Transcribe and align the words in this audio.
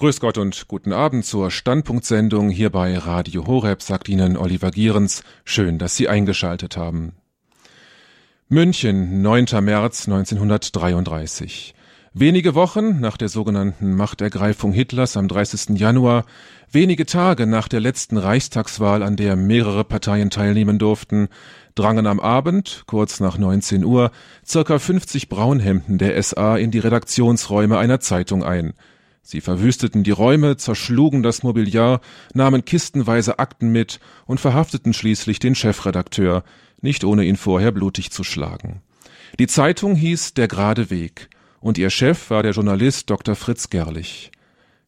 Grüß 0.00 0.18
Gott 0.18 0.38
und 0.38 0.66
guten 0.66 0.94
Abend 0.94 1.26
zur 1.26 1.50
Standpunktsendung 1.50 2.48
hier 2.48 2.70
bei 2.70 2.96
Radio 2.96 3.46
Horeb, 3.46 3.82
sagt 3.82 4.08
Ihnen 4.08 4.38
Oliver 4.38 4.70
Gierens. 4.70 5.22
Schön, 5.44 5.76
dass 5.76 5.94
Sie 5.94 6.08
eingeschaltet 6.08 6.78
haben. 6.78 7.12
München, 8.48 9.20
9. 9.20 9.44
März 9.60 10.08
1933. 10.08 11.74
Wenige 12.14 12.54
Wochen 12.54 12.98
nach 13.00 13.18
der 13.18 13.28
sogenannten 13.28 13.92
Machtergreifung 13.92 14.72
Hitlers 14.72 15.18
am 15.18 15.28
30. 15.28 15.78
Januar, 15.78 16.24
wenige 16.72 17.04
Tage 17.04 17.46
nach 17.46 17.68
der 17.68 17.80
letzten 17.80 18.16
Reichstagswahl, 18.16 19.02
an 19.02 19.16
der 19.16 19.36
mehrere 19.36 19.84
Parteien 19.84 20.30
teilnehmen 20.30 20.78
durften, 20.78 21.28
drangen 21.74 22.06
am 22.06 22.20
Abend, 22.20 22.84
kurz 22.86 23.20
nach 23.20 23.36
19 23.36 23.84
Uhr, 23.84 24.12
circa 24.46 24.78
50 24.78 25.28
Braunhemden 25.28 25.98
der 25.98 26.20
SA 26.22 26.56
in 26.56 26.70
die 26.70 26.78
Redaktionsräume 26.78 27.76
einer 27.76 28.00
Zeitung 28.00 28.42
ein– 28.42 28.72
Sie 29.22 29.40
verwüsteten 29.40 30.02
die 30.02 30.10
Räume, 30.10 30.56
zerschlugen 30.56 31.22
das 31.22 31.42
Mobiliar, 31.42 32.00
nahmen 32.34 32.64
kistenweise 32.64 33.38
Akten 33.38 33.70
mit 33.70 34.00
und 34.26 34.40
verhafteten 34.40 34.92
schließlich 34.92 35.38
den 35.38 35.54
Chefredakteur, 35.54 36.42
nicht 36.80 37.04
ohne 37.04 37.24
ihn 37.24 37.36
vorher 37.36 37.72
blutig 37.72 38.10
zu 38.10 38.24
schlagen. 38.24 38.82
Die 39.38 39.46
Zeitung 39.46 39.94
hieß 39.94 40.34
Der 40.34 40.48
gerade 40.48 40.90
Weg, 40.90 41.28
und 41.60 41.78
ihr 41.78 41.90
Chef 41.90 42.30
war 42.30 42.42
der 42.42 42.52
Journalist 42.52 43.10
Dr. 43.10 43.36
Fritz 43.36 43.70
Gerlich. 43.70 44.32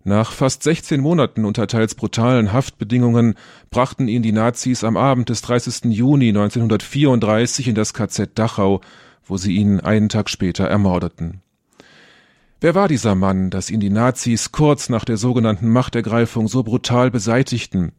Nach 0.04 0.32
fast 0.32 0.64
16 0.64 1.00
Monaten 1.00 1.44
unter 1.44 1.68
teils 1.68 1.94
brutalen 1.94 2.52
Haftbedingungen 2.52 3.34
brachten 3.70 4.08
ihn 4.08 4.22
die 4.22 4.32
Nazis 4.32 4.82
am 4.82 4.96
Abend 4.96 5.28
des 5.28 5.42
30. 5.42 5.92
Juni 5.92 6.30
1934 6.30 7.68
in 7.68 7.76
das 7.76 7.94
KZ 7.94 8.36
Dachau, 8.36 8.80
wo 9.24 9.36
sie 9.36 9.54
ihn 9.54 9.78
einen 9.78 10.08
Tag 10.08 10.28
später 10.28 10.64
ermordeten. 10.64 11.40
Wer 12.62 12.76
war 12.76 12.86
dieser 12.86 13.16
Mann, 13.16 13.50
dass 13.50 13.70
ihn 13.70 13.80
die 13.80 13.90
Nazis 13.90 14.52
kurz 14.52 14.88
nach 14.88 15.04
der 15.04 15.16
sogenannten 15.16 15.68
Machtergreifung 15.68 16.46
so 16.46 16.62
brutal 16.62 17.10
beseitigten? 17.10 17.90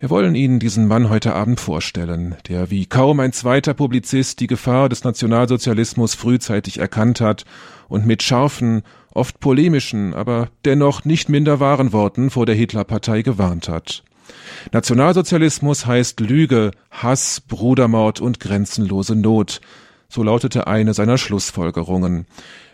Wir 0.00 0.08
wollen 0.08 0.34
Ihnen 0.34 0.60
diesen 0.60 0.86
Mann 0.86 1.10
heute 1.10 1.34
Abend 1.34 1.60
vorstellen, 1.60 2.34
der 2.48 2.70
wie 2.70 2.86
kaum 2.86 3.20
ein 3.20 3.34
zweiter 3.34 3.74
Publizist 3.74 4.40
die 4.40 4.46
Gefahr 4.46 4.88
des 4.88 5.04
Nationalsozialismus 5.04 6.14
frühzeitig 6.14 6.78
erkannt 6.78 7.20
hat 7.20 7.44
und 7.86 8.06
mit 8.06 8.22
scharfen, 8.22 8.80
oft 9.12 9.40
polemischen, 9.40 10.14
aber 10.14 10.48
dennoch 10.64 11.04
nicht 11.04 11.28
minder 11.28 11.60
wahren 11.60 11.92
Worten 11.92 12.30
vor 12.30 12.46
der 12.46 12.54
Hitlerpartei 12.54 13.20
gewarnt 13.20 13.68
hat. 13.68 14.04
Nationalsozialismus 14.72 15.84
heißt 15.84 16.18
Lüge, 16.20 16.70
Hass, 16.90 17.42
Brudermord 17.46 18.22
und 18.22 18.40
grenzenlose 18.40 19.16
Not. 19.16 19.60
So 20.08 20.22
lautete 20.22 20.66
eine 20.66 20.94
seiner 20.94 21.18
Schlussfolgerungen. 21.18 22.24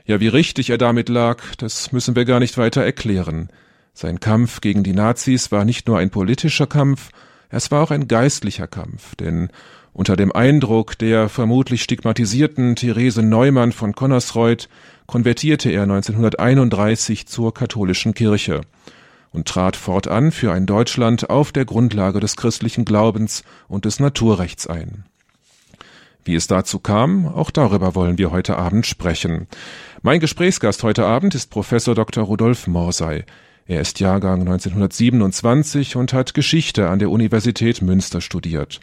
Ja, 0.08 0.20
wie 0.20 0.28
richtig 0.28 0.70
er 0.70 0.78
damit 0.78 1.10
lag, 1.10 1.54
das 1.58 1.92
müssen 1.92 2.16
wir 2.16 2.24
gar 2.24 2.40
nicht 2.40 2.56
weiter 2.56 2.82
erklären. 2.82 3.50
Sein 3.92 4.20
Kampf 4.20 4.62
gegen 4.62 4.82
die 4.82 4.94
Nazis 4.94 5.52
war 5.52 5.66
nicht 5.66 5.86
nur 5.86 5.98
ein 5.98 6.08
politischer 6.08 6.66
Kampf, 6.66 7.10
es 7.50 7.70
war 7.70 7.82
auch 7.82 7.90
ein 7.90 8.08
geistlicher 8.08 8.66
Kampf, 8.66 9.14
denn 9.16 9.50
unter 9.92 10.16
dem 10.16 10.32
Eindruck 10.32 10.96
der 10.96 11.28
vermutlich 11.28 11.82
stigmatisierten 11.82 12.74
Therese 12.74 13.22
Neumann 13.22 13.72
von 13.72 13.94
Connersreuth 13.94 14.70
konvertierte 15.06 15.68
er 15.68 15.82
1931 15.82 17.26
zur 17.26 17.52
katholischen 17.52 18.14
Kirche 18.14 18.62
und 19.30 19.46
trat 19.46 19.76
fortan 19.76 20.32
für 20.32 20.52
ein 20.52 20.64
Deutschland 20.64 21.28
auf 21.28 21.52
der 21.52 21.66
Grundlage 21.66 22.20
des 22.20 22.36
christlichen 22.36 22.86
Glaubens 22.86 23.44
und 23.68 23.84
des 23.84 24.00
Naturrechts 24.00 24.66
ein. 24.66 25.04
Wie 26.28 26.34
es 26.34 26.46
dazu 26.46 26.78
kam, 26.78 27.26
auch 27.26 27.50
darüber 27.50 27.94
wollen 27.94 28.18
wir 28.18 28.30
heute 28.30 28.58
Abend 28.58 28.86
sprechen. 28.86 29.46
Mein 30.00 30.20
Gesprächsgast 30.20 30.84
heute 30.84 31.04
Abend 31.06 31.34
ist 31.34 31.50
Professor 31.50 31.92
Dr. 31.92 32.22
Rudolf 32.22 32.68
Morsey. 32.68 33.24
Er 33.66 33.80
ist 33.80 33.98
Jahrgang 33.98 34.42
1927 34.42 35.96
und 35.96 36.12
hat 36.12 36.34
Geschichte 36.34 36.88
an 36.88 37.00
der 37.00 37.10
Universität 37.10 37.82
Münster 37.82 38.20
studiert. 38.20 38.78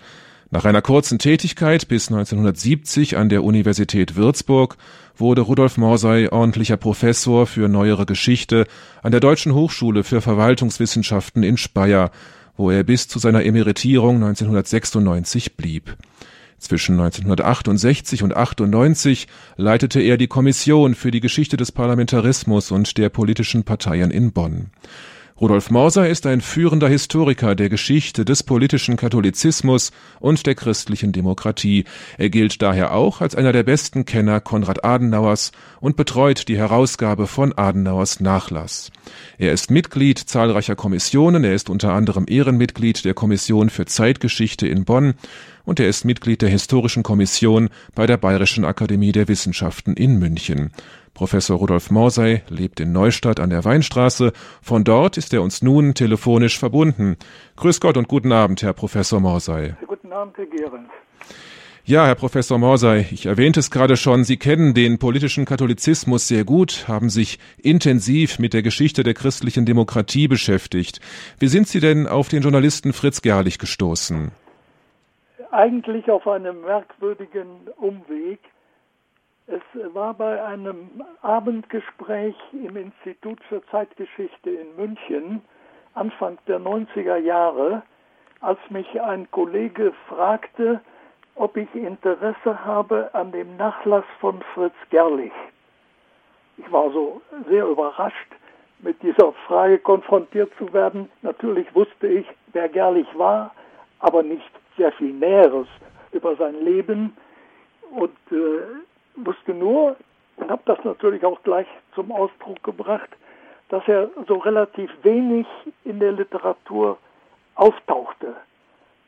Nach 0.52 0.66
einer 0.66 0.82
kurzen 0.82 1.18
Tätigkeit 1.18 1.88
bis 1.88 2.10
1970 2.10 3.16
an 3.16 3.30
der 3.30 3.46
Universität 3.46 4.18
Würzburg 4.18 4.76
wurde 5.16 5.40
Rudolf 5.40 5.78
Morsey 5.78 6.28
ordentlicher 6.28 6.76
Professor 6.76 7.48
für 7.48 7.70
neuere 7.70 8.06
Geschichte 8.06 8.68
an 9.02 9.12
der 9.12 9.22
Deutschen 9.22 9.54
Hochschule 9.54 10.04
für 10.04 10.20
Verwaltungswissenschaften 10.20 11.44
in 11.44 11.56
Speyer, 11.56 12.12
wo 12.58 12.72
er 12.72 12.84
bis 12.84 13.08
zu 13.08 13.20
seiner 13.20 13.46
Emeritierung 13.46 14.16
1996 14.18 15.56
blieb. 15.56 15.96
Zwischen 16.58 16.94
1968 17.00 18.24
und 18.24 18.36
98 18.36 19.28
leitete 19.58 20.02
er 20.02 20.18
die 20.18 20.28
Kommission 20.28 20.96
für 20.96 21.12
die 21.12 21.20
Geschichte 21.20 21.58
des 21.58 21.72
Parlamentarismus 21.72 22.72
und 22.72 22.98
der 22.98 23.10
politischen 23.10 23.64
Parteien 23.64 24.10
in 24.10 24.32
Bonn. 24.32 24.72
Rudolf 25.40 25.70
Morser 25.70 26.08
ist 26.08 26.26
ein 26.28 26.40
führender 26.40 26.88
Historiker 26.88 27.56
der 27.56 27.68
Geschichte 27.68 28.24
des 28.24 28.44
politischen 28.44 28.96
Katholizismus 28.96 29.92
und 30.22 30.48
der 30.48 30.56
christlichen 30.56 31.12
Demokratie. 31.12 31.84
Er 32.18 32.30
gilt 32.30 32.62
daher 32.62 32.94
auch 32.94 33.20
als 33.20 33.36
einer 33.36 33.52
der 33.52 33.64
besten 33.64 34.06
Kenner 34.06 34.40
Konrad 34.40 34.86
Adenauers 34.86 35.52
und 35.82 35.98
betreut 35.98 36.48
die 36.48 36.58
Herausgabe 36.58 37.28
von 37.28 37.52
Adenauers 37.52 38.22
Nachlass. 38.22 38.94
Er 39.38 39.52
ist 39.52 39.72
Mitglied 39.72 40.20
zahlreicher 40.20 40.78
Kommissionen, 40.78 41.44
er 41.44 41.54
ist 41.54 41.70
unter 41.70 41.92
anderem 41.92 42.28
Ehrenmitglied 42.30 43.04
der 43.04 43.14
Kommission 43.14 43.70
für 43.70 43.86
Zeitgeschichte 43.86 44.70
in 44.70 44.86
Bonn 44.86 45.16
und 45.66 45.80
er 45.80 45.90
ist 45.90 46.06
Mitglied 46.06 46.42
der 46.42 46.50
Historischen 46.50 47.04
Kommission 47.04 47.70
bei 47.94 48.06
der 48.06 48.18
Bayerischen 48.18 48.66
Akademie 48.66 49.12
der 49.12 49.28
Wissenschaften 49.28 49.94
in 49.96 50.18
München. 50.18 50.72
Professor 51.14 51.58
Rudolf 51.58 51.92
Morsey 51.92 52.42
lebt 52.50 52.80
in 52.80 52.92
Neustadt 52.92 53.40
an 53.40 53.50
der 53.50 53.64
Weinstraße. 53.64 54.34
Von 54.62 54.84
dort 54.84 55.18
ist 55.18 55.34
er 55.34 55.42
uns 55.42 55.62
nun 55.62 55.94
telefonisch 55.94 56.60
verbunden. 56.60 57.16
Grüß 57.56 57.80
Gott 57.80 57.98
und 57.98 58.08
guten 58.08 58.34
Abend, 58.34 58.62
Herr 58.62 58.74
Professor 58.74 59.22
Morsey. 59.22 59.74
Guten 59.88 60.12
Abend, 60.12 60.38
Herr 60.38 60.46
Gehrens. 60.46 60.90
Ja, 61.88 62.08
Herr 62.08 62.16
Professor 62.16 62.58
Morsey, 62.58 63.06
ich 63.12 63.28
erwähnte 63.28 63.60
es 63.60 63.70
gerade 63.70 63.96
schon, 63.96 64.24
Sie 64.24 64.38
kennen 64.38 64.74
den 64.74 64.98
politischen 64.98 65.46
Katholizismus 65.46 66.28
sehr 66.28 66.44
gut, 66.44 66.86
haben 66.88 67.12
sich 67.12 67.38
intensiv 67.62 68.40
mit 68.40 68.56
der 68.56 68.64
Geschichte 68.64 69.04
der 69.04 69.14
christlichen 69.14 69.68
Demokratie 69.68 70.28
beschäftigt. 70.28 71.00
Wie 71.38 71.48
sind 71.48 71.68
Sie 71.68 71.80
denn 71.80 72.08
auf 72.08 72.28
den 72.28 72.42
Journalisten 72.42 72.92
Fritz 72.92 73.22
Gerlich 73.22 73.60
gestoßen? 73.60 74.32
Eigentlich 75.56 76.12
auf 76.12 76.28
einem 76.28 76.64
merkwürdigen 76.64 77.70
Umweg. 77.78 78.42
Es 79.48 79.62
war 79.94 80.14
bei 80.14 80.44
einem 80.44 81.02
Abendgespräch 81.22 82.36
im 82.52 82.76
Institut 82.76 83.42
für 83.48 83.66
Zeitgeschichte 83.68 84.50
in 84.50 84.76
München 84.76 85.42
Anfang 85.94 86.38
der 86.48 86.60
90er 86.60 87.16
Jahre, 87.16 87.84
als 88.42 88.60
mich 88.70 89.00
ein 89.00 89.32
Kollege 89.32 89.94
fragte, 90.10 90.82
ob 91.36 91.56
ich 91.56 91.74
Interesse 91.74 92.66
habe 92.66 93.10
an 93.14 93.32
dem 93.32 93.56
Nachlass 93.56 94.04
von 94.20 94.42
Fritz 94.54 94.76
Gerlich. 94.90 95.32
Ich 96.58 96.70
war 96.70 96.92
so 96.92 97.22
sehr 97.50 97.66
überrascht, 97.66 98.36
mit 98.80 99.02
dieser 99.02 99.32
Frage 99.48 99.80
konfrontiert 99.80 100.52
zu 100.58 100.74
werden. 100.74 101.10
Natürlich 101.22 101.74
wusste 101.74 102.08
ich, 102.08 102.28
wer 102.52 102.68
Gerlich 102.68 103.08
war, 103.18 103.56
aber 104.02 104.22
nicht 104.22 104.52
sehr 104.78 104.92
viel 104.94 105.14
Näheres 105.14 105.68
über 106.12 106.36
sein 106.36 106.64
Leben. 106.64 107.16
Und 107.92 108.18
äh, 108.32 108.62
wusste 109.16 109.54
nur 109.54 109.96
und 110.38 110.52
habe 110.52 110.62
das 110.66 110.84
natürlich 110.84 111.24
auch 111.24 111.42
gleich 111.44 111.68
zum 111.94 112.12
Ausdruck 112.12 112.62
gebracht, 112.64 113.10
dass 113.70 113.88
er 113.88 114.10
so 114.28 114.36
relativ 114.38 114.92
wenig 115.04 115.48
in 115.84 116.00
der 116.00 116.12
Literatur 116.12 116.98
auftauchte. 117.56 118.36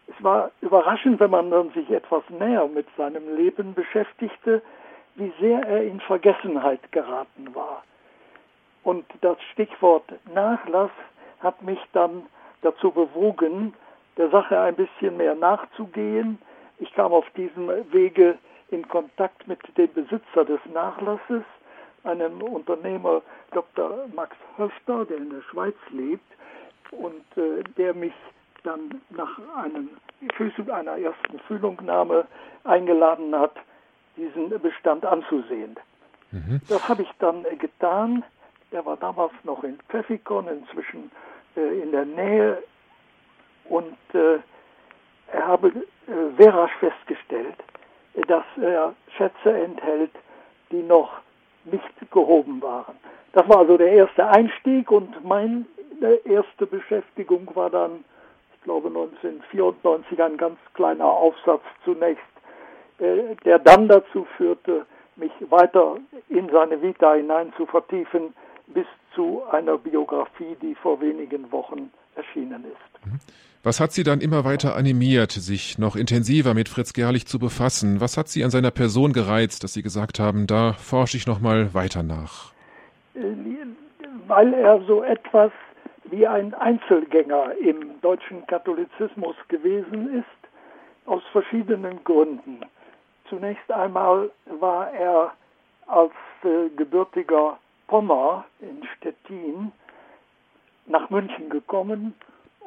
Es 0.07 0.23
war 0.23 0.51
überraschend, 0.61 1.19
wenn 1.19 1.31
man 1.31 1.51
dann 1.51 1.69
sich 1.71 1.89
etwas 1.89 2.23
näher 2.29 2.67
mit 2.67 2.87
seinem 2.97 3.35
Leben 3.35 3.73
beschäftigte, 3.73 4.61
wie 5.15 5.31
sehr 5.39 5.61
er 5.63 5.83
in 5.83 5.99
Vergessenheit 5.99 6.91
geraten 6.91 7.53
war. 7.53 7.83
Und 8.83 9.05
das 9.21 9.37
Stichwort 9.51 10.05
Nachlass 10.33 10.91
hat 11.41 11.61
mich 11.61 11.79
dann 11.91 12.23
dazu 12.61 12.91
bewogen, 12.91 13.73
der 14.17 14.29
Sache 14.29 14.59
ein 14.59 14.75
bisschen 14.75 15.17
mehr 15.17 15.35
nachzugehen. 15.35 16.39
Ich 16.79 16.93
kam 16.93 17.13
auf 17.13 17.29
diesem 17.35 17.69
Wege 17.91 18.37
in 18.69 18.87
Kontakt 18.87 19.47
mit 19.47 19.59
dem 19.77 19.91
Besitzer 19.93 20.45
des 20.45 20.59
Nachlasses, 20.73 21.43
einem 22.03 22.41
Unternehmer 22.41 23.21
Dr. 23.51 24.07
Max 24.13 24.35
Höfter, 24.57 25.05
der 25.05 25.17
in 25.17 25.29
der 25.29 25.41
Schweiz 25.41 25.75
lebt 25.91 26.25
und 26.91 27.25
äh, 27.37 27.63
der 27.77 27.93
mich 27.93 28.13
dann 28.63 29.01
nach 29.09 29.39
einem, 29.55 29.89
einer 30.71 30.97
ersten 30.97 31.39
Fühlungnahme 31.47 32.25
eingeladen 32.63 33.37
hat, 33.37 33.53
diesen 34.15 34.49
Bestand 34.61 35.05
anzusehen. 35.05 35.77
Mhm. 36.31 36.61
Das 36.67 36.87
habe 36.87 37.03
ich 37.03 37.11
dann 37.19 37.45
äh, 37.45 37.55
getan. 37.55 38.23
Er 38.71 38.85
war 38.85 38.97
damals 38.97 39.33
noch 39.43 39.63
in 39.63 39.77
Pfeffikon, 39.89 40.47
inzwischen 40.47 41.11
äh, 41.55 41.81
in 41.81 41.91
der 41.91 42.05
Nähe 42.05 42.63
und 43.69 43.97
äh, 44.13 44.39
er 45.31 45.47
habe 45.47 45.69
äh, 45.69 45.71
sehr 46.37 46.53
rasch 46.53 46.75
festgestellt, 46.79 47.55
dass 48.27 48.45
er 48.61 48.93
Schätze 49.17 49.53
enthält, 49.53 50.11
die 50.71 50.83
noch 50.83 51.19
nicht 51.65 52.11
gehoben 52.11 52.61
waren. 52.61 52.95
das 53.33 53.47
war 53.49 53.59
also 53.59 53.77
der 53.77 53.91
erste 53.91 54.27
Einstieg 54.27 54.89
und 54.89 55.23
meine 55.25 55.65
erste 56.23 56.65
Beschäftigung 56.65 57.49
war 57.55 57.69
dann, 57.69 58.03
ich 58.55 58.61
glaube 58.63 58.87
1994, 58.87 60.21
ein 60.21 60.37
ganz 60.37 60.57
kleiner 60.73 61.05
Aufsatz 61.05 61.61
zunächst, 61.83 62.23
äh, 62.99 63.35
der 63.43 63.59
dann 63.59 63.87
dazu 63.87 64.25
führte, 64.37 64.85
mich 65.17 65.31
weiter 65.49 65.97
in 66.29 66.49
seine 66.49 66.81
Vita 66.81 67.13
hinein 67.13 67.51
zu 67.57 67.65
vertiefen, 67.65 68.33
bis 68.67 68.85
zu 69.15 69.43
einer 69.51 69.77
Biografie, 69.77 70.55
die 70.61 70.75
vor 70.75 71.01
wenigen 71.01 71.51
Wochen 71.51 71.91
erschienen 72.15 72.65
ist. 72.65 73.46
Was 73.63 73.79
hat 73.79 73.91
Sie 73.91 74.03
dann 74.03 74.21
immer 74.21 74.45
weiter 74.45 74.75
animiert, 74.75 75.31
sich 75.31 75.77
noch 75.77 75.95
intensiver 75.95 76.53
mit 76.53 76.69
Fritz 76.69 76.93
Gerlich 76.93 77.25
zu 77.25 77.39
befassen? 77.39 77.99
Was 77.99 78.17
hat 78.17 78.27
Sie 78.29 78.43
an 78.43 78.51
seiner 78.51 78.71
Person 78.71 79.13
gereizt, 79.13 79.63
dass 79.63 79.73
Sie 79.73 79.81
gesagt 79.81 80.19
haben, 80.19 80.47
da 80.47 80.73
forsche 80.73 81.17
ich 81.17 81.27
noch 81.27 81.39
mal 81.39 81.73
weiter 81.73 82.03
nach? 82.03 82.51
Weil 84.27 84.53
er 84.53 84.81
so 84.85 85.03
etwas 85.03 85.51
wie 86.05 86.27
ein 86.27 86.53
Einzelgänger 86.53 87.53
im 87.57 87.99
deutschen 88.01 88.45
Katholizismus 88.47 89.35
gewesen 89.47 90.19
ist, 90.19 90.47
aus 91.07 91.23
verschiedenen 91.31 92.03
Gründen. 92.03 92.61
Zunächst 93.29 93.71
einmal 93.71 94.29
war 94.59 94.91
er 94.91 95.33
als 95.87 96.11
äh, 96.43 96.69
gebürtiger 96.75 97.57
Pommer 97.87 98.45
in 98.59 98.85
Stettin 98.97 99.71
nach 100.85 101.09
München 101.09 101.49
gekommen 101.49 102.13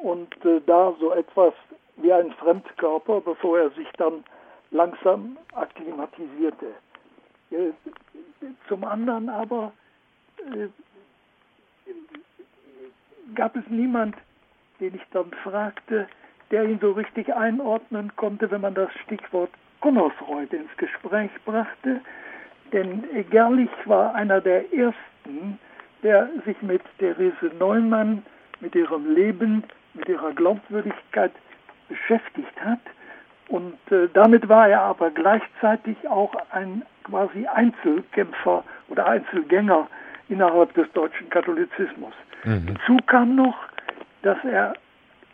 und 0.01 0.33
äh, 0.45 0.61
da 0.65 0.93
so 0.99 1.11
etwas 1.11 1.53
wie 1.97 2.11
ein 2.11 2.31
Fremdkörper, 2.33 3.21
bevor 3.21 3.59
er 3.59 3.69
sich 3.71 3.87
dann 3.97 4.23
langsam 4.71 5.37
akklimatisierte. 5.53 6.67
Äh, 7.51 7.71
zum 8.67 8.83
anderen 8.83 9.29
aber 9.29 9.71
äh, 10.53 10.67
gab 13.35 13.55
es 13.55 13.63
niemand, 13.69 14.15
den 14.79 14.95
ich 14.95 15.03
dann 15.11 15.31
fragte, 15.43 16.07
der 16.49 16.65
ihn 16.65 16.79
so 16.79 16.91
richtig 16.91 17.33
einordnen 17.33 18.11
konnte, 18.15 18.49
wenn 18.51 18.61
man 18.61 18.73
das 18.73 18.91
Stichwort 19.03 19.51
Gunnersreuth 19.79 20.53
ins 20.53 20.75
Gespräch 20.77 21.31
brachte. 21.45 22.01
Denn 22.73 23.03
Gerlich 23.29 23.69
war 23.85 24.15
einer 24.15 24.41
der 24.41 24.73
ersten, 24.73 25.59
der 26.03 26.29
sich 26.45 26.61
mit 26.61 26.81
Therese 26.99 27.51
Neumann, 27.59 28.23
mit 28.59 28.75
ihrem 28.75 29.13
Leben, 29.13 29.63
mit 29.93 30.07
ihrer 30.07 30.31
Glaubwürdigkeit 30.33 31.31
beschäftigt 31.89 32.63
hat. 32.63 32.79
Und 33.47 33.77
äh, 33.91 34.07
damit 34.13 34.47
war 34.47 34.69
er 34.69 34.81
aber 34.81 35.09
gleichzeitig 35.09 35.97
auch 36.07 36.33
ein 36.51 36.83
quasi 37.03 37.45
Einzelkämpfer 37.47 38.63
oder 38.87 39.07
Einzelgänger 39.07 39.87
innerhalb 40.29 40.73
des 40.73 40.91
deutschen 40.93 41.29
Katholizismus. 41.29 42.13
Mhm. 42.45 42.67
Hinzu 42.67 42.97
kam 43.07 43.35
noch, 43.35 43.57
dass 44.21 44.37
er 44.45 44.73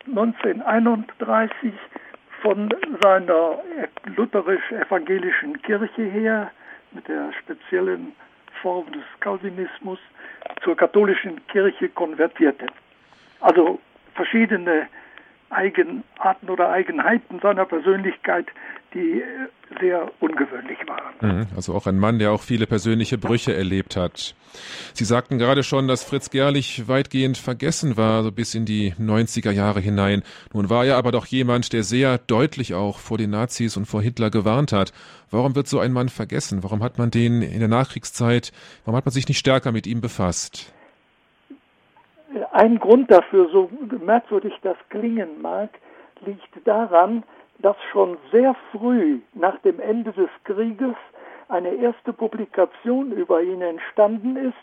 1931 0.06 1.72
von 2.42 2.74
seiner 3.02 3.58
lutherisch-evangelischen 4.16 5.60
Kirche 5.62 6.02
her 6.02 6.50
mit 6.92 7.06
der 7.08 7.32
speziellen 7.40 8.12
Form 8.62 8.90
des 8.92 9.02
Calvinismus 9.20 9.98
zur 10.62 10.76
katholischen 10.76 11.46
Kirche 11.48 11.88
konvertierte. 11.90 12.66
Also 13.40 13.78
verschiedene 14.18 14.88
Eigenarten 15.50 16.50
oder 16.50 16.70
Eigenheiten 16.70 17.38
seiner 17.40 17.64
Persönlichkeit, 17.64 18.46
die 18.92 19.22
äh, 19.22 19.24
sehr 19.80 20.10
ungewöhnlich 20.20 20.78
waren. 20.86 21.14
Mhm, 21.20 21.46
also 21.54 21.74
auch 21.74 21.86
ein 21.86 21.98
Mann, 21.98 22.18
der 22.18 22.32
auch 22.32 22.42
viele 22.42 22.66
persönliche 22.66 23.16
Brüche 23.16 23.54
erlebt 23.54 23.96
hat. 23.96 24.34
Sie 24.92 25.04
sagten 25.04 25.38
gerade 25.38 25.62
schon, 25.62 25.88
dass 25.88 26.04
Fritz 26.04 26.30
Gerlich 26.30 26.88
weitgehend 26.88 27.38
vergessen 27.38 27.96
war, 27.96 28.24
so 28.24 28.32
bis 28.32 28.54
in 28.54 28.64
die 28.66 28.92
90er 28.94 29.50
Jahre 29.50 29.80
hinein. 29.80 30.22
Nun 30.52 30.68
war 30.68 30.84
er 30.84 30.96
aber 30.96 31.12
doch 31.12 31.26
jemand, 31.26 31.72
der 31.72 31.82
sehr 31.82 32.18
deutlich 32.18 32.74
auch 32.74 32.98
vor 32.98 33.16
den 33.16 33.30
Nazis 33.30 33.76
und 33.76 33.86
vor 33.86 34.02
Hitler 34.02 34.30
gewarnt 34.30 34.72
hat. 34.72 34.92
Warum 35.30 35.54
wird 35.54 35.68
so 35.68 35.78
ein 35.78 35.92
Mann 35.92 36.08
vergessen? 36.08 36.62
Warum 36.62 36.82
hat 36.82 36.98
man 36.98 37.10
den 37.10 37.40
in 37.40 37.60
der 37.60 37.68
Nachkriegszeit, 37.68 38.52
warum 38.84 38.96
hat 38.96 39.06
man 39.06 39.12
sich 39.12 39.28
nicht 39.28 39.38
stärker 39.38 39.72
mit 39.72 39.86
ihm 39.86 40.00
befasst? 40.00 40.74
Ein 42.52 42.78
Grund 42.78 43.10
dafür, 43.10 43.48
so 43.48 43.70
merkwürdig 44.04 44.54
das 44.62 44.76
klingen 44.90 45.40
mag, 45.40 45.70
liegt 46.24 46.66
daran, 46.66 47.22
dass 47.58 47.76
schon 47.90 48.18
sehr 48.30 48.54
früh 48.72 49.20
nach 49.34 49.58
dem 49.60 49.80
Ende 49.80 50.12
des 50.12 50.28
Krieges 50.44 50.94
eine 51.48 51.74
erste 51.74 52.12
Publikation 52.12 53.12
über 53.12 53.42
ihn 53.42 53.62
entstanden 53.62 54.36
ist, 54.36 54.54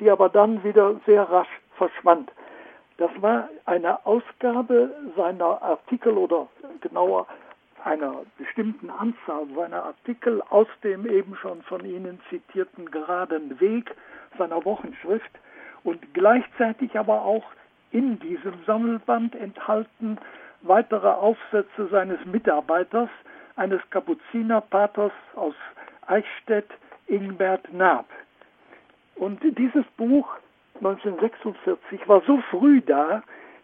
die 0.00 0.10
aber 0.10 0.28
dann 0.28 0.62
wieder 0.62 0.94
sehr 1.06 1.22
rasch 1.24 1.60
verschwand. 1.76 2.30
Das 2.98 3.10
war 3.20 3.48
eine 3.66 4.04
Ausgabe 4.06 4.94
seiner 5.16 5.60
Artikel 5.62 6.16
oder 6.16 6.48
genauer 6.80 7.26
einer 7.84 8.22
bestimmten 8.36 8.90
Anzahl 8.90 9.46
seiner 9.54 9.84
Artikel 9.84 10.42
aus 10.50 10.66
dem 10.82 11.06
eben 11.06 11.36
schon 11.36 11.62
von 11.62 11.84
Ihnen 11.84 12.20
zitierten 12.28 12.90
geraden 12.90 13.58
Weg 13.60 13.94
seiner 14.36 14.64
Wochenschrift 14.64 15.30
und 15.88 16.12
gleichzeitig 16.12 16.98
aber 16.98 17.22
auch 17.22 17.44
in 17.92 18.18
diesem 18.18 18.52
Sammelband 18.66 19.34
enthalten 19.34 20.18
weitere 20.60 21.08
Aufsätze 21.08 21.88
seines 21.90 22.22
Mitarbeiters, 22.26 23.08
eines 23.56 23.80
Kapuzinerpaters 23.88 25.12
aus 25.34 25.54
Eichstätt, 26.06 26.68
Ingbert 27.06 27.72
Naab. 27.72 28.04
Und 29.14 29.40
dieses 29.42 29.86
Buch 29.96 30.28
1946 30.74 32.06
war 32.06 32.20
so 32.26 32.38
früh 32.50 32.82
da, 32.82 33.22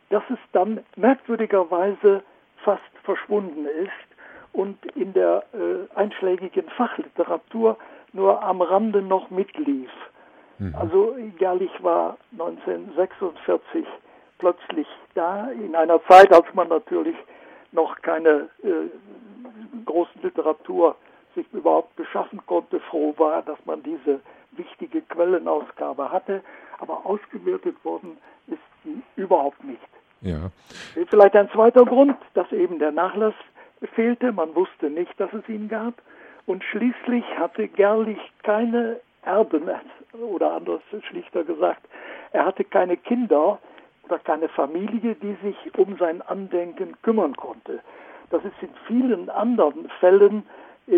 dass 0.08 0.22
es 0.30 0.38
dann 0.52 0.80
merkwürdigerweise 0.96 2.22
fast 2.64 2.82
verschwunden 3.02 3.66
ist 3.66 4.54
und 4.54 4.78
in 4.96 5.12
der 5.12 5.44
äh, 5.52 5.94
einschlägigen 5.94 6.70
Fachliteratur 6.70 7.76
nur 8.14 8.42
am 8.42 8.62
Rande 8.62 9.02
noch 9.02 9.28
mitlief. 9.28 9.90
Mhm. 10.58 10.74
Also 10.74 11.16
Gerlich 11.38 11.72
war 11.82 12.16
1946 12.32 13.86
plötzlich 14.38 14.86
da, 15.14 15.50
in 15.50 15.74
einer 15.74 16.02
Zeit, 16.04 16.32
als 16.32 16.46
man 16.54 16.68
natürlich 16.68 17.16
noch 17.72 18.00
keine 18.02 18.48
äh, 18.62 18.90
großen 19.84 20.22
Literatur 20.22 20.96
sich 21.34 21.46
überhaupt 21.52 21.96
beschaffen 21.96 22.40
konnte, 22.46 22.80
froh 22.80 23.14
war, 23.16 23.42
dass 23.42 23.58
man 23.64 23.82
diese 23.82 24.20
wichtige 24.52 25.02
Quellenausgabe 25.02 26.10
hatte, 26.10 26.42
aber 26.78 27.04
ausgewertet 27.04 27.76
worden 27.84 28.18
ist 28.46 28.58
sie 28.84 29.02
überhaupt 29.16 29.62
nicht. 29.64 29.80
Ja. 30.20 30.50
Vielleicht 31.08 31.36
ein 31.36 31.50
zweiter 31.50 31.84
Grund, 31.84 32.16
dass 32.34 32.50
eben 32.52 32.78
der 32.78 32.92
Nachlass 32.92 33.34
fehlte, 33.94 34.32
man 34.32 34.54
wusste 34.54 34.88
nicht, 34.88 35.18
dass 35.18 35.32
es 35.32 35.46
ihn 35.48 35.68
gab 35.68 35.94
und 36.46 36.62
schließlich 36.64 37.24
hatte 37.38 37.68
Gerlich 37.68 38.18
keine 38.42 39.00
Erben 39.24 39.68
oder 40.12 40.52
anders 40.52 40.80
schlichter 41.08 41.44
gesagt, 41.44 41.86
er 42.32 42.44
hatte 42.44 42.64
keine 42.64 42.96
Kinder 42.96 43.58
oder 44.04 44.18
keine 44.18 44.48
Familie, 44.48 45.14
die 45.14 45.36
sich 45.42 45.78
um 45.78 45.96
sein 45.98 46.22
Andenken 46.22 46.94
kümmern 47.02 47.34
konnte. 47.36 47.80
Das 48.30 48.44
ist 48.44 48.54
in 48.60 48.70
vielen 48.86 49.30
anderen 49.30 49.88
Fällen 50.00 50.44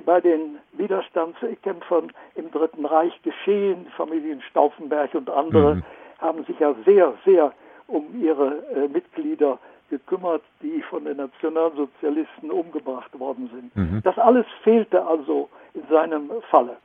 bei 0.05 0.21
den 0.21 0.59
Widerstandskämpfern 0.73 2.13
im 2.35 2.51
Dritten 2.51 2.85
Reich 2.85 3.21
geschehen. 3.23 3.87
Familien 3.97 4.43
Stauffenberg 4.43 5.15
und 5.15 5.31
andere 5.31 5.77
mhm. 5.77 5.83
haben 6.19 6.45
sich 6.45 6.59
ja 6.59 6.75
sehr, 6.85 7.15
sehr 7.25 7.53
um 7.87 8.21
ihre 8.21 8.65
äh, 8.75 8.89
Mitglieder 8.89 9.59
gekümmert, 9.91 10.43
die 10.63 10.83
von 10.83 11.05
den 11.05 11.19
Nationalsozialisten 11.19 12.51
umgebracht 12.51 13.17
worden 13.19 13.49
sind. 13.55 13.77
Mhm. 13.77 14.01
Das 14.03 14.19
alles 14.19 14.47
fehlte 14.63 15.05
also 15.05 15.49
in 15.75 15.83
seinem 15.89 16.31
Falle. 16.51 16.77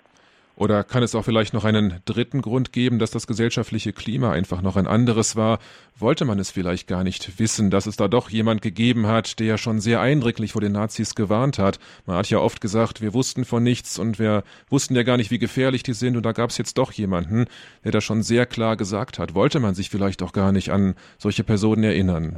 Oder 0.61 0.83
kann 0.83 1.01
es 1.01 1.15
auch 1.15 1.25
vielleicht 1.25 1.55
noch 1.55 1.65
einen 1.65 2.01
dritten 2.05 2.43
Grund 2.43 2.71
geben, 2.71 2.99
dass 2.99 3.09
das 3.09 3.25
gesellschaftliche 3.25 3.93
Klima 3.93 4.31
einfach 4.31 4.61
noch 4.61 4.75
ein 4.75 4.85
anderes 4.85 5.35
war? 5.35 5.57
Wollte 5.97 6.23
man 6.23 6.37
es 6.37 6.51
vielleicht 6.51 6.87
gar 6.87 7.03
nicht 7.03 7.39
wissen, 7.39 7.71
dass 7.71 7.87
es 7.87 7.95
da 7.95 8.07
doch 8.07 8.29
jemand 8.29 8.61
gegeben 8.61 9.07
hat, 9.07 9.39
der 9.39 9.57
schon 9.57 9.79
sehr 9.79 10.01
eindringlich 10.01 10.51
vor 10.51 10.61
den 10.61 10.73
Nazis 10.73 11.15
gewarnt 11.15 11.57
hat? 11.57 11.79
Man 12.05 12.15
hat 12.15 12.29
ja 12.29 12.37
oft 12.37 12.61
gesagt, 12.61 13.01
wir 13.01 13.15
wussten 13.15 13.43
von 13.43 13.63
nichts 13.63 13.97
und 13.97 14.19
wir 14.19 14.43
wussten 14.69 14.95
ja 14.95 15.01
gar 15.01 15.17
nicht, 15.17 15.31
wie 15.31 15.39
gefährlich 15.39 15.81
die 15.81 15.93
sind 15.93 16.15
und 16.15 16.27
da 16.27 16.31
gab 16.31 16.51
es 16.51 16.59
jetzt 16.59 16.77
doch 16.77 16.91
jemanden, 16.91 17.45
der 17.83 17.91
das 17.91 18.03
schon 18.03 18.21
sehr 18.21 18.45
klar 18.45 18.77
gesagt 18.77 19.17
hat. 19.17 19.33
Wollte 19.33 19.59
man 19.59 19.73
sich 19.73 19.89
vielleicht 19.89 20.21
auch 20.21 20.31
gar 20.31 20.51
nicht 20.51 20.69
an 20.69 20.93
solche 21.17 21.43
Personen 21.43 21.83
erinnern? 21.83 22.37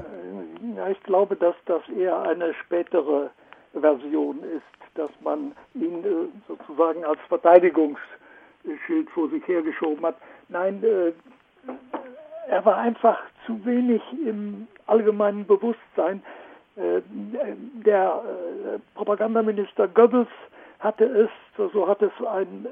Ja, 0.78 0.90
ich 0.90 1.04
glaube, 1.04 1.36
dass 1.36 1.56
das 1.66 1.82
eher 1.90 2.22
eine 2.22 2.54
spätere 2.54 3.32
Version 3.74 4.40
ist 4.44 4.74
dass 4.96 5.12
man 5.22 5.54
ihn 5.74 6.04
äh, 6.04 6.28
sozusagen 6.48 7.04
als 7.04 7.20
Verteidigungsschild 7.28 9.10
vor 9.14 9.30
sich 9.30 9.46
hergeschoben 9.48 10.06
hat. 10.06 10.16
Nein, 10.50 10.84
äh, 10.84 11.12
er 12.48 12.66
war 12.66 12.78
einfach 12.78 13.20
zu 13.46 13.64
wenig 13.66 14.02
im 14.26 14.68
allgemeinen 14.86 15.46
Bewusstsein. 15.46 16.22
Äh, 16.76 17.02
der 17.86 18.22
Propagandaminister 18.96 19.88
Goebbels 19.88 20.28
hatte 20.80 21.06
es, 21.06 21.30
so 21.72 21.88
hat 21.88 22.02
es 22.02 22.12
ein 22.26 22.68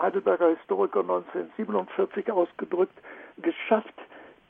Heidelberger 0.00 0.50
Historiker 0.50 1.00
1947 1.00 2.30
ausgedrückt, 2.30 2.96
geschafft, 3.38 3.94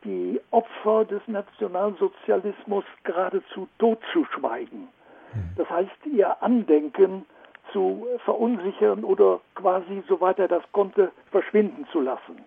die 0.04 0.40
Opfer 0.50 1.04
des 1.06 1.22
Nationalsozialismus 1.26 2.84
geradezu 3.04 3.68
totzuschweigen. 3.78 4.88
Hm. 5.32 5.50
Das 5.56 5.68
heißt, 5.70 6.06
ihr 6.06 6.42
Andenken 6.42 7.24
zu 7.72 8.06
verunsichern 8.24 9.04
oder 9.04 9.40
quasi, 9.54 10.02
soweit 10.08 10.38
er 10.38 10.48
das 10.48 10.62
konnte, 10.72 11.10
verschwinden 11.30 11.86
zu 11.92 12.00
lassen. 12.00 12.44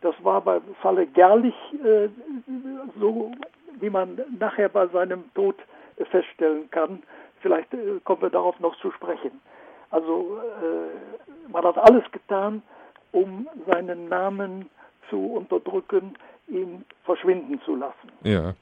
Das 0.00 0.14
war 0.22 0.40
beim 0.40 0.62
Falle 0.82 1.06
Gerlich 1.06 1.54
äh, 1.84 2.08
so, 3.00 3.32
wie 3.80 3.90
man 3.90 4.20
nachher 4.38 4.68
bei 4.68 4.86
seinem 4.88 5.32
Tod 5.34 5.56
feststellen 6.10 6.70
kann. 6.70 7.02
Vielleicht 7.40 7.72
äh, 7.74 8.00
kommen 8.04 8.22
wir 8.22 8.30
darauf 8.30 8.58
noch 8.60 8.76
zu 8.80 8.90
sprechen. 8.90 9.40
Also 9.90 10.38
äh, 10.62 11.50
man 11.50 11.64
hat 11.64 11.78
alles 11.78 12.04
getan, 12.10 12.62
um 13.12 13.48
seinen 13.70 14.08
Namen 14.08 14.68
zu 15.08 15.18
unterdrücken, 15.18 16.14
ihn 16.48 16.84
verschwinden 17.04 17.60
zu 17.64 17.74
lassen. 17.74 18.12
Ja. 18.22 18.54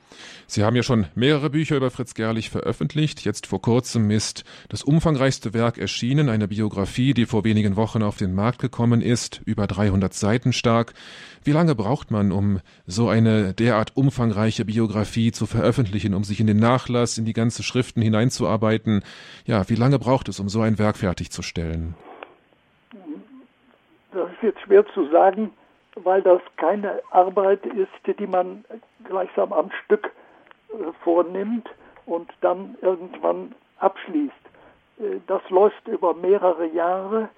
Sie 0.47 0.65
haben 0.65 0.77
ja 0.77 0.83
schon 0.83 1.07
mehrere 1.15 1.51
Bücher 1.51 1.77
über 1.77 1.91
Fritz 1.91 2.15
Gerlich 2.15 2.51
veröffentlicht. 2.51 3.25
Jetzt 3.25 3.47
vor 3.47 3.61
kurzem 3.61 4.11
ist 4.11 4.45
das 4.69 4.83
umfangreichste 4.83 5.55
Werk 5.55 5.79
erschienen, 5.79 6.29
eine 6.29 6.49
Biografie, 6.49 7.15
die 7.15 7.27
vor 7.27 7.45
wenigen 7.45 7.77
Wochen 7.77 8.03
auf 8.03 8.17
den 8.17 8.35
Markt 8.35 8.61
gekommen 8.61 9.01
ist, 9.01 9.41
über 9.45 9.67
300 9.67 10.13
Seiten 10.15 10.53
stark. 10.53 10.95
Wie 11.45 11.53
lange 11.53 11.75
braucht 11.75 12.11
man, 12.11 12.33
um 12.33 12.61
so 12.87 13.09
eine 13.09 13.53
derart 13.53 13.97
umfangreiche 13.97 14.65
Biografie 14.65 15.33
zu 15.33 15.47
veröffentlichen, 15.47 16.15
um 16.15 16.25
sich 16.25 16.41
in 16.41 16.47
den 16.47 16.59
Nachlass, 16.59 17.19
in 17.19 17.25
die 17.25 17.33
ganze 17.33 17.63
Schriften 17.63 18.03
hineinzuarbeiten? 18.03 19.03
Ja, 19.45 19.69
wie 19.69 19.75
lange 19.75 19.99
braucht 19.99 20.29
es, 20.29 20.39
um 20.41 20.49
so 20.49 20.61
ein 20.61 20.79
Werk 20.79 20.97
fertigzustellen? 20.97 21.95
Das 24.13 24.31
ist 24.31 24.43
jetzt 24.43 24.61
schwer 24.61 24.85
zu 24.95 25.11
sagen 25.11 25.51
weil 25.97 26.23
das 26.23 26.41
keine 26.57 27.01
Arbeit 27.11 27.65
ist, 27.67 28.19
die 28.19 28.27
man 28.27 28.65
gleichsam 29.05 29.53
am 29.53 29.71
Stück 29.85 30.11
äh, 30.71 30.93
vornimmt 31.05 31.69
und 32.07 32.31
dann 32.41 32.77
irgendwann 32.81 33.55
abschließt. 33.79 34.33
Äh, 35.01 35.21
das 35.27 35.43
läuft 35.51 35.87
über 35.89 36.15
mehrere 36.15 36.67
Jahre, 36.67 37.29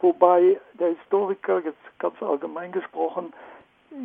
wobei 0.00 0.58
der 0.74 0.88
Historiker, 0.88 1.62
jetzt 1.64 1.98
ganz 1.98 2.20
allgemein 2.22 2.72
gesprochen, 2.72 3.32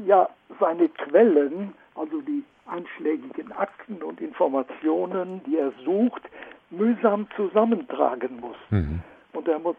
ja 0.05 0.29
seine 0.59 0.89
Quellen, 0.89 1.73
also 1.95 2.21
die 2.21 2.43
einschlägigen 2.65 3.51
Akten 3.51 4.01
und 4.01 4.19
Informationen, 4.21 5.41
die 5.45 5.57
er 5.57 5.71
sucht, 5.83 6.23
mühsam 6.71 7.27
zusammentragen 7.35 8.39
muss. 8.39 8.57
Mhm. 8.69 9.01
Und 9.33 9.47
er 9.47 9.59
muss 9.59 9.75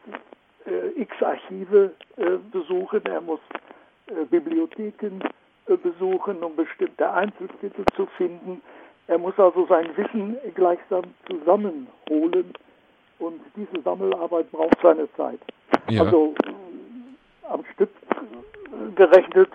äh, 0.66 1.00
x 1.00 1.22
Archive 1.22 1.92
äh, 2.16 2.36
besuchen, 2.52 3.04
er 3.06 3.20
muss 3.20 3.40
Bibliotheken 4.30 5.20
äh, 5.66 5.76
besuchen, 5.76 6.42
um 6.42 6.54
bestimmte 6.56 7.10
Einzeltitel 7.10 7.84
zu 7.94 8.06
finden. 8.16 8.62
Er 9.08 9.18
muss 9.18 9.38
also 9.38 9.66
sein 9.66 9.88
Wissen 9.96 10.36
gleichsam 10.54 11.04
zusammenholen 11.28 12.52
und 13.18 13.40
diese 13.54 13.82
Sammelarbeit 13.82 14.50
braucht 14.50 14.76
seine 14.82 15.12
Zeit. 15.14 15.40
Ja. 15.88 16.02
Also 16.02 16.34
äh, 16.44 17.52
am 17.52 17.64
Stück 17.74 17.90
gerechnet 18.94 19.50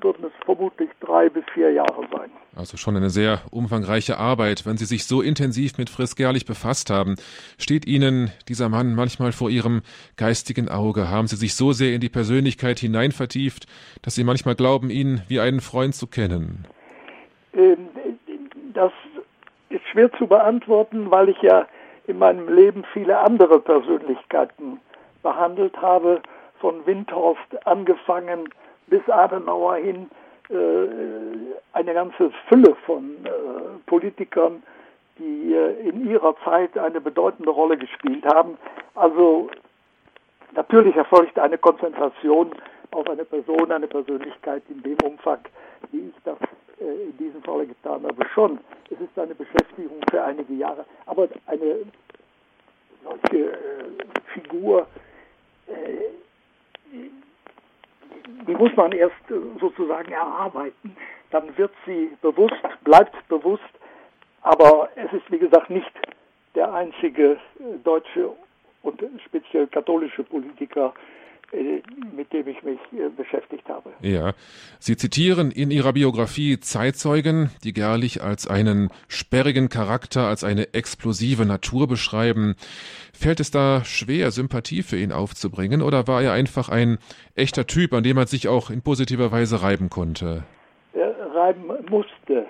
würden 0.00 0.24
es 0.26 0.44
vermutlich 0.44 0.90
drei 1.00 1.28
bis 1.28 1.44
vier 1.52 1.72
Jahre 1.72 2.06
sein. 2.12 2.30
Also 2.56 2.76
schon 2.76 2.96
eine 2.96 3.10
sehr 3.10 3.40
umfangreiche 3.50 4.18
Arbeit. 4.18 4.66
Wenn 4.66 4.76
Sie 4.76 4.84
sich 4.84 5.06
so 5.06 5.22
intensiv 5.22 5.78
mit 5.78 5.90
Frisk 5.90 6.16
Gerlich 6.16 6.46
befasst 6.46 6.90
haben, 6.90 7.16
steht 7.58 7.86
Ihnen 7.86 8.30
dieser 8.48 8.68
Mann 8.68 8.94
manchmal 8.94 9.32
vor 9.32 9.50
Ihrem 9.50 9.82
geistigen 10.16 10.68
Auge? 10.68 11.10
Haben 11.10 11.28
Sie 11.28 11.36
sich 11.36 11.54
so 11.54 11.72
sehr 11.72 11.94
in 11.94 12.00
die 12.00 12.08
Persönlichkeit 12.08 12.78
hinein 12.78 13.12
vertieft, 13.12 13.66
dass 14.02 14.14
Sie 14.14 14.24
manchmal 14.24 14.54
glauben, 14.54 14.90
ihn 14.90 15.22
wie 15.28 15.40
einen 15.40 15.60
Freund 15.60 15.94
zu 15.94 16.06
kennen? 16.06 16.66
Ähm, 17.54 17.88
das 18.74 18.92
ist 19.70 19.86
schwer 19.92 20.10
zu 20.12 20.26
beantworten, 20.26 21.10
weil 21.10 21.28
ich 21.28 21.40
ja 21.42 21.66
in 22.06 22.18
meinem 22.18 22.48
Leben 22.52 22.84
viele 22.92 23.18
andere 23.18 23.60
Persönlichkeiten 23.60 24.80
behandelt 25.22 25.76
habe, 25.76 26.22
von 26.60 26.84
Windhorst 26.86 27.66
angefangen 27.66 28.48
bis 28.88 29.08
Adenauer 29.08 29.76
hin 29.76 30.10
äh, 30.50 30.88
eine 31.74 31.92
ganze 31.92 32.30
Fülle 32.48 32.74
von 32.86 33.24
äh, 33.24 33.30
Politikern, 33.86 34.62
die 35.18 35.52
äh, 35.52 35.88
in 35.88 36.08
ihrer 36.08 36.34
Zeit 36.42 36.76
eine 36.78 37.00
bedeutende 37.00 37.50
Rolle 37.50 37.76
gespielt 37.76 38.24
haben. 38.24 38.56
Also 38.94 39.50
natürlich 40.54 40.96
erfolgt 40.96 41.38
eine 41.38 41.58
Konzentration 41.58 42.52
auf 42.92 43.08
eine 43.10 43.24
Person, 43.24 43.70
eine 43.70 43.86
Persönlichkeit 43.86 44.62
in 44.70 44.82
dem 44.82 44.98
Umfang, 45.04 45.40
wie 45.92 46.08
ich 46.08 46.14
das 46.24 46.38
in 46.80 47.16
diesem 47.18 47.42
Falle 47.42 47.66
getan 47.66 48.04
habe, 48.04 48.24
schon. 48.32 48.58
Es 48.88 49.00
ist 49.00 49.18
eine 49.18 49.34
Beschäftigung 49.34 50.00
für 50.10 50.22
einige 50.22 50.54
Jahre, 50.54 50.86
aber 51.06 51.28
eine 51.46 51.80
solche 53.04 53.58
Figur 54.32 54.86
die 58.46 58.54
muss 58.54 58.74
man 58.76 58.92
erst 58.92 59.14
äh, 59.30 59.34
sozusagen 59.60 60.12
erarbeiten. 60.12 60.96
Dann 61.30 61.56
wird 61.56 61.72
sie 61.86 62.10
bewusst, 62.22 62.54
bleibt 62.84 63.28
bewusst, 63.28 63.62
aber 64.42 64.88
es 64.96 65.12
ist 65.12 65.30
wie 65.30 65.38
gesagt 65.38 65.70
nicht 65.70 65.92
der 66.54 66.72
einzige 66.72 67.32
äh, 67.32 67.38
deutsche 67.84 68.30
und 68.82 69.02
speziell 69.24 69.66
katholische 69.66 70.24
Politiker, 70.24 70.94
mit 72.14 72.32
dem 72.32 72.46
ich 72.48 72.62
mich 72.62 72.78
äh, 72.92 73.08
beschäftigt 73.08 73.68
habe. 73.68 73.90
Ja, 74.00 74.32
Sie 74.78 74.96
zitieren 74.96 75.50
in 75.50 75.70
Ihrer 75.70 75.94
Biografie 75.94 76.60
Zeitzeugen, 76.60 77.50
die 77.64 77.72
Gerlich 77.72 78.22
als 78.22 78.46
einen 78.46 78.90
sperrigen 79.08 79.68
Charakter, 79.68 80.26
als 80.26 80.44
eine 80.44 80.74
explosive 80.74 81.46
Natur 81.46 81.88
beschreiben. 81.88 82.54
Fällt 83.14 83.40
es 83.40 83.50
da 83.50 83.84
schwer, 83.84 84.30
Sympathie 84.30 84.82
für 84.82 84.98
ihn 84.98 85.12
aufzubringen, 85.12 85.80
oder 85.80 86.06
war 86.06 86.22
er 86.22 86.32
einfach 86.32 86.68
ein 86.68 86.98
echter 87.34 87.66
Typ, 87.66 87.94
an 87.94 88.02
dem 88.02 88.16
man 88.16 88.26
sich 88.26 88.48
auch 88.48 88.70
in 88.70 88.82
positiver 88.82 89.32
Weise 89.32 89.62
reiben 89.62 89.88
konnte? 89.88 90.44
Er 90.92 91.14
reiben 91.34 91.68
musste. 91.88 92.46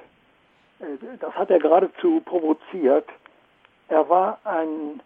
Äh, 0.81 0.87
das 1.21 1.33
hat 1.35 1.50
er 1.50 1.59
geradezu 1.59 2.21
provoziert. 2.25 3.07
Er 3.88 4.09
war 4.09 4.38
ein 4.45 5.00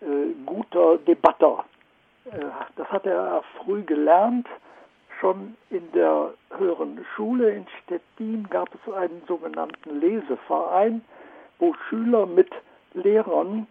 äh, 0.00 0.34
guter 0.46 0.98
Debatter 1.06 1.64
äh, 1.64 1.75
das 2.76 2.88
hat 2.88 3.06
er 3.06 3.42
früh 3.58 3.82
gelernt. 3.82 4.46
Schon 5.20 5.56
in 5.70 5.90
der 5.92 6.34
höheren 6.58 7.04
Schule 7.14 7.50
in 7.50 7.66
Stettin 7.82 8.46
gab 8.50 8.68
es 8.74 8.92
einen 8.92 9.22
sogenannten 9.26 10.00
Leseverein, 10.00 11.02
wo 11.58 11.72
Schüler 11.88 12.26
mit 12.26 12.50
Lehrern 12.92 13.66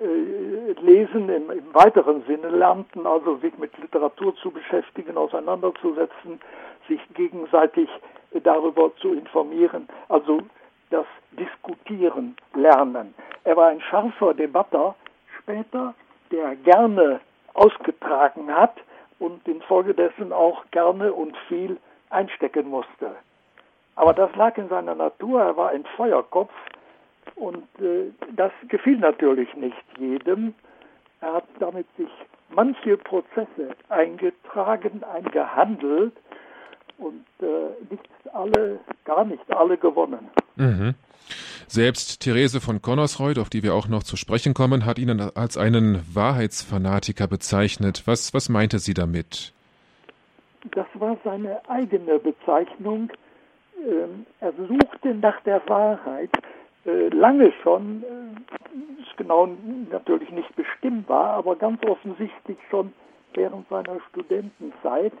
äh, 0.00 0.72
lesen 0.80 1.28
im, 1.28 1.50
im, 1.50 1.74
weiteren 1.74 2.22
Sinne 2.26 2.48
lernten, 2.48 3.06
also 3.06 3.36
sich 3.36 3.56
mit 3.58 3.76
Literatur 3.78 4.34
zu 4.36 4.50
beschäftigen, 4.50 5.18
auseinanderzusetzen, 5.18 6.40
sich 6.88 7.00
gegenseitig 7.14 7.88
darüber 8.42 8.94
zu 8.96 9.12
informieren, 9.12 9.88
also 10.08 10.40
das 10.90 11.06
Diskutieren 11.32 12.36
lernen. 12.54 13.14
Er 13.44 13.56
war 13.56 13.68
ein 13.68 13.80
scharfer 13.80 14.34
Debatter 14.34 14.94
später, 15.38 15.94
der 16.30 16.56
gerne 16.56 17.20
ausgetragen 17.56 18.54
hat 18.54 18.76
und 19.18 19.46
infolgedessen 19.48 20.32
auch 20.32 20.64
gerne 20.70 21.12
und 21.12 21.36
viel 21.48 21.78
einstecken 22.10 22.68
musste. 22.68 23.16
Aber 23.94 24.12
das 24.12 24.34
lag 24.36 24.56
in 24.58 24.68
seiner 24.68 24.94
Natur, 24.94 25.40
er 25.40 25.56
war 25.56 25.70
ein 25.70 25.84
Feuerkopf 25.96 26.52
und 27.34 27.66
äh, 27.80 28.12
das 28.36 28.52
gefiel 28.68 28.98
natürlich 28.98 29.52
nicht 29.54 29.84
jedem. 29.98 30.54
Er 31.22 31.34
hat 31.34 31.44
damit 31.58 31.86
sich 31.96 32.10
manche 32.50 32.98
Prozesse 32.98 33.74
eingetragen, 33.88 35.02
eingehandelt 35.02 36.12
und 36.98 37.24
äh, 37.40 37.90
nicht 37.90 38.08
alle, 38.32 38.80
gar 39.04 39.24
nicht 39.24 39.50
alle 39.50 39.76
gewonnen. 39.76 40.28
Mhm. 40.56 40.94
Selbst 41.66 42.20
Therese 42.20 42.60
von 42.60 42.80
Connersreuth, 42.80 43.38
auf 43.38 43.50
die 43.50 43.62
wir 43.62 43.74
auch 43.74 43.88
noch 43.88 44.04
zu 44.04 44.16
sprechen 44.16 44.54
kommen, 44.54 44.86
hat 44.86 44.98
ihn 44.98 45.20
als 45.20 45.56
einen 45.56 46.02
Wahrheitsfanatiker 46.14 47.26
bezeichnet. 47.26 48.02
Was, 48.06 48.32
was 48.32 48.48
meinte 48.48 48.78
sie 48.78 48.94
damit? 48.94 49.52
Das 50.72 50.86
war 50.94 51.16
seine 51.24 51.60
eigene 51.68 52.18
Bezeichnung. 52.18 53.10
Ähm, 53.84 54.26
er 54.40 54.52
suchte 54.52 55.14
nach 55.14 55.40
der 55.42 55.60
Wahrheit 55.68 56.30
äh, 56.86 57.08
lange 57.08 57.52
schon, 57.62 58.04
äh, 58.04 59.02
ist 59.02 59.16
genau 59.16 59.48
natürlich 59.90 60.30
nicht 60.30 60.54
bestimmbar, 60.54 61.34
aber 61.34 61.56
ganz 61.56 61.82
offensichtlich 61.84 62.58
schon 62.70 62.92
während 63.34 63.68
seiner 63.68 64.00
Studentenzeit. 64.10 65.12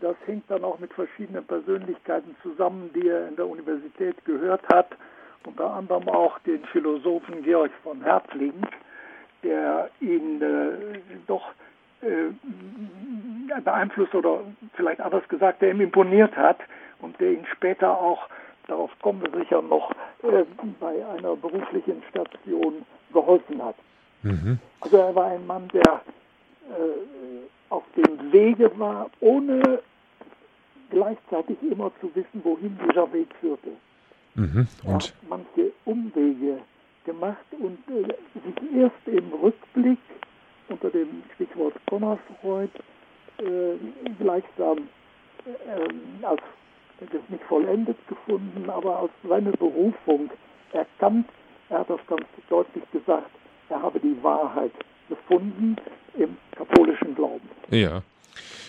Das 0.00 0.16
hängt 0.26 0.50
dann 0.50 0.64
auch 0.64 0.78
mit 0.78 0.92
verschiedenen 0.92 1.44
Persönlichkeiten 1.44 2.36
zusammen, 2.42 2.90
die 2.94 3.08
er 3.08 3.28
in 3.28 3.36
der 3.36 3.46
Universität 3.46 4.24
gehört 4.24 4.62
hat 4.72 4.88
unter 5.46 5.72
anderem 5.72 6.08
auch 6.08 6.38
den 6.40 6.64
Philosophen 6.66 7.42
Georg 7.42 7.70
von 7.82 8.02
Hertlingen. 8.02 8.66
der 9.42 9.90
ihn 10.00 10.40
äh, 10.40 11.18
doch 11.26 11.42
äh, 12.00 12.30
beeinflusst 13.60 14.14
oder 14.14 14.40
vielleicht 14.74 15.00
anders 15.00 15.26
gesagt, 15.28 15.60
der 15.62 15.72
ihm 15.72 15.80
imponiert 15.80 16.36
hat 16.36 16.58
und 17.00 17.18
der 17.18 17.32
ihn 17.32 17.46
später 17.50 17.90
auch, 17.90 18.28
darauf 18.68 18.92
kommen 19.02 19.20
wir 19.20 19.40
sicher 19.40 19.60
noch, 19.60 19.90
äh, 20.22 20.44
bei 20.78 21.04
einer 21.04 21.34
beruflichen 21.34 22.04
Station 22.08 22.86
geholfen 23.12 23.64
hat. 23.64 23.74
Mhm. 24.22 24.60
Also 24.80 24.96
er 24.96 25.12
war 25.12 25.26
ein 25.26 25.44
Mann, 25.44 25.66
der 25.72 26.00
äh, 26.70 27.42
auf 27.72 27.84
dem 27.96 28.32
Wege 28.32 28.70
war, 28.78 29.10
ohne 29.20 29.80
gleichzeitig 30.90 31.56
immer 31.62 31.90
zu 32.00 32.14
wissen, 32.14 32.44
wohin 32.44 32.78
dieser 32.86 33.10
Weg 33.12 33.28
führte. 33.40 33.70
Mhm. 34.34 34.68
Und 34.84 34.88
er 34.88 34.94
hat 34.94 35.14
manche 35.28 35.72
Umwege 35.86 36.58
gemacht 37.04 37.46
und 37.58 37.78
äh, 37.88 38.14
sich 38.44 38.76
erst 38.76 39.06
im 39.06 39.32
Rückblick 39.32 39.98
unter 40.68 40.90
dem 40.90 41.22
Stichwort 41.34 41.74
Konnersreuth 41.86 42.70
äh, 43.38 43.74
gleichsam 44.18 44.88
äh, 45.46 46.24
als 46.24 46.42
das 47.00 47.22
nicht 47.30 47.42
vollendet 47.44 47.96
gefunden, 48.06 48.68
aber 48.70 49.00
als 49.00 49.10
seine 49.28 49.50
Berufung 49.52 50.30
erkannt. 50.72 51.26
Er 51.68 51.80
hat 51.80 51.90
das 51.90 52.00
ganz 52.06 52.22
deutlich 52.48 52.84
gesagt, 52.92 53.30
er 53.70 53.82
habe 53.82 53.98
die 53.98 54.22
Wahrheit 54.22 54.72
gefunden 55.12 55.76
im 56.16 56.36
katholischen 56.56 57.14
Glauben. 57.14 57.48
Ja. 57.70 58.02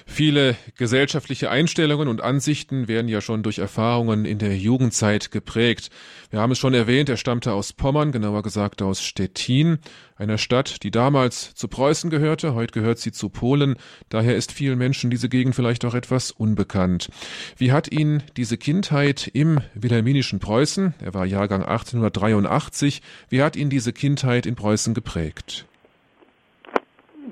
Viele 0.05 0.57
gesellschaftliche 0.77 1.49
Einstellungen 1.49 2.09
und 2.09 2.21
Ansichten 2.21 2.89
werden 2.89 3.07
ja 3.07 3.21
schon 3.21 3.41
durch 3.41 3.59
Erfahrungen 3.59 4.25
in 4.25 4.37
der 4.37 4.57
Jugendzeit 4.57 5.31
geprägt. 5.31 5.89
Wir 6.29 6.39
haben 6.39 6.51
es 6.51 6.59
schon 6.59 6.73
erwähnt, 6.73 7.07
er 7.07 7.15
stammte 7.15 7.53
aus 7.53 7.71
Pommern, 7.71 8.11
genauer 8.11 8.43
gesagt 8.43 8.81
aus 8.81 9.01
Stettin, 9.01 9.79
einer 10.17 10.37
Stadt, 10.37 10.83
die 10.83 10.91
damals 10.91 11.55
zu 11.55 11.69
Preußen 11.69 12.09
gehörte, 12.09 12.53
heute 12.53 12.73
gehört 12.73 12.99
sie 12.99 13.13
zu 13.13 13.29
Polen, 13.29 13.75
daher 14.09 14.35
ist 14.35 14.51
vielen 14.51 14.77
Menschen 14.77 15.09
diese 15.09 15.29
Gegend 15.29 15.55
vielleicht 15.55 15.85
auch 15.85 15.95
etwas 15.95 16.31
unbekannt. 16.31 17.09
Wie 17.57 17.71
hat 17.71 17.91
ihn 17.91 18.23
diese 18.35 18.57
Kindheit 18.57 19.29
im 19.33 19.61
wilhelminischen 19.73 20.39
Preußen, 20.39 20.95
er 20.99 21.13
war 21.13 21.25
Jahrgang 21.25 21.63
1883, 21.63 23.01
wie 23.29 23.41
hat 23.41 23.55
ihn 23.55 23.69
diese 23.69 23.93
Kindheit 23.93 24.45
in 24.45 24.55
Preußen 24.55 24.93
geprägt? 24.93 25.65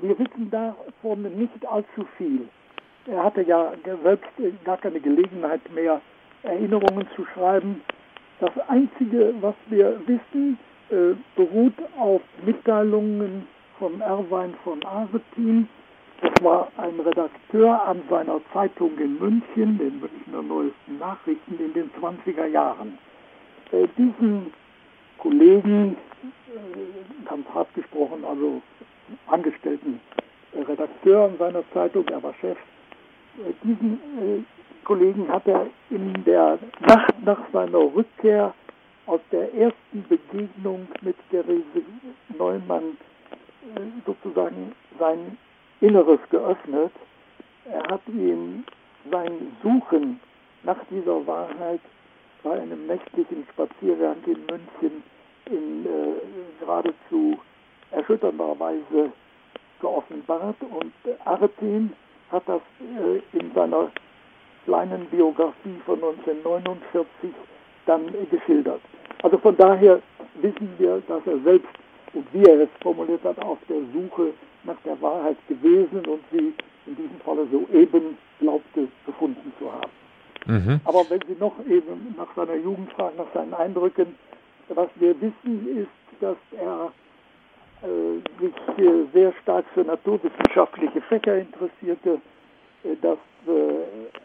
Wir 0.00 0.18
wissen 0.18 0.50
davon 0.50 1.22
nicht 1.36 1.66
allzu 1.66 2.06
viel. 2.16 2.48
Er 3.06 3.24
hatte 3.24 3.42
ja 3.42 3.72
selbst 4.02 4.30
gar 4.64 4.78
keine 4.78 5.00
Gelegenheit 5.00 5.60
mehr, 5.72 6.00
Erinnerungen 6.42 7.06
zu 7.14 7.24
schreiben. 7.26 7.82
Das 8.40 8.52
Einzige, 8.68 9.34
was 9.40 9.54
wir 9.68 10.00
wissen, 10.06 10.58
äh, 10.90 11.14
beruht 11.36 11.74
auf 11.98 12.22
Mitteilungen 12.44 13.46
von 13.78 14.00
Erwein 14.00 14.54
von 14.64 14.82
Aretin. 14.84 15.68
Das 16.20 16.32
war 16.42 16.68
ein 16.76 16.98
Redakteur 17.00 17.82
an 17.86 18.02
seiner 18.08 18.40
Zeitung 18.52 18.96
in 18.98 19.18
München, 19.18 19.78
den 19.78 20.00
Münchner 20.00 20.42
Neuesten 20.42 20.98
Nachrichten 20.98 21.58
in 21.58 21.72
den 21.72 21.90
20er 22.00 22.46
Jahren. 22.46 22.98
Äh, 23.72 23.88
diesen 23.98 24.52
Kollegen, 25.18 25.96
äh, 26.54 27.28
ganz 27.28 27.46
hart 27.54 27.72
gesprochen, 27.74 28.24
also 28.24 28.62
angestellten 29.26 30.00
Redakteur 30.54 31.24
an 31.24 31.38
seiner 31.38 31.62
Zeitung, 31.72 32.06
er 32.08 32.22
war 32.22 32.34
Chef 32.34 32.58
äh, 33.38 33.52
diesen 33.62 33.94
äh, 33.94 34.42
Kollegen 34.84 35.28
hat 35.28 35.46
er 35.46 35.68
in 35.90 36.24
der 36.24 36.58
Nacht 36.80 37.14
nach 37.24 37.38
seiner 37.52 37.78
Rückkehr 37.78 38.52
aus 39.06 39.20
der 39.30 39.52
ersten 39.54 40.04
Begegnung 40.08 40.88
mit 41.02 41.16
Therese 41.30 41.82
Neumann 42.36 42.96
äh, 43.76 43.80
sozusagen 44.04 44.72
sein 44.98 45.38
Inneres 45.80 46.20
geöffnet. 46.30 46.92
Er 47.70 47.82
hat 47.92 48.02
ihm 48.08 48.64
sein 49.10 49.56
Suchen 49.62 50.20
nach 50.64 50.78
dieser 50.90 51.26
Wahrheit 51.26 51.80
bei 52.42 52.60
einem 52.60 52.86
nächtlichen 52.86 53.46
Spaziergang 53.52 54.16
in 54.26 54.44
München 54.46 55.02
in 55.46 55.86
äh, 55.86 56.60
geradezu 56.60 57.38
erschütternder 57.92 58.58
Weise 58.58 59.12
geoffenbart 59.80 60.56
und 60.62 60.92
Artin 61.24 61.92
hat 62.30 62.42
das 62.46 62.60
äh, 62.80 63.38
in 63.38 63.52
seiner 63.54 63.90
kleinen 64.64 65.06
Biografie 65.06 65.80
von 65.84 65.96
1949 65.96 67.30
dann 67.86 68.08
äh, 68.08 68.24
geschildert. 68.30 68.80
Also 69.22 69.38
von 69.38 69.56
daher 69.56 70.00
wissen 70.40 70.70
wir, 70.78 71.02
dass 71.08 71.26
er 71.26 71.38
selbst 71.40 71.68
und 72.14 72.26
wie 72.32 72.44
er 72.44 72.60
es 72.60 72.68
formuliert 72.80 73.22
hat, 73.24 73.38
auf 73.44 73.58
der 73.68 73.80
Suche 73.92 74.32
nach 74.64 74.76
der 74.84 75.00
Wahrheit 75.00 75.36
gewesen 75.48 76.04
und 76.06 76.20
sie 76.30 76.52
in 76.86 76.96
diesem 76.96 77.20
Falle 77.24 77.46
soeben 77.50 78.16
glaubte, 78.40 78.88
gefunden 79.06 79.52
zu 79.58 79.72
haben. 79.72 79.90
Mhm. 80.46 80.80
Aber 80.84 81.04
wenn 81.08 81.20
Sie 81.28 81.36
noch 81.38 81.54
eben 81.68 82.14
nach 82.16 82.34
seiner 82.34 82.56
Jugend 82.56 82.92
fragen, 82.92 83.16
nach 83.16 83.32
seinen 83.32 83.54
Eindrücken, 83.54 84.16
was 84.68 84.88
wir 84.96 85.14
wissen, 85.20 85.78
ist, 85.78 86.20
dass 86.20 86.36
er 86.58 86.92
äh, 87.82 88.40
sich 88.40 88.54
äh, 88.78 89.04
sehr 89.12 89.32
stark 89.42 89.64
für 89.74 89.82
naturwissenschaftliche 89.82 91.00
Fächer 91.02 91.38
interessierte, 91.38 92.20
äh, 92.84 92.96
dass 93.00 93.18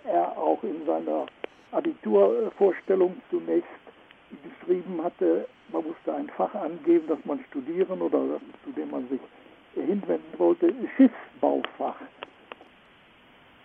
er 0.06 0.38
auch 0.38 0.62
in 0.62 0.86
seiner 0.86 1.26
Abiturvorstellung 1.72 3.20
zunächst 3.32 3.68
geschrieben 4.44 5.04
hatte, 5.04 5.48
man 5.72 5.84
musste 5.88 6.14
ein 6.14 6.30
Fach 6.38 6.54
angeben, 6.54 7.06
das 7.08 7.18
man 7.26 7.44
studieren 7.50 8.00
oder 8.00 8.40
zu 8.64 8.72
dem 8.76 8.92
man 8.92 9.08
sich 9.10 9.20
hinwenden 9.74 10.38
wollte, 10.38 10.72
Schiffsbaufach. 10.96 11.96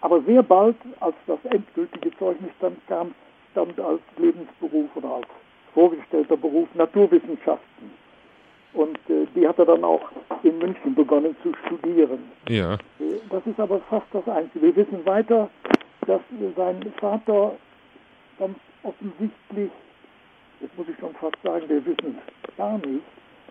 Aber 0.00 0.22
sehr 0.22 0.42
bald, 0.42 0.76
als 1.00 1.16
das 1.26 1.38
endgültige 1.44 2.16
Zeugnis 2.16 2.52
dann 2.61 2.76
kam, 2.88 3.14
stand 3.50 3.78
als 3.78 4.00
Lebensberuf 4.16 4.88
oder 4.94 5.16
als 5.16 5.28
vorgestellter 5.74 6.38
Beruf 6.38 6.68
Naturwissenschaften. 6.74 8.01
Und 8.74 8.98
äh, 9.08 9.26
die 9.35 9.46
hat 9.46 9.58
er 9.58 9.66
dann 9.66 9.85
auch 9.85 10.11
in 10.42 10.58
München 10.58 10.94
begonnen 10.94 11.37
zu 11.42 11.52
studieren. 11.66 12.30
Ja. 12.48 12.74
Äh, 12.74 13.20
das 13.30 13.46
ist 13.46 13.61
aber 13.61 13.80
fast 13.90 14.06
das 14.12 14.26
Einzige. 14.28 14.66
Wir 14.66 14.76
wissen 14.76 15.04
weiter, 15.04 15.50
dass 16.06 16.20
sein 16.56 16.80
Vater 16.98 17.56
ganz 18.38 18.56
offensichtlich, 18.82 19.70
jetzt 20.61 20.76
muss 20.76 20.88
ich 20.88 20.98
schon 20.98 21.14
fast 21.14 21.37
sagen, 21.42 21.68
wir 21.68 21.85
wissen 21.85 22.18
es 22.46 22.56
gar 22.56 22.78
nicht, 22.78 23.02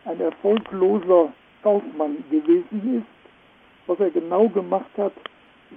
ein 0.06 0.20
erfolgloser 0.20 1.32
Kaufmann 1.62 2.24
gewesen 2.30 2.98
ist. 2.98 3.88
Was 3.88 4.00
er 4.00 4.10
genau 4.10 4.48
gemacht 4.50 4.92
hat, 4.98 5.14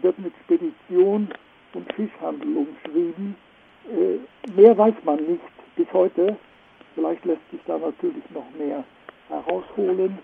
wird 0.00 0.18
mit 0.18 0.33
Spedition 0.44 1.28
und 1.74 1.92
Fischhandel 1.92 2.57
umschrieben. 2.57 3.37
Äh, 3.90 4.52
mehr 4.52 4.76
weiß 4.76 4.94
man 5.04 5.16
nicht 5.16 5.42
bis 5.76 5.87
heute. 5.92 6.37
Vielleicht 6.94 7.24
lässt 7.24 7.50
sich 7.50 7.61
da 7.66 7.76
natürlich 7.76 8.24
noch 8.33 8.46
mehr 8.59 8.85
herausholen 9.28 10.18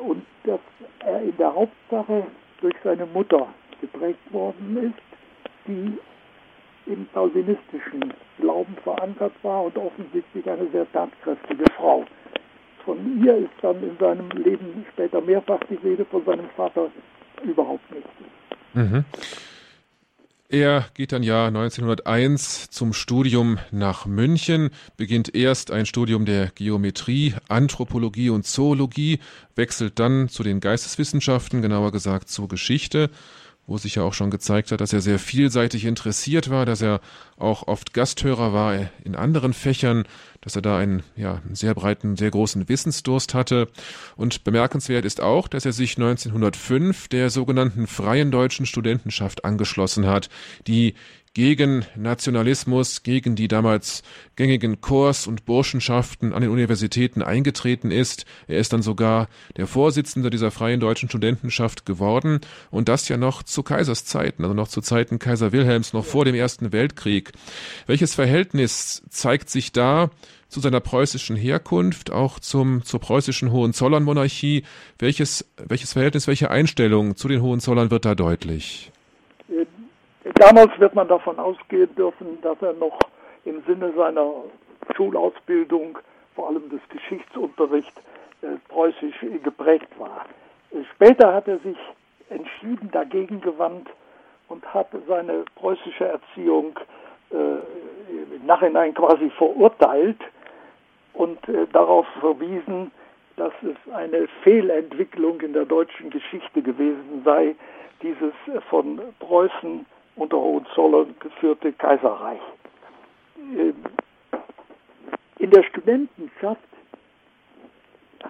und 0.00 0.24
dass 0.44 0.60
er 1.00 1.22
in 1.22 1.36
der 1.36 1.54
Hauptsache 1.54 2.26
durch 2.60 2.74
seine 2.84 3.06
Mutter 3.06 3.48
geprägt 3.80 4.32
worden 4.32 4.76
ist, 4.76 5.66
die 5.66 5.98
im 6.90 7.06
calvinistischen 7.12 8.12
Glauben 8.38 8.76
verankert 8.84 9.32
war 9.42 9.64
und 9.64 9.76
offensichtlich 9.76 10.48
eine 10.48 10.68
sehr 10.68 10.90
tatkräftige 10.92 11.64
Frau. 11.76 12.04
Von 12.84 13.24
ihr 13.24 13.36
ist 13.38 13.50
dann 13.62 13.82
in 13.82 13.96
seinem 13.98 14.28
Leben 14.30 14.86
später 14.92 15.20
mehrfach 15.20 15.58
die 15.68 15.74
Rede, 15.74 16.04
von 16.04 16.24
seinem 16.24 16.48
Vater 16.56 16.88
überhaupt 17.42 17.90
nicht. 17.92 18.06
Mhm. 18.74 19.04
Er 20.48 20.86
geht 20.94 21.10
dann 21.10 21.24
ja 21.24 21.48
1901 21.48 22.70
zum 22.70 22.92
Studium 22.92 23.58
nach 23.72 24.06
München, 24.06 24.70
beginnt 24.96 25.34
erst 25.34 25.72
ein 25.72 25.86
Studium 25.86 26.24
der 26.24 26.52
Geometrie, 26.54 27.34
Anthropologie 27.48 28.30
und 28.30 28.46
Zoologie, 28.46 29.18
wechselt 29.56 29.98
dann 29.98 30.28
zu 30.28 30.44
den 30.44 30.60
Geisteswissenschaften, 30.60 31.62
genauer 31.62 31.90
gesagt 31.90 32.28
zur 32.28 32.46
Geschichte 32.46 33.10
wo 33.66 33.78
sich 33.78 33.96
ja 33.96 34.02
auch 34.02 34.14
schon 34.14 34.30
gezeigt 34.30 34.70
hat, 34.70 34.80
dass 34.80 34.92
er 34.92 35.00
sehr 35.00 35.18
vielseitig 35.18 35.84
interessiert 35.84 36.50
war, 36.50 36.66
dass 36.66 36.82
er 36.82 37.00
auch 37.36 37.66
oft 37.66 37.92
Gasthörer 37.94 38.52
war 38.52 38.74
in 39.04 39.16
anderen 39.16 39.52
Fächern, 39.52 40.04
dass 40.40 40.54
er 40.54 40.62
da 40.62 40.78
einen 40.78 41.02
ja, 41.16 41.42
sehr 41.52 41.74
breiten, 41.74 42.16
sehr 42.16 42.30
großen 42.30 42.68
Wissensdurst 42.68 43.34
hatte. 43.34 43.68
Und 44.14 44.44
bemerkenswert 44.44 45.04
ist 45.04 45.20
auch, 45.20 45.48
dass 45.48 45.66
er 45.66 45.72
sich 45.72 45.96
1905 45.96 47.08
der 47.08 47.30
sogenannten 47.30 47.88
Freien 47.88 48.30
Deutschen 48.30 48.66
Studentenschaft 48.66 49.44
angeschlossen 49.44 50.06
hat, 50.06 50.28
die 50.68 50.94
gegen 51.36 51.84
Nationalismus, 51.96 53.02
gegen 53.02 53.36
die 53.36 53.46
damals 53.46 54.02
gängigen 54.36 54.80
Chors 54.80 55.26
und 55.26 55.44
Burschenschaften 55.44 56.32
an 56.32 56.40
den 56.40 56.50
Universitäten 56.50 57.20
eingetreten 57.20 57.90
ist. 57.90 58.24
Er 58.46 58.56
ist 58.56 58.72
dann 58.72 58.80
sogar 58.80 59.28
der 59.58 59.66
Vorsitzende 59.66 60.30
dieser 60.30 60.50
freien 60.50 60.80
deutschen 60.80 61.10
Studentenschaft 61.10 61.84
geworden 61.84 62.40
und 62.70 62.88
das 62.88 63.10
ja 63.10 63.18
noch 63.18 63.42
zu 63.42 63.62
Kaiserszeiten, 63.62 64.46
also 64.46 64.54
noch 64.54 64.68
zu 64.68 64.80
Zeiten 64.80 65.18
Kaiser 65.18 65.52
Wilhelms, 65.52 65.92
noch 65.92 66.06
vor 66.06 66.24
dem 66.24 66.34
Ersten 66.34 66.72
Weltkrieg. 66.72 67.32
Welches 67.86 68.14
Verhältnis 68.14 69.02
zeigt 69.10 69.50
sich 69.50 69.72
da 69.72 70.08
zu 70.48 70.60
seiner 70.60 70.80
preußischen 70.80 71.36
Herkunft, 71.36 72.10
auch 72.10 72.40
zum, 72.40 72.82
zur 72.82 73.00
preußischen 73.00 73.52
Hohenzollern-Monarchie. 73.52 74.62
Welches, 74.98 75.44
welches 75.58 75.92
Verhältnis, 75.92 76.28
welche 76.28 76.50
Einstellung 76.50 77.14
zu 77.14 77.28
den 77.28 77.42
Hohenzollern 77.42 77.90
wird 77.90 78.06
da 78.06 78.14
deutlich? 78.14 78.90
Damals 80.34 80.78
wird 80.80 80.94
man 80.94 81.08
davon 81.08 81.38
ausgehen 81.38 81.94
dürfen, 81.94 82.40
dass 82.42 82.60
er 82.60 82.72
noch 82.72 82.98
im 83.44 83.62
Sinne 83.64 83.92
seiner 83.96 84.32
Schulausbildung, 84.96 85.98
vor 86.34 86.48
allem 86.48 86.68
des 86.68 86.80
Geschichtsunterrichts, 86.88 87.94
äh, 88.42 88.56
preußisch 88.68 89.24
geprägt 89.42 89.88
war. 89.98 90.26
Später 90.94 91.32
hat 91.32 91.46
er 91.48 91.58
sich 91.58 91.76
entschieden 92.28 92.90
dagegen 92.90 93.40
gewandt 93.40 93.88
und 94.48 94.64
hat 94.74 94.88
seine 95.06 95.44
preußische 95.54 96.06
Erziehung 96.06 96.78
äh, 97.30 97.36
im 98.36 98.46
Nachhinein 98.46 98.94
quasi 98.94 99.30
verurteilt 99.30 100.20
und 101.14 101.48
äh, 101.48 101.66
darauf 101.72 102.06
verwiesen, 102.20 102.90
dass 103.36 103.52
es 103.62 103.92
eine 103.92 104.26
Fehlentwicklung 104.42 105.40
in 105.40 105.52
der 105.52 105.66
deutschen 105.66 106.10
Geschichte 106.10 106.62
gewesen 106.62 107.22
sei, 107.24 107.54
dieses 108.02 108.32
von 108.68 109.00
Preußen 109.20 109.86
unter 110.16 110.38
Hohenzollern 110.38 111.14
geführte 111.20 111.72
Kaiserreich. 111.72 112.40
Ähm, 113.38 113.74
in 115.38 115.50
der 115.50 115.62
Studentenschaft 115.64 116.60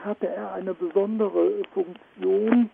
hatte 0.05 0.29
er 0.29 0.53
eine 0.53 0.75
besondere 0.75 1.63
Funktion. 1.73 2.69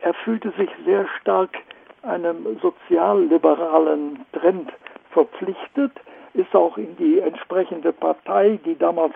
Er 0.00 0.14
fühlte 0.14 0.50
sich 0.52 0.70
sehr 0.84 1.06
stark 1.20 1.56
einem 2.02 2.58
sozialliberalen 2.60 4.24
Trend 4.32 4.72
verpflichtet, 5.10 5.92
ist 6.34 6.54
auch 6.54 6.78
in 6.78 6.96
die 6.96 7.18
entsprechende 7.18 7.92
Partei, 7.92 8.58
die 8.64 8.76
damals 8.76 9.14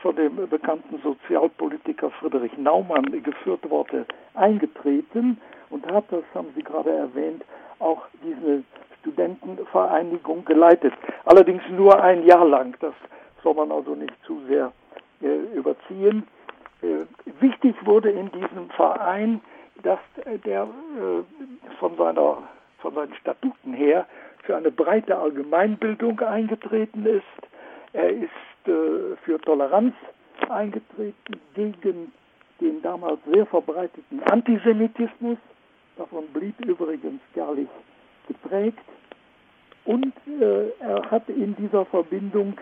von 0.00 0.14
dem 0.14 0.36
bekannten 0.48 1.00
Sozialpolitiker 1.02 2.10
Friedrich 2.10 2.56
Naumann 2.56 3.22
geführt 3.22 3.68
wurde, 3.68 4.06
eingetreten 4.34 5.40
und 5.70 5.86
hat, 5.90 6.04
das 6.10 6.22
haben 6.34 6.48
Sie 6.54 6.62
gerade 6.62 6.90
erwähnt, 6.90 7.42
auch 7.80 8.02
diese 8.22 8.62
Studentenvereinigung 9.00 10.44
geleitet. 10.44 10.92
Allerdings 11.24 11.62
nur 11.70 12.02
ein 12.02 12.24
Jahr 12.24 12.46
lang. 12.46 12.76
Das 12.80 12.94
soll 13.42 13.54
man 13.54 13.70
also 13.70 13.94
nicht 13.94 14.14
zu 14.24 14.40
sehr 14.48 14.72
äh, 15.22 15.56
überziehen. 15.56 16.26
Äh, 16.82 17.06
wichtig 17.40 17.74
wurde 17.84 18.10
in 18.10 18.30
diesem 18.32 18.70
Verein, 18.76 19.40
dass 19.82 20.00
der 20.44 20.62
äh, 20.62 21.74
von, 21.78 21.96
seiner, 21.96 22.38
von 22.78 22.94
seinen 22.94 23.14
Statuten 23.14 23.72
her 23.72 24.06
für 24.44 24.56
eine 24.56 24.70
breite 24.70 25.16
Allgemeinbildung 25.16 26.20
eingetreten 26.20 27.06
ist. 27.06 27.22
Er 27.92 28.10
ist 28.10 28.30
äh, 28.66 29.16
für 29.24 29.40
Toleranz 29.40 29.94
eingetreten 30.48 31.40
gegen 31.54 32.12
den 32.60 32.82
damals 32.82 33.18
sehr 33.32 33.46
verbreiteten 33.46 34.22
Antisemitismus. 34.24 35.38
Gerlich 37.48 37.68
geprägt. 38.26 38.78
Und 39.84 40.12
äh, 40.40 40.68
er 40.80 41.10
hat 41.10 41.28
in 41.30 41.56
dieser 41.56 41.86
Verbindung 41.86 42.58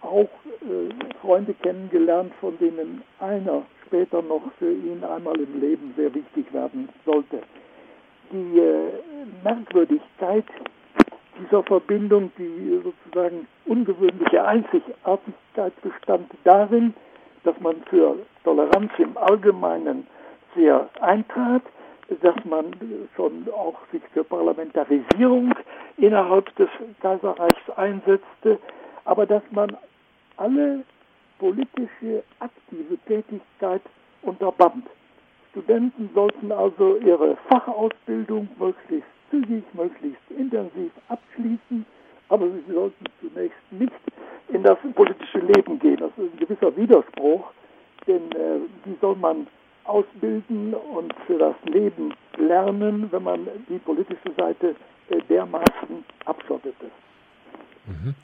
auch 0.00 0.28
äh, 0.62 1.16
Freunde 1.20 1.54
kennengelernt, 1.54 2.32
von 2.40 2.56
denen 2.58 3.02
einer 3.18 3.62
später 3.86 4.22
noch 4.22 4.42
für 4.58 4.72
ihn 4.72 5.02
einmal 5.02 5.40
im 5.40 5.60
Leben 5.60 5.92
sehr 5.96 6.14
wichtig 6.14 6.52
werden 6.52 6.88
sollte. 7.04 7.42
Die 8.30 8.58
äh, 8.60 8.92
Merkwürdigkeit 9.42 10.44
dieser 11.40 11.64
Verbindung, 11.64 12.30
die 12.38 12.80
sozusagen 12.84 13.48
ungewöhnliche 13.66 14.44
Einzigartigkeit 14.44 15.72
bestand 15.82 16.30
darin, 16.44 16.94
dass 17.42 17.58
man 17.60 17.76
für 17.90 18.16
Toleranz 18.44 18.92
im 18.98 19.16
Allgemeinen 19.16 20.06
sehr 20.54 20.88
eintrat, 21.00 21.62
dass 22.08 22.36
man 22.44 22.74
schon 23.16 23.46
auch 23.52 23.76
sich 23.92 24.02
für 24.12 24.24
Parlamentarisierung 24.24 25.54
innerhalb 25.98 26.54
des 26.56 26.68
Kaiserreichs 27.00 27.70
einsetzte, 27.76 28.58
aber 29.04 29.26
dass 29.26 29.42
man 29.50 29.76
alle 30.36 30.84
politische 31.38 32.22
aktive 32.40 32.96
Tätigkeit 33.06 33.82
unterband. 34.22 34.86
Studenten 35.50 36.10
sollten 36.14 36.50
also 36.52 36.96
ihre 36.96 37.36
Fachausbildung 37.48 38.48
möglichst 38.58 39.08
zügig, 39.30 39.64
möglichst 39.74 40.30
intensiv 40.30 40.90
abschließen, 41.08 41.84
aber 42.28 42.46
sie 42.46 42.72
sollten 42.72 43.04
zunächst 43.20 43.58
nicht 43.70 43.92
in 44.48 44.62
das 44.62 44.78
politische 44.94 45.40
Leben 45.40 45.78
gehen. 45.78 45.96
Das 45.98 46.10
ist 46.16 46.32
ein 46.32 46.38
gewisser 46.38 46.76
Widerspruch, 46.76 47.52
denn 48.06 48.32
äh, 48.32 48.60
wie 48.84 48.96
soll 49.00 49.16
man 49.16 49.46
ausbilden 49.88 50.74
und 50.74 51.14
für 51.26 51.38
das 51.38 51.54
Leben 51.64 52.14
lernen, 52.36 53.10
wenn 53.10 53.22
man 53.22 53.48
die 53.68 53.78
politische 53.78 54.32
Seite 54.36 54.76
äh, 55.08 55.20
dermaßen 55.28 56.04
abschottete. 56.24 56.86
Mhm. 57.86 58.14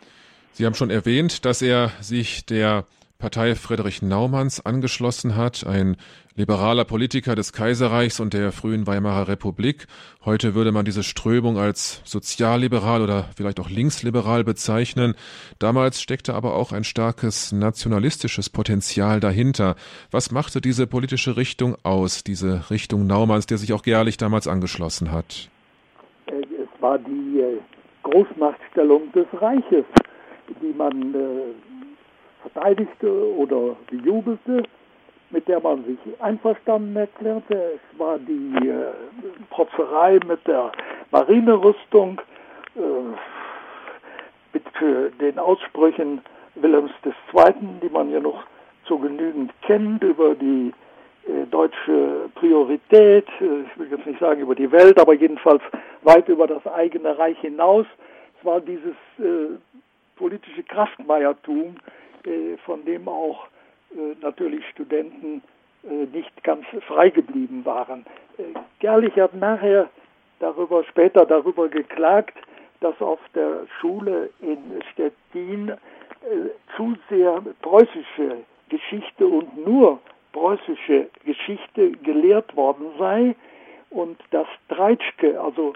Sie 0.52 0.64
haben 0.66 0.74
schon 0.74 0.90
erwähnt, 0.90 1.44
dass 1.44 1.62
er 1.62 1.88
sich 2.00 2.46
der 2.46 2.84
Partei 3.18 3.54
Friedrich 3.54 4.02
Naumanns 4.02 4.64
angeschlossen 4.64 5.36
hat, 5.36 5.66
ein 5.66 5.96
liberaler 6.34 6.84
Politiker 6.84 7.34
des 7.34 7.52
Kaiserreichs 7.52 8.20
und 8.20 8.34
der 8.34 8.52
frühen 8.52 8.86
Weimarer 8.86 9.28
Republik. 9.28 9.86
Heute 10.24 10.54
würde 10.54 10.72
man 10.72 10.84
diese 10.84 11.02
Strömung 11.02 11.56
als 11.56 12.02
sozialliberal 12.04 13.02
oder 13.02 13.26
vielleicht 13.36 13.60
auch 13.60 13.70
linksliberal 13.70 14.44
bezeichnen. 14.44 15.14
Damals 15.58 16.02
steckte 16.02 16.34
aber 16.34 16.54
auch 16.54 16.72
ein 16.72 16.84
starkes 16.84 17.52
nationalistisches 17.52 18.50
Potenzial 18.50 19.20
dahinter. 19.20 19.76
Was 20.10 20.30
machte 20.30 20.60
diese 20.60 20.86
politische 20.86 21.36
Richtung 21.36 21.76
aus, 21.82 22.24
diese 22.24 22.68
Richtung 22.70 23.06
Naumanns, 23.06 23.46
der 23.46 23.58
sich 23.58 23.72
auch 23.72 23.82
Gerlich 23.82 24.16
damals 24.16 24.48
angeschlossen 24.48 25.12
hat? 25.12 25.48
Es 26.26 26.82
war 26.82 26.98
die 26.98 27.40
äh, 27.40 27.58
Großmachtstellung 28.02 29.12
des 29.12 29.26
Reiches 29.40 29.84
die 30.60 30.72
man 30.76 31.14
äh, 31.14 31.54
verteidigte 32.52 33.36
oder 33.36 33.76
bejubelte, 33.90 34.62
mit 35.30 35.48
der 35.48 35.60
man 35.60 35.84
sich 35.84 35.98
einverstanden 36.20 36.96
erklärte. 36.96 37.72
Es 37.76 37.98
war 37.98 38.18
die 38.18 38.68
äh, 38.68 38.92
Protzerei 39.50 40.20
mit 40.26 40.46
der 40.46 40.70
Marinerüstung, 41.10 42.20
äh, 42.76 42.80
mit 44.52 44.64
den 45.20 45.38
Aussprüchen 45.38 46.20
Wilhelms 46.54 46.92
II., 47.04 47.54
die 47.82 47.88
man 47.88 48.10
ja 48.10 48.20
noch 48.20 48.44
so 48.86 48.98
genügend 48.98 49.52
kennt, 49.62 50.02
über 50.04 50.34
die 50.34 50.72
äh, 51.26 51.46
deutsche 51.50 52.30
Priorität, 52.34 53.26
äh, 53.40 53.62
ich 53.62 53.78
will 53.78 53.88
jetzt 53.90 54.06
nicht 54.06 54.20
sagen 54.20 54.40
über 54.40 54.54
die 54.54 54.70
Welt, 54.70 54.98
aber 55.00 55.14
jedenfalls 55.14 55.62
weit 56.02 56.28
über 56.28 56.46
das 56.46 56.66
eigene 56.66 57.18
Reich 57.18 57.38
hinaus. 57.40 57.86
Es 58.38 58.44
war 58.44 58.60
dieses 58.60 58.94
äh, 59.18 59.56
politische 60.16 60.62
Kraftmeiertum, 60.62 61.76
von 62.64 62.84
dem 62.84 63.08
auch 63.08 63.46
äh, 63.94 64.14
natürlich 64.20 64.66
Studenten 64.70 65.42
äh, 65.84 66.06
nicht 66.12 66.42
ganz 66.42 66.64
frei 66.86 67.10
geblieben 67.10 67.64
waren. 67.64 68.04
Gerlich 68.80 69.14
hat 69.16 69.34
nachher 69.34 69.88
darüber, 70.40 70.82
später 70.84 71.24
darüber 71.24 71.68
geklagt, 71.68 72.36
dass 72.80 73.00
auf 73.00 73.20
der 73.34 73.66
Schule 73.78 74.30
in 74.40 74.58
Stettin 74.92 75.72
zu 76.76 76.96
sehr 77.08 77.40
preußische 77.62 78.38
Geschichte 78.68 79.26
und 79.26 79.64
nur 79.64 80.00
preußische 80.32 81.08
Geschichte 81.24 81.92
gelehrt 81.92 82.56
worden 82.56 82.86
sei 82.98 83.36
und 83.90 84.18
dass 84.32 84.48
Treitschke, 84.68 85.40
also 85.40 85.74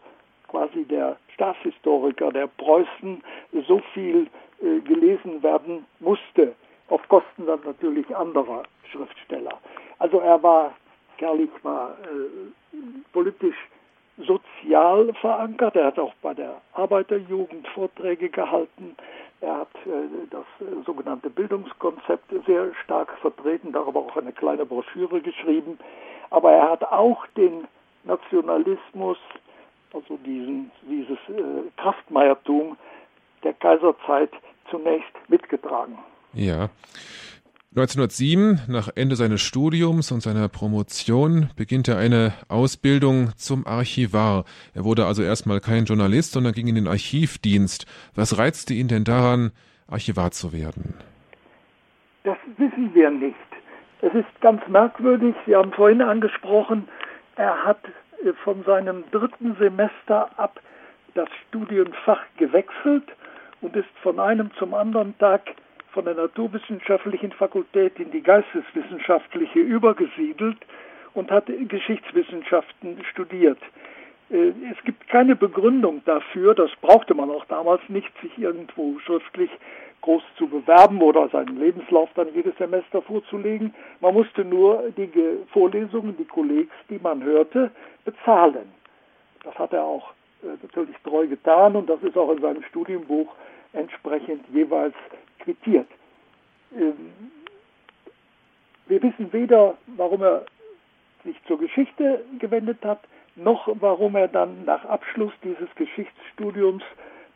quasi 0.48 0.84
der 0.84 1.16
Staatshistoriker 1.34 2.32
der 2.32 2.48
Preußen 2.48 3.22
so 3.68 3.80
viel 3.94 4.26
äh, 4.62 4.80
gelesen 4.80 5.42
werden 5.42 5.86
musste, 6.00 6.54
auf 6.88 7.06
Kosten 7.08 7.46
dann 7.46 7.60
natürlich 7.64 8.14
anderer 8.16 8.62
Schriftsteller. 8.90 9.58
Also 9.98 10.20
er 10.20 10.42
war, 10.42 10.74
Gerlich 11.18 11.50
war 11.62 11.96
äh, 12.02 12.76
politisch 13.12 13.56
sozial 14.18 15.12
verankert. 15.14 15.76
Er 15.76 15.86
hat 15.86 15.98
auch 15.98 16.14
bei 16.22 16.34
der 16.34 16.60
Arbeiterjugend 16.72 17.66
Vorträge 17.68 18.28
gehalten. 18.28 18.96
Er 19.40 19.58
hat 19.58 19.74
äh, 19.86 20.26
das 20.30 20.46
äh, 20.60 20.82
sogenannte 20.84 21.30
Bildungskonzept 21.30 22.32
sehr 22.46 22.74
stark 22.84 23.16
vertreten, 23.18 23.72
darüber 23.72 24.00
auch 24.00 24.16
eine 24.16 24.32
kleine 24.32 24.64
Broschüre 24.64 25.20
geschrieben. 25.20 25.78
Aber 26.30 26.52
er 26.52 26.70
hat 26.70 26.84
auch 26.84 27.26
den 27.36 27.66
Nationalismus 28.04 29.18
also 29.94 30.16
diesen, 30.18 30.70
dieses 30.82 31.18
äh, 31.28 31.70
Kraftmeiertum 31.76 32.76
der 33.42 33.54
Kaiserzeit 33.54 34.30
zunächst 34.70 35.12
mitgetragen. 35.28 35.98
Ja. 36.32 36.70
1907, 37.76 38.62
nach 38.66 38.88
Ende 38.94 39.14
seines 39.14 39.42
Studiums 39.42 40.10
und 40.10 40.20
seiner 40.20 40.48
Promotion, 40.48 41.50
beginnt 41.54 41.86
er 41.86 41.98
eine 41.98 42.32
Ausbildung 42.48 43.30
zum 43.36 43.66
Archivar. 43.66 44.44
Er 44.74 44.84
wurde 44.84 45.04
also 45.04 45.22
erstmal 45.22 45.60
kein 45.60 45.84
Journalist, 45.84 46.32
sondern 46.32 46.54
ging 46.54 46.66
in 46.66 46.76
den 46.76 46.88
Archivdienst. 46.88 47.86
Was 48.14 48.38
reizte 48.38 48.72
ihn 48.72 48.88
denn 48.88 49.04
daran, 49.04 49.52
Archivar 49.86 50.30
zu 50.30 50.52
werden? 50.52 50.94
Das 52.24 52.38
wissen 52.56 52.94
wir 52.94 53.10
nicht. 53.10 53.36
Es 54.00 54.14
ist 54.14 54.40
ganz 54.40 54.66
merkwürdig, 54.68 55.34
Sie 55.46 55.54
haben 55.54 55.72
vorhin 55.72 56.02
angesprochen, 56.02 56.88
er 57.36 57.64
hat 57.64 57.84
äh, 58.24 58.32
von 58.44 58.64
seinem 58.64 59.04
dritten 59.10 59.56
Semester 59.58 60.30
ab 60.38 60.60
das 61.14 61.28
Studienfach 61.48 62.20
gewechselt 62.36 63.04
und 63.60 63.76
ist 63.76 63.88
von 64.02 64.20
einem 64.20 64.50
zum 64.58 64.74
anderen 64.74 65.16
Tag 65.18 65.42
von 65.92 66.04
der 66.04 66.14
naturwissenschaftlichen 66.14 67.32
Fakultät 67.32 67.98
in 67.98 68.10
die 68.10 68.22
geisteswissenschaftliche 68.22 69.58
übergesiedelt 69.58 70.58
und 71.14 71.30
hat 71.30 71.46
Geschichtswissenschaften 71.68 73.04
studiert. 73.10 73.58
Äh, 74.30 74.52
es 74.70 74.84
gibt 74.84 75.08
keine 75.08 75.34
Begründung 75.34 76.02
dafür, 76.04 76.54
das 76.54 76.70
brauchte 76.80 77.14
man 77.14 77.30
auch 77.30 77.44
damals 77.46 77.80
nicht, 77.88 78.12
sich 78.20 78.36
irgendwo 78.38 78.98
schriftlich 79.00 79.50
groß 80.02 80.22
zu 80.36 80.46
bewerben 80.46 81.02
oder 81.02 81.28
seinen 81.28 81.58
Lebenslauf 81.58 82.08
dann 82.14 82.32
jedes 82.34 82.56
Semester 82.56 83.02
vorzulegen. 83.02 83.74
Man 84.00 84.14
musste 84.14 84.44
nur 84.44 84.84
die 84.96 85.10
Vorlesungen, 85.52 86.16
die 86.16 86.24
Kollegs, 86.24 86.74
die 86.88 87.00
man 87.02 87.22
hörte, 87.22 87.70
bezahlen. 88.04 88.72
Das 89.42 89.54
hat 89.58 89.72
er 89.72 89.82
auch 89.82 90.12
natürlich 90.42 90.96
treu 91.04 91.26
getan 91.26 91.76
und 91.76 91.88
das 91.88 92.02
ist 92.02 92.16
auch 92.16 92.30
in 92.30 92.40
seinem 92.40 92.62
Studienbuch 92.64 93.34
entsprechend 93.72 94.44
jeweils 94.52 94.94
quittiert. 95.40 95.88
Ähm, 96.76 97.12
wir 98.86 99.02
wissen 99.02 99.32
weder, 99.32 99.76
warum 99.96 100.22
er 100.22 100.44
sich 101.24 101.36
zur 101.46 101.58
Geschichte 101.58 102.24
gewendet 102.38 102.78
hat, 102.84 103.00
noch 103.36 103.68
warum 103.80 104.16
er 104.16 104.28
dann 104.28 104.64
nach 104.64 104.84
Abschluss 104.84 105.32
dieses 105.44 105.68
Geschichtsstudiums 105.76 106.82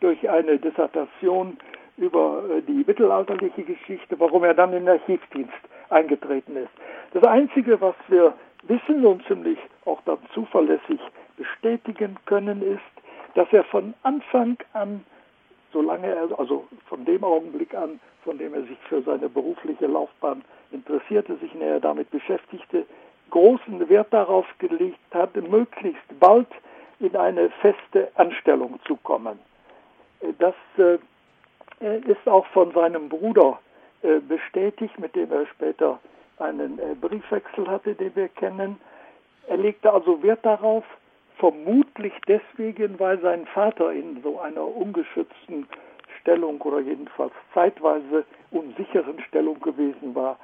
durch 0.00 0.28
eine 0.28 0.58
Dissertation 0.58 1.56
über 1.96 2.44
äh, 2.50 2.62
die 2.62 2.84
mittelalterliche 2.86 3.62
Geschichte, 3.62 4.18
warum 4.18 4.44
er 4.44 4.54
dann 4.54 4.72
in 4.72 4.86
den 4.86 5.00
Archivdienst 5.00 5.52
eingetreten 5.90 6.56
ist. 6.56 6.70
Das 7.12 7.24
Einzige, 7.24 7.80
was 7.80 7.94
wir 8.08 8.34
wissen 8.62 9.04
und 9.04 9.24
ziemlich 9.26 9.58
auch 9.84 10.00
dann 10.04 10.18
zuverlässig 10.32 11.00
bestätigen 11.42 12.16
können, 12.26 12.62
ist, 12.62 12.92
dass 13.34 13.48
er 13.52 13.64
von 13.64 13.94
Anfang 14.04 14.56
an, 14.74 15.04
solange 15.72 16.06
er, 16.06 16.38
also 16.38 16.66
von 16.86 17.04
dem 17.04 17.24
Augenblick 17.24 17.74
an, 17.74 17.98
von 18.24 18.38
dem 18.38 18.54
er 18.54 18.62
sich 18.62 18.78
für 18.88 19.02
seine 19.02 19.28
berufliche 19.28 19.86
Laufbahn 19.86 20.44
interessierte, 20.70 21.36
sich 21.36 21.52
näher 21.54 21.80
damit 21.80 22.10
beschäftigte, 22.10 22.86
großen 23.30 23.88
Wert 23.88 24.12
darauf 24.12 24.46
gelegt 24.58 24.98
hat, 25.12 25.34
möglichst 25.34 26.20
bald 26.20 26.48
in 27.00 27.16
eine 27.16 27.50
feste 27.60 28.10
Anstellung 28.14 28.78
zu 28.86 28.96
kommen. 28.96 29.38
Das 30.38 30.54
äh, 30.76 30.98
ist 32.06 32.28
auch 32.28 32.46
von 32.48 32.70
seinem 32.72 33.08
Bruder 33.08 33.58
äh, 34.02 34.20
bestätigt, 34.20 34.96
mit 35.00 35.16
dem 35.16 35.32
er 35.32 35.46
später 35.46 35.98
einen 36.38 36.78
äh, 36.78 36.94
Briefwechsel 37.00 37.66
hatte, 37.66 37.94
den 37.94 38.14
wir 38.14 38.28
kennen. 38.28 38.78
Er 39.48 39.56
legte 39.56 39.92
also 39.92 40.22
Wert 40.22 40.44
darauf, 40.44 40.84
vermutlich 41.38 42.12
deswegen, 42.26 42.98
weil 42.98 43.20
sein 43.20 43.46
Vater 43.46 43.92
in 43.92 44.22
so 44.22 44.40
einer 44.40 44.64
ungeschützten 44.64 45.66
Stellung 46.20 46.60
oder 46.62 46.80
jedenfalls 46.80 47.32
zeitweise 47.52 48.24
unsicheren 48.50 49.20
Stellung 49.28 49.60
gewesen 49.60 50.14
war, 50.14 50.38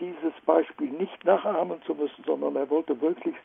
dieses 0.00 0.32
Beispiel 0.44 0.90
nicht 0.90 1.24
nachahmen 1.24 1.80
zu 1.86 1.94
müssen, 1.94 2.24
sondern 2.26 2.56
er 2.56 2.68
wollte 2.70 2.94
möglichst 2.94 3.42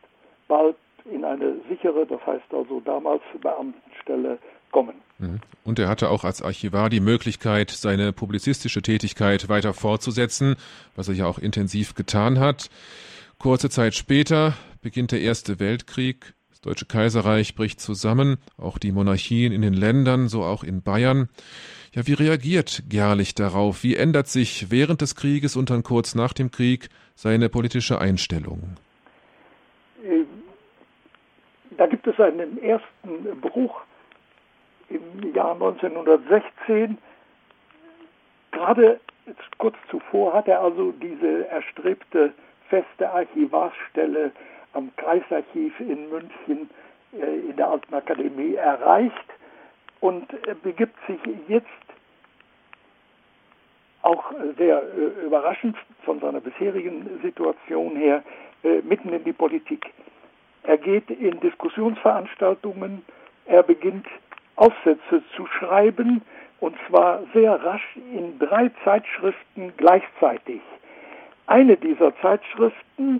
bald 0.47 0.75
in 1.05 1.23
eine 1.23 1.55
sichere, 1.69 2.05
das 2.05 2.25
heißt 2.25 2.53
also 2.53 2.81
damals 2.81 3.21
Beamtenstelle 3.41 4.39
kommen. 4.71 4.95
Mhm. 5.19 5.39
Und 5.63 5.79
er 5.79 5.87
hatte 5.87 6.09
auch 6.09 6.23
als 6.23 6.41
Archivar 6.41 6.89
die 6.89 6.99
Möglichkeit, 6.99 7.69
seine 7.71 8.11
publizistische 8.11 8.81
Tätigkeit 8.81 9.49
weiter 9.49 9.73
fortzusetzen, 9.73 10.55
was 10.95 11.07
er 11.07 11.15
ja 11.15 11.25
auch 11.27 11.39
intensiv 11.39 11.95
getan 11.95 12.39
hat. 12.39 12.69
Kurze 13.39 13.69
Zeit 13.69 13.93
später 13.93 14.53
beginnt 14.81 15.11
der 15.11 15.21
Erste 15.21 15.59
Weltkrieg. 15.59 16.33
Das 16.57 16.61
Deutsche 16.61 16.87
Kaiserreich 16.87 17.53
bricht 17.53 17.79
zusammen, 17.79 18.37
auch 18.57 18.79
die 18.79 18.91
Monarchien 18.91 19.53
in 19.53 19.61
den 19.61 19.75
Ländern, 19.75 20.27
so 20.27 20.41
auch 20.41 20.63
in 20.63 20.81
Bayern. 20.81 21.29
Ja, 21.93 22.07
wie 22.07 22.13
reagiert 22.13 22.81
Gerlich 22.89 23.35
darauf? 23.35 23.83
Wie 23.83 23.95
ändert 23.95 24.25
sich 24.25 24.71
während 24.71 25.01
des 25.01 25.15
Krieges 25.15 25.55
und 25.55 25.69
dann 25.69 25.83
kurz 25.83 26.15
nach 26.15 26.33
dem 26.33 26.49
Krieg 26.49 26.89
seine 27.13 27.49
politische 27.49 28.01
Einstellung? 28.01 28.75
Da 31.77 31.85
gibt 31.85 32.07
es 32.07 32.19
einen 32.19 32.57
ersten 32.63 33.39
Bruch 33.39 33.79
im 34.89 35.35
Jahr 35.35 35.53
1916. 35.53 36.97
Gerade 38.51 38.99
kurz 39.59 39.75
zuvor 39.91 40.33
hat 40.33 40.47
er 40.47 40.61
also 40.61 40.91
diese 40.93 41.47
erstrebte 41.49 42.33
feste 42.67 43.11
Archivarsstelle 43.11 44.31
am 44.77 44.91
Kreisarchiv 44.95 45.79
in 45.79 46.09
München 46.09 46.69
äh, 47.13 47.49
in 47.49 47.55
der 47.57 47.67
Alten 47.69 47.93
Akademie 47.93 48.55
erreicht 48.55 49.25
und 49.99 50.27
begibt 50.61 50.95
sich 51.07 51.19
jetzt 51.47 51.67
auch 54.03 54.31
sehr 54.57 54.81
äh, 54.83 55.25
überraschend 55.25 55.75
von 56.03 56.19
seiner 56.19 56.39
bisherigen 56.39 57.19
Situation 57.23 57.95
her 57.95 58.23
äh, 58.63 58.81
mitten 58.83 59.11
in 59.11 59.23
die 59.23 59.33
Politik. 59.33 59.91
Er 60.63 60.77
geht 60.77 61.09
in 61.09 61.39
Diskussionsveranstaltungen, 61.39 63.03
er 63.45 63.63
beginnt 63.63 64.05
Aufsätze 64.55 65.23
zu 65.35 65.45
schreiben, 65.47 66.21
und 66.59 66.75
zwar 66.87 67.21
sehr 67.33 67.63
rasch 67.63 67.97
in 68.11 68.37
drei 68.39 68.71
Zeitschriften 68.83 69.73
gleichzeitig. 69.77 70.61
Eine 71.45 71.77
dieser 71.77 72.15
Zeitschriften 72.19 73.19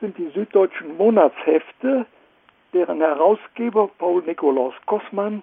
sind 0.00 0.16
die 0.18 0.28
Süddeutschen 0.34 0.96
Monatshefte, 0.96 2.06
deren 2.72 3.00
Herausgeber 3.00 3.88
Paul 3.98 4.22
Nikolaus 4.22 4.74
Kossmann 4.86 5.42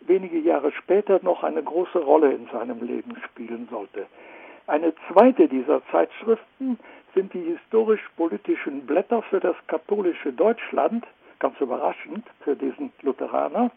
wenige 0.00 0.38
Jahre 0.38 0.72
später 0.72 1.20
noch 1.22 1.42
eine 1.42 1.62
große 1.62 1.98
Rolle 1.98 2.32
in 2.32 2.48
seinem 2.52 2.80
Leben 2.84 3.16
spielen 3.24 3.68
sollte. 3.70 4.06
Eine 4.66 4.92
zweite 5.10 5.48
dieser 5.48 5.82
Zeitschriften 5.90 6.78
sind 7.14 7.32
die 7.32 7.40
historisch-politischen 7.40 8.86
Blätter 8.86 9.22
für 9.22 9.40
das 9.40 9.56
katholische 9.66 10.32
Deutschland, 10.32 11.06
ganz 11.38 11.58
überraschend 11.60 12.24
für 12.42 12.54
diesen 12.54 12.92
Lutheraner, 13.02 13.70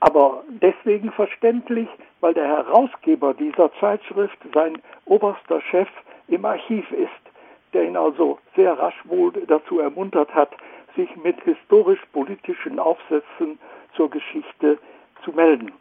aber 0.00 0.42
deswegen 0.48 1.12
verständlich, 1.12 1.88
weil 2.20 2.32
der 2.32 2.46
Herausgeber 2.46 3.34
dieser 3.34 3.70
Zeitschrift 3.74 4.38
sein 4.54 4.80
oberster 5.04 5.60
Chef 5.60 5.88
im 6.28 6.44
Archiv 6.44 6.90
ist, 6.92 7.29
der 7.72 7.84
ihn 7.84 7.96
also 7.96 8.38
sehr 8.56 8.78
rasch 8.78 9.00
wohl 9.04 9.32
dazu 9.46 9.80
ermuntert 9.80 10.34
hat, 10.34 10.50
sich 10.96 11.14
mit 11.16 11.40
historisch-politischen 11.42 12.78
Aufsätzen 12.78 13.58
zur 13.94 14.10
Geschichte 14.10 14.78
zu 15.24 15.32
melden. 15.32 15.72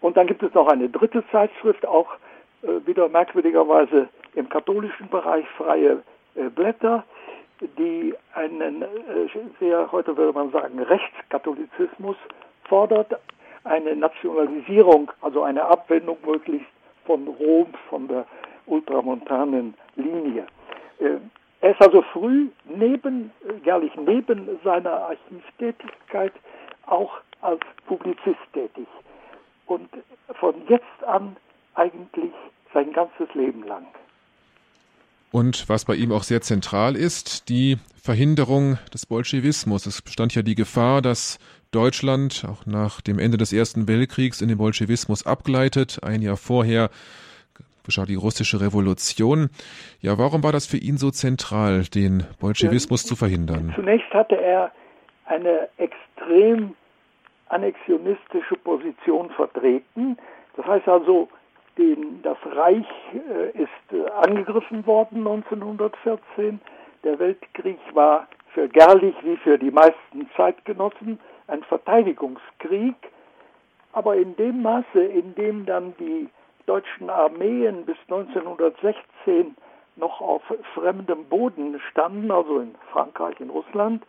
Und 0.00 0.16
dann 0.16 0.26
gibt 0.26 0.42
es 0.42 0.52
noch 0.54 0.68
eine 0.68 0.88
dritte 0.88 1.24
Zeitschrift, 1.30 1.86
auch 1.86 2.16
äh, 2.62 2.86
wieder 2.86 3.08
merkwürdigerweise 3.08 4.08
im 4.34 4.48
katholischen 4.48 5.08
Bereich 5.08 5.46
freie 5.56 6.02
äh, 6.34 6.48
Blätter, 6.50 7.04
die 7.78 8.14
einen 8.34 8.82
äh, 8.82 8.86
sehr, 9.58 9.90
heute 9.92 10.16
würde 10.16 10.32
man 10.32 10.50
sagen, 10.50 10.78
Rechtskatholizismus 10.78 12.16
fordert, 12.64 13.18
eine 13.64 13.96
Nationalisierung, 13.96 15.10
also 15.22 15.42
eine 15.42 15.64
Abwendung 15.64 16.18
möglichst 16.24 16.68
von 17.04 17.26
Rom, 17.26 17.68
von 17.88 18.06
der 18.08 18.26
ultramontanen 18.66 19.74
Linie. 19.96 20.46
Äh, 20.98 21.18
er 21.60 21.70
ist 21.70 21.80
also 21.80 22.02
früh 22.12 22.48
neben, 22.64 23.32
jährlich 23.64 23.92
neben 23.96 24.48
seiner 24.62 24.92
Archivtätigkeit 24.92 26.32
auch 26.86 27.12
als 27.40 27.60
Publizist 27.86 28.38
tätig. 28.52 28.86
Und 29.66 29.88
von 30.38 30.54
jetzt 30.68 31.04
an 31.06 31.36
eigentlich 31.74 32.32
sein 32.72 32.92
ganzes 32.92 33.32
Leben 33.34 33.64
lang. 33.64 33.86
Und 35.32 35.68
was 35.68 35.84
bei 35.84 35.96
ihm 35.96 36.12
auch 36.12 36.22
sehr 36.22 36.40
zentral 36.40 36.94
ist, 36.96 37.48
die 37.48 37.78
Verhinderung 38.00 38.78
des 38.94 39.06
Bolschewismus. 39.06 39.86
Es 39.86 40.00
bestand 40.00 40.34
ja 40.34 40.42
die 40.42 40.54
Gefahr, 40.54 41.02
dass 41.02 41.38
Deutschland 41.72 42.46
auch 42.48 42.64
nach 42.64 43.00
dem 43.00 43.18
Ende 43.18 43.36
des 43.36 43.52
Ersten 43.52 43.88
Weltkriegs 43.88 44.40
in 44.40 44.48
den 44.48 44.58
Bolschewismus 44.58 45.26
abgleitet. 45.26 45.98
Ein 46.02 46.22
Jahr 46.22 46.36
vorher 46.36 46.90
geschah 47.86 48.04
die 48.04 48.14
russische 48.16 48.60
Revolution. 48.60 49.48
Ja, 50.00 50.18
warum 50.18 50.42
war 50.42 50.52
das 50.52 50.66
für 50.66 50.76
ihn 50.76 50.98
so 50.98 51.10
zentral, 51.10 51.84
den 51.84 52.24
Bolschewismus 52.40 53.04
ja, 53.04 53.08
zu 53.08 53.16
verhindern? 53.16 53.72
Zunächst 53.74 54.12
hatte 54.12 54.36
er 54.36 54.72
eine 55.24 55.68
extrem 55.78 56.74
annexionistische 57.48 58.56
Position 58.56 59.30
vertreten. 59.30 60.18
Das 60.56 60.66
heißt 60.66 60.88
also, 60.88 61.28
den, 61.78 62.22
das 62.22 62.38
Reich 62.44 62.86
äh, 63.14 63.62
ist 63.62 63.68
äh, 63.92 64.08
angegriffen 64.10 64.86
worden 64.86 65.18
1914. 65.18 66.60
Der 67.04 67.18
Weltkrieg 67.18 67.78
war 67.92 68.26
für 68.54 68.68
Gerlich 68.68 69.14
wie 69.22 69.36
für 69.36 69.58
die 69.58 69.70
meisten 69.70 70.28
Zeitgenossen 70.36 71.18
ein 71.48 71.62
Verteidigungskrieg. 71.64 72.96
Aber 73.92 74.16
in 74.16 74.34
dem 74.36 74.62
Maße, 74.62 75.00
in 75.00 75.34
dem 75.34 75.66
dann 75.66 75.94
die 75.98 76.28
deutschen 76.66 77.10
Armeen 77.10 77.84
bis 77.84 77.96
1916 78.08 79.56
noch 79.96 80.20
auf 80.20 80.42
fremdem 80.74 81.24
Boden 81.24 81.80
standen, 81.90 82.30
also 82.30 82.60
in 82.60 82.74
Frankreich, 82.92 83.40
in 83.40 83.50
Russland, 83.50 84.04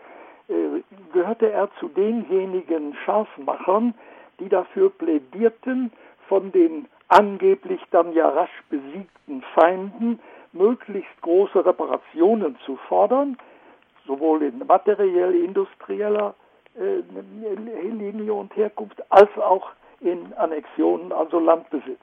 äh, 0.50 0.82
gehörte 1.13 1.52
er 1.52 1.70
zu 1.80 1.88
denjenigen 1.88 2.96
Scharfmachern, 3.06 3.93
die 4.39 4.50
dafür 4.50 4.89
plädierten, 4.89 5.91
von 6.28 6.52
den 6.52 6.88
angeblich 7.08 7.82
dann 7.91 8.13
ja 8.13 8.28
rasch 8.28 8.63
besiegten 8.70 9.41
Feinden 9.54 10.20
möglichst 10.52 11.22
große 11.22 11.65
Reparationen 11.65 12.58
zu 12.65 12.76
fordern, 12.88 13.38
sowohl 14.06 14.43
in 14.43 14.65
materiell 14.65 15.36
industrieller 15.36 16.34
äh, 16.76 17.02
Linie 17.89 18.34
und 18.34 18.56
Herkunft 18.56 19.02
als 19.12 19.30
auch 19.38 19.72
in 20.02 20.34
Annexionen, 20.34 21.12
also 21.12 21.39
Landbesitz. 21.39 22.00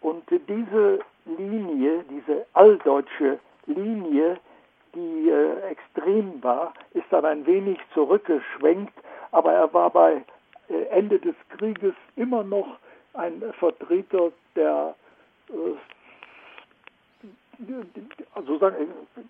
Und 0.00 0.24
diese 0.30 1.00
Linie, 1.26 2.04
diese 2.08 2.46
alldeutsche 2.54 3.38
Linie, 3.66 4.38
die 4.94 5.28
äh, 5.28 5.60
extrem 5.70 6.42
war, 6.42 6.72
ist 6.94 7.06
dann 7.10 7.24
ein 7.24 7.46
wenig 7.46 7.78
zurückgeschwenkt, 7.94 8.94
aber 9.30 9.52
er 9.52 9.72
war 9.72 9.90
bei 9.90 10.24
äh, 10.68 10.82
Ende 10.90 11.18
des 11.18 11.34
Krieges 11.56 11.94
immer 12.16 12.42
noch 12.42 12.78
ein 13.14 13.42
Vertreter 13.58 14.32
der 14.56 14.94
äh, 15.50 15.76
also 18.34 18.58
sagen, 18.58 18.88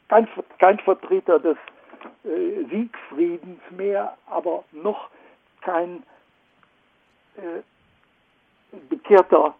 kein, 0.08 0.28
kein 0.58 0.78
Vertreter 0.78 1.38
des 1.40 1.56
äh, 2.24 2.64
Siegfriedens 2.70 3.60
mehr, 3.70 4.16
aber 4.26 4.64
noch 4.72 5.10
kein 5.62 6.02
äh, 7.36 7.62
bekehrter 8.88 9.54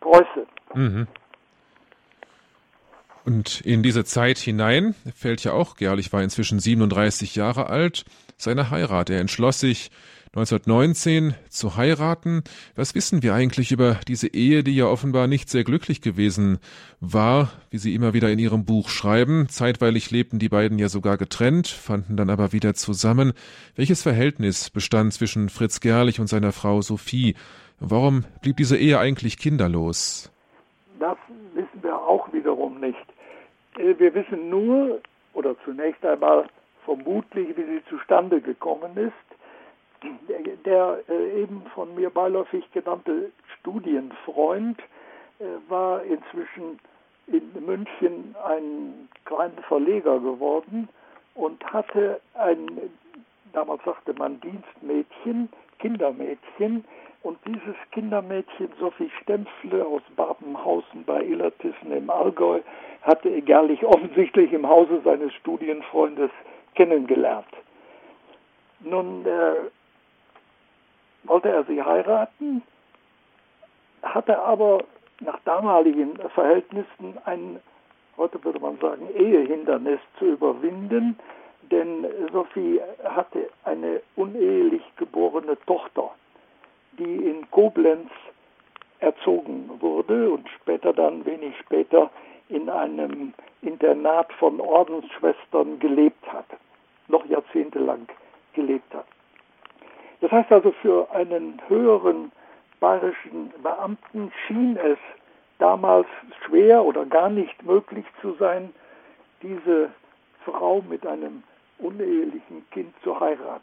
Preuße. 0.00 0.46
Mhm. 0.74 1.06
Und 3.24 3.60
in 3.60 3.82
diese 3.82 4.04
Zeit 4.04 4.38
hinein 4.38 4.94
fällt 5.14 5.44
ja 5.44 5.52
auch, 5.52 5.76
Gerlich 5.76 6.12
war 6.12 6.22
inzwischen 6.22 6.58
37 6.58 7.36
Jahre 7.36 7.68
alt, 7.68 8.04
seine 8.36 8.70
Heirat. 8.70 9.10
Er 9.10 9.20
entschloss 9.20 9.60
sich 9.60 9.90
1919 10.32 11.34
zu 11.48 11.76
heiraten. 11.76 12.44
Was 12.76 12.94
wissen 12.94 13.22
wir 13.22 13.34
eigentlich 13.34 13.72
über 13.72 13.98
diese 14.06 14.28
Ehe, 14.28 14.62
die 14.62 14.76
ja 14.76 14.86
offenbar 14.86 15.26
nicht 15.26 15.50
sehr 15.50 15.64
glücklich 15.64 16.02
gewesen 16.02 16.58
war, 17.00 17.50
wie 17.70 17.78
Sie 17.78 17.96
immer 17.96 18.14
wieder 18.14 18.30
in 18.30 18.38
Ihrem 18.38 18.64
Buch 18.64 18.90
schreiben? 18.90 19.48
Zeitweilig 19.48 20.12
lebten 20.12 20.38
die 20.38 20.48
beiden 20.48 20.78
ja 20.78 20.88
sogar 20.88 21.18
getrennt, 21.18 21.66
fanden 21.66 22.16
dann 22.16 22.30
aber 22.30 22.52
wieder 22.52 22.74
zusammen. 22.74 23.32
Welches 23.74 24.02
Verhältnis 24.02 24.70
bestand 24.70 25.12
zwischen 25.12 25.48
Fritz 25.48 25.80
Gerlich 25.80 26.20
und 26.20 26.28
seiner 26.28 26.52
Frau 26.52 26.80
Sophie? 26.80 27.34
Warum 27.80 28.24
blieb 28.42 28.58
diese 28.58 28.76
Ehe 28.76 28.98
eigentlich 28.98 29.38
kinderlos? 29.38 30.30
Das 30.98 31.16
wissen 31.54 31.82
wir 31.82 31.96
auch 31.96 32.30
wiederum 32.30 32.78
nicht. 32.78 33.06
Äh, 33.78 33.98
wir 33.98 34.14
wissen 34.14 34.50
nur, 34.50 35.00
oder 35.32 35.56
zunächst 35.64 36.04
einmal 36.04 36.46
vermutlich, 36.84 37.56
wie 37.56 37.64
sie 37.64 37.82
zustande 37.88 38.40
gekommen 38.40 38.96
ist. 38.96 39.12
Der, 40.64 40.98
äh, 41.08 41.42
eben 41.42 41.62
von 41.74 41.94
mir 41.94 42.10
beiläufig 42.10 42.64
genannte 42.72 43.32
Studienfreund 43.58 44.78
äh, 45.38 45.44
war 45.68 46.02
inzwischen 46.04 46.78
in 47.28 47.50
München 47.64 48.34
ein 48.44 49.08
kleiner 49.24 49.62
Verleger 49.68 50.18
geworden 50.20 50.88
und 51.34 51.64
hatte 51.64 52.20
ein, 52.34 52.66
damals 53.52 53.82
sagte 53.84 54.12
man 54.14 54.40
Dienstmädchen, 54.40 55.48
Kindermädchen, 55.78 56.84
und 57.22 57.38
dieses 57.46 57.76
Kindermädchen 57.92 58.70
Sophie 58.78 59.10
Stempfle 59.22 59.84
aus 59.84 60.02
Babenhausen 60.16 61.04
bei 61.04 61.22
Illertissen 61.22 61.92
im 61.92 62.08
Allgäu 62.08 62.60
hatte 63.02 63.40
Gerlich 63.42 63.84
offensichtlich 63.84 64.52
im 64.52 64.66
Hause 64.66 65.00
seines 65.04 65.32
Studienfreundes 65.34 66.30
kennengelernt. 66.74 67.48
Nun 68.80 69.26
äh, 69.26 69.54
wollte 71.24 71.50
er 71.50 71.64
sie 71.64 71.82
heiraten, 71.82 72.62
hatte 74.02 74.38
aber 74.38 74.84
nach 75.20 75.38
damaligen 75.44 76.16
Verhältnissen 76.34 77.18
ein, 77.26 77.60
heute 78.16 78.42
würde 78.42 78.60
man 78.60 78.78
sagen, 78.78 79.08
Ehehindernis 79.14 80.00
zu 80.18 80.26
überwinden, 80.26 81.18
denn 81.70 82.06
Sophie 82.32 82.80
hatte 83.04 83.50
eine 83.64 84.00
unehelich 84.16 84.82
geborene 84.96 85.58
Tochter 85.66 86.10
die 86.98 87.28
in 87.28 87.50
Koblenz 87.50 88.10
erzogen 89.00 89.70
wurde 89.80 90.30
und 90.30 90.48
später 90.60 90.92
dann, 90.92 91.24
wenig 91.24 91.56
später, 91.58 92.10
in 92.48 92.68
einem 92.68 93.32
Internat 93.62 94.32
von 94.34 94.60
Ordensschwestern 94.60 95.78
gelebt 95.78 96.32
hat, 96.32 96.46
noch 97.08 97.24
jahrzehntelang 97.26 98.06
gelebt 98.54 98.92
hat. 98.94 99.06
Das 100.20 100.30
heißt 100.30 100.52
also, 100.52 100.72
für 100.82 101.10
einen 101.12 101.60
höheren 101.68 102.30
bayerischen 102.78 103.52
Beamten 103.62 104.32
schien 104.46 104.76
es 104.76 104.98
damals 105.58 106.06
schwer 106.44 106.84
oder 106.84 107.04
gar 107.06 107.30
nicht 107.30 107.62
möglich 107.62 108.04
zu 108.20 108.32
sein, 108.38 108.72
diese 109.42 109.90
Frau 110.44 110.82
mit 110.88 111.06
einem 111.06 111.42
unehelichen 111.78 112.68
Kind 112.70 112.94
zu 113.02 113.18
heiraten. 113.18 113.62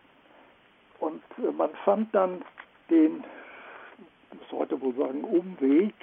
Und 0.99 1.21
äh, 1.37 1.51
man 1.51 1.69
fand 1.83 2.13
dann 2.13 2.41
den, 2.89 3.23
muss 4.31 4.59
heute 4.59 4.81
wohl 4.81 4.95
sagen, 4.95 5.23
Umweg 5.23 5.93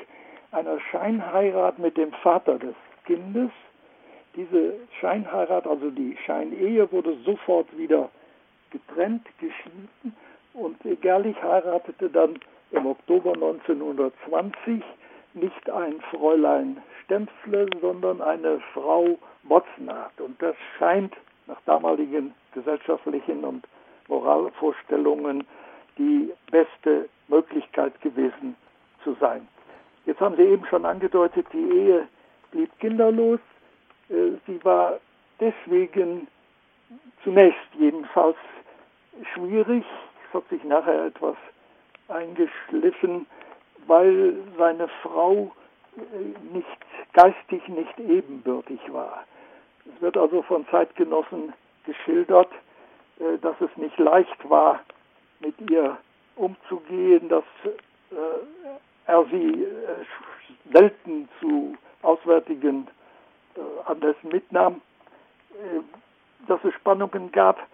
einer 0.52 0.78
Scheinheirat 0.90 1.78
mit 1.78 1.96
dem 1.96 2.12
Vater 2.12 2.58
des 2.58 2.74
Kindes. 3.06 3.50
Diese 4.36 4.74
Scheinheirat, 5.00 5.66
also 5.66 5.90
die 5.90 6.16
Scheinehe, 6.24 6.90
wurde 6.92 7.16
sofort 7.24 7.66
wieder 7.76 8.10
getrennt, 8.70 9.26
geschieden 9.38 10.14
und 10.54 10.76
Gerlich 11.00 11.40
heiratete 11.42 12.10
dann 12.10 12.38
im 12.70 12.86
Oktober 12.86 13.32
1920 13.34 14.82
nicht 15.34 15.70
ein 15.70 16.00
Fräulein 16.10 16.80
Stempfle, 17.04 17.68
sondern 17.80 18.22
eine 18.22 18.60
Frau 18.72 19.18
Motznath. 19.42 20.20
Und 20.20 20.40
das 20.40 20.54
scheint 20.78 21.14
nach 21.46 21.60
damaligen 21.66 22.34
gesellschaftlichen 22.52 23.44
und 23.44 23.66
Moralvorstellungen 24.08 25.44
die 25.98 26.32
beste 26.50 27.08
Möglichkeit 27.28 28.00
gewesen 28.00 28.56
zu 29.02 29.16
sein. 29.20 29.46
Jetzt 30.06 30.20
haben 30.20 30.36
Sie 30.36 30.42
eben 30.42 30.66
schon 30.66 30.84
angedeutet, 30.84 31.46
die 31.52 31.70
Ehe 31.70 32.08
blieb 32.50 32.70
kinderlos. 32.78 33.40
Äh, 34.08 34.32
sie 34.46 34.62
war 34.64 35.00
deswegen 35.40 36.28
zunächst 37.22 37.68
jedenfalls 37.78 38.36
schwierig. 39.32 39.84
Es 40.28 40.34
hat 40.34 40.48
sich 40.48 40.62
nachher 40.64 41.06
etwas 41.06 41.36
eingeschliffen, 42.08 43.26
weil 43.86 44.36
seine 44.58 44.88
Frau 45.02 45.52
äh, 45.96 46.54
nicht 46.54 46.66
geistig 47.12 47.66
nicht 47.68 47.98
ebenbürtig 47.98 48.80
war. 48.92 49.24
Es 49.94 50.02
wird 50.02 50.16
also 50.16 50.42
von 50.42 50.66
Zeitgenossen 50.68 51.52
geschildert, 51.86 52.50
äh, 53.20 53.38
dass 53.40 53.58
es 53.60 53.74
nicht 53.76 53.98
leicht 53.98 54.50
war, 54.50 54.80
mit 55.40 55.54
ihr 55.70 55.96
umzugehen, 56.36 57.28
dass 57.28 57.44
äh, 57.64 58.14
er 59.06 59.24
sie 59.30 59.64
äh, 59.64 60.72
selten 60.72 61.28
zu 61.40 61.76
auswärtigen 62.02 62.86
äh, 63.56 63.60
Anlässen 63.90 64.30
mitnahm, 64.30 64.80
äh, 65.52 65.80
dass 66.48 66.62
es 66.64 66.74
Spannungen 66.74 67.30
gab. 67.32 67.66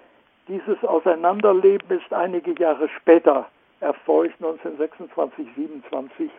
Dieses 0.48 0.82
Auseinanderleben 0.84 1.98
ist 1.98 2.12
einige 2.12 2.52
Jahre 2.60 2.88
später 2.88 3.48
erfolgt, 3.80 4.34
1926, 4.42 5.46
27, 5.56 6.30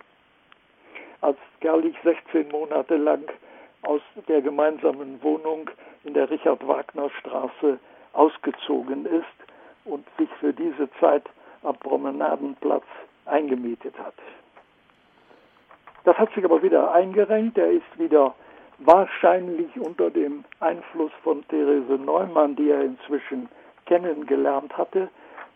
als 1.21 1.37
Gerlich 1.59 1.95
16 2.03 2.49
Monate 2.49 2.97
lang 2.97 3.23
aus 3.83 4.01
der 4.27 4.41
gemeinsamen 4.41 5.21
Wohnung 5.23 5.69
in 6.03 6.13
der 6.13 6.29
Richard-Wagner-Straße 6.29 7.79
ausgezogen 8.13 9.05
ist 9.05 9.50
und 9.85 10.05
sich 10.17 10.29
für 10.39 10.53
diese 10.53 10.89
Zeit 10.99 11.23
am 11.63 11.75
Promenadenplatz 11.77 12.85
eingemietet 13.25 13.97
hat. 13.99 14.15
Das 16.03 16.17
hat 16.17 16.33
sich 16.33 16.43
aber 16.43 16.63
wieder 16.63 16.93
eingerenkt. 16.93 17.57
Er 17.57 17.71
ist 17.71 17.99
wieder 17.99 18.33
wahrscheinlich 18.79 19.79
unter 19.79 20.09
dem 20.09 20.43
Einfluss 20.59 21.11
von 21.23 21.47
Therese 21.47 21.93
Neumann, 21.93 22.55
die 22.55 22.69
er 22.69 22.83
inzwischen 22.83 23.47
kennengelernt 23.85 24.75
hatte, 24.77 25.09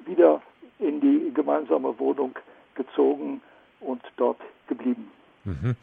wieder 0.06 0.42
in 0.80 1.02
die 1.02 1.32
gemeinsame 1.34 1.98
Wohnung 1.98 2.38
gezogen 2.76 3.42
und 3.80 4.02
dort 4.18 4.40
geblieben. 4.68 5.10
Mhm. 5.46 5.76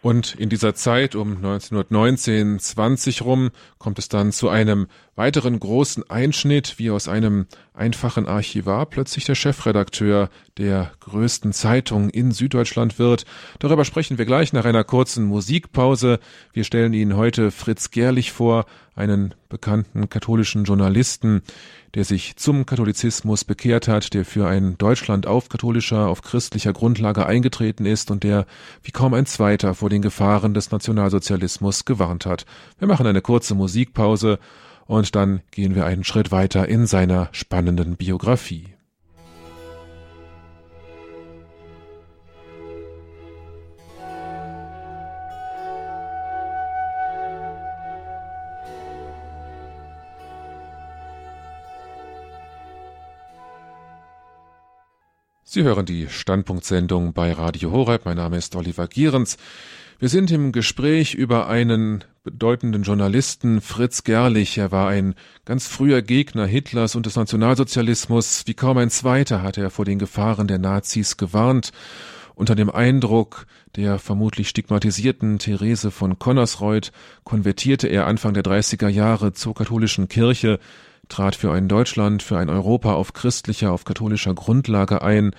Und 0.00 0.34
in 0.34 0.48
dieser 0.48 0.74
Zeit 0.74 1.14
um 1.14 1.36
1919, 1.36 2.58
20 2.58 3.22
rum 3.22 3.50
kommt 3.78 3.98
es 3.98 4.08
dann 4.08 4.32
zu 4.32 4.48
einem 4.48 4.88
weiteren 5.16 5.60
großen 5.60 6.08
Einschnitt, 6.10 6.78
wie 6.78 6.90
aus 6.90 7.08
einem 7.08 7.46
einfachen 7.74 8.26
Archivar 8.26 8.86
plötzlich 8.86 9.24
der 9.24 9.34
Chefredakteur 9.34 10.28
der 10.58 10.92
größten 11.00 11.52
Zeitung 11.52 12.10
in 12.10 12.30
Süddeutschland 12.30 12.98
wird. 12.98 13.24
Darüber 13.60 13.84
sprechen 13.84 14.18
wir 14.18 14.26
gleich 14.26 14.52
nach 14.52 14.66
einer 14.66 14.84
kurzen 14.84 15.24
Musikpause. 15.24 16.18
Wir 16.52 16.64
stellen 16.64 16.92
Ihnen 16.92 17.16
heute 17.16 17.50
Fritz 17.50 17.90
Gerlich 17.90 18.32
vor, 18.32 18.66
einen 18.94 19.34
bekannten 19.48 20.10
katholischen 20.10 20.64
Journalisten, 20.64 21.40
der 21.94 22.04
sich 22.04 22.36
zum 22.36 22.66
Katholizismus 22.66 23.44
bekehrt 23.44 23.88
hat, 23.88 24.12
der 24.12 24.26
für 24.26 24.46
ein 24.46 24.76
Deutschland 24.76 25.26
auf 25.26 25.48
katholischer, 25.48 26.08
auf 26.08 26.20
christlicher 26.20 26.74
Grundlage 26.74 27.24
eingetreten 27.24 27.86
ist 27.86 28.10
und 28.10 28.22
der 28.22 28.46
wie 28.82 28.90
kaum 28.90 29.14
ein 29.14 29.24
zweiter 29.24 29.74
vor 29.74 29.88
den 29.88 30.02
Gefahren 30.02 30.52
des 30.52 30.70
Nationalsozialismus 30.70 31.86
gewarnt 31.86 32.26
hat. 32.26 32.44
Wir 32.78 32.88
machen 32.88 33.06
eine 33.06 33.22
kurze 33.22 33.54
Musikpause 33.54 34.38
und 34.86 35.14
dann 35.14 35.42
gehen 35.50 35.74
wir 35.74 35.86
einen 35.86 36.04
Schritt 36.04 36.30
weiter 36.32 36.68
in 36.68 36.86
seiner 36.86 37.28
spannenden 37.32 37.96
Biografie. 37.96 38.74
Sie 55.54 55.64
hören 55.64 55.84
die 55.84 56.08
Standpunktsendung 56.08 57.12
bei 57.12 57.30
Radio 57.30 57.72
Horeb. 57.72 58.06
Mein 58.06 58.16
Name 58.16 58.38
ist 58.38 58.56
Oliver 58.56 58.88
Gierens. 58.88 59.36
Wir 60.02 60.08
sind 60.08 60.32
im 60.32 60.50
Gespräch 60.50 61.14
über 61.14 61.46
einen 61.46 62.02
bedeutenden 62.24 62.82
Journalisten, 62.82 63.60
Fritz 63.60 64.02
Gerlich. 64.02 64.58
Er 64.58 64.72
war 64.72 64.88
ein 64.88 65.14
ganz 65.44 65.68
früher 65.68 66.02
Gegner 66.02 66.44
Hitlers 66.44 66.96
und 66.96 67.06
des 67.06 67.14
Nationalsozialismus. 67.14 68.42
Wie 68.46 68.54
kaum 68.54 68.78
ein 68.78 68.90
zweiter 68.90 69.42
hatte 69.44 69.60
er 69.60 69.70
vor 69.70 69.84
den 69.84 70.00
Gefahren 70.00 70.48
der 70.48 70.58
Nazis 70.58 71.18
gewarnt. 71.18 71.70
Unter 72.34 72.56
dem 72.56 72.68
Eindruck 72.68 73.46
der 73.76 74.00
vermutlich 74.00 74.48
stigmatisierten 74.48 75.38
Therese 75.38 75.92
von 75.92 76.18
Connersreuth 76.18 76.90
konvertierte 77.22 77.86
er 77.86 78.08
Anfang 78.08 78.34
der 78.34 78.42
30er 78.42 78.88
Jahre 78.88 79.34
zur 79.34 79.54
katholischen 79.54 80.08
Kirche, 80.08 80.58
trat 81.08 81.36
für 81.36 81.52
ein 81.52 81.68
Deutschland, 81.68 82.24
für 82.24 82.38
ein 82.38 82.50
Europa 82.50 82.94
auf 82.94 83.12
christlicher, 83.12 83.70
auf 83.70 83.84
katholischer 83.84 84.34
Grundlage 84.34 85.00
ein 85.02 85.30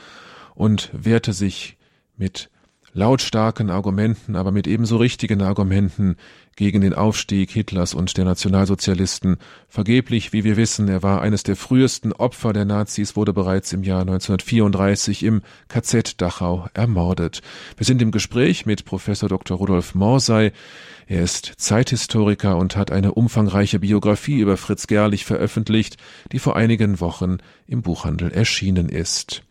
und 0.55 0.89
wehrte 0.93 1.33
sich 1.33 1.75
mit 2.15 2.49
lautstarken 2.93 3.69
Argumenten, 3.69 4.35
aber 4.35 4.51
mit 4.51 4.67
ebenso 4.67 4.97
richtigen 4.97 5.41
Argumenten 5.41 6.15
gegen 6.55 6.81
den 6.81 6.93
Aufstieg 6.93 7.49
Hitlers 7.49 7.93
und 7.93 8.15
der 8.17 8.25
Nationalsozialisten. 8.25 9.37
Vergeblich, 9.67 10.33
wie 10.33 10.43
wir 10.43 10.55
wissen, 10.55 10.87
er 10.87 11.01
war 11.01 11.21
eines 11.21 11.43
der 11.43 11.55
frühesten 11.55 12.13
Opfer 12.13 12.53
der 12.53 12.65
Nazis, 12.65 13.15
wurde 13.15 13.33
bereits 13.33 13.73
im 13.73 13.83
Jahr 13.83 14.01
1934 14.01 15.23
im 15.23 15.41
KZ 15.67 16.21
Dachau 16.21 16.67
ermordet. 16.73 17.41
Wir 17.77 17.85
sind 17.85 18.01
im 18.01 18.11
Gespräch 18.11 18.65
mit 18.65 18.85
Professor 18.85 19.27
Dr. 19.27 19.57
Rudolf 19.57 19.95
Morsey. 19.95 20.51
Er 21.07 21.23
ist 21.23 21.53
Zeithistoriker 21.57 22.57
und 22.57 22.75
hat 22.75 22.91
eine 22.91 23.13
umfangreiche 23.13 23.79
Biografie 23.79 24.39
über 24.39 24.57
Fritz 24.57 24.87
Gerlich 24.87 25.25
veröffentlicht, 25.25 25.97
die 26.31 26.39
vor 26.39 26.55
einigen 26.55 26.99
Wochen 26.99 27.37
im 27.67 27.81
Buchhandel 27.81 28.31
erschienen 28.31 28.89
ist. 28.89 29.41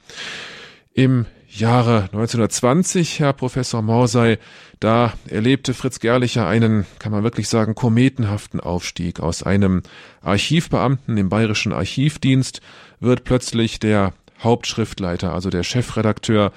Im 0.94 1.26
Jahre 1.54 2.04
1920, 2.12 3.20
Herr 3.20 3.34
Professor 3.34 3.82
Morsey, 3.82 4.38
da 4.80 5.12
erlebte 5.28 5.74
Fritz 5.74 6.00
Gerlicher 6.00 6.46
einen, 6.46 6.86
kann 6.98 7.12
man 7.12 7.24
wirklich 7.24 7.48
sagen, 7.48 7.74
kometenhaften 7.74 8.58
Aufstieg. 8.58 9.20
Aus 9.20 9.42
einem 9.42 9.82
Archivbeamten 10.22 11.16
im 11.18 11.28
Bayerischen 11.28 11.72
Archivdienst 11.74 12.62
wird 13.00 13.24
plötzlich 13.24 13.80
der 13.80 14.14
Hauptschriftleiter, 14.42 15.34
also 15.34 15.50
der 15.50 15.62
Chefredakteur 15.62 16.52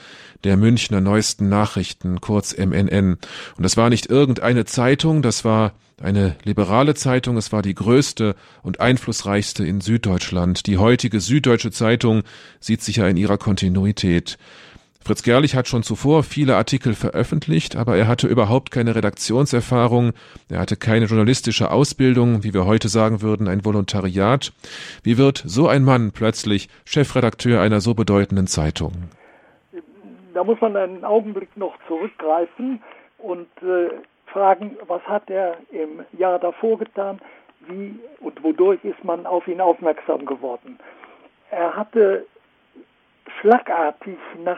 der 0.45 0.55
Münchner 0.55 1.01
Neuesten 1.01 1.49
Nachrichten, 1.49 2.21
kurz 2.21 2.57
MNN. 2.57 3.17
Und 3.57 3.63
das 3.63 3.75
war 3.75 3.89
nicht 3.89 4.09
irgendeine 4.09 4.63
Zeitung, 4.63 5.21
das 5.21 5.43
war 5.43 5.73
eine 6.01 6.35
liberale 6.43 6.93
Zeitung, 6.93 7.37
es 7.37 7.51
war 7.51 7.61
die 7.61 7.75
größte 7.75 8.35
und 8.63 8.79
einflussreichste 8.79 9.65
in 9.65 9.81
Süddeutschland. 9.81 10.67
Die 10.67 10.77
heutige 10.77 11.19
Süddeutsche 11.19 11.71
Zeitung 11.71 12.23
sieht 12.59 12.81
sich 12.81 12.97
ja 12.97 13.07
in 13.07 13.17
ihrer 13.17 13.37
Kontinuität. 13.37 14.37
Fritz 15.05 15.21
Gerlich 15.21 15.55
hat 15.55 15.67
schon 15.67 15.83
zuvor 15.83 16.23
viele 16.23 16.55
Artikel 16.55 16.95
veröffentlicht, 16.95 17.75
aber 17.75 17.95
er 17.95 18.07
hatte 18.07 18.25
überhaupt 18.25 18.71
keine 18.71 18.95
Redaktionserfahrung, 18.95 20.13
er 20.49 20.59
hatte 20.59 20.77
keine 20.77 21.05
journalistische 21.05 21.69
Ausbildung, 21.69 22.43
wie 22.43 22.55
wir 22.55 22.65
heute 22.65 22.87
sagen 22.87 23.21
würden, 23.21 23.47
ein 23.47 23.63
Volontariat. 23.63 24.51
Wie 25.03 25.19
wird 25.19 25.43
so 25.45 25.67
ein 25.67 25.83
Mann 25.83 26.11
plötzlich 26.11 26.69
Chefredakteur 26.85 27.61
einer 27.61 27.81
so 27.81 27.93
bedeutenden 27.93 28.47
Zeitung? 28.47 28.93
Da 30.33 30.43
muss 30.43 30.59
man 30.59 30.75
einen 30.75 31.05
Augenblick 31.05 31.55
noch 31.55 31.75
zurückgreifen 31.87 32.81
und 33.19 33.47
äh, 33.61 33.89
fragen, 34.25 34.75
was 34.87 35.03
hat 35.03 35.29
er 35.29 35.57
im 35.69 36.03
Jahr 36.17 36.39
davor 36.39 36.79
getan, 36.79 37.19
wie 37.67 37.93
und 38.21 38.43
wodurch 38.43 38.83
ist 38.83 39.03
man 39.03 39.27
auf 39.27 39.47
ihn 39.47 39.61
aufmerksam 39.61 40.25
geworden. 40.25 40.79
Er 41.51 41.75
hatte 41.75 42.25
schlagartig 43.39 44.17
nach 44.43 44.57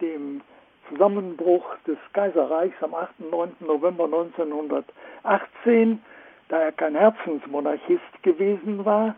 dem 0.00 0.40
Zusammenbruch 0.88 1.64
des 1.86 1.98
Kaiserreichs 2.12 2.80
am 2.82 2.94
8. 2.94 3.10
und 3.20 3.30
9. 3.30 3.56
November 3.60 4.04
1918, 4.04 6.00
da 6.48 6.60
er 6.60 6.72
kein 6.72 6.94
Herzensmonarchist 6.94 8.22
gewesen 8.22 8.84
war, 8.84 9.14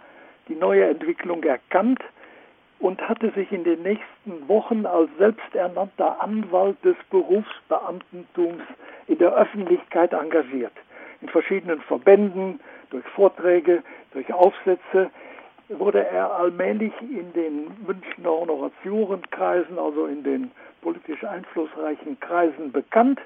die 0.48 0.54
neue 0.54 0.84
Entwicklung 0.84 1.42
erkannt 1.42 2.02
und 2.80 3.00
hatte 3.06 3.30
sich 3.32 3.50
in 3.52 3.64
den 3.64 3.82
nächsten 3.82 4.48
Wochen 4.48 4.86
als 4.86 5.10
selbsternannter 5.18 6.22
Anwalt 6.22 6.82
des 6.84 6.96
Berufsbeamtentums 7.10 8.62
in 9.08 9.18
der 9.18 9.34
Öffentlichkeit 9.34 10.12
engagiert. 10.12 10.72
In 11.20 11.28
verschiedenen 11.28 11.80
Verbänden, 11.82 12.60
durch 12.90 13.04
Vorträge, 13.14 13.82
durch 14.12 14.32
Aufsätze 14.32 15.10
wurde 15.68 16.06
er 16.06 16.34
allmählich 16.34 16.92
in 17.00 17.32
den 17.32 17.76
Münchner 17.86 18.30
Honoratiorenkreisen, 18.30 19.78
also 19.78 20.06
in 20.06 20.22
den 20.22 20.50
politisch 20.80 21.24
einflussreichen 21.24 22.18
Kreisen 22.20 22.72
bekannt. 22.72 23.20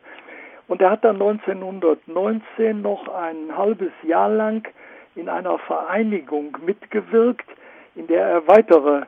Und 0.68 0.80
er 0.80 0.90
hat 0.90 1.05
dann 1.05 1.20
1919 1.20 2.82
noch 2.82 3.09
ein 3.09 3.57
halbes 3.57 3.93
Jahr 4.03 4.28
lang 4.28 4.66
in 5.14 5.28
einer 5.28 5.59
Vereinigung 5.59 6.57
mitgewirkt, 6.64 7.49
in 7.95 8.07
der 8.07 8.26
er 8.26 8.49
weitere 8.49 9.03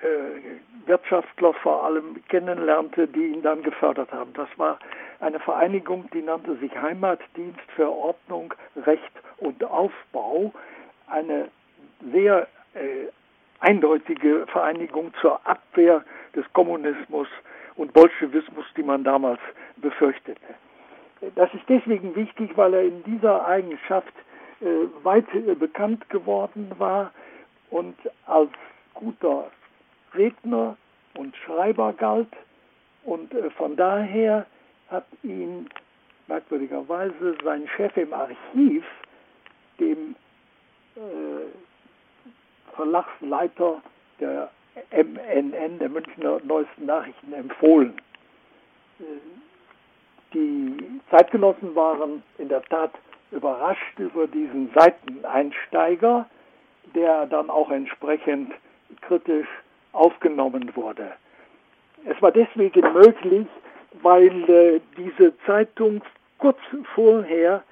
äh, 0.00 0.86
Wirtschaftler 0.86 1.52
vor 1.54 1.84
allem 1.84 2.16
kennenlernte, 2.28 3.06
die 3.06 3.26
ihn 3.26 3.42
dann 3.42 3.62
gefördert 3.62 4.10
haben. 4.12 4.32
Das 4.34 4.48
war 4.56 4.78
eine 5.20 5.38
Vereinigung, 5.40 6.08
die 6.14 6.22
nannte 6.22 6.56
sich 6.56 6.74
Heimatdienst 6.80 7.60
für 7.76 7.90
Ordnung, 7.90 8.54
Recht 8.86 9.12
und 9.38 9.62
Aufbau. 9.64 10.52
Eine 11.08 11.48
sehr 12.12 12.48
äh, 12.74 13.08
eindeutige 13.60 14.46
Vereinigung 14.46 15.12
zur 15.20 15.44
Abwehr 15.46 16.04
des 16.34 16.44
Kommunismus 16.52 17.28
und 17.76 17.92
Bolschewismus, 17.92 18.64
die 18.76 18.82
man 18.82 19.04
damals 19.04 19.40
befürchtete. 19.76 20.40
Das 21.34 21.52
ist 21.52 21.64
deswegen 21.68 22.14
wichtig, 22.14 22.56
weil 22.56 22.74
er 22.74 22.82
in 22.82 23.02
dieser 23.04 23.46
Eigenschaft 23.46 24.12
äh, 24.60 24.64
weit 25.04 25.26
äh, 25.34 25.54
bekannt 25.54 26.08
geworden 26.10 26.70
war 26.78 27.12
und 27.70 27.96
als 28.26 28.50
guter 28.94 29.50
Redner 30.14 30.76
und 31.14 31.36
Schreiber 31.36 31.92
galt. 31.92 32.28
Und 33.04 33.34
äh, 33.34 33.50
von 33.50 33.76
daher 33.76 34.46
hat 34.90 35.06
ihn 35.22 35.68
merkwürdigerweise 36.28 37.36
sein 37.42 37.68
Chef 37.76 37.96
im 37.96 38.12
Archiv, 38.12 38.84
dem 39.80 40.14
äh, 40.96 41.67
Verlagsleiter 42.78 43.82
der 44.20 44.50
MNN, 44.92 45.80
der 45.80 45.88
Münchner 45.88 46.40
Neuesten 46.44 46.86
Nachrichten, 46.86 47.32
empfohlen. 47.32 48.00
Die 50.32 51.00
Zeitgenossen 51.10 51.74
waren 51.74 52.22
in 52.38 52.48
der 52.48 52.62
Tat 52.62 52.92
überrascht 53.32 53.98
über 53.98 54.28
diesen 54.28 54.70
Seiteneinsteiger, 54.76 56.26
der 56.94 57.26
dann 57.26 57.50
auch 57.50 57.70
entsprechend 57.70 58.52
kritisch 59.00 59.48
aufgenommen 59.92 60.70
wurde. 60.76 61.12
Es 62.04 62.22
war 62.22 62.30
deswegen 62.30 62.92
möglich, 62.92 63.48
weil 64.02 64.48
äh, 64.48 64.80
diese 64.96 65.36
Zeitung 65.46 66.00
kurz 66.38 66.58
vorher 66.94 67.64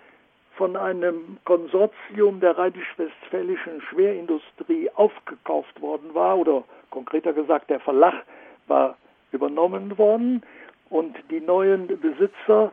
von 0.57 0.76
einem 0.76 1.38
Konsortium 1.44 2.40
der 2.40 2.57
rheinisch-westfälischen 2.57 3.82
Schwerindustrie 3.82 4.90
aufgekauft 4.94 5.80
worden 5.80 6.14
war 6.14 6.38
oder 6.38 6.64
konkreter 6.90 7.32
gesagt 7.32 7.70
der 7.70 7.80
Verlag 7.80 8.24
war 8.66 8.96
übernommen 9.32 9.96
worden 9.98 10.42
und 10.88 11.16
die 11.30 11.40
neuen 11.40 11.86
Besitzer 12.00 12.72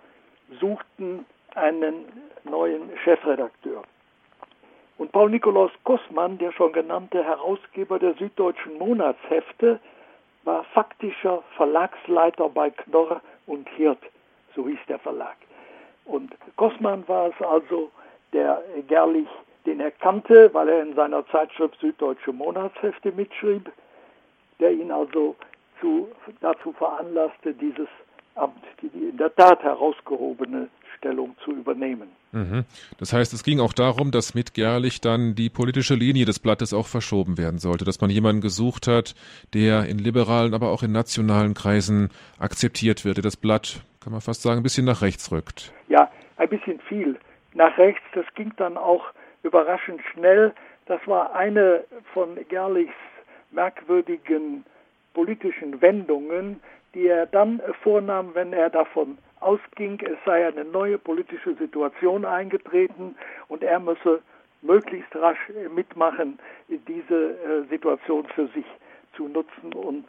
suchten 0.60 1.26
einen 1.56 2.06
neuen 2.44 2.90
Chefredakteur. 3.04 3.84
Und 4.98 5.12
Paul 5.12 5.32
Nikolaus 5.32 5.72
Kussmann, 5.84 6.38
der 6.38 6.52
schon 6.52 6.72
genannte 6.72 7.24
Herausgeber 7.24 8.00
der 8.00 8.14
Süddeutschen 8.14 8.78
Monatshefte, 8.78 9.80
war 10.44 10.64
faktischer 10.66 11.44
Verlagsleiter 11.58 12.50
bei 12.50 12.70
Knorr 12.70 13.22
und 13.48 13.68
Hirt, 13.70 14.00
so 14.56 14.68
hieß 14.68 14.80
der 14.88 15.00
Verlag. 15.00 15.36
Und 16.06 16.34
Kossmann 16.56 17.08
war 17.08 17.30
es 17.30 17.46
also, 17.46 17.92
der 18.34 18.62
Gerlich, 18.88 19.28
den 19.66 19.80
er 19.80 19.92
kannte, 19.92 20.50
weil 20.54 20.70
er 20.70 20.82
in 20.82 20.96
seiner 20.96 21.26
Zeitschrift 21.28 21.80
Süddeutsche 21.80 22.34
Monatshefte 22.34 23.12
mitschrieb, 23.12 23.72
der 24.60 24.72
ihn 24.72 24.92
also 24.92 25.36
zu, 25.80 26.10
dazu 26.42 26.74
veranlasste, 26.74 27.54
dieses 27.54 27.88
Amt, 28.36 28.64
die 28.82 28.88
in 28.88 29.18
der 29.18 29.34
Tat 29.36 29.62
herausgehobene 29.64 30.68
Stellung 30.98 31.36
zu 31.44 31.52
übernehmen. 31.52 32.10
Mhm. 32.32 32.66
Das 32.98 33.14
heißt, 33.14 33.34
es 33.34 33.44
ging 33.44 33.60
auch 33.60 33.74
darum, 33.74 34.12
dass 34.12 34.34
mit 34.34 34.54
Gerlich 34.54 35.02
dann 35.02 35.36
die 35.36 35.50
politische 35.50 35.96
Linie 35.96 36.26
des 36.26 36.40
Blattes 36.40 36.74
auch 36.74 36.88
verschoben 36.88 37.38
werden 37.38 37.60
sollte, 37.60 37.86
dass 37.86 38.02
man 38.02 38.10
jemanden 38.10 38.42
gesucht 38.42 38.88
hat, 38.88 39.14
der 39.54 39.86
in 39.86 40.00
liberalen, 40.00 40.54
aber 40.54 40.72
auch 40.72 40.82
in 40.82 40.92
nationalen 40.92 41.54
Kreisen 41.54 42.10
akzeptiert 42.40 43.06
wird, 43.06 43.18
der 43.18 43.24
das 43.24 43.38
Blatt, 43.38 43.82
kann 44.04 44.12
man 44.12 44.22
fast 44.22 44.42
sagen, 44.42 44.58
ein 44.58 44.64
bisschen 44.64 44.86
nach 44.86 45.02
rechts 45.02 45.32
rückt. 45.32 45.74
Ja, 45.88 46.12
ein 46.38 46.50
bisschen 46.50 46.80
viel 46.82 47.18
nach 47.54 47.78
rechts. 47.78 48.04
Das 48.14 48.26
ging 48.36 48.52
dann 48.58 48.78
auch 48.78 49.06
überraschend 49.44 50.02
schnell. 50.12 50.54
Das 50.86 51.00
war 51.08 51.34
eine 51.34 51.84
von 52.14 52.38
Gerlichs 52.50 52.94
merkwürdigen 53.52 54.66
politischen 55.14 55.82
Wendungen, 55.82 56.60
die 56.94 57.08
er 57.08 57.26
dann 57.28 57.62
vornahm, 57.82 58.32
wenn 58.34 58.52
er 58.52 58.70
davon 58.70 59.18
ausging, 59.40 60.00
es 60.02 60.18
sei 60.26 60.48
eine 60.48 60.66
neue 60.66 60.98
politische 60.98 61.56
Situation 61.56 62.26
eingetreten 62.26 63.16
und 63.48 63.64
er 63.64 63.80
müsse 63.80 64.22
möglichst 64.62 65.14
rasch 65.16 65.52
mitmachen, 65.74 66.40
diese 66.70 67.32
äh, 67.32 67.70
Situation 67.70 68.26
für 68.34 68.48
sich 68.48 68.66
zu 69.16 69.28
nutzen 69.28 69.74
und 69.74 70.06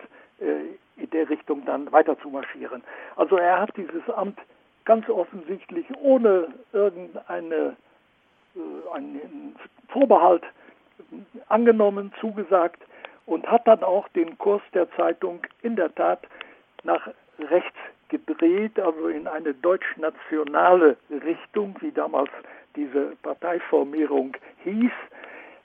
in 0.97 1.11
der 1.11 1.28
Richtung 1.28 1.64
dann 1.64 1.90
weiter 1.92 2.18
zu 2.20 2.28
marschieren. 2.28 2.82
Also 3.16 3.36
er 3.36 3.61
hat 3.61 3.76
dieses 3.76 4.09
Amt 4.11 4.38
ganz 4.84 5.09
offensichtlich 5.09 5.86
ohne 6.01 6.49
irgendeine 6.72 7.76
äh, 8.55 8.59
Vorbehalt 9.88 10.45
angenommen, 11.49 12.12
zugesagt 12.20 12.82
und 13.26 13.47
hat 13.47 13.66
dann 13.66 13.82
auch 13.82 14.09
den 14.09 14.36
Kurs 14.38 14.62
der 14.74 14.90
Zeitung 14.92 15.40
in 15.62 15.76
der 15.76 15.95
Tat 15.95 16.20
nach 16.82 17.09
rechts 17.38 17.76
gedreht, 18.09 18.78
also 18.78 19.09
in 19.09 19.26
eine 19.26 19.55
deutsch-nationale 19.55 20.97
Richtung, 21.11 21.76
wie 21.80 21.90
damals 21.90 22.30
diese 22.76 23.16
Parteiformierung 23.22 24.36
hieß, 24.62 24.92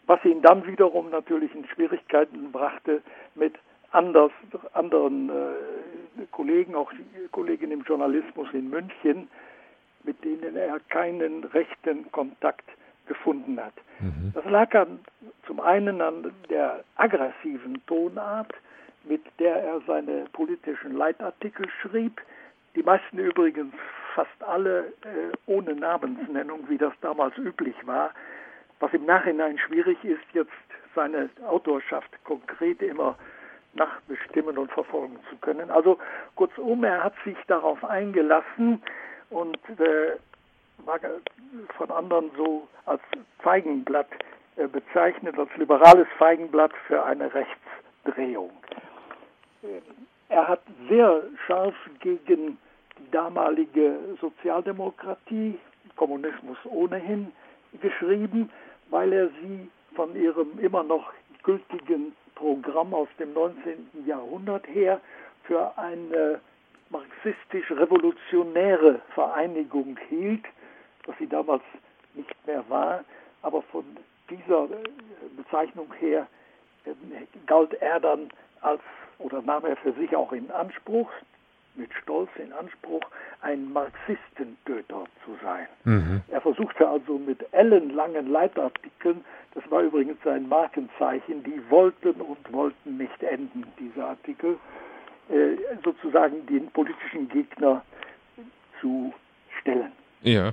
was 0.08 0.24
ihn 0.26 0.42
dann 0.42 0.66
wiederum 0.66 1.10
natürlich 1.10 1.54
in 1.54 1.68
Schwierigkeiten 1.68 2.52
brachte 2.52 3.02
mit 3.36 3.54
anders, 3.92 4.32
anderen 4.74 5.30
äh, 5.30 6.26
Kollegen, 6.32 6.76
auch 6.76 6.92
Kollegen 7.32 7.72
im 7.72 7.82
Journalismus 7.82 8.48
in 8.54 8.70
München, 8.70 9.30
mit 10.04 10.24
denen 10.24 10.56
er 10.56 10.80
keinen 10.90 11.44
rechten 11.46 12.12
Kontakt 12.12 12.66
gefunden 13.08 13.60
hat. 13.60 13.74
Mhm. 14.00 14.32
Das 14.34 14.46
lag 14.46 14.74
an, 14.76 15.00
zum 15.46 15.60
einen 15.60 16.02
an 16.02 16.32
der 16.50 16.84
aggressiven 16.96 17.82
Tonart, 17.88 18.54
mit 19.04 19.22
der 19.40 19.56
er 19.56 19.82
seine 19.88 20.26
politischen 20.34 20.96
Leitartikel 20.96 21.68
schrieb. 21.82 22.22
Die 22.76 22.84
meisten 22.84 23.18
übrigens 23.18 23.74
fast 24.14 24.44
alle 24.44 24.88
äh, 25.04 25.32
ohne 25.48 25.74
Namensnennung, 25.74 26.70
wie 26.70 26.78
das 26.78 26.94
damals 27.02 27.38
üblich 27.38 27.76
war, 27.86 28.12
was 28.80 28.94
im 28.94 29.06
Nachhinein 29.06 29.58
schwierig 29.58 30.04
ist, 30.04 30.24
jetzt 30.34 30.52
seine 30.96 31.30
Autorschaft 31.48 32.12
konkret 32.24 32.82
immer 32.82 33.16
nachbestimmen 33.74 34.58
und 34.58 34.72
verfolgen 34.72 35.18
zu 35.30 35.38
können. 35.38 35.70
Also 35.70 35.98
kurzum, 36.36 36.84
er 36.84 37.04
hat 37.04 37.14
sich 37.24 37.38
darauf 37.48 37.84
eingelassen 37.84 38.82
und 39.30 39.58
äh, 39.80 40.18
war 40.86 41.00
von 41.78 41.92
anderen 41.92 42.32
so 42.36 42.68
als 42.86 43.02
Feigenblatt 43.40 44.08
äh, 44.56 44.68
bezeichnet, 44.68 45.38
als 45.38 45.50
liberales 45.58 46.08
Feigenblatt 46.18 46.72
für 46.88 47.04
eine 47.04 47.32
Rechtsdrehung. 47.34 48.52
Äh, 49.64 49.82
er 50.30 50.48
hat 50.48 50.62
sehr 50.88 51.24
scharf 51.46 51.76
gegen 52.00 52.58
die 52.98 53.12
damalige 53.12 53.98
Sozialdemokratie, 54.22 55.58
Kommunismus 55.96 56.58
ohnehin, 56.66 57.32
geschrieben, 57.82 58.50
weil 58.90 59.12
er 59.14 59.28
sie 59.42 59.70
von 59.96 60.16
ihrem 60.16 60.60
immer 60.60 60.84
noch 60.84 61.12
gültigen 61.44 62.16
Programm 62.40 62.94
aus 62.94 63.10
dem 63.20 63.34
19. 63.34 64.06
Jahrhundert 64.06 64.66
her 64.68 65.02
für 65.44 65.78
eine 65.78 66.40
marxistisch-revolutionäre 66.90 69.02
Vereinigung 69.14 69.98
hielt, 70.08 70.46
was 71.06 71.18
sie 71.18 71.28
damals 71.28 71.64
nicht 72.14 72.34
mehr 72.48 72.64
war, 72.70 73.04
aber 73.42 73.62
von 73.62 73.84
dieser 74.30 74.70
Bezeichnung 75.36 75.94
her 76.00 76.28
äh, 76.86 76.94
galt 77.46 77.74
er 77.82 78.00
dann 78.00 78.30
als 78.62 78.82
oder 79.18 79.42
nahm 79.42 79.66
er 79.66 79.76
für 79.76 79.92
sich 79.94 80.16
auch 80.16 80.32
in 80.32 80.50
Anspruch, 80.50 81.12
mit 81.80 81.94
Stolz 81.94 82.30
in 82.38 82.52
Anspruch, 82.54 83.02
ein 83.42 83.72
Marxistentöter 83.72 85.06
zu 85.26 85.38
sein. 85.42 85.68
Mhm. 85.86 86.22
Er 86.28 86.42
versuchte 86.42 86.88
also 86.88 87.18
mit 87.18 87.46
ellenlangen 87.54 88.32
Leitartikeln, 88.32 89.24
das 89.56 89.64
war 89.72 89.82
übrigens 89.82 90.18
sein 90.24 90.48
Markenzeichen, 90.48 91.44
die 91.44 91.62
wollten 91.70 92.22
und 92.22 92.54
wollten 92.54 92.98
nicht 92.98 93.24
enden, 93.24 93.66
diese 93.80 94.06
Artikel, 94.06 94.58
äh, 95.30 95.56
sozusagen 95.84 96.46
den 96.46 96.68
politischen 96.72 97.28
Gegner 97.30 97.84
zu 98.80 99.14
stellen. 99.60 99.92
Ja. 100.22 100.52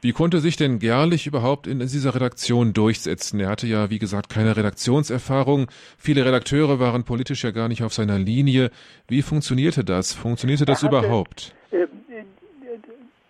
Wie 0.00 0.12
konnte 0.12 0.40
sich 0.40 0.56
denn 0.56 0.78
Gerlich 0.78 1.26
überhaupt 1.26 1.66
in 1.66 1.78
dieser 1.78 2.14
Redaktion 2.14 2.72
durchsetzen? 2.72 3.40
Er 3.40 3.50
hatte 3.50 3.66
ja, 3.66 3.90
wie 3.90 3.98
gesagt, 3.98 4.30
keine 4.30 4.56
Redaktionserfahrung. 4.56 5.66
Viele 5.98 6.24
Redakteure 6.24 6.80
waren 6.80 7.04
politisch 7.04 7.44
ja 7.44 7.50
gar 7.50 7.68
nicht 7.68 7.84
auf 7.84 7.92
seiner 7.92 8.18
Linie. 8.18 8.70
Wie 9.08 9.22
funktionierte 9.22 9.84
das? 9.84 10.12
Funktionierte 10.12 10.64
das 10.64 10.82
hatte, 10.82 10.96
überhaupt? 10.96 11.54
Äh, 11.70 11.86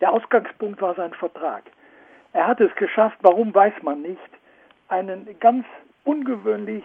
der 0.01 0.13
Ausgangspunkt 0.13 0.81
war 0.81 0.95
sein 0.95 1.13
Vertrag. 1.15 1.65
Er 2.33 2.47
hat 2.47 2.61
es 2.61 2.75
geschafft, 2.77 3.19
warum 3.21 3.55
weiß 3.55 3.75
man 3.83 4.03
nicht, 4.03 4.19
einen 4.89 5.29
ganz 5.41 5.67
ungewöhnlich 6.05 6.85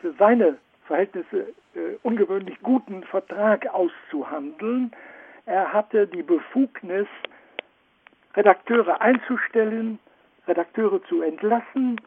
für 0.00 0.14
seine 0.18 0.56
Verhältnisse 0.86 1.48
äh, 1.74 1.96
ungewöhnlich 2.02 2.58
guten 2.62 3.02
Vertrag 3.04 3.66
auszuhandeln. 3.72 4.92
Er 5.46 5.72
hatte 5.72 6.06
die 6.06 6.22
Befugnis, 6.22 7.06
Redakteure 8.34 9.00
einzustellen, 9.00 9.98
Redakteure 10.46 11.02
zu 11.04 11.22
entlassen, 11.22 12.00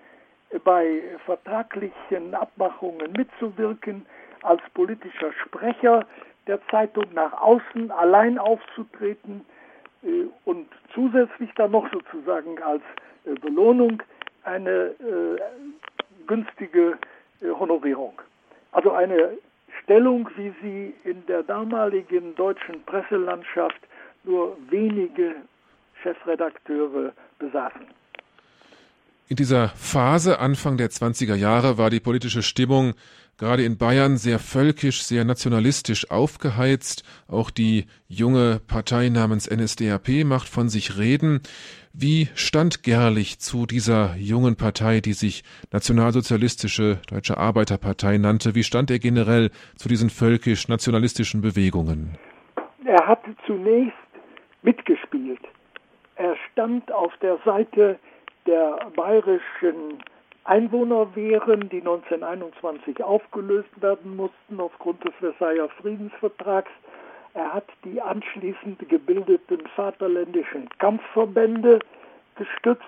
bei 0.63 1.01
vertraglichen 1.25 2.33
Abmachungen 2.33 3.11
mitzuwirken, 3.13 4.05
als 4.41 4.61
politischer 4.73 5.33
Sprecher 5.43 6.05
der 6.47 6.59
Zeitung 6.67 7.05
nach 7.13 7.33
außen 7.41 7.91
allein 7.91 8.37
aufzutreten 8.37 9.45
äh, 10.03 10.25
und 10.45 10.67
zusätzlich 10.93 11.49
dann 11.55 11.71
noch 11.71 11.89
sozusagen 11.91 12.61
als 12.61 12.83
äh, 13.25 13.33
Belohnung 13.35 14.01
eine 14.43 14.69
äh, 14.69 15.41
günstige 16.27 16.97
Honorierung. 17.41 18.21
Also 18.71 18.91
eine 18.91 19.37
Stellung, 19.83 20.29
wie 20.35 20.53
sie 20.61 20.93
in 21.03 21.25
der 21.25 21.43
damaligen 21.43 22.33
deutschen 22.35 22.83
Presselandschaft 22.83 23.79
nur 24.23 24.57
wenige 24.69 25.35
Chefredakteure 26.05 27.13
besaßen. 27.39 27.81
In 29.27 29.37
dieser 29.37 29.69
Phase 29.69 30.37
Anfang 30.39 30.77
der 30.77 30.91
20er 30.91 31.33
Jahre 31.33 31.79
war 31.79 31.89
die 31.89 31.99
politische 31.99 32.43
Stimmung 32.43 32.93
gerade 33.37 33.63
in 33.63 33.77
Bayern 33.77 34.17
sehr 34.17 34.37
völkisch, 34.37 35.01
sehr 35.03 35.25
nationalistisch 35.25 36.11
aufgeheizt. 36.11 37.03
Auch 37.27 37.49
die 37.49 37.87
junge 38.07 38.61
Partei 38.67 39.09
namens 39.09 39.49
NSDAP 39.49 40.23
macht 40.25 40.47
von 40.47 40.69
sich 40.69 40.99
reden. 40.99 41.41
Wie 41.91 42.29
stand 42.35 42.83
Gerlich 42.83 43.39
zu 43.39 43.65
dieser 43.65 44.15
jungen 44.15 44.57
Partei, 44.57 45.01
die 45.01 45.13
sich 45.13 45.43
Nationalsozialistische 45.71 46.99
Deutsche 47.07 47.37
Arbeiterpartei 47.37 48.19
nannte? 48.19 48.53
Wie 48.53 48.63
stand 48.63 48.91
er 48.91 48.99
generell 48.99 49.49
zu 49.75 49.89
diesen 49.89 50.11
völkisch-nationalistischen 50.11 51.41
Bewegungen? 51.41 52.15
Er 52.85 53.07
hat 53.07 53.21
zunächst 53.47 53.97
mitgespielt. 54.61 55.39
Er 56.15 56.35
stand 56.51 56.91
auf 56.91 57.15
der 57.17 57.37
Seite 57.45 57.99
der 58.45 58.77
bayerischen 58.95 60.03
Einwohnerwehren, 60.45 61.69
die 61.69 61.79
1921 61.79 63.03
aufgelöst 63.03 63.81
werden 63.81 64.15
mussten 64.15 64.59
aufgrund 64.59 65.03
des 65.03 65.13
Versailler 65.15 65.69
Friedensvertrags. 65.81 66.71
Er 67.33 67.53
hat 67.53 67.67
die 67.83 68.01
anschließend 68.01 68.87
gebildeten 68.87 69.67
vaterländischen 69.75 70.69
Kampfverbände 70.77 71.79
gestützt 72.35 72.83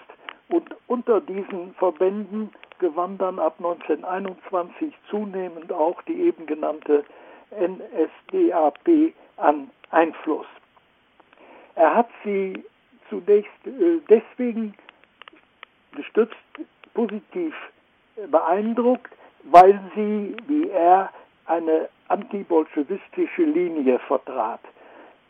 Und 0.49 0.73
unter 0.87 1.19
diesen 1.21 1.73
Verbänden 1.75 2.51
gewann 2.79 3.17
dann 3.17 3.39
ab 3.39 3.55
1921 3.57 4.93
zunehmend 5.09 5.73
auch 5.73 6.01
die 6.03 6.21
eben 6.21 6.45
genannte 6.45 7.03
NSDAP 7.51 9.13
an 9.37 9.69
Einfluss. 9.91 10.45
Er 11.75 11.95
hat 11.95 12.09
sie 12.23 12.63
zunächst 13.09 13.65
äh, 13.65 13.99
deswegen 14.09 14.73
gestützt 15.95 16.35
positiv 16.93 17.53
beeindruckt, 18.31 19.11
weil 19.43 19.79
sie, 19.95 20.35
wie 20.47 20.69
er, 20.69 21.11
eine 21.45 21.89
antibolschewistische 22.09 23.43
Linie 23.43 23.99
vertrat. 23.99 24.59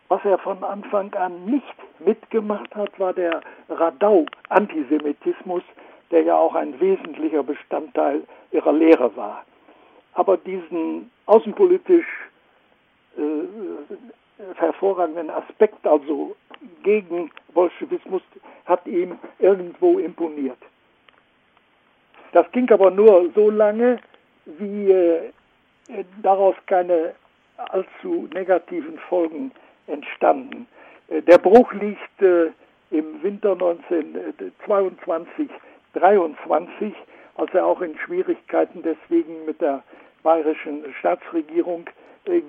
Was 0.09 0.23
er 0.23 0.37
von 0.39 0.63
Anfang 0.63 1.13
an 1.15 1.45
nicht 1.45 1.75
mitgemacht 1.99 2.73
hat, 2.75 2.97
war 2.99 3.13
der 3.13 3.41
Radau-Antisemitismus, 3.69 5.63
der 6.11 6.23
ja 6.23 6.35
auch 6.35 6.55
ein 6.55 6.79
wesentlicher 6.79 7.43
Bestandteil 7.43 8.23
ihrer 8.51 8.73
Lehre 8.73 9.15
war. 9.15 9.43
Aber 10.13 10.37
diesen 10.37 11.11
außenpolitisch 11.25 12.07
äh, 13.17 13.21
hervorragenden 14.55 15.29
Aspekt, 15.29 15.85
also 15.85 16.35
gegen 16.83 17.31
Bolschewismus, 17.53 18.21
hat 18.65 18.85
ihm 18.85 19.17
irgendwo 19.39 19.99
imponiert. 19.99 20.57
Das 22.33 22.51
ging 22.51 22.69
aber 22.71 22.91
nur 22.91 23.31
so 23.33 23.49
lange, 23.49 23.99
wie 24.45 24.91
äh, 24.91 25.31
daraus 26.21 26.55
keine 26.65 27.15
allzu 27.57 28.27
negativen 28.33 28.99
Folgen 29.09 29.51
entstanden. 29.87 30.67
Äh, 31.07 31.21
der 31.21 31.37
Bruch 31.37 31.71
liegt 31.73 32.21
äh, 32.21 32.51
im 32.91 33.21
Winter 33.23 33.53
1922, 33.53 35.49
23, 35.93 36.93
als 37.35 37.53
er 37.53 37.65
auch 37.65 37.81
in 37.81 37.97
Schwierigkeiten 37.97 38.83
deswegen 38.83 39.45
mit 39.45 39.61
der 39.61 39.83
bayerischen 40.23 40.83
Staatsregierung 40.99 41.89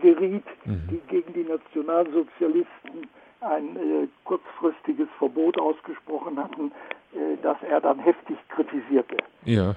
geriet, 0.01 0.45
mhm. 0.65 0.89
die 0.91 1.01
gegen 1.09 1.33
die 1.33 1.45
Nationalsozialisten 1.45 3.09
ein 3.41 3.77
äh, 3.77 4.09
kurzfristiges 4.25 5.09
Verbot 5.19 5.59
ausgesprochen 5.59 6.39
hatten, 6.39 6.73
äh, 7.13 7.37
das 7.43 7.57
er 7.69 7.81
dann 7.81 7.99
heftig 7.99 8.37
kritisierte. 8.49 9.17
Ja. 9.45 9.77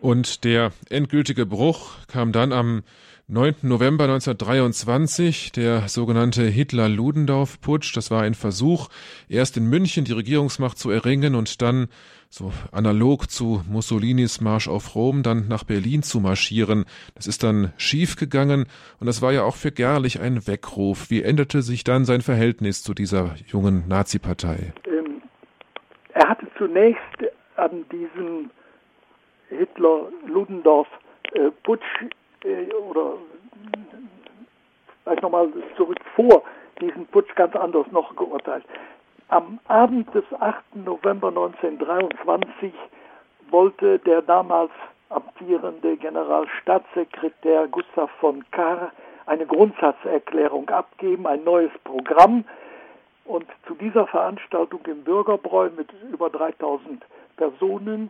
Und 0.00 0.44
der 0.44 0.72
endgültige 0.90 1.44
Bruch 1.44 1.96
kam 2.06 2.32
dann 2.32 2.52
am 2.52 2.82
9. 3.26 3.56
November 3.62 4.04
1923, 4.04 5.52
der 5.52 5.88
sogenannte 5.88 6.44
Hitler-Ludendorff-Putsch. 6.44 7.94
Das 7.94 8.10
war 8.10 8.22
ein 8.22 8.34
Versuch, 8.34 8.88
erst 9.28 9.58
in 9.58 9.66
München 9.66 10.04
die 10.04 10.12
Regierungsmacht 10.12 10.78
zu 10.78 10.90
erringen 10.90 11.34
und 11.34 11.60
dann, 11.60 11.88
so 12.30 12.52
analog 12.72 13.30
zu 13.30 13.62
Mussolinis 13.68 14.40
Marsch 14.40 14.68
auf 14.68 14.94
Rom, 14.94 15.22
dann 15.22 15.48
nach 15.48 15.64
Berlin 15.64 16.02
zu 16.02 16.20
marschieren. 16.20 16.86
Das 17.14 17.26
ist 17.26 17.42
dann 17.42 17.72
schiefgegangen 17.78 18.66
und 19.00 19.06
das 19.06 19.22
war 19.22 19.32
ja 19.32 19.44
auch 19.44 19.56
für 19.56 19.72
Gerlich 19.72 20.20
ein 20.20 20.46
Weckruf. 20.46 21.08
Wie 21.10 21.22
änderte 21.22 21.62
sich 21.62 21.84
dann 21.84 22.04
sein 22.04 22.20
Verhältnis 22.20 22.82
zu 22.82 22.92
dieser 22.92 23.34
jungen 23.46 23.88
Nazi-Partei? 23.88 24.74
Ähm, 24.86 25.22
er 26.12 26.28
hatte 26.28 26.46
zunächst 26.58 27.00
an 27.56 27.86
diesem 27.90 28.50
Hitler-Ludendorff-Putsch 29.48 31.80
äh, 32.44 32.70
oder 32.74 33.14
vielleicht 35.04 35.22
nochmal 35.22 35.48
zurück 35.76 35.96
vor 36.14 36.42
diesem 36.80 37.06
Putsch 37.06 37.34
ganz 37.34 37.56
anders 37.56 37.86
noch 37.90 38.14
geurteilt. 38.14 38.64
Am 39.30 39.60
Abend 39.68 40.14
des 40.14 40.24
8. 40.40 40.76
November 40.86 41.28
1923 41.28 42.72
wollte 43.50 43.98
der 43.98 44.22
damals 44.22 44.70
amtierende 45.10 45.98
Generalstaatssekretär 45.98 47.68
Gustav 47.68 48.10
von 48.20 48.42
Kahr 48.52 48.90
eine 49.26 49.44
Grundsatzerklärung 49.44 50.70
abgeben, 50.70 51.26
ein 51.26 51.44
neues 51.44 51.70
Programm. 51.84 52.46
Und 53.26 53.44
zu 53.66 53.74
dieser 53.74 54.06
Veranstaltung 54.06 54.80
im 54.86 55.04
Bürgerbräu 55.04 55.68
mit 55.76 55.92
über 56.10 56.30
3000 56.30 57.04
Personen 57.36 58.08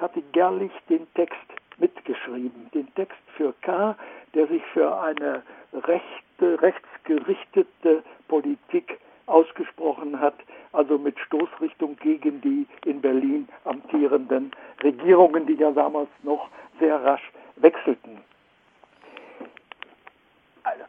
hatte 0.00 0.22
Gerlich 0.30 0.72
den 0.88 1.12
Text 1.14 1.36
mitgeschrieben. 1.78 2.70
Den 2.72 2.94
Text 2.94 3.18
für 3.36 3.52
K., 3.62 3.96
der 4.34 4.46
sich 4.46 4.62
für 4.66 5.00
eine 5.00 5.42
rechte, 5.72 6.62
rechtsgerichtete 6.62 8.04
Politik 8.28 9.00
ausgesprochen 9.30 10.20
hat, 10.20 10.34
also 10.72 10.98
mit 10.98 11.18
Stoßrichtung 11.18 11.96
gegen 11.96 12.40
die 12.40 12.66
in 12.84 13.00
Berlin 13.00 13.48
amtierenden 13.64 14.50
Regierungen, 14.82 15.46
die 15.46 15.54
ja 15.54 15.70
damals 15.70 16.08
noch 16.22 16.48
sehr 16.78 17.02
rasch 17.02 17.32
wechselten. 17.56 18.18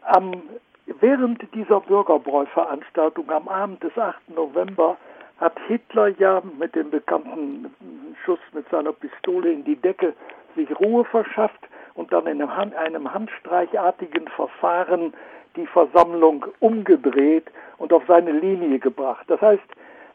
Am, 0.03 0.41
während 0.85 1.41
dieser 1.53 1.79
Bürgerbräu-Veranstaltung 1.81 3.29
am 3.31 3.47
Abend 3.47 3.83
des 3.83 3.97
8. 3.97 4.29
November 4.35 4.97
hat 5.39 5.57
Hitler 5.67 6.09
ja 6.19 6.41
mit 6.59 6.75
dem 6.75 6.91
bekannten 6.91 7.73
Schuss 8.23 8.39
mit 8.53 8.69
seiner 8.69 8.93
Pistole 8.93 9.51
in 9.51 9.63
die 9.63 9.75
Decke 9.75 10.13
sich 10.55 10.69
Ruhe 10.79 11.05
verschafft 11.05 11.67
und 11.95 12.11
dann 12.13 12.27
in 12.27 12.41
einem 12.41 13.13
handstreichartigen 13.13 14.27
Verfahren 14.29 15.13
die 15.55 15.65
Versammlung 15.67 16.45
umgedreht 16.59 17.45
und 17.77 17.91
auf 17.93 18.03
seine 18.07 18.31
Linie 18.31 18.79
gebracht. 18.79 19.25
Das 19.27 19.41
heißt, 19.41 19.63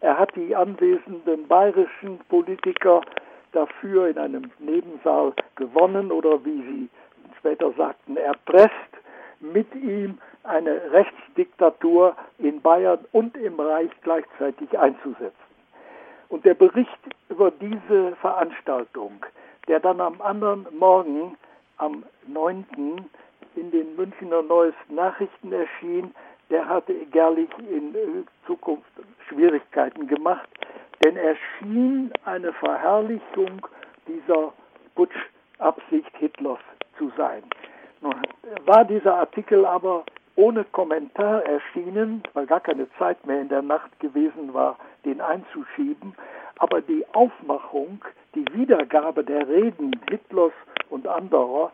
er 0.00 0.18
hat 0.18 0.34
die 0.36 0.54
anwesenden 0.54 1.46
bayerischen 1.48 2.18
Politiker 2.28 3.00
dafür 3.52 4.08
in 4.08 4.18
einem 4.18 4.50
Nebensaal 4.58 5.32
gewonnen 5.56 6.12
oder 6.12 6.44
wie 6.44 6.62
sie 6.62 6.88
später 7.38 7.72
sagten, 7.72 8.16
erpresst, 8.16 8.72
mit 9.40 9.74
ihm 9.74 10.18
eine 10.44 10.80
Rechtsdiktatur 10.92 12.16
in 12.38 12.60
Bayern 12.60 13.00
und 13.12 13.36
im 13.36 13.58
Reich 13.60 13.90
gleichzeitig 14.02 14.78
einzusetzen. 14.78 15.34
Und 16.28 16.44
der 16.44 16.54
Bericht 16.54 16.98
über 17.28 17.50
diese 17.50 18.16
Veranstaltung 18.16 19.24
der 19.68 19.80
dann 19.80 20.00
am 20.00 20.20
anderen 20.20 20.66
Morgen, 20.78 21.36
am 21.78 22.04
9. 22.26 22.64
in 23.56 23.70
den 23.70 23.96
Münchner 23.96 24.42
Neuesten 24.42 24.94
Nachrichten 24.94 25.52
erschien, 25.52 26.14
der 26.50 26.68
hatte 26.68 26.94
Gerlich 27.06 27.50
in 27.70 27.94
äh, 27.94 27.98
Zukunft 28.46 28.90
Schwierigkeiten 29.28 30.06
gemacht, 30.06 30.48
denn 31.04 31.16
er 31.16 31.36
schien 31.36 32.12
eine 32.24 32.52
Verherrlichung 32.52 33.66
dieser 34.06 34.52
Putschabsicht 34.94 36.16
Hitlers 36.16 36.60
zu 36.98 37.10
sein. 37.16 37.42
Nun 38.00 38.14
war 38.64 38.84
dieser 38.84 39.16
Artikel 39.16 39.64
aber 39.66 40.04
ohne 40.36 40.64
Kommentar 40.64 41.42
erschienen, 41.44 42.22
weil 42.34 42.46
gar 42.46 42.60
keine 42.60 42.86
Zeit 42.98 43.24
mehr 43.26 43.40
in 43.40 43.48
der 43.48 43.62
Nacht 43.62 43.98
gewesen 44.00 44.52
war, 44.52 44.76
den 45.04 45.20
einzuschieben. 45.20 46.14
Aber 46.58 46.80
die 46.80 47.04
Aufmachung, 47.14 48.04
die 48.34 48.44
Wiedergabe 48.52 49.24
der 49.24 49.48
Reden 49.48 49.92
Hitlers 50.08 50.52
und 50.90 51.06
anderer, 51.08 51.72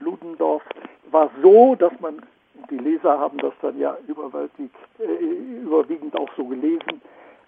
Ludendorff, 0.00 0.62
war 1.10 1.30
so, 1.42 1.74
dass 1.74 1.92
man, 2.00 2.22
die 2.70 2.78
Leser 2.78 3.18
haben 3.18 3.38
das 3.38 3.54
dann 3.62 3.78
ja 3.78 3.96
äh, 4.08 5.04
überwiegend 5.62 6.16
auch 6.18 6.28
so 6.36 6.44
gelesen, 6.44 7.00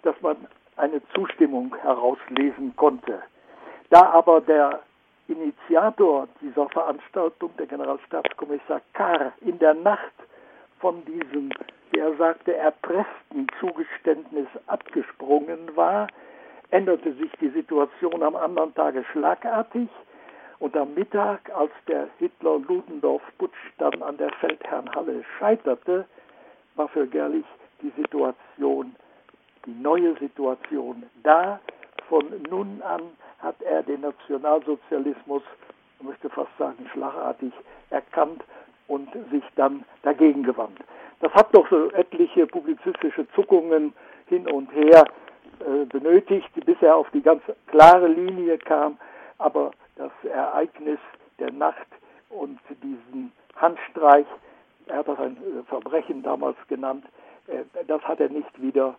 dass 0.03 0.15
man 0.23 0.37
eine 0.77 1.01
Zustimmung 1.15 1.75
herauslesen 1.83 2.75
konnte. 2.77 3.21
Da 3.91 4.11
aber 4.11 4.41
der 4.41 4.81
Initiator 5.29 6.27
dieser 6.41 6.69
Veranstaltung, 6.69 7.51
der 7.59 7.67
Generalstabskommissar 7.67 8.81
Kahr, 8.95 9.33
in 9.41 9.59
der 9.59 9.75
Nacht 9.75 10.13
von 10.81 11.05
diesem, 11.05 11.51
wie 11.91 11.99
er 11.99 12.15
sagte, 12.17 12.57
erpressten 12.57 13.47
Zugeständnis 13.61 14.49
abgesprungen 14.67 15.77
war, 15.77 16.09
änderte 16.71 17.13
sich 17.15 17.31
die 17.41 17.51
Situation 17.51 18.23
am 18.23 18.37
anderen 18.37 18.75
Tage 18.75 19.05
schlagartig 19.13 19.89
und 20.61 20.77
am 20.77 20.95
Mittag, 20.95 21.51
als 21.57 21.73
der 21.89 22.09
Hitler-Ludendorff-Putsch 22.19 23.73
dann 23.79 24.03
an 24.03 24.19
der 24.19 24.31
Feldherrnhalle 24.41 25.25
scheiterte, 25.39 26.07
war 26.77 26.89
für 26.89 27.07
Gerlich 27.07 27.47
die 27.83 27.91
Situation, 27.97 28.95
die 29.65 29.73
neue 29.73 30.15
Situation 30.19 31.05
da. 31.23 31.59
Von 32.09 32.27
nun 32.51 32.83
an 32.83 33.03
hat 33.39 33.61
er 33.63 33.83
den 33.83 34.03
Nationalsozialismus, 34.03 35.43
ich 35.99 36.07
möchte 36.07 36.29
fast 36.29 36.57
sagen, 36.59 36.87
schlagartig 36.93 37.53
erkannt 37.89 38.43
und 38.87 39.09
sich 39.31 39.45
dann 39.57 39.85
dagegen 40.03 40.43
gewandt. 40.43 40.79
Das 41.21 41.33
hat 41.33 41.55
doch 41.55 41.69
so 41.71 41.91
etliche 41.93 42.47
publizistische 42.47 43.27
Zuckungen 43.35 43.95
hin 44.27 44.47
und 44.47 44.71
her 44.73 45.05
äh, 45.61 45.87
benötigt, 45.87 46.51
bis 46.67 46.77
er 46.83 46.97
auf 46.97 47.09
die 47.11 47.23
ganz 47.23 47.43
klare 47.67 48.09
Linie 48.09 48.59
kam. 48.59 48.99
Aber 49.39 49.71
das 50.01 50.33
Ereignis 50.33 50.99
der 51.39 51.53
Nacht 51.53 51.87
und 52.31 52.59
diesen 52.83 53.33
Handstreich, 53.57 54.27
er 54.87 54.99
hat 54.99 55.09
das 55.09 55.19
ein 55.19 55.37
äh, 55.37 55.63
Verbrechen 55.69 56.23
damals 56.23 56.57
genannt, 56.69 57.05
äh, 57.47 57.65
das 57.87 58.03
hat 58.03 58.21
er 58.21 58.31
nicht 58.31 58.61
wieder 58.61 58.97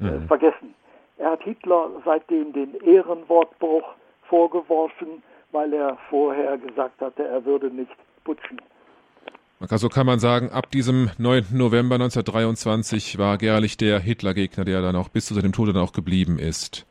äh, 0.00 0.04
mhm. 0.04 0.26
vergessen. 0.28 0.74
Er 1.18 1.32
hat 1.32 1.42
Hitler 1.42 1.90
seitdem 2.04 2.52
den 2.52 2.74
Ehrenwortbruch 2.82 3.84
vorgeworfen, 4.28 5.22
weil 5.52 5.72
er 5.72 5.96
vorher 6.08 6.56
gesagt 6.58 7.00
hatte, 7.00 7.24
er 7.24 7.44
würde 7.44 7.68
nicht 7.68 7.92
putschen. 8.24 8.60
Also 9.70 9.88
kann 9.88 10.06
man 10.06 10.18
sagen, 10.18 10.50
ab 10.50 10.70
diesem 10.70 11.10
9. 11.18 11.46
November 11.52 11.94
1923 11.94 13.18
war 13.18 13.38
Gerlich 13.38 13.76
der 13.76 13.98
Hitlergegner, 13.98 14.64
der 14.64 14.82
dann 14.82 14.96
auch 14.96 15.08
bis 15.08 15.26
zu 15.26 15.34
seinem 15.34 15.52
Tode 15.52 15.72
dann 15.72 15.82
auch 15.82 15.92
geblieben 15.92 16.38
ist. 16.38 16.86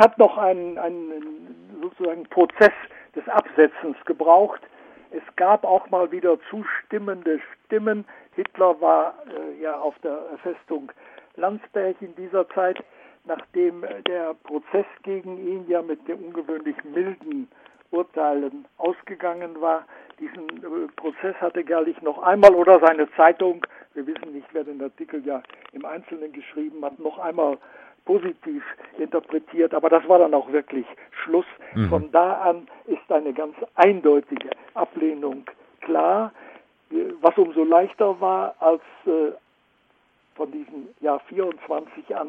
Es 0.00 0.04
hat 0.06 0.16
noch 0.16 0.38
einen, 0.38 0.78
einen 0.78 1.78
sozusagen 1.82 2.22
Prozess 2.24 2.72
des 3.14 3.28
Absetzens 3.28 3.98
gebraucht. 4.06 4.62
Es 5.10 5.22
gab 5.36 5.62
auch 5.62 5.90
mal 5.90 6.10
wieder 6.10 6.38
zustimmende 6.48 7.38
Stimmen. 7.66 8.06
Hitler 8.34 8.80
war 8.80 9.14
äh, 9.26 9.62
ja 9.62 9.78
auf 9.78 9.94
der 9.98 10.18
Festung 10.42 10.90
Landsberg 11.36 11.96
in 12.00 12.14
dieser 12.14 12.48
Zeit, 12.48 12.82
nachdem 13.26 13.84
der 14.08 14.32
Prozess 14.44 14.86
gegen 15.02 15.36
ihn 15.36 15.66
ja 15.68 15.82
mit 15.82 16.08
den 16.08 16.24
ungewöhnlich 16.24 16.82
milden 16.82 17.50
Urteilen 17.90 18.64
ausgegangen 18.78 19.60
war. 19.60 19.84
Diesen 20.18 20.48
äh, 20.64 20.88
Prozess 20.96 21.34
hatte 21.42 21.62
Gerlich 21.62 22.00
noch 22.00 22.22
einmal 22.22 22.54
oder 22.54 22.80
seine 22.80 23.06
Zeitung, 23.16 23.66
wir 23.92 24.06
wissen 24.06 24.32
nicht, 24.32 24.48
wer 24.52 24.64
den 24.64 24.80
Artikel 24.80 25.22
ja 25.26 25.42
im 25.72 25.84
Einzelnen 25.84 26.32
geschrieben 26.32 26.82
hat, 26.82 26.98
noch 26.98 27.18
einmal 27.18 27.58
positiv 28.04 28.62
interpretiert, 28.98 29.74
aber 29.74 29.88
das 29.88 30.06
war 30.08 30.18
dann 30.18 30.34
auch 30.34 30.50
wirklich 30.52 30.86
Schluss. 31.22 31.46
Mhm. 31.74 31.88
Von 31.88 32.12
da 32.12 32.34
an 32.42 32.68
ist 32.86 33.10
eine 33.10 33.32
ganz 33.32 33.54
eindeutige 33.74 34.50
Ablehnung 34.74 35.44
klar, 35.80 36.32
was 37.20 37.36
umso 37.38 37.64
leichter 37.64 38.20
war, 38.20 38.54
als 38.58 38.82
äh, 39.06 39.32
von 40.34 40.50
diesem 40.50 40.88
Jahr 41.00 41.20
24 41.28 42.16
an 42.16 42.28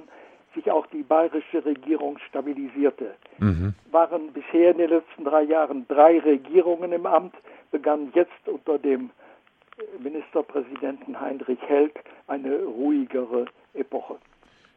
sich 0.53 0.69
auch 0.69 0.85
die 0.87 1.03
bayerische 1.03 1.63
Regierung 1.63 2.17
stabilisierte. 2.27 3.15
Mhm. 3.39 3.73
Waren 3.91 4.33
bisher 4.33 4.71
in 4.71 4.79
den 4.79 4.89
letzten 4.89 5.23
drei 5.23 5.43
Jahren 5.43 5.87
drei 5.87 6.19
Regierungen 6.19 6.91
im 6.91 7.05
Amt, 7.05 7.35
begann 7.71 8.11
jetzt 8.13 8.47
unter 8.47 8.77
dem 8.77 9.11
Ministerpräsidenten 9.99 11.19
Heinrich 11.19 11.61
Helg 11.67 12.03
eine 12.27 12.63
ruhigere 12.63 13.45
Epoche. 13.73 14.17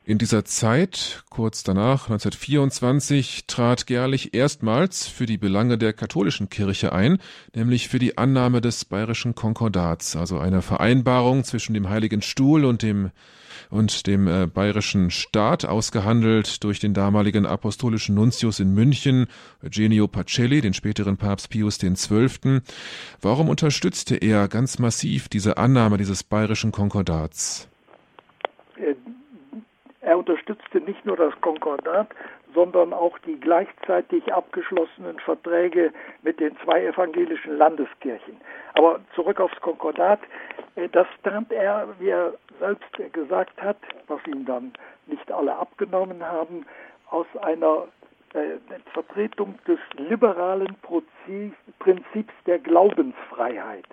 In 0.06 0.18
dieser 0.18 0.44
Zeit, 0.44 1.24
kurz 1.30 1.62
danach, 1.62 2.10
1924, 2.10 3.46
trat 3.46 3.86
Gerlich 3.86 4.34
erstmals 4.34 5.06
für 5.06 5.24
die 5.24 5.38
Belange 5.38 5.78
der 5.78 5.94
katholischen 5.94 6.50
Kirche 6.50 6.92
ein, 6.92 7.16
nämlich 7.54 7.88
für 7.88 7.98
die 7.98 8.18
Annahme 8.18 8.60
des 8.60 8.84
bayerischen 8.84 9.34
Konkordats, 9.34 10.14
also 10.14 10.38
einer 10.38 10.60
Vereinbarung 10.60 11.42
zwischen 11.42 11.72
dem 11.72 11.88
Heiligen 11.88 12.20
Stuhl 12.20 12.66
und 12.66 12.82
dem 12.82 13.12
und 13.70 14.06
dem 14.06 14.28
äh, 14.28 14.46
bayerischen 14.46 15.10
Staat, 15.10 15.64
ausgehandelt 15.64 16.62
durch 16.64 16.80
den 16.80 16.92
damaligen 16.92 17.46
apostolischen 17.46 18.14
Nuntius 18.14 18.60
in 18.60 18.74
München, 18.74 19.26
Eugenio 19.64 20.06
Pacelli, 20.06 20.60
den 20.60 20.74
späteren 20.74 21.16
Papst 21.16 21.48
Pius 21.48 21.78
XII. 21.78 22.60
Warum 23.22 23.48
unterstützte 23.48 24.16
er 24.16 24.48
ganz 24.48 24.78
massiv 24.78 25.30
diese 25.30 25.56
Annahme 25.56 25.96
dieses 25.96 26.24
bayerischen 26.24 26.72
Konkordats? 26.72 27.68
Er 30.04 30.18
unterstützte 30.18 30.80
nicht 30.80 31.04
nur 31.06 31.16
das 31.16 31.32
Konkordat, 31.40 32.08
sondern 32.54 32.92
auch 32.92 33.18
die 33.20 33.40
gleichzeitig 33.40 34.32
abgeschlossenen 34.32 35.18
Verträge 35.18 35.92
mit 36.22 36.40
den 36.40 36.56
zwei 36.58 36.84
evangelischen 36.84 37.56
Landeskirchen. 37.56 38.36
Aber 38.74 39.00
zurück 39.14 39.40
aufs 39.40 39.58
Konkordat, 39.60 40.20
äh, 40.76 40.88
das 40.90 41.06
tat 41.22 41.50
er, 41.50 41.88
wie 41.98 42.10
er 42.10 42.34
selbst 42.60 43.12
gesagt 43.12 43.60
hat, 43.62 43.78
was 44.06 44.20
ihm 44.26 44.44
dann 44.44 44.72
nicht 45.06 45.30
alle 45.32 45.56
abgenommen 45.56 46.22
haben, 46.22 46.66
aus 47.10 47.26
einer 47.40 47.88
äh, 48.34 48.58
Vertretung 48.92 49.58
des 49.66 49.78
liberalen 49.96 50.76
Prinzips 51.78 52.34
der 52.46 52.58
Glaubensfreiheit. 52.58 53.86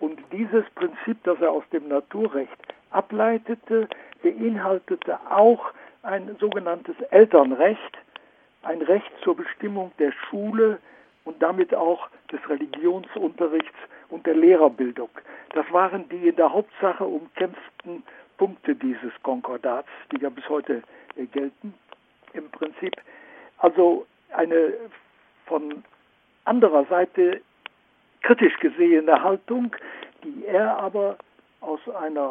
Und 0.00 0.18
dieses 0.32 0.64
Prinzip, 0.74 1.22
das 1.24 1.40
er 1.40 1.52
aus 1.52 1.64
dem 1.72 1.88
Naturrecht 1.88 2.74
ableitete, 2.90 3.88
beinhaltete 4.22 5.18
auch 5.30 5.72
ein 6.02 6.36
sogenanntes 6.38 6.96
Elternrecht, 7.10 7.98
ein 8.62 8.82
Recht 8.82 9.10
zur 9.22 9.36
Bestimmung 9.36 9.92
der 9.98 10.12
Schule 10.12 10.78
und 11.24 11.42
damit 11.42 11.74
auch 11.74 12.08
des 12.30 12.40
Religionsunterrichts 12.48 13.76
und 14.08 14.26
der 14.26 14.34
Lehrerbildung. 14.34 15.10
Das 15.54 15.70
waren 15.72 16.08
die 16.08 16.28
in 16.28 16.36
der 16.36 16.52
Hauptsache 16.52 17.04
umkämpften 17.04 18.02
Punkte 18.38 18.74
dieses 18.74 19.12
Konkordats, 19.22 19.88
die 20.12 20.20
ja 20.20 20.28
bis 20.28 20.48
heute 20.48 20.82
äh, 21.16 21.26
gelten. 21.26 21.74
Im 22.32 22.50
Prinzip 22.50 22.92
also 23.58 24.06
eine 24.32 24.74
von 25.46 25.82
anderer 26.44 26.84
Seite 26.86 27.40
kritisch 28.22 28.58
gesehene 28.58 29.22
Haltung, 29.22 29.74
die 30.22 30.44
er 30.46 30.76
aber 30.78 31.16
aus 31.60 31.80
einer 32.00 32.30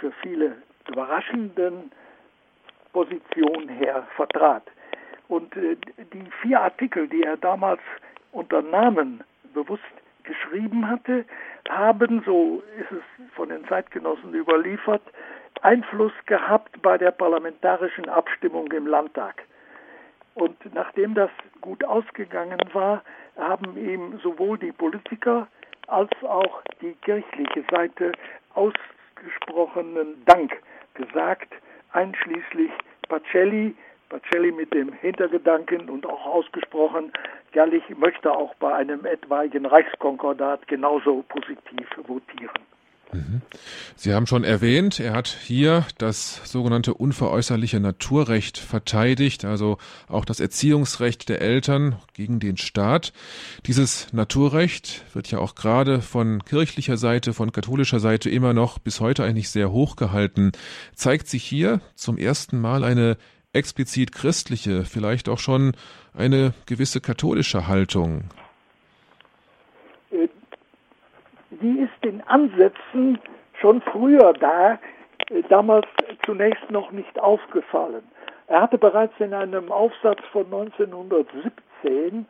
für 0.00 0.12
viele 0.22 0.56
überraschenden 0.88 1.90
Position 2.92 3.68
her 3.68 4.06
vertrat. 4.16 4.62
Und 5.28 5.56
äh, 5.56 5.76
die 6.12 6.24
vier 6.42 6.60
Artikel, 6.60 7.08
die 7.08 7.22
er 7.22 7.36
damals 7.36 7.80
unter 8.32 8.62
Namen 8.62 9.22
bewusst 9.54 9.82
geschrieben 10.22 10.88
hatte, 10.88 11.24
haben, 11.68 12.22
so 12.24 12.62
ist 12.78 12.92
es 12.92 13.32
von 13.34 13.48
den 13.48 13.66
Zeitgenossen 13.66 14.34
überliefert, 14.34 15.02
Einfluss 15.62 16.12
gehabt 16.26 16.80
bei 16.82 16.98
der 16.98 17.10
parlamentarischen 17.10 18.08
Abstimmung 18.08 18.70
im 18.72 18.86
Landtag. 18.86 19.44
Und 20.34 20.56
nachdem 20.74 21.14
das 21.14 21.30
gut 21.60 21.82
ausgegangen 21.84 22.60
war, 22.72 23.02
haben 23.36 23.76
ihm 23.76 24.18
sowohl 24.22 24.58
die 24.58 24.72
Politiker 24.72 25.48
als 25.86 26.10
auch 26.22 26.62
die 26.80 26.92
kirchliche 27.02 27.64
Seite 27.70 28.12
ausgesprochenen 28.54 30.22
Dank 30.26 30.60
gesagt, 30.96 31.52
einschließlich 31.92 32.70
Pacelli, 33.08 33.74
Pacelli 34.08 34.52
mit 34.52 34.72
dem 34.74 34.92
Hintergedanken 34.92 35.88
und 35.88 36.06
auch 36.06 36.26
ausgesprochen, 36.26 37.12
Gerlich 37.56 37.88
möchte 37.96 38.30
auch 38.30 38.54
bei 38.56 38.74
einem 38.74 39.06
etwaigen 39.06 39.64
Reichskonkordat 39.64 40.68
genauso 40.68 41.22
positiv 41.22 41.88
votieren. 42.06 42.50
Sie 43.96 44.12
haben 44.12 44.26
schon 44.26 44.44
erwähnt, 44.44 45.00
er 45.00 45.12
hat 45.12 45.28
hier 45.28 45.86
das 45.98 46.40
sogenannte 46.44 46.94
unveräußerliche 46.94 47.80
Naturrecht 47.80 48.58
verteidigt, 48.58 49.44
also 49.44 49.78
auch 50.08 50.24
das 50.24 50.40
Erziehungsrecht 50.40 51.28
der 51.28 51.40
Eltern 51.40 51.96
gegen 52.14 52.40
den 52.40 52.56
Staat. 52.56 53.12
Dieses 53.66 54.12
Naturrecht 54.12 55.04
wird 55.14 55.30
ja 55.30 55.38
auch 55.38 55.54
gerade 55.54 56.02
von 56.02 56.44
kirchlicher 56.44 56.96
Seite, 56.96 57.32
von 57.32 57.52
katholischer 57.52 58.00
Seite 58.00 58.28
immer 58.28 58.52
noch 58.52 58.78
bis 58.78 59.00
heute 59.00 59.24
eigentlich 59.24 59.50
sehr 59.50 59.70
hoch 59.70 59.96
gehalten. 59.96 60.52
Zeigt 60.94 61.28
sich 61.28 61.44
hier 61.44 61.80
zum 61.94 62.18
ersten 62.18 62.60
Mal 62.60 62.84
eine 62.84 63.16
explizit 63.52 64.12
christliche, 64.12 64.84
vielleicht 64.84 65.28
auch 65.28 65.38
schon 65.38 65.72
eine 66.12 66.54
gewisse 66.66 67.00
katholische 67.00 67.66
Haltung? 67.66 68.24
Die 71.56 71.80
ist 71.80 72.04
in 72.04 72.22
Ansätzen 72.22 73.18
schon 73.60 73.80
früher 73.82 74.32
da, 74.34 74.78
äh, 75.30 75.42
damals 75.48 75.86
zunächst 76.24 76.70
noch 76.70 76.90
nicht 76.90 77.18
aufgefallen. 77.18 78.02
Er 78.48 78.62
hatte 78.62 78.78
bereits 78.78 79.14
in 79.18 79.34
einem 79.34 79.72
Aufsatz 79.72 80.20
von 80.32 80.44
1917 80.44 82.26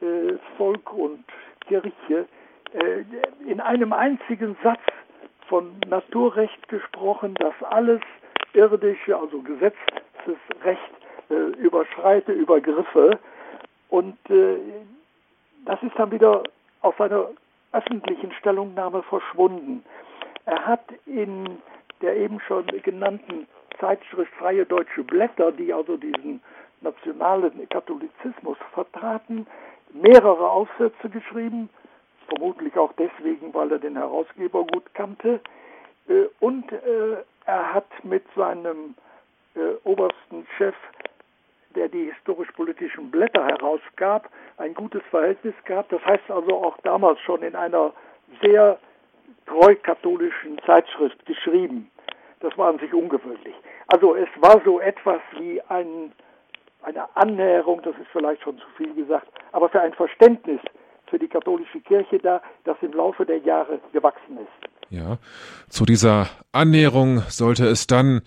äh, 0.00 0.04
Volk 0.56 0.92
und 0.92 1.24
Kirche 1.66 2.26
äh, 2.72 3.04
in 3.46 3.60
einem 3.60 3.92
einzigen 3.92 4.56
Satz 4.62 4.80
von 5.48 5.72
Naturrecht 5.88 6.68
gesprochen, 6.68 7.34
dass 7.34 7.54
alles 7.70 8.00
irdische, 8.52 9.16
also 9.16 9.40
Gesetzesrecht 9.40 10.92
äh, 11.30 11.34
überschreite, 11.58 12.32
übergriffe. 12.32 13.18
Und 13.88 14.18
äh, 14.28 14.56
das 15.64 15.82
ist 15.82 15.98
dann 15.98 16.10
wieder 16.10 16.42
auf 16.82 17.00
einer 17.00 17.28
öffentlichen 17.72 18.32
Stellungnahme 18.32 19.02
verschwunden. 19.02 19.84
Er 20.46 20.66
hat 20.66 20.84
in 21.06 21.58
der 22.00 22.16
eben 22.16 22.40
schon 22.40 22.66
genannten 22.82 23.46
Zeitschrift 23.80 24.32
Freie 24.34 24.64
Deutsche 24.64 25.02
Blätter, 25.04 25.52
die 25.52 25.72
also 25.72 25.96
diesen 25.96 26.40
nationalen 26.80 27.68
Katholizismus 27.68 28.56
vertraten, 28.72 29.46
mehrere 29.92 30.50
Aufsätze 30.50 31.08
geschrieben, 31.08 31.68
vermutlich 32.28 32.76
auch 32.76 32.92
deswegen, 32.98 33.52
weil 33.54 33.72
er 33.72 33.78
den 33.78 33.96
Herausgeber 33.96 34.64
gut 34.64 34.84
kannte. 34.94 35.40
Äh, 36.08 36.24
und 36.40 36.70
äh, 36.72 37.16
er 37.46 37.74
hat 37.74 37.88
mit 38.04 38.24
seinem 38.36 38.94
äh, 39.54 39.74
obersten 39.84 40.46
Chef 40.56 40.74
der 41.74 41.88
die 41.88 42.10
historisch-politischen 42.12 43.10
Blätter 43.10 43.44
herausgab, 43.46 44.30
ein 44.56 44.74
gutes 44.74 45.02
Verhältnis 45.10 45.54
gehabt. 45.64 45.92
Das 45.92 46.04
heißt 46.04 46.30
also 46.30 46.56
auch 46.56 46.76
damals 46.82 47.20
schon 47.20 47.42
in 47.42 47.54
einer 47.54 47.92
sehr 48.42 48.78
treu 49.46 49.74
katholischen 49.82 50.58
Zeitschrift 50.66 51.24
geschrieben. 51.26 51.90
Das 52.40 52.56
war 52.56 52.68
an 52.68 52.78
sich 52.78 52.92
ungewöhnlich. 52.92 53.54
Also 53.88 54.14
es 54.14 54.28
war 54.36 54.60
so 54.64 54.80
etwas 54.80 55.20
wie 55.38 55.60
ein, 55.68 56.12
eine 56.82 57.16
Annäherung, 57.16 57.82
das 57.82 57.94
ist 57.96 58.08
vielleicht 58.12 58.42
schon 58.42 58.58
zu 58.58 58.66
viel 58.76 58.94
gesagt, 58.94 59.26
aber 59.52 59.68
für 59.68 59.80
ein 59.80 59.92
Verständnis 59.94 60.60
für 61.06 61.18
die 61.18 61.28
katholische 61.28 61.80
Kirche 61.80 62.18
da, 62.18 62.42
das 62.64 62.76
im 62.82 62.92
Laufe 62.92 63.24
der 63.24 63.38
Jahre 63.38 63.80
gewachsen 63.92 64.38
ist. 64.38 64.70
Ja, 64.90 65.18
zu 65.68 65.84
dieser 65.84 66.28
Annäherung 66.52 67.20
sollte 67.28 67.66
es 67.66 67.86
dann 67.86 68.22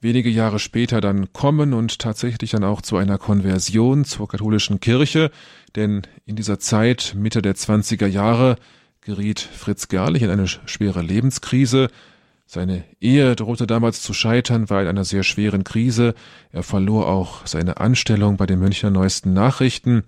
wenige 0.00 0.30
Jahre 0.30 0.58
später 0.58 1.00
dann 1.00 1.32
kommen 1.32 1.72
und 1.72 1.98
tatsächlich 1.98 2.50
dann 2.50 2.64
auch 2.64 2.82
zu 2.82 2.96
einer 2.96 3.18
Konversion 3.18 4.04
zur 4.04 4.28
katholischen 4.28 4.80
Kirche, 4.80 5.30
denn 5.74 6.02
in 6.24 6.36
dieser 6.36 6.58
Zeit, 6.58 7.14
Mitte 7.16 7.42
der 7.42 7.54
20er 7.54 8.06
Jahre, 8.06 8.56
geriet 9.00 9.40
Fritz 9.40 9.88
Gerlich 9.88 10.22
in 10.22 10.30
eine 10.30 10.48
schwere 10.48 11.00
Lebenskrise. 11.02 11.88
Seine 12.44 12.84
Ehe 13.00 13.34
drohte 13.34 13.66
damals 13.66 14.02
zu 14.02 14.12
scheitern, 14.12 14.70
war 14.70 14.82
in 14.82 14.88
einer 14.88 15.04
sehr 15.04 15.24
schweren 15.24 15.64
Krise. 15.64 16.14
Er 16.52 16.62
verlor 16.62 17.08
auch 17.08 17.46
seine 17.46 17.78
Anstellung 17.78 18.36
bei 18.36 18.46
den 18.46 18.60
Münchner 18.60 18.90
Neuesten 18.90 19.32
Nachrichten, 19.32 20.04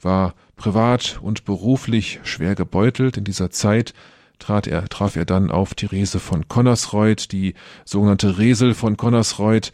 war 0.00 0.34
privat 0.56 1.18
und 1.22 1.44
beruflich 1.44 2.20
schwer 2.22 2.54
gebeutelt 2.54 3.16
in 3.16 3.24
dieser 3.24 3.50
Zeit 3.50 3.94
trat 4.40 4.66
er, 4.66 4.88
traf 4.88 5.14
er 5.14 5.24
dann 5.24 5.50
auf 5.50 5.74
Therese 5.74 6.18
von 6.18 6.48
Connersreuth, 6.48 7.30
die 7.30 7.54
sogenannte 7.84 8.38
Resel 8.38 8.74
von 8.74 8.96
Connersreuth, 8.96 9.72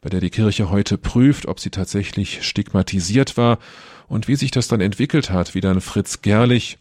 bei 0.00 0.08
der 0.08 0.20
die 0.20 0.30
Kirche 0.30 0.70
heute 0.70 0.96
prüft, 0.96 1.46
ob 1.46 1.60
sie 1.60 1.70
tatsächlich 1.70 2.42
stigmatisiert 2.46 3.36
war 3.36 3.58
und 4.06 4.28
wie 4.28 4.36
sich 4.36 4.50
das 4.50 4.68
dann 4.68 4.80
entwickelt 4.80 5.30
hat, 5.30 5.54
wie 5.54 5.60
dann 5.60 5.80
Fritz 5.80 6.22
Gerlich 6.22 6.78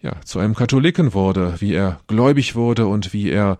ja, 0.00 0.20
zu 0.24 0.38
einem 0.38 0.54
Katholiken 0.54 1.14
wurde, 1.14 1.56
wie 1.60 1.74
er 1.74 2.00
gläubig 2.06 2.54
wurde 2.54 2.86
und 2.86 3.12
wie 3.12 3.30
er 3.30 3.58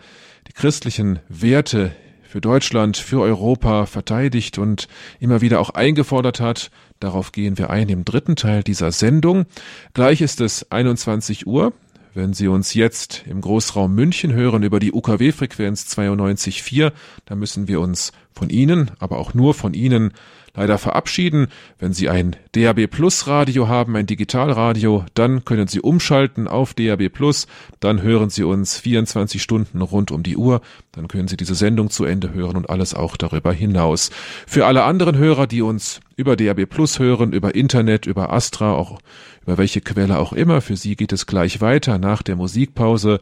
die 0.49 0.53
christlichen 0.53 1.21
Werte 1.29 1.95
für 2.33 2.41
Deutschland, 2.41 2.97
für 2.97 3.21
Europa 3.21 3.87
verteidigt 3.87 4.59
und 4.59 4.89
immer 5.21 5.41
wieder 5.41 5.61
auch 5.61 5.71
eingefordert 5.71 6.41
hat. 6.41 6.71
Darauf 6.99 7.33
gehen 7.33 7.59
wir 7.59 7.71
ein 7.71 7.89
im 7.91 8.05
dritten 8.05 8.37
Teil 8.37 8.63
dieser 8.63 8.91
Sendung. 8.91 9.45
Gleich 9.93 10.21
ist 10.23 10.41
es 10.41 10.71
21 10.73 11.47
Uhr. 11.47 11.73
Wenn 12.15 12.35
Sie 12.35 12.47
uns 12.47 12.75
jetzt 12.75 13.25
im 13.27 13.41
Großraum 13.41 13.95
München 13.95 14.35
hören 14.35 14.63
über 14.63 14.81
die 14.81 14.93
UKW-Frequenz 14.93 15.87
92.4, 15.97 16.93
dann 17.25 17.39
müssen 17.39 17.69
wir 17.69 17.81
uns 17.81 18.13
von 18.35 18.51
Ihnen, 18.51 18.91
aber 18.99 19.19
auch 19.19 19.33
nur 19.33 19.55
von 19.55 19.73
Ihnen 19.73 20.13
leider 20.55 20.79
verabschieden. 20.79 21.49
Wenn 21.79 21.93
Sie 21.93 22.09
ein 22.09 22.37
DAB 22.53 22.87
Plus 22.87 23.27
Radio 23.27 23.69
haben, 23.69 23.97
ein 23.97 24.07
Digitalradio, 24.07 25.05
dann 25.15 25.45
können 25.45 25.67
Sie 25.67 25.81
umschalten 25.81 26.49
auf 26.49 26.75
DAB 26.75 27.09
Plus, 27.09 27.47
dann 27.81 28.03
hören 28.03 28.31
Sie 28.31 28.45
uns 28.45 28.79
24 28.79 29.43
Stunden 29.43 29.81
rund 29.81 30.11
um 30.11 30.23
die 30.23 30.37
Uhr, 30.37 30.61
dann 30.93 31.09
können 31.09 31.29
Sie 31.29 31.37
diese 31.37 31.55
Sendung 31.55 31.91
zu 31.91 32.05
Ende 32.05 32.35
hören 32.35 32.57
und 32.57 32.69
alles 32.69 32.95
auch 32.95 33.17
darüber 33.17 33.53
hinaus. 33.53 34.11
Für 34.47 34.67
alle 34.67 34.85
anderen 34.85 35.17
Hörer, 35.17 35.47
die 35.47 35.63
uns 35.63 36.01
über 36.17 36.37
DAB 36.37 36.67
Plus 36.67 36.99
hören, 36.99 37.33
über 37.33 37.55
Internet, 37.55 38.07
über 38.07 38.33
Astra, 38.33 38.75
auch 38.75 38.99
über 39.43 39.59
welche 39.59 39.81
Quelle 39.81 40.19
auch 40.19 40.33
immer, 40.33 40.61
für 40.61 40.77
Sie 40.77 40.97
geht 40.97 41.13
es 41.13 41.27
gleich 41.27 41.61
weiter 41.61 41.99
nach 41.99 42.23
der 42.23 42.37
Musikpause, 42.37 43.21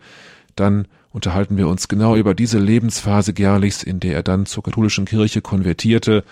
dann 0.57 0.87
unterhalten 1.13 1.57
wir 1.57 1.69
uns 1.69 1.89
genau 1.89 2.17
über 2.17 2.35
diese 2.35 2.59
Lebensphase 2.59 3.33
Gerlichs, 3.33 3.83
in 3.83 4.01
der 4.01 4.15
er 4.15 4.23
dann 4.23 4.47
zur 4.47 4.63
katholischen 4.63 5.05
Kirche 5.05 5.41
konvertierte 5.41 6.25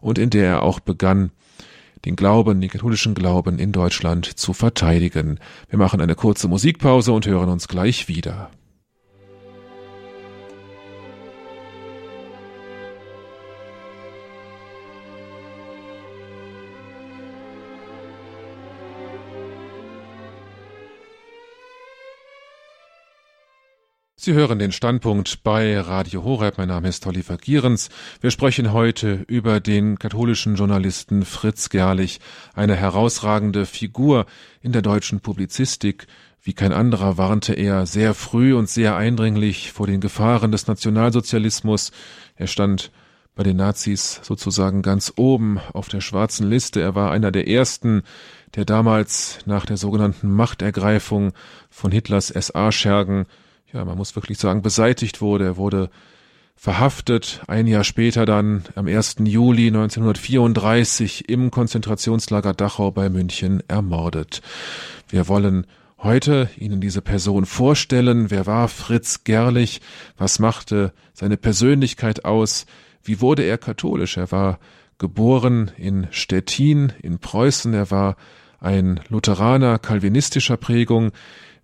und 0.00 0.18
in 0.18 0.30
der 0.30 0.46
er 0.46 0.62
auch 0.62 0.80
begann, 0.80 1.30
den 2.04 2.16
Glauben, 2.16 2.60
den 2.60 2.70
katholischen 2.70 3.14
Glauben 3.14 3.58
in 3.58 3.72
Deutschland 3.72 4.24
zu 4.24 4.52
verteidigen. 4.52 5.38
Wir 5.68 5.78
machen 5.78 6.00
eine 6.00 6.14
kurze 6.14 6.48
Musikpause 6.48 7.12
und 7.12 7.26
hören 7.26 7.50
uns 7.50 7.68
gleich 7.68 8.08
wieder. 8.08 8.50
Sie 24.22 24.34
hören 24.34 24.58
den 24.58 24.70
Standpunkt 24.70 25.42
bei 25.44 25.80
Radio 25.80 26.22
Horeb. 26.24 26.58
Mein 26.58 26.68
Name 26.68 26.88
ist 26.88 27.06
Oliver 27.06 27.38
Gierens. 27.38 27.88
Wir 28.20 28.30
sprechen 28.30 28.70
heute 28.70 29.24
über 29.28 29.60
den 29.60 29.98
katholischen 29.98 30.56
Journalisten 30.56 31.24
Fritz 31.24 31.70
Gerlich, 31.70 32.20
eine 32.52 32.76
herausragende 32.76 33.64
Figur 33.64 34.26
in 34.60 34.72
der 34.72 34.82
deutschen 34.82 35.20
Publizistik. 35.20 36.06
Wie 36.42 36.52
kein 36.52 36.74
anderer 36.74 37.16
warnte 37.16 37.54
er 37.54 37.86
sehr 37.86 38.12
früh 38.12 38.52
und 38.52 38.68
sehr 38.68 38.94
eindringlich 38.94 39.72
vor 39.72 39.86
den 39.86 40.02
Gefahren 40.02 40.52
des 40.52 40.66
Nationalsozialismus. 40.66 41.90
Er 42.36 42.46
stand 42.46 42.90
bei 43.34 43.42
den 43.42 43.56
Nazis 43.56 44.20
sozusagen 44.22 44.82
ganz 44.82 45.14
oben 45.16 45.60
auf 45.72 45.88
der 45.88 46.02
schwarzen 46.02 46.50
Liste. 46.50 46.82
Er 46.82 46.94
war 46.94 47.10
einer 47.10 47.32
der 47.32 47.48
ersten, 47.48 48.02
der 48.54 48.66
damals 48.66 49.38
nach 49.46 49.64
der 49.64 49.78
sogenannten 49.78 50.30
Machtergreifung 50.30 51.32
von 51.70 51.90
Hitlers 51.90 52.28
SA-Schergen 52.28 53.24
ja, 53.72 53.84
man 53.84 53.96
muss 53.96 54.16
wirklich 54.16 54.38
sagen, 54.38 54.62
beseitigt 54.62 55.20
wurde. 55.20 55.44
Er 55.44 55.56
wurde 55.56 55.90
verhaftet, 56.56 57.40
ein 57.46 57.66
Jahr 57.66 57.84
später 57.84 58.26
dann 58.26 58.64
am 58.74 58.86
1. 58.86 59.16
Juli 59.24 59.68
1934 59.68 61.28
im 61.28 61.50
Konzentrationslager 61.50 62.52
Dachau 62.52 62.90
bei 62.90 63.08
München 63.08 63.62
ermordet. 63.68 64.42
Wir 65.08 65.26
wollen 65.28 65.66
heute 65.98 66.50
Ihnen 66.58 66.80
diese 66.80 67.00
Person 67.00 67.46
vorstellen. 67.46 68.30
Wer 68.30 68.46
war 68.46 68.68
Fritz 68.68 69.24
Gerlich? 69.24 69.80
Was 70.18 70.38
machte 70.38 70.92
seine 71.14 71.36
Persönlichkeit 71.36 72.24
aus? 72.24 72.66
Wie 73.02 73.20
wurde 73.20 73.42
er 73.42 73.56
katholisch? 73.56 74.16
Er 74.16 74.30
war 74.30 74.58
geboren 74.98 75.70
in 75.76 76.08
Stettin 76.10 76.92
in 77.02 77.18
Preußen. 77.20 77.72
Er 77.72 77.90
war 77.90 78.16
ein 78.58 79.00
Lutheraner 79.08 79.78
kalvinistischer 79.78 80.58
Prägung. 80.58 81.12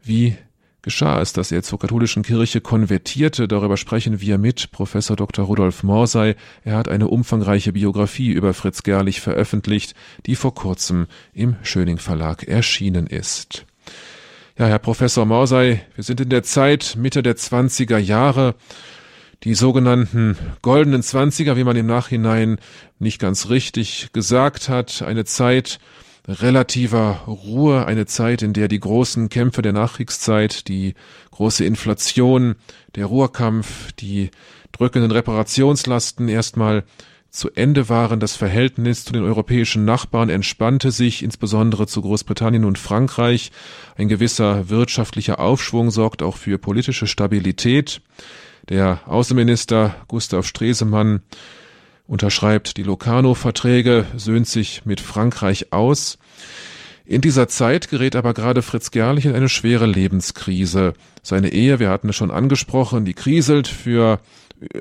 Wie 0.03 0.37
geschah 0.87 1.21
es, 1.21 1.33
dass 1.33 1.51
er 1.51 1.65
zur 1.65 1.81
katholischen 1.81 2.23
Kirche 2.23 2.61
konvertierte. 2.61 3.49
Darüber 3.49 3.77
sprechen 3.77 4.21
wir 4.21 4.39
mit 4.39 4.71
Professor 4.71 5.17
Dr. 5.17 5.45
Rudolf 5.45 5.83
Morsey. 5.83 6.37
Er 6.63 6.77
hat 6.77 6.89
eine 6.89 7.09
umfangreiche 7.09 7.73
Biografie 7.73 8.31
über 8.31 8.55
Fritz 8.55 8.85
Gerlich 8.85 9.21
veröffentlicht, 9.21 9.97
die 10.27 10.37
vor 10.37 10.55
kurzem 10.55 11.09
im 11.33 11.57
Schöning 11.65 11.99
Verlag 11.99 12.45
erschienen 12.45 13.09
ist. 13.09 13.67
Ja, 14.57 14.67
Herr 14.67 14.79
Professor 14.79 15.27
Morsey, 15.27 15.81
wir 15.97 16.05
sind 16.05 16.21
in 16.21 16.29
der 16.29 16.45
Zeit 16.45 16.95
Mitte 16.97 17.25
der 17.25 17.35
20er 17.35 17.99
Jahre. 17.99 18.55
Die 19.43 19.55
sogenannten 19.55 20.39
goldenen 20.63 21.03
Zwanziger, 21.03 21.57
wie 21.57 21.65
man 21.65 21.75
im 21.75 21.87
Nachhinein 21.87 22.59
nicht 23.01 23.21
ganz 23.21 23.49
richtig 23.49 24.11
gesagt 24.13 24.69
hat, 24.69 25.03
eine 25.03 25.25
Zeit, 25.25 25.81
relativer 26.29 27.23
Ruhe, 27.27 27.87
eine 27.87 28.07
Zeit, 28.07 28.43
in 28.43 28.53
der 28.53 28.69
die 28.69 28.81
großen 28.81 29.29
Kämpfe 29.29 29.63
der 29.63 29.73
Nachkriegszeit, 29.73 30.69
die 30.69 30.95
große 31.31 31.65
Inflation, 31.65 32.57
der 32.95 33.07
Ruhrkampf, 33.07 33.93
die 33.93 34.31
drückenden 34.73 35.11
Reparationslasten 35.11 36.29
erstmal 36.29 36.85
zu 37.31 37.51
Ende 37.55 37.89
waren. 37.89 38.19
Das 38.19 38.35
Verhältnis 38.35 39.05
zu 39.05 39.13
den 39.13 39.23
europäischen 39.23 39.85
Nachbarn 39.85 40.29
entspannte 40.29 40.91
sich, 40.91 41.23
insbesondere 41.23 41.87
zu 41.87 42.03
Großbritannien 42.03 42.65
und 42.65 42.79
Frankreich. 42.79 43.53
Ein 43.97 44.09
gewisser 44.09 44.69
wirtschaftlicher 44.69 45.39
Aufschwung 45.39 45.91
sorgt 45.91 46.23
auch 46.23 46.37
für 46.37 46.59
politische 46.59 47.07
Stabilität. 47.07 48.01
Der 48.69 49.01
Außenminister 49.07 49.95
Gustav 50.09 50.47
Stresemann 50.47 51.21
unterschreibt 52.07 52.77
die 52.77 52.83
Locarno-Verträge, 52.83 54.07
söhnt 54.17 54.47
sich 54.47 54.85
mit 54.85 55.01
Frankreich 55.01 55.73
aus. 55.73 56.19
In 57.05 57.21
dieser 57.21 57.47
Zeit 57.47 57.89
gerät 57.89 58.17
aber 58.17 58.35
gerade 58.35 58.63
Fritz 58.63 58.91
Gerlich 58.91 59.27
in 59.27 59.35
eine 59.35 59.49
schwere 59.49 59.87
Lebenskrise. 59.87 60.95
Seine 61.23 61.53
Ehe, 61.53 61.79
wir 61.79 61.89
hatten 61.89 62.09
es 62.09 62.17
schon 62.17 62.33
angesprochen, 62.33 63.05
die 63.05 63.15
kriselt. 63.15 63.69
Für 63.69 64.21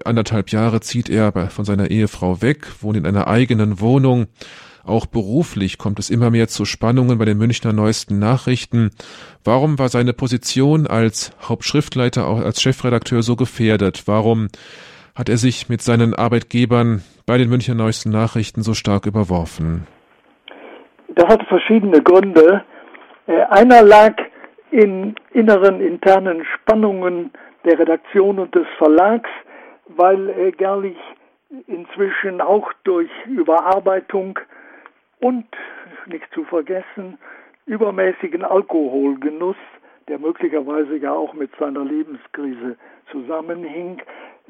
anderthalb 0.05 0.49
Jahre 0.49 0.81
zieht 0.81 1.09
er 1.09 1.49
von 1.49 1.65
seiner 1.65 1.91
Ehefrau 1.91 2.41
weg, 2.41 2.67
wohnt 2.81 2.97
in 2.97 3.05
einer 3.05 3.27
eigenen 3.27 3.79
Wohnung. 3.79 4.25
Auch 4.83 5.07
beruflich 5.07 5.77
kommt 5.79 5.99
es 5.99 6.11
immer 6.11 6.29
mehr 6.29 6.47
zu 6.47 6.65
Spannungen 6.65 7.17
bei 7.17 7.25
den 7.25 7.37
Münchner 7.37 7.73
Neuesten 7.73 8.19
Nachrichten. 8.19 8.91
Warum 9.43 9.79
war 9.79 9.89
seine 9.89 10.13
Position 10.13 10.85
als 10.85 11.31
Hauptschriftleiter, 11.41 12.27
auch 12.27 12.39
als 12.39 12.61
Chefredakteur 12.61 13.23
so 13.23 13.35
gefährdet? 13.35 14.03
Warum 14.05 14.49
hat 15.15 15.29
er 15.29 15.37
sich 15.37 15.69
mit 15.69 15.81
seinen 15.81 16.13
Arbeitgebern 16.13 17.01
bei 17.25 17.37
den 17.37 17.49
Münchner 17.49 17.75
Neuesten 17.75 18.09
Nachrichten 18.09 18.61
so 18.61 18.73
stark 18.73 19.05
überworfen? 19.05 19.87
Das 21.09 21.27
hatte 21.27 21.45
verschiedene 21.45 22.01
Gründe. 22.01 22.63
Äh, 23.27 23.41
einer 23.49 23.81
lag 23.81 24.15
in 24.71 25.15
inneren 25.31 25.79
internen 25.79 26.45
Spannungen 26.45 27.31
der 27.63 27.79
Redaktion 27.79 28.39
und 28.39 28.53
des 28.53 28.67
Verlags, 28.77 29.29
weil 29.87 30.51
Gerlich 30.57 30.97
inzwischen 31.67 32.41
auch 32.41 32.71
durch 32.83 33.09
Überarbeitung 33.25 34.37
und 35.21 35.45
nicht 36.07 36.25
zu 36.33 36.43
vergessen 36.43 37.17
übermäßigen 37.65 38.43
Alkoholgenuss, 38.43 39.55
der 40.07 40.19
möglicherweise 40.19 40.97
ja 40.97 41.13
auch 41.13 41.33
mit 41.33 41.49
seiner 41.59 41.83
Lebenskrise 41.83 42.77
zusammenhing, 43.11 44.01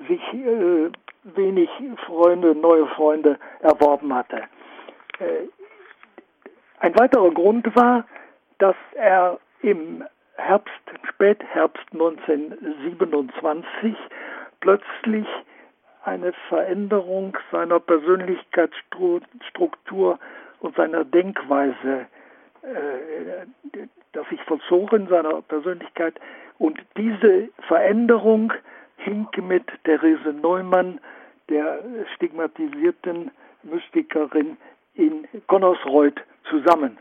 sich 0.08 0.22
äh, 0.34 0.90
wenig 1.24 1.70
Freunde, 2.06 2.56
neue 2.56 2.88
Freunde 2.88 3.38
erworben 3.62 4.14
hatte. 4.14 4.44
Äh, 5.20 5.48
ein 6.80 6.98
weiterer 6.98 7.32
Grund 7.32 7.76
war, 7.76 8.06
dass 8.60 8.76
er 8.94 9.40
im 9.62 10.06
Herbst, 10.36 10.72
Spätherbst 11.10 11.88
1927 11.94 13.96
plötzlich 14.60 15.26
eine 16.04 16.34
Veränderung 16.50 17.36
seiner 17.52 17.80
Persönlichkeitsstruktur 17.80 20.20
und 20.60 20.76
seiner 20.76 21.06
Denkweise, 21.06 22.06
äh, 22.62 23.48
dass 24.12 24.30
sich 24.30 24.42
vollzog 24.44 24.94
in 24.94 25.08
seiner 25.08 25.42
Persönlichkeit. 25.42 26.14
Und 26.58 26.80
diese 26.98 27.50
Veränderung 27.68 28.54
hing 29.06 29.28
mit 29.48 29.64
Therese 29.84 30.34
Neumann, 30.34 31.00
der 31.48 31.80
stigmatisierten 32.16 33.32
Mystikerin 33.64 34.58
in 34.96 35.28
Connersreuth, 35.48 36.20
zusammen. 36.50 36.98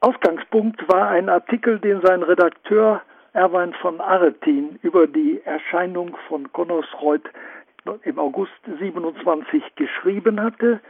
Ausgangspunkt 0.00 0.88
war 0.88 1.08
ein 1.08 1.28
Artikel, 1.28 1.78
den 1.78 2.00
sein 2.02 2.22
Redakteur 2.22 3.02
Erwein 3.32 3.72
von 3.74 4.00
Aretin 4.00 4.78
über 4.82 5.06
die 5.06 5.40
Erscheinung 5.44 6.16
von 6.28 6.52
Connersreuth 6.52 7.30
im 8.02 8.18
August 8.18 8.52
27 8.78 9.62
geschrieben 9.76 10.40
hatte. 10.40 10.80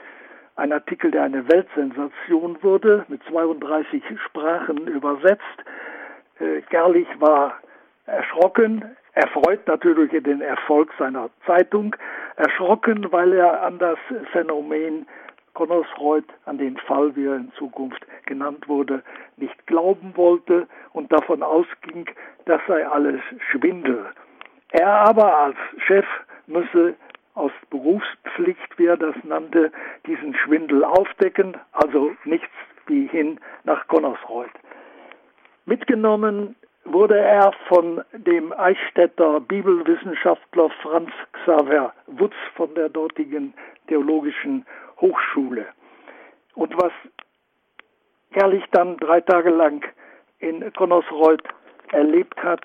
Ein 0.57 0.73
Artikel, 0.73 1.11
der 1.11 1.25
eine 1.25 1.49
Weltsensation 1.49 2.59
wurde, 2.63 3.05
mit 3.09 3.23
32 3.25 4.03
Sprachen 4.27 4.87
übersetzt. 4.87 5.43
Äh, 6.41 6.63
Gerlich 6.69 7.09
war 7.21 7.55
erschrocken, 8.07 8.85
erfreut 9.15 9.67
natürlich 9.67 10.11
den 10.23 10.41
Erfolg 10.41 10.91
seiner 10.99 11.31
Zeitung, 11.47 11.95
erschrocken, 12.37 13.11
weil 13.11 13.33
er 13.35 13.63
an 13.63 13.79
das 13.79 13.99
Phänomen 14.33 15.07
Connersreuth, 15.55 16.25
an 16.47 16.57
den 16.59 16.79
Fall, 16.79 17.15
wie 17.15 17.27
er 17.27 17.37
in 17.37 17.53
Zukunft 17.59 18.07
genannt 18.25 18.67
wurde, 18.69 19.03
nicht 19.37 19.67
glauben 19.67 20.17
wollte 20.17 20.67
und 20.93 21.13
davon 21.13 21.43
ausging, 21.43 22.07
das 22.47 22.61
sei 22.67 22.87
alles 22.87 23.21
Schwindel. 23.51 24.07
Er 24.71 24.89
aber 24.89 25.37
als 25.37 25.57
Chef 25.87 26.07
müsse 26.47 26.95
aus 27.35 27.53
Berufspflicht, 27.71 28.79
wie 28.79 28.87
er 28.87 28.97
das 28.97 29.15
nannte, 29.25 29.71
diesen 30.07 30.35
Schwindel 30.35 30.85
aufdecken, 30.85 31.57
also 31.73 32.13
nichts 32.25 32.49
wie 32.87 33.07
hin 33.09 33.39
nach 33.65 33.87
Connersreuth. 33.89 34.51
Mitgenommen 35.67 36.57
wurde 36.85 37.19
er 37.19 37.53
von 37.69 38.03
dem 38.13 38.53
Eichstätter 38.53 39.41
Bibelwissenschaftler 39.41 40.71
Franz 40.83 41.11
Xaver 41.33 41.93
Wutz 42.07 42.35
von 42.55 42.75
der 42.75 42.89
dortigen 42.89 43.55
Theologischen 43.89 44.67
Hochschule. 45.01 45.67
Und 46.55 46.75
was 46.77 46.93
Herrlich 48.33 48.65
dann 48.71 48.97
drei 48.97 49.21
Tage 49.21 49.51
lang 49.51 49.85
in 50.39 50.73
Connersreuth 50.73 51.43
erlebt 51.91 52.43
hat, 52.43 52.63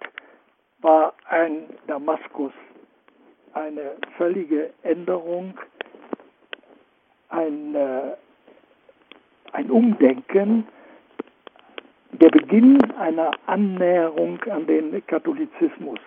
war 0.80 1.13
ein 1.26 1.65
Damaskus, 1.88 2.53
eine 3.53 3.97
völlige 4.18 4.72
Änderung, 4.84 5.59
ein, 7.30 7.76
äh, 7.76 8.15
ein 9.51 9.70
Umdenken, 9.70 10.65
der 12.12 12.30
Beginn 12.30 12.80
einer 12.93 13.32
Annäherung 13.45 14.39
an 14.49 14.66
den 14.66 15.05
Katholizismus. 15.08 15.99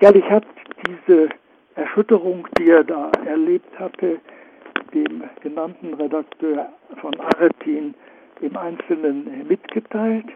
Gerlich 0.00 0.28
hat 0.30 0.44
diese 0.86 1.28
Erschütterung, 1.74 2.46
die 2.58 2.70
er 2.70 2.84
da 2.84 3.10
erlebt 3.26 3.78
hatte, 3.78 4.18
dem 4.94 5.22
genannten 5.42 5.94
Redakteur 5.94 6.68
von 7.00 7.18
Aretin 7.20 7.94
im 8.40 8.56
Einzelnen 8.56 9.46
mitgeteilt. 9.48 10.26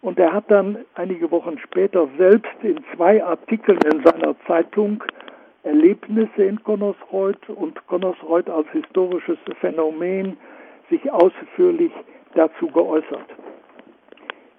Und 0.00 0.18
er 0.18 0.32
hat 0.32 0.50
dann 0.50 0.78
einige 0.94 1.30
Wochen 1.30 1.58
später 1.58 2.08
selbst 2.18 2.52
in 2.62 2.82
zwei 2.94 3.22
Artikeln 3.22 3.78
in 3.92 4.02
seiner 4.04 4.34
Zeitung 4.46 5.02
Erlebnisse 5.62 6.42
in 6.42 6.62
Connersreuth 6.64 7.48
und 7.48 7.86
Connersreuth 7.86 8.50
als 8.50 8.68
historisches 8.72 9.38
Phänomen 9.60 10.36
sich 10.90 11.10
ausführlich 11.12 11.92
dazu 12.34 12.66
geäußert. 12.66 13.26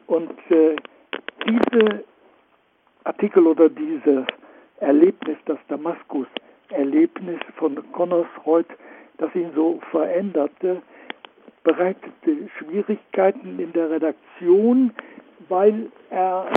Und 0.08 0.32
äh, 0.50 0.76
diese 1.48 2.04
Artikel 3.04 3.48
oder 3.48 3.70
dieses 3.70 4.26
Erlebnis, 4.80 5.38
das 5.46 5.58
Damaskus-Erlebnis 5.68 7.40
von 7.58 7.78
Connersreuth, 7.92 8.68
das 9.18 9.34
ihn 9.36 9.52
so 9.56 9.80
veränderte, 9.92 10.82
bereitete 11.64 12.50
Schwierigkeiten 12.58 13.60
in 13.60 13.72
der 13.74 13.90
Redaktion, 13.90 14.92
weil 15.50 15.92
er, 16.10 16.48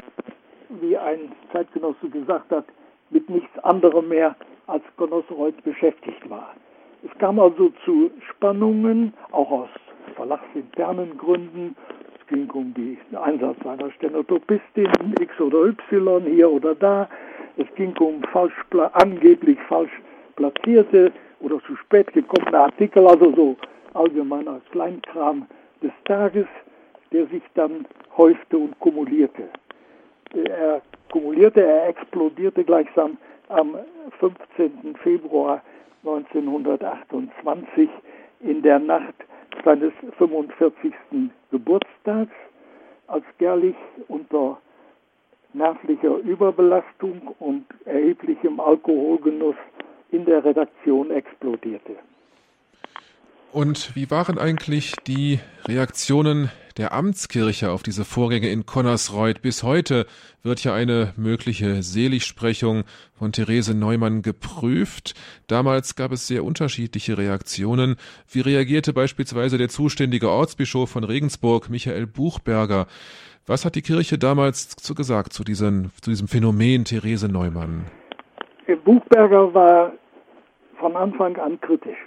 wie 0.81 0.97
ein 0.97 1.33
Zeitgenosse 1.53 2.09
gesagt 2.09 2.51
hat, 2.51 2.65
mit 3.11 3.29
nichts 3.31 3.59
anderem 3.61 4.09
mehr 4.09 4.35
als 4.67 4.83
Connoisseur 4.97 5.53
beschäftigt 5.65 6.29
war. 6.29 6.55
Es 7.05 7.19
kam 7.19 7.39
also 7.39 7.71
zu 7.85 8.11
Spannungen, 8.31 9.15
auch 9.31 9.51
aus 9.51 9.69
verlagsinternen 10.17 11.17
Gründen. 11.17 11.77
Es 12.27 12.35
ging 12.35 12.51
um 12.51 12.75
den 12.75 12.99
Einsatz 13.17 13.57
einer 13.65 13.89
Stenotopistin 13.93 14.89
X 15.21 15.41
oder 15.41 15.67
Y 15.67 16.25
hier 16.27 16.51
oder 16.51 16.75
da. 16.75 17.09
Es 17.57 17.67
ging 17.77 17.97
um 17.99 18.21
falsch, 18.33 18.53
angeblich 18.95 19.59
falsch 19.69 19.93
platzierte 20.35 21.13
oder 21.39 21.61
zu 21.67 21.77
spät 21.77 22.13
gekommene 22.13 22.59
Artikel, 22.59 23.07
also 23.07 23.33
so 23.37 23.57
allgemeiner 23.95 24.61
Kleinkram 24.73 25.47
des 25.81 25.93
Tages, 26.05 26.47
der 27.13 27.27
sich 27.27 27.43
dann 27.55 27.87
häufte 28.17 28.59
und 28.59 28.77
kumulierte. 28.81 29.45
Er 30.33 30.83
kumulierte, 31.13 31.63
er 31.63 31.91
explodierte 31.91 32.65
gleichsam 32.65 33.19
am 33.49 33.77
15. 34.19 34.97
Februar 35.01 35.63
1928 36.05 37.89
in 38.41 38.63
der 38.63 38.81
Nacht 38.81 39.15
seines 39.65 39.93
45. 40.19 40.93
Geburtstags, 41.51 42.33
als 43.07 43.25
Gerlich 43.39 43.77
unter 44.09 44.59
nervlicher 45.53 46.17
Überbelastung 46.19 47.35
und 47.39 47.65
erheblichem 47.85 48.61
Alkoholgenuss 48.61 49.57
in 50.11 50.25
der 50.25 50.45
Redaktion 50.45 51.11
explodierte. 51.11 51.97
Und 53.53 53.95
wie 53.95 54.11
waren 54.11 54.39
eigentlich 54.39 54.95
die 55.07 55.41
Reaktionen 55.67 56.51
der 56.77 56.93
Amtskirche 56.93 57.71
auf 57.71 57.83
diese 57.83 58.05
Vorgänge 58.05 58.49
in 58.49 58.67
Connersreuth? 58.67 59.43
Bis 59.43 59.63
heute 59.63 60.07
wird 60.43 60.63
ja 60.65 60.75
eine 60.75 61.13
mögliche 61.17 61.83
Seligsprechung 61.83 62.85
von 63.15 63.33
Therese 63.33 63.75
Neumann 63.75 64.23
geprüft. 64.23 65.15
Damals 65.47 65.97
gab 65.97 66.13
es 66.13 66.27
sehr 66.27 66.45
unterschiedliche 66.45 67.19
Reaktionen. 67.19 67.97
Wie 68.31 68.41
reagierte 68.41 68.93
beispielsweise 68.93 69.59
der 69.59 69.69
zuständige 69.69 70.31
Ortsbischof 70.31 70.91
von 70.91 71.05
Regensburg, 71.05 71.71
Michael 71.71 72.07
Buchberger? 72.07 72.87
Was 73.47 73.65
hat 73.65 73.77
die 73.77 73.83
Kirche 73.83 74.19
damals 74.19 74.71
zu 74.71 74.95
gesagt 74.95 75.33
zu, 75.33 75.45
diesen, 75.45 75.93
zu 76.01 76.11
diesem 76.11 76.29
Phänomen 76.29 76.85
Therese 76.85 77.29
Neumann? 77.29 77.87
Buchberger 78.87 79.53
war 79.53 79.93
von 80.79 80.95
Anfang 80.97 81.37
an 81.39 81.61
kritisch. 81.61 81.99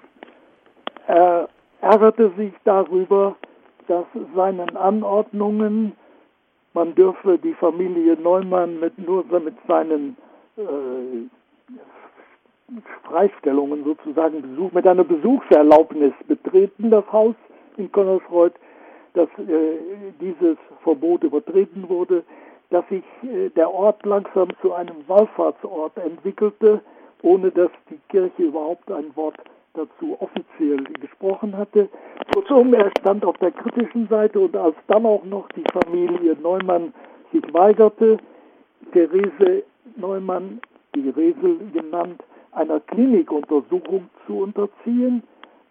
Er 1.08 1.50
ärgerte 1.82 2.32
sich 2.38 2.54
darüber, 2.64 3.36
dass 3.90 4.06
seinen 4.36 4.78
Anordnungen, 4.78 5.94
man 6.74 6.94
dürfe 6.94 7.40
die 7.40 7.56
Familie 7.56 8.16
Neumann 8.16 8.80
mit 8.80 8.98
nur 9.00 9.26
mit 9.40 9.56
seinen 9.68 10.16
äh, 10.58 10.62
Freistellungen 13.04 13.84
sozusagen 13.84 14.42
Besuch, 14.44 14.72
mit 14.72 14.88
einer 14.88 15.04
Besuchserlaubnis 15.04 16.14
betreten, 16.28 16.92
das 16.92 17.04
Haus 17.12 17.34
in 17.78 17.92
Connersreuth, 17.92 18.54
dass 19.16 19.28
äh, 19.40 19.78
dieses 20.22 20.58
Verbot 20.84 21.24
übertreten 21.24 21.90
wurde, 21.90 22.24
dass 22.70 22.88
sich 22.90 23.04
äh, 23.24 23.50
der 23.50 23.74
Ort 23.74 24.06
langsam 24.06 24.50
zu 24.62 24.74
einem 24.74 24.98
Wallfahrtsort 25.08 25.98
entwickelte, 25.98 26.82
ohne 27.24 27.50
dass 27.50 27.72
die 27.90 28.00
Kirche 28.10 28.44
überhaupt 28.44 28.92
ein 28.92 29.16
Wort 29.16 29.38
dazu 29.74 30.18
offiziell 30.20 30.84
gesprochen 31.00 31.56
hatte. 31.56 31.90
Kurzum, 32.34 32.74
er 32.74 32.92
stand 33.00 33.26
auf 33.26 33.38
der 33.38 33.52
kritischen 33.52 34.08
Seite 34.08 34.40
und 34.40 34.56
als 34.56 34.76
dann 34.88 35.06
auch 35.06 35.24
noch 35.24 35.48
die 35.50 35.64
Familie 35.74 36.36
Neumann 36.42 36.94
sich 37.32 37.44
weigerte, 37.54 38.18
Therese 38.94 39.64
Neumann, 39.96 40.60
die 40.96 41.10
Resel 41.10 41.60
genannt, 41.74 42.24
einer 42.52 42.80
Klinikuntersuchung 42.80 44.10
zu 44.26 44.40
unterziehen, 44.40 45.24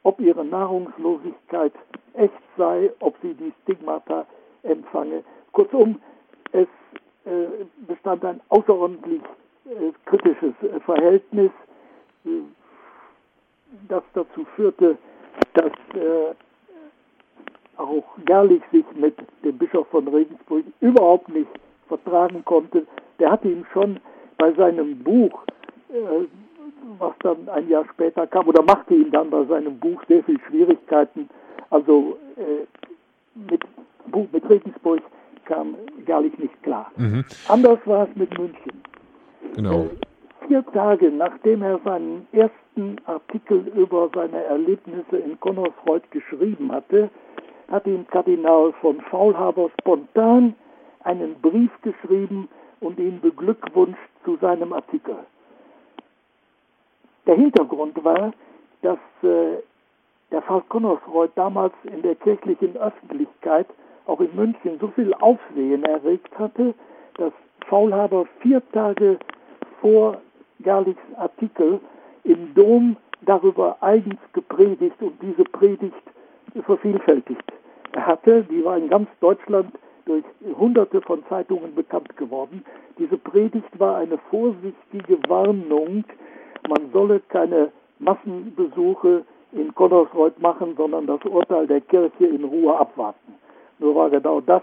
ob 0.05 0.21
ihre 0.21 0.45
Nahrungslosigkeit 0.45 1.73
echt 2.15 2.33
sei, 2.57 2.91
ob 3.01 3.17
sie 3.23 3.35
die 3.35 3.53
Stigmata 3.63 4.27
empfange. 4.63 5.25
Kurzum, 5.53 6.01
es 6.53 6.69
äh, 7.25 7.65
bestand 7.87 8.25
ein 8.25 8.41
außerordentlich 8.49 9.23
äh, 9.67 9.93
kritisches 10.07 10.55
Verhältnis 10.85 11.51
das 13.89 14.03
dazu 14.15 14.47
führte, 14.57 14.97
dass 15.55 15.73
auch 17.79 18.05
Gerlich 18.27 18.63
sich 18.73 18.85
mit 18.95 19.17
dem 19.45 19.57
Bischof 19.57 19.87
von 19.89 20.07
Regensburg 20.09 20.65
überhaupt 20.81 21.29
nicht 21.29 21.49
vertragen 21.87 22.45
konnte. 22.45 22.87
Der 23.19 23.31
hatte 23.31 23.49
ihm 23.49 23.65
schon 23.73 24.01
bei 24.37 24.53
seinem 24.53 24.99
Buch, 24.99 25.45
äh, 25.91 26.27
was 26.99 27.15
dann 27.23 27.49
ein 27.49 27.69
Jahr 27.69 27.85
später 27.93 28.27
kam, 28.27 28.49
oder 28.49 28.63
machte 28.63 28.95
ihm 28.95 29.11
dann 29.11 29.31
bei 29.31 29.45
seinem 29.45 29.79
Buch 29.79 30.03
sehr 30.09 30.23
viel 30.25 30.39
Schwierigkeiten. 30.49 31.29
Also 31.71 32.19
äh, 32.37 32.67
mit, 33.51 33.63
mit 34.33 34.51
Regensburg 34.51 35.01
kam 35.45 35.77
Gerlich 36.05 36.37
nicht 36.39 36.63
klar. 36.63 36.91
Mhm. 36.97 37.25
Anders 37.49 37.79
war 37.85 38.09
es 38.09 38.17
mit 38.17 38.37
München. 38.39 38.83
Genau. 39.55 39.89
Vier 40.49 40.65
Tage 40.73 41.11
nachdem 41.11 41.63
er 41.63 41.79
seinen 41.85 42.27
ersten 42.33 42.97
Artikel 43.05 43.71
über 43.77 44.09
seine 44.15 44.43
Erlebnisse 44.45 45.19
in 45.19 45.39
Connersreuth 45.41 46.11
geschrieben 46.11 46.73
hatte, 46.73 47.11
hat 47.71 47.87
ihm 47.87 48.07
Kardinal 48.07 48.73
von 48.81 48.99
Faulhaber 49.03 49.69
spontan 49.79 50.55
einen 51.05 51.35
Brief 51.43 51.71
geschrieben 51.83 52.49
und 52.81 52.99
ihn 52.99 53.21
beglückwünscht 53.21 54.01
zu 54.25 54.37
seinem 54.37 54.73
Artikel. 54.73 55.17
Der 57.27 57.37
Hintergrund 57.37 58.03
war, 58.03 58.33
dass 58.81 58.99
äh, 59.23 59.59
der 60.31 60.41
Fall 60.41 60.63
Connersreuth 60.71 61.33
damals 61.35 61.75
in 61.83 62.01
der 62.01 62.15
kirchlichen 62.15 62.75
Öffentlichkeit, 62.79 63.67
auch 64.07 64.21
in 64.21 64.35
München, 64.35 64.79
so 64.81 64.89
viel 64.89 65.13
Aufsehen 65.13 65.85
erregt 65.85 66.39
hatte, 66.39 66.73
dass 67.19 67.35
Faulhaber 67.67 68.25
vier 68.41 68.63
Tage 68.73 69.19
vor 69.83 70.23
Gerlichs 70.61 71.01
Artikel 71.17 71.81
im 72.25 72.55
Dom 72.55 72.97
darüber 73.23 73.77
eigens 73.81 74.21
gepredigt 74.33 75.01
und 75.01 75.15
diese 75.23 75.45
Predigt 75.45 75.95
vervielfältigt 76.65 77.53
hatte. 77.97 78.45
Die 78.51 78.65
war 78.65 78.77
in 78.77 78.89
ganz 78.89 79.09
Deutschland 79.21 79.73
durch 80.05 80.25
hunderte 80.59 81.01
von 81.03 81.23
Zeitungen 81.29 81.75
bekannt 81.75 82.17
geworden. 82.17 82.65
Diese 82.99 83.17
Predigt 83.17 83.79
war 83.79 83.97
eine 83.97 84.19
vorsichtige 84.31 85.19
Warnung, 85.29 86.05
man 86.69 86.91
solle 86.93 87.21
keine 87.29 87.71
Massenbesuche 87.99 89.25
in 89.53 89.75
Connersreuth 89.75 90.41
machen, 90.41 90.75
sondern 90.77 91.07
das 91.07 91.21
Urteil 91.25 91.67
der 91.67 91.81
Kirche 91.83 92.27
in 92.27 92.45
Ruhe 92.45 92.77
abwarten. 92.79 93.35
Nur 93.79 93.95
war 93.95 94.11
genau 94.11 94.41
das, 94.41 94.63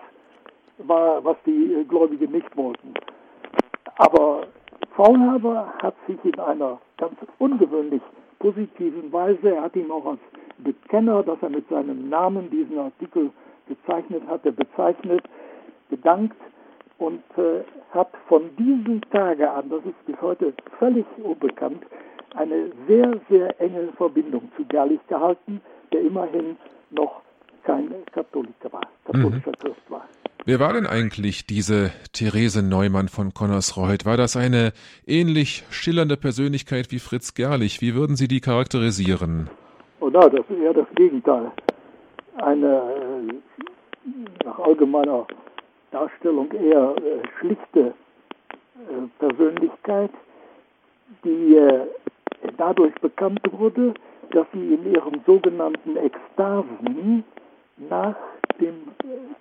war, 0.80 1.24
was 1.24 1.38
die 1.46 1.86
Gläubigen 1.88 2.32
nicht 2.32 2.56
wollten. 2.58 2.94
Aber 3.98 4.48
Faulhaber 4.96 5.74
hat 5.82 5.96
sich 6.08 6.18
in 6.24 6.40
einer 6.40 6.80
ganz 6.98 7.16
ungewöhnlich 7.40 8.02
positiven 8.40 9.12
Weise, 9.12 9.56
er 9.56 9.64
hat 9.64 9.76
ihm 9.76 9.92
auch 9.92 10.06
als 10.06 10.20
Bekenner, 10.60 11.22
dass 11.24 11.38
er 11.42 11.50
mit 11.50 11.68
seinem 11.70 12.10
Namen 12.10 12.50
diesen 12.50 12.80
Artikel 12.80 13.32
gezeichnet 13.68 14.24
hatte, 14.28 14.54
bezeichnet, 14.54 15.24
gedankt 15.90 16.38
und 16.98 17.24
äh, 17.38 17.64
hat 17.92 18.10
von 18.28 18.56
diesem 18.58 19.02
Tage 19.12 19.50
an, 19.52 19.70
das 19.70 19.84
ist 19.86 20.06
bis 20.06 20.22
heute 20.22 20.54
völlig 20.80 21.06
unbekannt, 21.22 21.84
eine 22.36 22.72
sehr, 22.88 23.20
sehr 23.30 23.60
enge 23.60 23.90
Verbindung 23.98 24.50
zu 24.56 24.64
Gerlich 24.66 25.06
gehalten, 25.08 25.62
der 25.92 26.02
immerhin 26.02 26.58
noch 26.92 27.22
kein 27.64 27.94
Katholiker 28.14 28.72
war, 28.72 28.88
katholischer 29.06 29.52
mhm. 29.52 29.60
Christ 29.60 29.90
war. 29.90 30.08
Wer 30.44 30.60
war 30.60 30.74
denn 30.74 30.86
eigentlich 30.86 31.48
diese 31.48 31.92
Therese 32.14 32.62
Neumann 32.62 33.08
von 33.08 33.34
Connersreuth? 33.34 34.06
War 34.06 34.18
das 34.18 34.36
eine 34.36 34.74
ähnlich 35.08 35.64
schillernde 35.72 36.18
Persönlichkeit 36.18 36.92
wie 36.92 37.00
Fritz 37.00 37.34
Gerlich? 37.34 37.82
Wie 37.82 37.96
würden 37.96 38.16
Sie 38.16 38.28
die 38.28 38.42
charakterisieren? 38.42 39.50
Oh 40.02 40.10
na, 40.12 40.30
das 40.30 40.42
ist 40.50 40.60
eher 40.62 40.74
das 40.74 40.86
Gegenteil. 40.94 41.52
Eine 42.38 42.68
äh, 42.68 44.46
nach 44.46 44.60
allgemeiner 44.60 45.26
Darstellung 45.92 46.52
eher 46.52 46.96
äh, 46.98 47.28
schlichte 47.40 47.80
äh, 47.80 49.08
Persönlichkeit, 49.18 50.12
die 51.24 51.58
dadurch 52.58 52.94
bekannt 52.96 53.40
wurde, 53.52 53.94
dass 54.32 54.46
sie 54.54 54.74
in 54.76 54.94
ihren 54.94 55.22
sogenannten 55.26 55.98
Ekstasen 55.98 57.24
nach 57.90 58.16
dem 58.60 58.76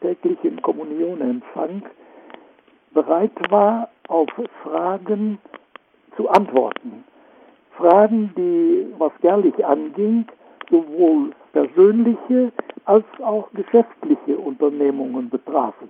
täglichen 0.01 0.61
Kommunionempfang 0.63 1.83
bereit 2.93 3.33
war, 3.51 3.89
auf 4.09 4.29
Fragen 4.63 5.39
zu 6.17 6.29
antworten. 6.29 7.05
Fragen, 7.77 8.33
die, 8.37 8.87
was 8.99 9.13
Gerlich 9.21 9.65
anging, 9.65 10.27
sowohl 10.71 11.33
persönliche 11.53 12.53
als 12.85 13.05
auch 13.23 13.49
geschäftliche 13.53 14.37
Unternehmungen 14.37 15.29
betrafen. 15.31 15.89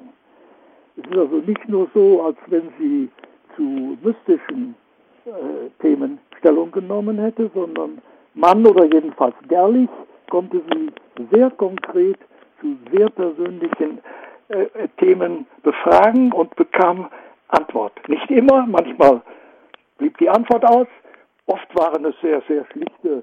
Es 0.96 1.04
ist 1.04 1.16
also 1.16 1.36
nicht 1.36 1.68
nur 1.68 1.88
so, 1.92 2.22
als 2.22 2.36
wenn 2.46 2.72
sie 2.78 3.08
zu 3.56 3.98
mystischen 4.02 4.74
äh, 5.26 5.70
Themen 5.80 6.18
Stellung 6.38 6.70
genommen 6.70 7.18
hätte, 7.18 7.50
sondern 7.54 8.00
Mann 8.34 8.66
oder 8.66 8.84
jedenfalls 8.84 9.34
Gerlich 9.48 9.88
konnte 10.30 10.60
sie 10.72 10.90
sehr 11.32 11.50
konkret 11.50 12.18
sehr 12.94 13.10
persönlichen 13.10 14.00
äh, 14.48 14.66
Themen 14.98 15.46
befragen 15.62 16.32
und 16.32 16.54
bekam 16.56 17.08
Antwort. 17.48 17.92
Nicht 18.08 18.30
immer, 18.30 18.66
manchmal 18.66 19.22
blieb 19.98 20.16
die 20.18 20.28
Antwort 20.28 20.64
aus, 20.64 20.86
oft 21.46 21.74
waren 21.74 22.04
es 22.04 22.14
sehr, 22.20 22.42
sehr 22.48 22.64
schlichte 22.72 23.22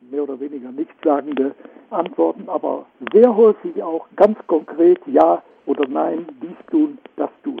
mehr 0.00 0.22
oder 0.22 0.38
weniger 0.38 0.70
nichtssagende 0.70 1.54
Antworten, 1.90 2.48
aber 2.48 2.86
sehr 3.12 3.34
häufig 3.34 3.82
auch 3.82 4.06
ganz 4.16 4.38
konkret 4.46 5.00
Ja 5.06 5.42
oder 5.66 5.86
Nein, 5.88 6.26
dies 6.42 6.56
tun, 6.70 6.98
das 7.16 7.30
tun. 7.42 7.60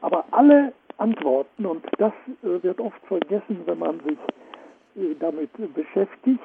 Aber 0.00 0.24
alle 0.30 0.72
Antworten, 0.98 1.66
und 1.66 1.84
das 1.98 2.12
äh, 2.42 2.62
wird 2.62 2.80
oft 2.80 3.00
vergessen, 3.06 3.60
wenn 3.66 3.78
man 3.78 4.00
sich 4.00 4.18
äh, 4.96 5.14
damit 5.20 5.50
beschäftigt, 5.74 6.40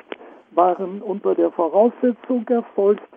waren 0.51 1.01
unter 1.01 1.33
der 1.33 1.51
Voraussetzung 1.51 2.45
erfolgt, 2.49 3.10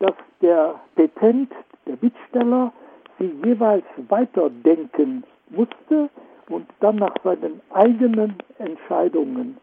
dass 0.00 0.14
der 0.40 0.80
Petent, 0.94 1.52
der 1.86 1.96
Bittsteller, 1.96 2.72
sie 3.18 3.32
jeweils 3.44 3.84
weiterdenken 4.08 5.24
musste 5.50 6.08
und 6.48 6.66
dann 6.80 6.96
nach 6.96 7.14
seinen 7.24 7.60
eigenen 7.70 8.36
Entscheidungen 8.58 9.58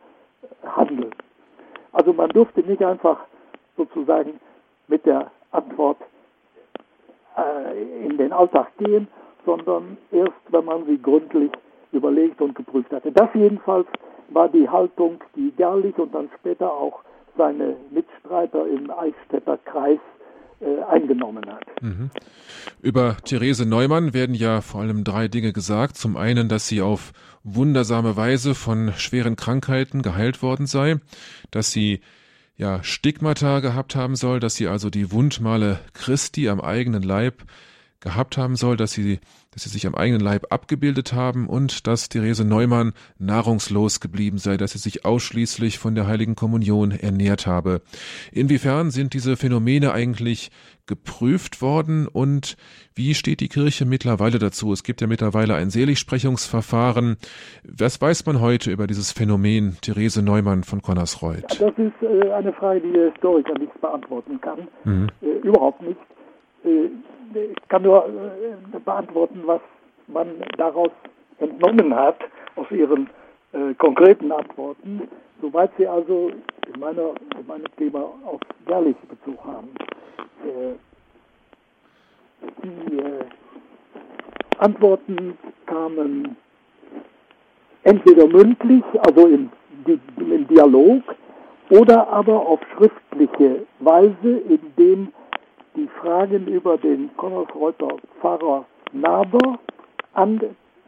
handeln. 0.64 1.14
Also 1.94 2.12
man 2.12 2.30
durfte 2.30 2.62
nicht 2.62 2.84
einfach 2.84 3.20
sozusagen 3.78 4.40
mit 4.88 5.06
der 5.06 5.32
Antwort 5.52 5.98
äh, 7.38 8.06
in 8.06 8.18
den 8.18 8.34
Alltag 8.34 8.68
gehen, 8.78 9.08
sondern 9.46 9.98
erst, 10.12 10.34
wenn 10.50 10.66
man 10.66 10.86
sie 10.86 11.02
gründlich 11.02 11.52
überlegt 11.92 12.42
und 12.42 12.56
geprüft 12.56 12.92
hatte. 12.92 13.12
Das 13.12 13.30
jedenfalls 13.34 13.88
war 14.30 14.50
die 14.50 14.68
Haltung, 14.68 15.20
die 15.36 15.52
Gerlich 15.52 15.98
und 15.98 16.14
dann 16.14 16.30
später 16.40 16.72
auch 16.72 17.02
seine 17.38 17.76
Mitstreiter 17.92 18.68
im 18.68 18.92
Eichstätter 18.92 19.57
Kreis 19.66 19.99
eingenommen 20.90 21.45
hat. 21.48 21.82
Mhm. 21.82 22.10
Über 22.82 23.18
Therese 23.23 23.65
Neumann 23.65 24.14
werden 24.14 24.36
ja 24.36 24.61
vor 24.61 24.82
allem 24.82 25.03
drei 25.03 25.27
Dinge 25.27 25.53
gesagt. 25.53 25.98
Zum 25.98 26.18
einen, 26.18 26.49
dass 26.49 26.68
sie 26.68 26.82
auf 26.82 27.14
wundersame 27.44 28.15
Weise 28.15 28.56
von 28.56 28.94
schweren 28.98 29.36
Krankheiten 29.36 30.02
geheilt 30.02 30.41
worden 30.41 30.65
sei, 30.65 30.98
dass 31.52 31.72
sie 31.72 32.02
ja 32.57 32.84
Stigmata 32.84 33.60
gehabt 33.60 33.95
haben 33.95 34.15
soll, 34.15 34.40
dass 34.40 34.56
sie 34.56 34.68
also 34.68 34.90
die 34.90 35.11
Wundmale 35.11 35.80
Christi 35.94 36.49
am 36.49 36.61
eigenen 36.61 37.03
Leib 37.03 37.44
gehabt 37.99 38.38
haben 38.38 38.56
soll, 38.56 38.77
dass 38.77 38.94
sie, 38.94 39.19
dass 39.56 39.64
sie 39.64 39.69
sich 39.69 39.88
am 39.88 39.95
eigenen 39.95 40.19
Leib 40.19 40.48
abgebildet 40.52 41.14
haben 41.14 41.48
und 41.48 41.88
dass 41.88 42.10
Therese 42.10 42.44
Neumann 42.45 42.91
nahrungslos 43.18 44.02
geblieben 44.02 44.38
sei, 44.38 44.57
dass 44.57 44.73
sie 44.73 44.80
sich 44.80 45.06
ausschließlich 45.06 45.80
von 45.80 45.95
der 45.95 46.07
heiligen 46.07 46.36
Kommunion 46.36 46.91
ernährt 46.91 47.48
habe. 47.48 47.82
Inwiefern 48.34 48.91
sind 48.91 49.14
diese 49.14 49.38
Phänomene 49.38 49.94
eigentlich 49.94 50.52
geprüft 50.88 51.61
worden 51.61 52.07
und 52.07 52.57
wie 52.94 53.14
steht 53.14 53.40
die 53.40 53.48
Kirche 53.48 53.86
mittlerweile 53.86 54.40
dazu? 54.40 54.73
Es 54.73 54.84
gibt 54.84 54.99
ja 55.02 55.07
mittlerweile 55.07 55.56
ein 55.56 55.69
Seligsprechungsverfahren. 55.69 57.15
Was 57.64 57.99
weiß 58.02 58.26
man 58.26 58.41
heute 58.41 58.72
über 58.72 58.88
dieses 58.88 59.14
Phänomen 59.14 59.77
Therese 59.82 60.22
Neumann 60.22 60.64
von 60.64 60.82
Connersreuth? 60.82 61.61
Das 61.61 61.73
ist 61.77 61.94
äh, 62.02 62.32
eine 62.34 62.52
Frage, 62.53 62.82
die 62.82 62.91
der 62.91 63.11
Historiker 63.11 63.57
nicht 63.57 63.80
beantworten 63.80 64.40
kann. 64.41 64.68
Mhm. 64.84 65.07
Äh, 65.22 65.48
überhaupt 65.48 65.82
nicht. 65.82 65.99
Ich 67.34 67.68
kann 67.69 67.84
nur 67.84 68.06
äh, 68.06 68.80
beantworten, 68.80 69.41
was 69.45 69.61
man 70.07 70.27
daraus 70.57 70.91
entnommen 71.39 71.93
hat, 71.95 72.18
aus 72.56 72.69
Ihren 72.72 73.10
äh, 73.53 73.73
konkreten 73.76 74.31
Antworten, 74.31 75.07
soweit 75.41 75.72
Sie 75.77 75.88
also 75.88 76.31
in, 76.73 76.80
meiner, 76.80 77.11
in 77.39 77.47
meinem 77.47 77.76
Thema 77.77 78.14
auf 78.26 78.39
Gerlich 78.65 78.97
Bezug 79.10 79.43
haben. 79.43 79.69
Äh, 80.43 80.76
die 82.64 82.97
äh, 82.97 83.26
Antworten 84.60 85.38
kamen 85.65 86.38
entweder 87.84 88.27
mündlich, 88.27 88.84
also 89.06 89.27
in 89.27 89.49
im 89.85 90.47
Dialog 90.47 91.03
oder 91.69 92.07
aber 92.07 92.45
auf 92.45 92.60
schriftliche 92.76 93.65
Weise, 93.80 94.41
indem 94.49 95.11
die 95.76 95.88
Fragen 95.99 96.47
über 96.47 96.77
den 96.77 97.10
Konnersreuter 97.18 97.97
Pfarrer 98.19 98.65
Naber 98.91 99.60
an 100.14 100.39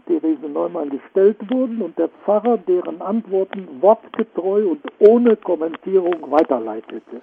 Therese 0.07 0.47
Neumann 0.47 0.89
gestellt 0.89 1.37
wurden 1.51 1.81
und 1.81 1.97
der 1.97 2.09
Pfarrer 2.23 2.57
deren 2.57 3.01
Antworten 3.01 3.67
wortgetreu 3.81 4.69
und 4.69 4.81
ohne 4.99 5.35
Kommentierung 5.35 6.31
weiterleitete. 6.31 7.21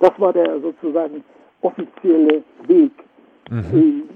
Das 0.00 0.12
war 0.18 0.32
der 0.32 0.60
sozusagen 0.60 1.22
offizielle 1.62 2.42
Weg. 2.66 2.92
Mhm. 3.50 4.08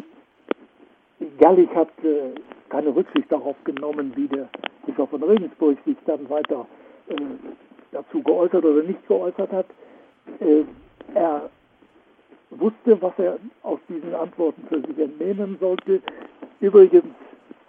Gallig 1.39 1.73
hat 1.75 1.91
äh, 2.03 2.35
keine 2.69 2.95
Rücksicht 2.95 3.31
darauf 3.31 3.57
genommen, 3.65 4.13
wie 4.17 4.27
der 4.27 4.49
Bischof 4.87 5.11
von 5.11 5.23
Regensburg 5.23 5.79
sich 5.85 5.97
dann 6.07 6.29
weiter 6.29 6.67
äh, 7.09 7.15
dazu 7.93 8.21
geäußert 8.23 8.65
oder 8.65 8.83
nicht 8.83 9.07
geäußert 9.07 9.53
hat. 9.53 9.67
Äh, 10.41 10.65
er 11.15 11.51
wusste, 12.59 13.01
was 13.01 13.13
er 13.19 13.39
aus 13.63 13.81
diesen 13.89 14.15
Antworten 14.15 14.67
für 14.69 14.81
sich 14.81 14.99
entnehmen 14.99 15.57
sollte. 15.61 16.01
Übrigens 16.61 17.05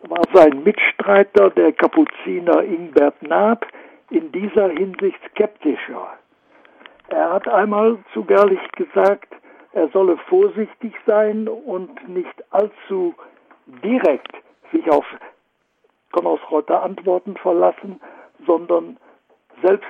war 0.07 0.23
sein 0.33 0.63
Mitstreiter, 0.63 1.49
der 1.51 1.71
Kapuziner 1.73 2.63
Ingbert 2.63 3.21
Naab, 3.21 3.65
in 4.09 4.31
dieser 4.31 4.69
Hinsicht 4.69 5.19
skeptischer. 5.31 6.07
Er 7.09 7.33
hat 7.33 7.47
einmal 7.47 7.97
zu 8.13 8.23
Gerlich 8.23 8.71
gesagt, 8.73 9.33
er 9.73 9.89
solle 9.89 10.17
vorsichtig 10.29 10.93
sein 11.05 11.47
und 11.47 12.07
nicht 12.07 12.43
allzu 12.51 13.15
direkt 13.83 14.35
sich 14.71 14.89
auf 14.89 15.05
Konradsreuter 16.11 16.83
Antworten 16.83 17.35
verlassen, 17.37 17.99
sondern 18.45 18.97
selbst 19.63 19.89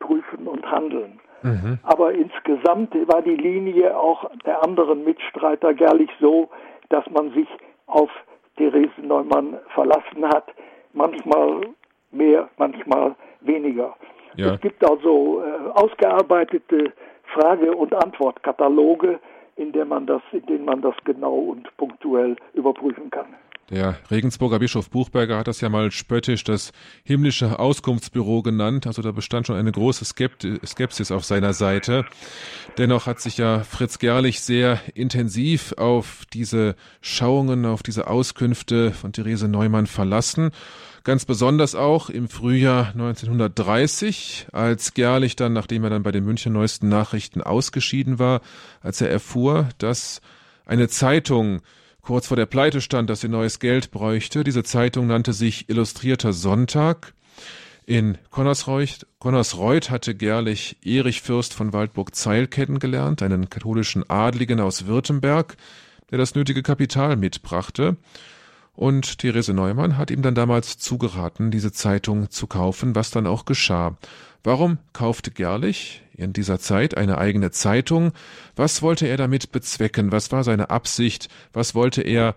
prüfen 0.00 0.48
und 0.48 0.68
handeln. 0.68 1.20
Mhm. 1.44 1.78
Aber 1.82 2.12
insgesamt 2.12 2.94
war 3.06 3.20
die 3.22 3.36
Linie 3.36 3.96
auch 3.96 4.30
der 4.46 4.64
anderen 4.64 5.04
Mitstreiter 5.04 5.74
Gerlich 5.74 6.10
so, 6.18 6.48
dass 6.88 7.04
man 7.10 7.32
sich 7.32 7.48
auf 7.86 8.10
Therese 8.56 9.00
Neumann 9.02 9.58
verlassen 9.74 10.26
hat. 10.26 10.46
Manchmal 10.94 11.60
mehr, 12.12 12.48
manchmal 12.56 13.14
weniger. 13.40 13.94
Ja. 14.36 14.54
Es 14.54 14.60
gibt 14.60 14.88
also 14.88 15.42
äh, 15.42 15.70
ausgearbeitete 15.74 16.92
Frage- 17.34 17.74
und 17.74 17.94
Antwortkataloge, 17.94 19.18
in, 19.56 19.72
der 19.72 19.84
man 19.84 20.06
das, 20.06 20.22
in 20.32 20.44
denen 20.46 20.64
man 20.64 20.80
das 20.80 20.94
genau 21.04 21.34
und 21.34 21.68
punktuell 21.76 22.36
überprüfen 22.54 23.10
kann. 23.10 23.26
Der 23.70 23.98
Regensburger 24.10 24.58
Bischof 24.58 24.90
Buchberger 24.90 25.38
hat 25.38 25.48
das 25.48 25.62
ja 25.62 25.70
mal 25.70 25.90
spöttisch 25.90 26.44
das 26.44 26.72
himmlische 27.02 27.58
Auskunftsbüro 27.58 28.42
genannt. 28.42 28.86
Also 28.86 29.00
da 29.00 29.10
bestand 29.10 29.46
schon 29.46 29.56
eine 29.56 29.72
große 29.72 30.04
Skepsis 30.04 31.10
auf 31.10 31.24
seiner 31.24 31.54
Seite. 31.54 32.04
Dennoch 32.76 33.06
hat 33.06 33.20
sich 33.20 33.38
ja 33.38 33.64
Fritz 33.64 33.98
Gerlich 33.98 34.42
sehr 34.42 34.80
intensiv 34.94 35.72
auf 35.78 36.24
diese 36.32 36.76
Schauungen, 37.00 37.64
auf 37.64 37.82
diese 37.82 38.06
Auskünfte 38.06 38.92
von 38.92 39.12
Therese 39.12 39.48
Neumann 39.48 39.86
verlassen. 39.86 40.50
Ganz 41.02 41.24
besonders 41.24 41.74
auch 41.74 42.10
im 42.10 42.28
Frühjahr 42.28 42.88
1930, 42.88 44.48
als 44.52 44.92
Gerlich 44.92 45.36
dann, 45.36 45.54
nachdem 45.54 45.84
er 45.84 45.90
dann 45.90 46.02
bei 46.02 46.12
den 46.12 46.24
München 46.24 46.52
Neuesten 46.52 46.88
Nachrichten 46.88 47.40
ausgeschieden 47.40 48.18
war, 48.18 48.42
als 48.82 49.00
er 49.00 49.10
erfuhr, 49.10 49.70
dass 49.78 50.20
eine 50.66 50.88
Zeitung 50.88 51.60
kurz 52.04 52.28
vor 52.28 52.36
der 52.36 52.46
Pleite 52.46 52.80
stand, 52.80 53.10
dass 53.10 53.22
sie 53.22 53.28
neues 53.28 53.58
Geld 53.58 53.90
bräuchte. 53.90 54.44
Diese 54.44 54.62
Zeitung 54.62 55.06
nannte 55.06 55.32
sich 55.32 55.68
Illustrierter 55.68 56.32
Sonntag. 56.32 57.14
In 57.86 58.18
Connersreuth, 58.30 59.06
Connersreuth 59.18 59.90
hatte 59.90 60.14
Gerlich 60.14 60.78
Erich 60.82 61.22
Fürst 61.22 61.52
von 61.52 61.72
Waldburg-Zeil 61.72 62.46
kennengelernt, 62.46 63.22
einen 63.22 63.50
katholischen 63.50 64.08
Adligen 64.08 64.60
aus 64.60 64.86
Württemberg, 64.86 65.56
der 66.10 66.18
das 66.18 66.34
nötige 66.34 66.62
Kapital 66.62 67.16
mitbrachte. 67.16 67.96
Und 68.74 69.18
Therese 69.18 69.52
Neumann 69.52 69.96
hat 69.96 70.10
ihm 70.10 70.22
dann 70.22 70.34
damals 70.34 70.78
zugeraten, 70.78 71.50
diese 71.50 71.72
Zeitung 71.72 72.30
zu 72.30 72.46
kaufen, 72.46 72.94
was 72.94 73.10
dann 73.10 73.26
auch 73.26 73.44
geschah. 73.44 73.96
Warum 74.46 74.76
kaufte 74.92 75.30
Gerlich 75.30 76.02
in 76.14 76.34
dieser 76.34 76.58
Zeit 76.58 76.98
eine 76.98 77.16
eigene 77.16 77.50
Zeitung? 77.50 78.12
Was 78.56 78.82
wollte 78.82 79.06
er 79.06 79.16
damit 79.16 79.52
bezwecken? 79.52 80.12
Was 80.12 80.32
war 80.32 80.44
seine 80.44 80.68
Absicht? 80.68 81.28
Was 81.54 81.74
wollte 81.74 82.02
er 82.02 82.34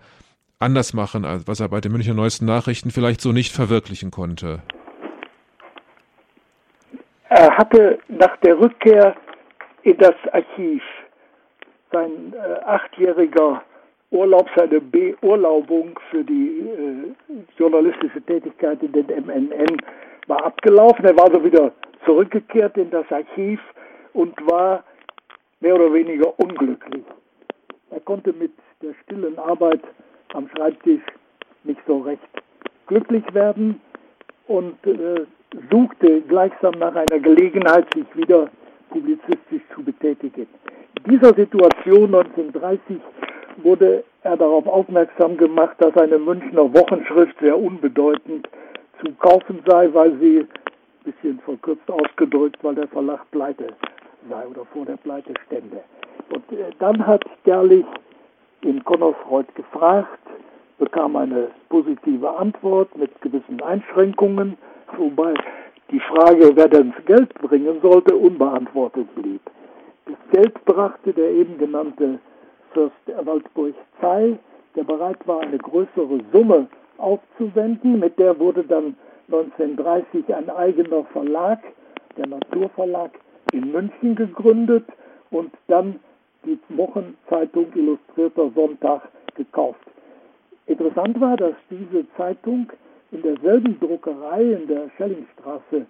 anders 0.58 0.94
machen, 0.94 1.26
als 1.26 1.46
was 1.46 1.60
er 1.60 1.68
bei 1.68 1.82
den 1.82 1.92
Münchner 1.92 2.14
Neuesten 2.14 2.46
Nachrichten 2.46 2.90
vielleicht 2.90 3.20
so 3.20 3.32
nicht 3.32 3.54
verwirklichen 3.54 4.10
konnte? 4.10 4.62
Er 7.28 7.54
hatte 7.58 7.98
nach 8.08 8.38
der 8.38 8.58
Rückkehr 8.58 9.14
in 9.82 9.98
das 9.98 10.14
Archiv 10.32 10.82
sein 11.92 12.32
äh, 12.32 12.64
achtjähriger 12.64 13.62
Urlaub, 14.10 14.48
seine 14.56 14.80
Beurlaubung 14.80 16.00
für 16.10 16.24
die 16.24 16.60
äh, 16.60 17.14
journalistische 17.58 18.22
Tätigkeit 18.22 18.82
in 18.82 18.92
den 18.92 19.06
MNN 19.06 19.76
war 20.28 20.44
abgelaufen. 20.44 21.04
Er 21.04 21.16
war 21.16 21.30
so 21.32 21.42
wieder 21.42 21.72
zurückgekehrt 22.04 22.76
in 22.76 22.90
das 22.90 23.06
Archiv 23.10 23.60
und 24.12 24.34
war 24.48 24.84
mehr 25.60 25.74
oder 25.74 25.92
weniger 25.92 26.38
unglücklich. 26.38 27.04
Er 27.90 28.00
konnte 28.00 28.32
mit 28.32 28.52
der 28.82 28.94
stillen 29.02 29.38
Arbeit 29.38 29.80
am 30.34 30.48
Schreibtisch 30.54 31.02
nicht 31.64 31.80
so 31.86 31.98
recht 31.98 32.22
glücklich 32.86 33.24
werden 33.34 33.80
und 34.46 34.74
äh, 34.86 35.26
suchte 35.70 36.20
gleichsam 36.22 36.74
nach 36.78 36.94
einer 36.94 37.18
Gelegenheit, 37.18 37.86
sich 37.94 38.06
wieder 38.14 38.48
publizistisch 38.90 39.62
zu 39.74 39.82
betätigen. 39.82 40.46
In 41.04 41.12
dieser 41.12 41.34
Situation 41.34 42.14
1930 42.14 42.98
wurde 43.58 44.04
er 44.22 44.36
darauf 44.36 44.66
aufmerksam 44.66 45.36
gemacht, 45.36 45.76
dass 45.78 45.96
eine 45.96 46.18
Münchner 46.18 46.72
Wochenschrift 46.74 47.38
sehr 47.40 47.58
unbedeutend 47.58 48.48
zu 49.04 49.12
kaufen 49.14 49.62
sei, 49.66 49.88
weil 49.92 50.18
sie 50.18 50.46
bisschen 51.04 51.38
verkürzt 51.40 51.90
ausgedrückt, 51.90 52.58
weil 52.62 52.74
der 52.74 52.88
Verlag 52.88 53.20
pleite 53.30 53.68
sei 54.28 54.46
oder 54.46 54.64
vor 54.66 54.84
der 54.84 54.96
Pleite 54.96 55.32
stände. 55.46 55.82
Und 56.30 56.52
äh, 56.52 56.70
dann 56.78 57.06
hat 57.06 57.24
Gerlich 57.44 57.86
in 58.62 58.84
Connersreuth 58.84 59.54
gefragt, 59.54 60.18
bekam 60.78 61.16
eine 61.16 61.48
positive 61.68 62.28
Antwort 62.36 62.94
mit 62.96 63.10
gewissen 63.22 63.62
Einschränkungen, 63.62 64.58
wobei 64.96 65.34
die 65.90 66.00
Frage, 66.00 66.50
wer 66.54 66.68
denn 66.68 66.92
das 66.94 67.04
Geld 67.06 67.34
bringen 67.34 67.80
sollte, 67.80 68.14
unbeantwortet 68.14 69.12
blieb. 69.14 69.40
Das 70.06 70.16
Geld 70.32 70.64
brachte 70.64 71.12
der 71.12 71.30
eben 71.30 71.56
genannte 71.58 72.18
Fürst 72.72 72.94
Waldburg 73.22 73.74
Zeil, 74.00 74.38
der 74.76 74.84
bereit 74.84 75.18
war, 75.26 75.40
eine 75.40 75.58
größere 75.58 76.20
Summe 76.32 76.66
aufzuwenden. 76.98 77.98
Mit 77.98 78.18
der 78.18 78.38
wurde 78.38 78.64
dann 78.64 78.96
1930 79.30 80.34
ein 80.34 80.50
eigener 80.50 81.04
Verlag, 81.04 81.60
der 82.16 82.26
Naturverlag 82.26 83.10
in 83.52 83.72
München 83.72 84.14
gegründet 84.14 84.84
und 85.30 85.52
dann 85.68 86.00
die 86.44 86.58
Wochenzeitung 86.70 87.66
Illustrierter 87.74 88.50
Sonntag 88.54 89.08
gekauft. 89.34 89.80
Interessant 90.66 91.20
war, 91.20 91.36
dass 91.36 91.54
diese 91.70 92.04
Zeitung 92.16 92.70
in 93.10 93.22
derselben 93.22 93.78
Druckerei 93.80 94.42
in 94.52 94.66
der 94.66 94.90
Schellingstraße 94.96 95.86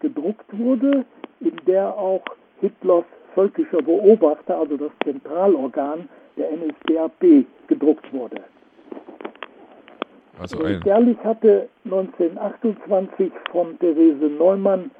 gedruckt 0.00 0.46
wurde, 0.58 1.04
in 1.40 1.56
der 1.66 1.96
auch 1.96 2.24
Hitlers 2.60 3.04
völkischer 3.34 3.82
Beobachter, 3.82 4.58
also 4.58 4.76
das 4.76 4.90
Zentralorgan 5.04 6.08
der 6.36 6.50
NSDAP, 6.50 7.46
gedruckt 7.68 8.12
wurde. 8.12 8.42
Also 10.40 10.62
ein 10.62 10.80
Gerlich 10.80 11.18
hatte 11.24 11.68
1928 11.84 13.32
von 13.50 13.78
Therese 13.78 14.26
Neumann 14.26 14.90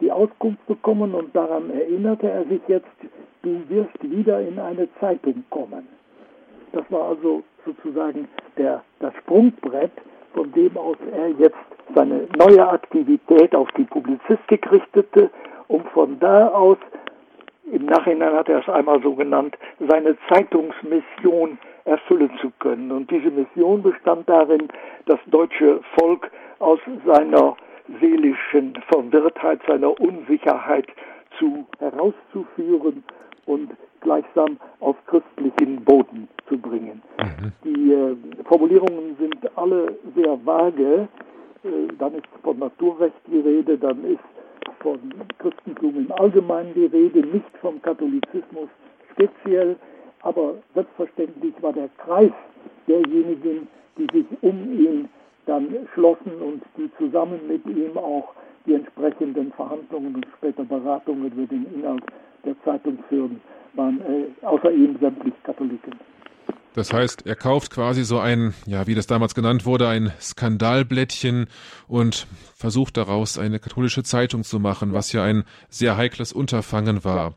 die 0.00 0.10
Auskunft 0.10 0.66
bekommen 0.66 1.14
und 1.14 1.34
daran 1.34 1.70
erinnerte 1.70 2.28
er 2.28 2.44
sich 2.44 2.60
jetzt, 2.68 2.86
du 3.42 3.62
wirst 3.68 4.02
wieder 4.02 4.40
in 4.40 4.58
eine 4.58 4.88
Zeitung 5.00 5.44
kommen. 5.50 5.88
Das 6.72 6.84
war 6.90 7.08
also 7.08 7.42
sozusagen 7.64 8.28
der, 8.58 8.82
das 9.00 9.14
Sprungbrett, 9.22 9.92
von 10.34 10.52
dem 10.52 10.76
aus 10.76 10.96
er 11.12 11.28
jetzt 11.28 11.56
seine 11.94 12.26
neue 12.36 12.66
Aktivität 12.68 13.54
auf 13.54 13.68
die 13.76 13.84
Publizistik 13.84 14.70
richtete, 14.70 15.30
um 15.68 15.84
von 15.94 16.18
da 16.18 16.48
aus, 16.48 16.78
im 17.70 17.86
Nachhinein 17.86 18.34
hat 18.34 18.48
er 18.48 18.58
es 18.58 18.68
einmal 18.68 19.00
so 19.02 19.14
genannt, 19.14 19.56
seine 19.88 20.16
Zeitungsmission 20.28 21.58
erfüllen 21.84 22.30
zu 22.40 22.50
können. 22.60 22.90
Und 22.90 23.10
diese 23.10 23.30
Mission 23.30 23.82
bestand 23.82 24.28
darin, 24.28 24.68
das 25.06 25.18
deutsche 25.26 25.80
Volk 25.98 26.30
aus 26.58 26.78
seiner 27.04 27.56
seelischen 28.00 28.74
Verwirrtheit, 28.88 29.60
seiner 29.66 29.98
Unsicherheit 30.00 30.86
zu 31.38 31.66
herauszuführen 31.78 33.04
und 33.46 33.70
gleichsam 34.00 34.58
auf 34.80 34.96
christlichen 35.06 35.82
Boden 35.84 36.28
zu 36.48 36.58
bringen. 36.58 37.02
Mhm. 37.18 37.52
Die 37.64 37.92
äh, 37.92 38.16
Formulierungen 38.44 39.16
sind 39.18 39.36
alle 39.56 39.96
sehr 40.14 40.38
vage. 40.44 41.08
äh, 41.64 41.68
dann 41.98 42.14
ist 42.14 42.26
von 42.42 42.58
Naturrecht 42.58 43.16
die 43.26 43.40
Rede, 43.40 43.76
dann 43.76 44.04
ist 44.04 44.20
von 44.80 44.98
Christentum 45.38 45.96
im 45.96 46.12
Allgemeinen 46.12 46.72
die 46.74 46.86
Rede, 46.86 47.20
nicht 47.20 47.56
vom 47.60 47.80
Katholizismus 47.82 48.68
speziell, 49.12 49.76
aber 50.24 50.54
selbstverständlich 50.74 51.54
war 51.60 51.72
der 51.72 51.88
Kreis 52.04 52.32
derjenigen, 52.88 53.68
die 53.96 54.06
sich 54.12 54.26
um 54.40 54.72
ihn 54.72 55.08
dann 55.46 55.68
schlossen 55.92 56.32
und 56.40 56.62
die 56.76 56.90
zusammen 56.98 57.40
mit 57.46 57.64
ihm 57.66 57.96
auch 57.96 58.34
die 58.66 58.74
entsprechenden 58.74 59.52
Verhandlungen 59.52 60.16
und 60.16 60.26
später 60.38 60.64
Beratungen 60.64 61.30
über 61.30 61.46
den 61.46 61.66
Inhalt 61.74 62.02
der 62.44 62.56
Zeitung 62.64 62.98
führen, 63.08 63.40
waren 63.74 64.00
äh, 64.00 64.46
außer 64.46 64.70
ihm 64.72 64.96
sämtlich 65.00 65.34
Katholiken. 65.44 65.94
Das 66.74 66.92
heißt, 66.92 67.24
er 67.26 67.36
kauft 67.36 67.70
quasi 67.72 68.02
so 68.02 68.18
ein, 68.18 68.52
ja, 68.66 68.86
wie 68.88 68.96
das 68.96 69.06
damals 69.06 69.34
genannt 69.36 69.64
wurde, 69.64 69.88
ein 69.88 70.12
Skandalblättchen 70.20 71.46
und 71.86 72.26
versucht 72.56 72.96
daraus 72.96 73.38
eine 73.38 73.60
katholische 73.60 74.02
Zeitung 74.02 74.42
zu 74.42 74.58
machen, 74.58 74.92
was 74.92 75.12
ja 75.12 75.22
ein 75.22 75.44
sehr 75.68 75.96
heikles 75.96 76.32
Unterfangen 76.32 77.04
war. 77.04 77.34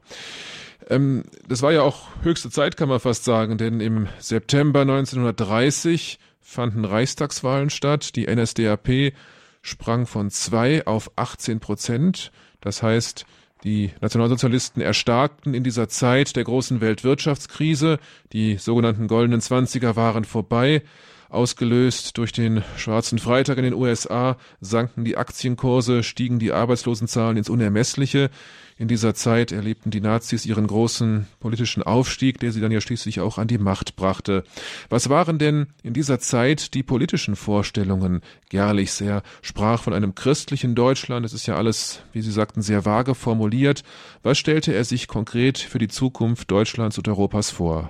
Ähm, 0.90 1.24
das 1.48 1.62
war 1.62 1.72
ja 1.72 1.82
auch 1.82 2.08
höchste 2.24 2.50
Zeit, 2.50 2.78
kann 2.78 2.90
man 2.90 3.00
fast 3.00 3.24
sagen, 3.24 3.58
denn 3.58 3.80
im 3.80 4.08
September 4.20 4.82
1930 4.82 6.20
fanden 6.42 6.86
Reichstagswahlen 6.86 7.70
statt. 7.70 8.16
Die 8.16 8.26
NSDAP 8.34 9.14
sprang 9.62 10.06
von 10.06 10.30
zwei 10.32 10.86
auf 10.86 11.12
18 11.16 11.60
Prozent. 11.60 12.32
Das 12.62 12.82
heißt, 12.82 13.26
die 13.64 13.92
Nationalsozialisten 14.02 14.82
erstarkten 14.82 15.54
in 15.54 15.64
dieser 15.64 15.90
Zeit 15.90 16.36
der 16.36 16.44
großen 16.44 16.80
Weltwirtschaftskrise. 16.80 18.00
Die 18.32 18.58
sogenannten 18.58 19.08
goldenen 19.08 19.42
Zwanziger 19.42 19.96
waren 19.96 20.24
vorbei. 20.24 20.84
Ausgelöst 21.30 22.18
durch 22.18 22.32
den 22.32 22.64
Schwarzen 22.78 23.20
Freitag 23.20 23.58
in 23.58 23.66
den 23.66 23.74
USA 23.74 24.38
sanken 24.62 25.04
die 25.04 25.18
Aktienkurse, 25.18 26.04
stiegen 26.04 26.40
die 26.40 26.54
Arbeitslosenzahlen 26.54 27.36
ins 27.36 27.50
Unermessliche. 27.50 28.30
In 28.80 28.88
dieser 28.88 29.16
Zeit 29.16 29.52
erlebten 29.52 29.90
die 29.90 30.02
Nazis 30.02 30.46
ihren 30.46 30.68
großen 30.68 31.26
politischen 31.40 31.82
Aufstieg, 31.82 32.40
der 32.40 32.52
sie 32.52 32.62
dann 32.62 32.72
ja 32.72 32.80
schließlich 32.80 33.22
auch 33.22 33.40
an 33.40 33.48
die 33.48 33.58
Macht 33.58 33.96
brachte. 33.96 34.44
Was 34.90 35.10
waren 35.10 35.40
denn 35.40 35.68
in 35.82 35.94
dieser 35.94 36.20
Zeit 36.20 36.76
die 36.76 36.84
politischen 36.84 37.36
Vorstellungen? 37.36 38.22
Gerlich 38.52 38.92
sehr 38.92 39.24
sprach 39.42 39.82
von 39.82 39.94
einem 39.94 40.14
christlichen 40.14 40.76
Deutschland. 40.76 41.26
Es 41.26 41.34
ist 41.34 41.48
ja 41.48 41.56
alles, 41.56 42.06
wie 42.14 42.22
Sie 42.22 42.32
sagten, 42.32 42.62
sehr 42.62 42.86
vage 42.86 43.16
formuliert. 43.16 43.84
Was 44.22 44.38
stellte 44.38 44.74
er 44.74 44.84
sich 44.84 45.08
konkret 45.08 45.58
für 45.58 45.80
die 45.80 45.88
Zukunft 45.88 46.52
Deutschlands 46.52 47.00
und 47.00 47.08
Europas 47.08 47.50
vor? 47.50 47.90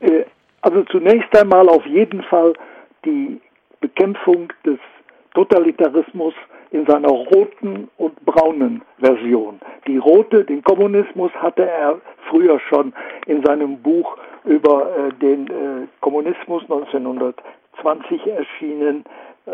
Äh, 0.00 0.24
also 0.60 0.84
zunächst 0.84 1.34
einmal 1.34 1.70
auf 1.70 1.86
jeden 1.86 2.22
Fall 2.24 2.52
die 3.06 3.40
Bekämpfung 3.80 4.52
des 4.66 4.78
Totalitarismus 5.34 6.34
in 6.70 6.86
seiner 6.86 7.08
roten 7.08 7.88
und 7.96 8.24
braunen 8.24 8.82
Version. 8.98 9.60
Die 9.86 9.96
rote, 9.96 10.44
den 10.44 10.62
Kommunismus, 10.62 11.32
hatte 11.32 11.66
er 11.66 12.00
früher 12.28 12.60
schon 12.60 12.92
in 13.26 13.42
seinem 13.44 13.78
Buch 13.78 14.16
über 14.44 14.90
äh, 14.96 15.12
den 15.14 15.46
äh, 15.46 15.86
Kommunismus 16.00 16.62
1920 16.64 18.26
erschienen 18.26 19.04
äh, 19.46 19.50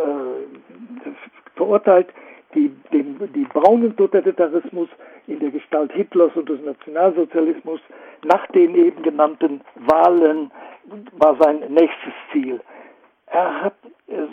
verurteilt. 1.56 2.08
Die, 2.54 2.68
den, 2.92 3.18
die 3.34 3.46
braunen 3.52 3.96
Totalitarismus 3.96 4.88
in 5.26 5.40
der 5.40 5.50
Gestalt 5.50 5.92
Hitlers 5.92 6.30
und 6.36 6.48
des 6.48 6.60
Nationalsozialismus 6.62 7.80
nach 8.24 8.46
den 8.48 8.76
eben 8.76 9.02
genannten 9.02 9.60
Wahlen 9.74 10.52
war 11.18 11.36
sein 11.40 11.60
nächstes 11.68 12.12
Ziel. 12.30 12.60
Er 13.26 13.62
hat 13.62 13.74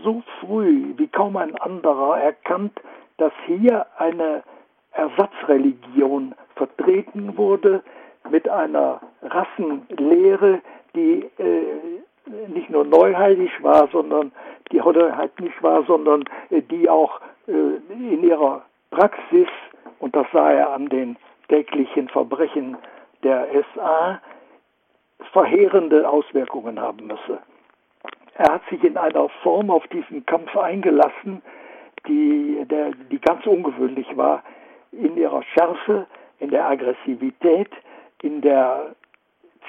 so 0.03 0.23
früh 0.40 0.94
wie 0.98 1.07
kaum 1.07 1.38
ein 1.38 1.56
anderer 1.57 2.19
erkannt, 2.19 2.73
dass 3.18 3.34
hier 3.45 3.86
eine 3.98 4.44
Ersatzreligion 4.94 6.36
vertreten 6.56 7.38
wurde 7.38 7.84
mit 8.30 8.48
einer 8.49 9.02
Rassenlehre, 9.22 10.61
die 10.95 11.30
äh, 11.38 12.48
nicht 12.48 12.69
nur 12.69 12.86
neuheilig 12.86 13.52
war, 13.61 13.88
sondern 13.91 14.32
die 14.72 14.78
neuheitlich 14.78 15.53
war, 15.61 15.84
sondern 15.86 16.23
äh, 16.49 16.61
die 16.61 16.90
auch 16.90 17.19
äh, 17.48 17.52
in 17.90 18.23
ihrer 18.23 18.64
Praxis, 18.91 19.48
und 19.99 20.15
das 20.15 20.28
sah 20.34 20.52
er 20.52 20.72
an 20.72 20.88
den 20.90 21.18
täglichen 21.48 22.10
Verbrechen 22.10 22.78
der 23.23 23.48
SA, 23.73 24.22
verheerende 25.32 26.10
Auswirkungen 26.10 26.80
haben 26.80 27.07
müsse. 27.07 27.40
Er 28.41 28.53
hat 28.53 28.68
sich 28.72 28.84
in 28.84 28.97
einer 28.97 29.30
Form 29.43 29.69
auf 29.69 29.85
diesen 29.89 30.26
Kampf 30.26 30.57
eingelassen, 30.57 31.43
die, 32.07 32.65
der, 32.68 32.89
die 33.11 33.19
ganz 33.19 33.45
ungewöhnlich 33.45 34.07
war, 34.18 34.41
in 34.91 35.15
ihrer 35.15 35.43
Schärfe, 35.43 36.07
in 36.39 36.49
der 36.49 36.68
Aggressivität, 36.68 37.69
in 38.23 38.41
der 38.41 38.95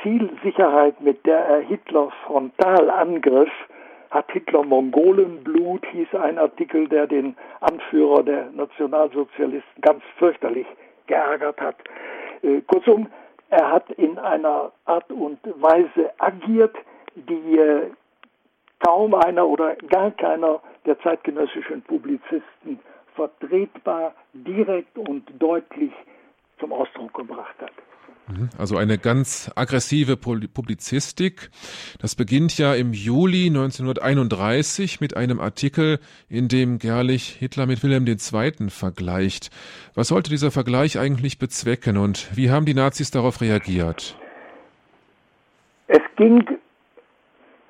Zielsicherheit, 0.03 0.99
mit 1.03 1.27
der 1.27 1.41
er 1.41 1.61
Hitler 1.61 2.11
frontal 2.25 2.89
angriff, 2.89 3.51
hat 4.11 4.33
Hitler 4.33 4.63
Mongolenblut, 4.63 5.85
hieß 5.93 6.15
ein 6.15 6.39
Artikel, 6.39 6.89
der 6.89 7.07
den 7.07 7.37
Anführer 7.61 8.23
der 8.23 8.47
Nationalsozialisten 8.53 9.83
ganz 9.83 10.03
fürchterlich 10.17 10.67
geärgert 11.09 11.61
hat. 11.61 11.77
Äh, 12.41 12.63
kurzum, 12.63 13.09
er 13.51 13.71
hat 13.71 13.91
in 13.99 14.19
einer 14.19 14.73
Art 14.87 15.13
und 15.13 15.41
Weise 15.61 16.11
agiert, 16.17 16.75
die 17.15 17.59
äh, 17.59 17.91
kaum 18.85 19.15
einer 19.15 19.47
oder 19.47 19.77
gar 19.89 20.11
keiner 20.13 20.61
der 20.87 20.99
zeitgenössischen 21.01 21.83
Publizisten 21.83 22.81
vertretbar, 23.15 24.15
direkt 24.33 24.97
und 24.97 25.25
deutlich 25.39 25.93
zum 26.59 26.73
Ausdruck 26.73 27.15
gebracht 27.15 27.55
hat. 27.61 27.73
Mhm. 28.29 28.51
Also 28.59 28.77
eine 28.77 28.99
ganz 28.99 29.51
aggressive 29.57 30.17
Publizistik. 30.17 31.51
Das 32.01 32.15
beginnt 32.15 32.57
ja 32.59 32.75
im 32.75 32.93
Juli 32.93 33.47
1931 33.47 35.01
mit 35.01 35.17
einem 35.17 35.41
Artikel, 35.41 35.99
in 36.29 36.49
dem 36.49 36.79
Gerlich 36.79 37.29
Hitler 37.39 37.67
mit 37.67 37.83
Wilhelm 37.83 38.07
II. 38.07 38.71
vergleicht. 38.71 39.51
Was 39.95 40.09
sollte 40.09 40.31
dieser 40.31 40.51
Vergleich 40.51 40.99
eigentlich 40.99 41.39
bezwecken 41.39 41.97
und 41.97 42.37
wie 42.37 42.51
haben 42.51 42.65
die 42.65 42.75
Nazis 42.75 43.11
darauf 43.11 43.41
reagiert? 43.41 44.17
Es 45.89 46.01
ging 46.17 46.45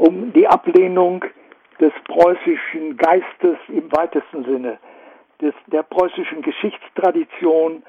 um 0.02 0.32
die 0.32 0.48
Ablehnung 0.48 1.24
des 1.80 1.92
preußischen 2.08 2.96
Geistes 2.96 3.56
im 3.68 3.90
weitesten 3.92 4.44
Sinne, 4.44 4.78
des, 5.40 5.54
der 5.68 5.84
preußischen 5.84 6.42
Geschichtstradition, 6.42 7.84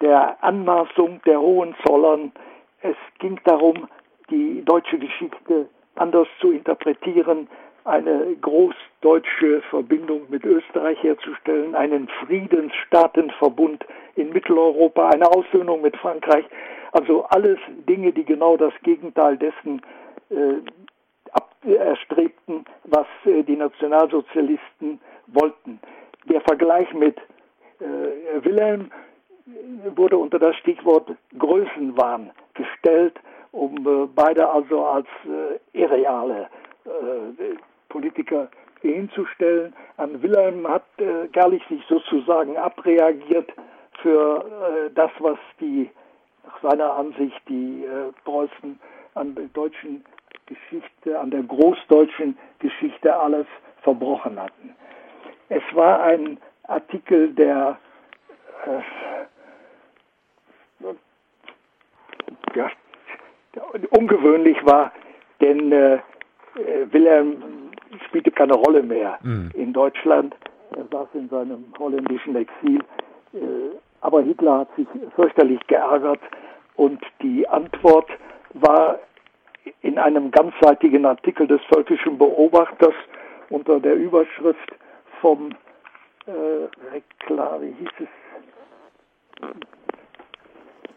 der 0.00 0.42
Anmaßung 0.42 1.20
der 1.26 1.38
Hohenzollern. 1.38 2.32
Es 2.80 2.96
ging 3.18 3.38
darum, 3.44 3.88
die 4.30 4.64
deutsche 4.64 4.98
Geschichte 4.98 5.68
anders 5.96 6.28
zu 6.40 6.50
interpretieren, 6.50 7.46
eine 7.84 8.36
großdeutsche 8.40 9.60
Verbindung 9.68 10.22
mit 10.30 10.44
Österreich 10.46 11.02
herzustellen, 11.02 11.74
einen 11.74 12.08
Friedensstaatenverbund 12.24 13.84
in 14.16 14.30
Mitteleuropa, 14.30 15.10
eine 15.10 15.26
Aussöhnung 15.26 15.82
mit 15.82 15.94
Frankreich. 15.98 16.44
Also 16.92 17.24
alles 17.24 17.58
Dinge, 17.86 18.12
die 18.12 18.24
genau 18.24 18.56
das 18.56 18.72
Gegenteil 18.82 19.36
dessen 19.36 19.82
äh, 20.30 20.62
erstrebten, 21.64 22.64
was 22.84 23.06
äh, 23.24 23.42
die 23.42 23.56
Nationalsozialisten 23.56 25.00
wollten. 25.28 25.80
Der 26.28 26.40
Vergleich 26.42 26.92
mit 26.94 27.16
äh, 27.80 28.44
Wilhelm 28.44 28.90
wurde 29.96 30.16
unter 30.16 30.38
das 30.38 30.56
Stichwort 30.56 31.10
Größenwahn 31.38 32.30
gestellt, 32.54 33.18
um 33.52 33.76
äh, 33.86 34.06
beide 34.14 34.48
also 34.48 34.84
als 34.84 35.08
äh, 35.24 35.78
irreale 35.78 36.48
äh, 36.84 37.56
Politiker 37.88 38.48
hinzustellen. 38.80 39.74
An 39.96 40.22
Wilhelm 40.22 40.66
hat 40.68 40.84
äh, 40.98 41.28
Gerlich 41.28 41.62
sich 41.68 41.82
sozusagen 41.88 42.56
abreagiert 42.56 43.52
für 44.02 44.44
äh, 44.44 44.90
das, 44.94 45.10
was 45.18 45.38
die 45.60 45.90
nach 46.44 46.70
seiner 46.70 46.94
Ansicht 46.94 47.40
die 47.48 47.84
äh, 47.84 48.12
Preußen 48.24 48.78
an 49.14 49.50
deutschen 49.52 50.04
Geschichte, 50.50 51.18
an 51.18 51.30
der 51.30 51.42
großdeutschen 51.44 52.36
Geschichte 52.58 53.16
alles 53.16 53.46
verbrochen 53.82 54.38
hatten. 54.38 54.74
Es 55.48 55.62
war 55.72 56.02
ein 56.02 56.38
Artikel, 56.64 57.32
der 57.34 57.78
äh, 58.66 58.80
ja, 62.54 62.70
ungewöhnlich 63.90 64.58
war, 64.64 64.92
denn 65.40 65.72
äh, 65.72 65.98
Wilhelm 66.90 67.70
spielte 68.06 68.30
keine 68.30 68.54
Rolle 68.54 68.82
mehr 68.82 69.18
mhm. 69.22 69.50
in 69.54 69.72
Deutschland. 69.72 70.34
Er 70.76 70.84
saß 70.90 71.08
in 71.14 71.28
seinem 71.28 71.64
holländischen 71.78 72.36
Exil. 72.36 72.80
Äh, 73.32 73.38
aber 74.00 74.22
Hitler 74.22 74.60
hat 74.60 74.76
sich 74.76 74.86
fürchterlich 75.14 75.60
geärgert 75.66 76.20
und 76.76 77.00
die 77.22 77.46
Antwort 77.48 78.08
war 78.54 78.98
in 79.82 79.98
einem 79.98 80.30
ganzseitigen 80.30 81.04
Artikel 81.06 81.46
des 81.46 81.60
Völkischen 81.72 82.18
Beobachters 82.18 82.94
unter 83.50 83.80
der 83.80 83.96
Überschrift 83.96 84.72
vom 85.20 85.54
hoppala, 87.40 87.60
wie 87.60 87.72
hieß 87.72 87.88
es? 88.00 88.08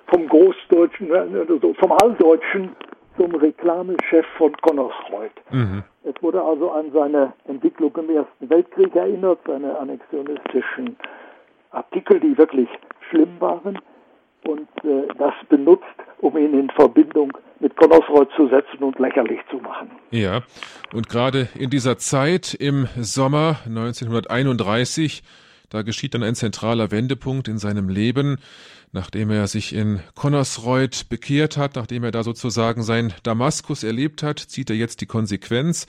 Vom 0.07 0.27
Großdeutschen, 0.27 1.11
also 1.11 1.73
vom 1.73 1.91
Alldeutschen 2.03 2.75
zum 3.17 3.33
Reklamechef 3.35 4.25
von 4.37 4.55
Connersreuth. 4.57 5.31
Mhm. 5.51 5.83
Es 6.03 6.21
wurde 6.21 6.41
also 6.41 6.71
an 6.71 6.91
seine 6.91 7.33
Entwicklung 7.47 7.95
im 7.97 8.09
Ersten 8.09 8.49
Weltkrieg 8.49 8.95
erinnert, 8.95 9.39
seine 9.45 9.77
annexionistischen 9.77 10.97
Artikel, 11.71 12.19
die 12.19 12.37
wirklich 12.37 12.67
schlimm 13.09 13.39
waren, 13.39 13.79
und 14.45 14.67
äh, 14.83 15.07
das 15.17 15.33
benutzt, 15.47 15.85
um 16.19 16.37
ihn 16.37 16.53
in 16.53 16.69
Verbindung 16.71 17.31
mit 17.63 17.75
Connersreuth 17.77 18.29
zu 18.35 18.47
setzen 18.49 18.83
und 18.83 18.99
lächerlich 18.99 19.39
zu 19.49 19.57
machen. 19.57 19.89
Ja, 20.11 20.43
und 20.93 21.09
gerade 21.09 21.47
in 21.57 21.71
dieser 21.71 21.97
Zeit 21.97 22.53
im 22.53 22.87
Sommer 22.97 23.57
1931 23.65 25.23
da 25.73 25.81
geschieht 25.81 26.13
dann 26.13 26.21
ein 26.21 26.35
zentraler 26.35 26.91
Wendepunkt 26.91 27.47
in 27.47 27.57
seinem 27.57 27.89
Leben, 27.89 28.37
nachdem 28.91 29.31
er 29.31 29.47
sich 29.47 29.73
in 29.73 30.01
Connersreuth 30.13 31.09
bekehrt 31.09 31.57
hat, 31.57 31.75
nachdem 31.75 32.03
er 32.03 32.11
da 32.11 32.21
sozusagen 32.21 32.83
sein 32.83 33.11
Damaskus 33.23 33.83
erlebt 33.83 34.21
hat, 34.21 34.37
zieht 34.37 34.69
er 34.69 34.75
jetzt 34.75 35.01
die 35.01 35.07
Konsequenz 35.07 35.87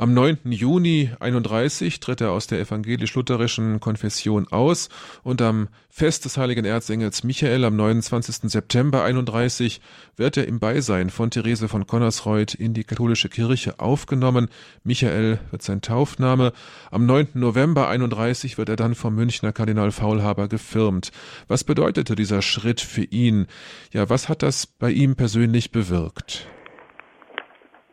am 0.00 0.14
9. 0.14 0.38
Juni 0.44 1.10
31 1.20 2.00
tritt 2.00 2.22
er 2.22 2.32
aus 2.32 2.46
der 2.46 2.58
evangelisch-lutherischen 2.58 3.80
Konfession 3.80 4.48
aus 4.50 4.88
und 5.22 5.42
am 5.42 5.68
Fest 5.90 6.24
des 6.24 6.38
heiligen 6.38 6.64
Erzengels 6.64 7.22
Michael 7.22 7.66
am 7.66 7.76
29. 7.76 8.50
September 8.50 9.04
31 9.04 9.82
wird 10.16 10.38
er 10.38 10.48
im 10.48 10.58
Beisein 10.58 11.10
von 11.10 11.30
Therese 11.30 11.68
von 11.68 11.86
Connersreuth 11.86 12.54
in 12.54 12.72
die 12.72 12.84
katholische 12.84 13.28
Kirche 13.28 13.78
aufgenommen. 13.78 14.48
Michael 14.84 15.38
wird 15.50 15.60
sein 15.60 15.82
Taufname. 15.82 16.52
Am 16.90 17.04
9. 17.04 17.32
November 17.34 17.88
31 17.88 18.56
wird 18.56 18.70
er 18.70 18.76
dann 18.76 18.94
vom 18.94 19.14
Münchner 19.14 19.52
Kardinal 19.52 19.90
Faulhaber 19.90 20.48
gefirmt. 20.48 21.12
Was 21.46 21.62
bedeutete 21.62 22.16
dieser 22.16 22.40
Schritt 22.40 22.80
für 22.80 23.04
ihn? 23.04 23.48
Ja, 23.92 24.08
was 24.08 24.30
hat 24.30 24.42
das 24.42 24.66
bei 24.66 24.92
ihm 24.92 25.14
persönlich 25.14 25.72
bewirkt? 25.72 26.48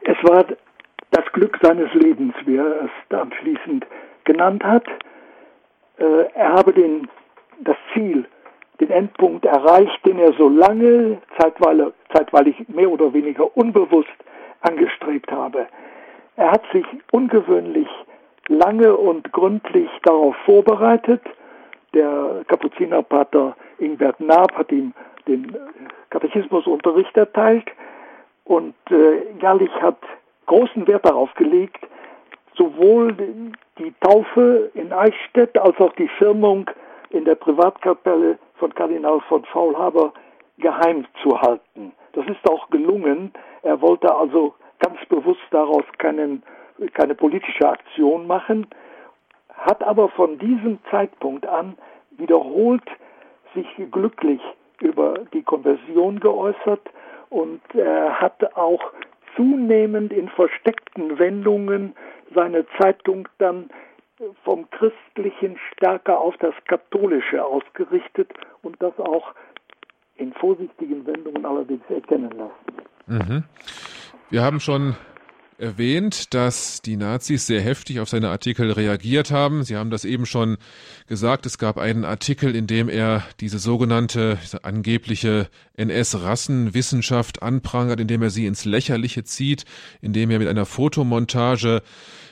Es 0.05 0.15
war 0.23 0.45
das 1.11 1.25
Glück 1.33 1.57
seines 1.61 1.93
Lebens, 1.93 2.33
wie 2.45 2.57
er 2.57 2.83
es 2.83 3.15
anschließend 3.17 3.85
genannt 4.23 4.63
hat. 4.63 4.85
Äh, 5.97 6.25
er 6.33 6.53
habe 6.53 6.73
den, 6.73 7.07
das 7.61 7.77
Ziel, 7.93 8.25
den 8.79 8.91
Endpunkt 8.91 9.45
erreicht, 9.45 10.05
den 10.05 10.19
er 10.19 10.33
so 10.33 10.49
lange, 10.49 11.17
zeitweilig, 11.39 11.93
zeitweilig 12.13 12.55
mehr 12.67 12.89
oder 12.89 13.13
weniger 13.13 13.55
unbewusst 13.57 14.09
angestrebt 14.61 15.31
habe. 15.31 15.67
Er 16.35 16.51
hat 16.51 16.63
sich 16.71 16.85
ungewöhnlich 17.11 17.87
lange 18.47 18.95
und 18.95 19.31
gründlich 19.31 19.89
darauf 20.03 20.35
vorbereitet. 20.45 21.21
Der 21.93 22.43
Kapuzinerpater 22.47 23.55
Ingbert 23.79 24.19
Naab 24.19 24.55
hat 24.55 24.71
ihm 24.71 24.93
den 25.27 25.55
Katechismusunterricht 26.09 27.15
erteilt 27.17 27.65
und 28.45 28.75
äh, 28.89 29.33
Gallich 29.39 29.71
hat 29.81 29.97
großen 30.47 30.87
Wert 30.87 31.05
darauf 31.05 31.33
gelegt, 31.35 31.85
sowohl 32.55 33.13
die 33.77 33.93
Taufe 34.01 34.71
in 34.73 34.91
Eichstätt 34.91 35.57
als 35.57 35.77
auch 35.79 35.93
die 35.93 36.09
Firmung 36.17 36.69
in 37.11 37.23
der 37.25 37.35
Privatkapelle 37.35 38.37
von 38.55 38.73
Kardinal 38.73 39.21
von 39.29 39.45
Faulhaber 39.45 40.13
geheim 40.57 41.05
zu 41.21 41.39
halten. 41.39 41.93
Das 42.13 42.25
ist 42.25 42.49
auch 42.49 42.69
gelungen. 42.69 43.31
Er 43.61 43.79
wollte 43.81 44.13
also 44.13 44.55
ganz 44.79 44.97
bewusst 45.07 45.45
daraus 45.51 45.83
keinen, 45.99 46.43
keine 46.93 47.15
politische 47.15 47.69
Aktion 47.69 48.25
machen, 48.27 48.67
hat 49.49 49.83
aber 49.83 50.09
von 50.09 50.37
diesem 50.39 50.79
Zeitpunkt 50.89 51.45
an 51.45 51.77
wiederholt 52.11 52.83
sich 53.53 53.67
glücklich 53.91 54.41
über 54.81 55.13
die 55.33 55.43
Konversion 55.43 56.19
geäußert 56.19 56.81
und 57.29 57.61
er 57.73 58.19
hat 58.19 58.55
auch 58.55 58.81
zunehmend 59.37 60.11
in 60.11 60.27
versteckten 60.27 61.17
Wendungen 61.17 61.95
seine 62.35 62.65
Zeitung 62.77 63.29
dann 63.37 63.69
vom 64.43 64.67
Christlichen 64.71 65.57
stärker 65.71 66.19
auf 66.19 66.35
das 66.37 66.53
Katholische 66.65 67.43
ausgerichtet 67.45 68.29
und 68.63 68.81
das 68.81 68.97
auch 68.99 69.33
in 70.15 70.33
vorsichtigen 70.33 71.05
Wendungen 71.05 71.45
allerdings 71.45 71.83
erkennen 71.89 72.31
lassen. 72.31 73.29
Mhm. 73.29 73.43
Wir 74.29 74.43
haben 74.43 74.59
schon 74.59 74.95
erwähnt, 75.57 76.33
dass 76.33 76.81
die 76.81 76.97
Nazis 76.97 77.47
sehr 77.47 77.61
heftig 77.61 77.99
auf 77.99 78.09
seine 78.09 78.29
Artikel 78.29 78.71
reagiert 78.71 79.31
haben. 79.31 79.63
Sie 79.63 79.75
haben 79.75 79.89
das 79.89 80.05
eben 80.05 80.25
schon 80.25 80.57
gesagt. 81.07 81.45
Es 81.45 81.57
gab 81.57 81.77
einen 81.77 82.05
Artikel, 82.05 82.55
in 82.55 82.67
dem 82.67 82.89
er 82.89 83.23
diese 83.39 83.59
sogenannte 83.59 84.37
diese 84.43 84.63
angebliche 84.63 85.49
NS-Rassenwissenschaft 85.75 87.41
anprangert, 87.41 87.99
in 87.99 88.07
dem 88.07 88.21
er 88.21 88.29
sie 88.29 88.45
ins 88.45 88.65
Lächerliche 88.65 89.23
zieht, 89.23 89.65
in 90.01 90.13
dem 90.13 90.29
er 90.29 90.39
mit 90.39 90.47
einer 90.47 90.65
Fotomontage 90.65 91.81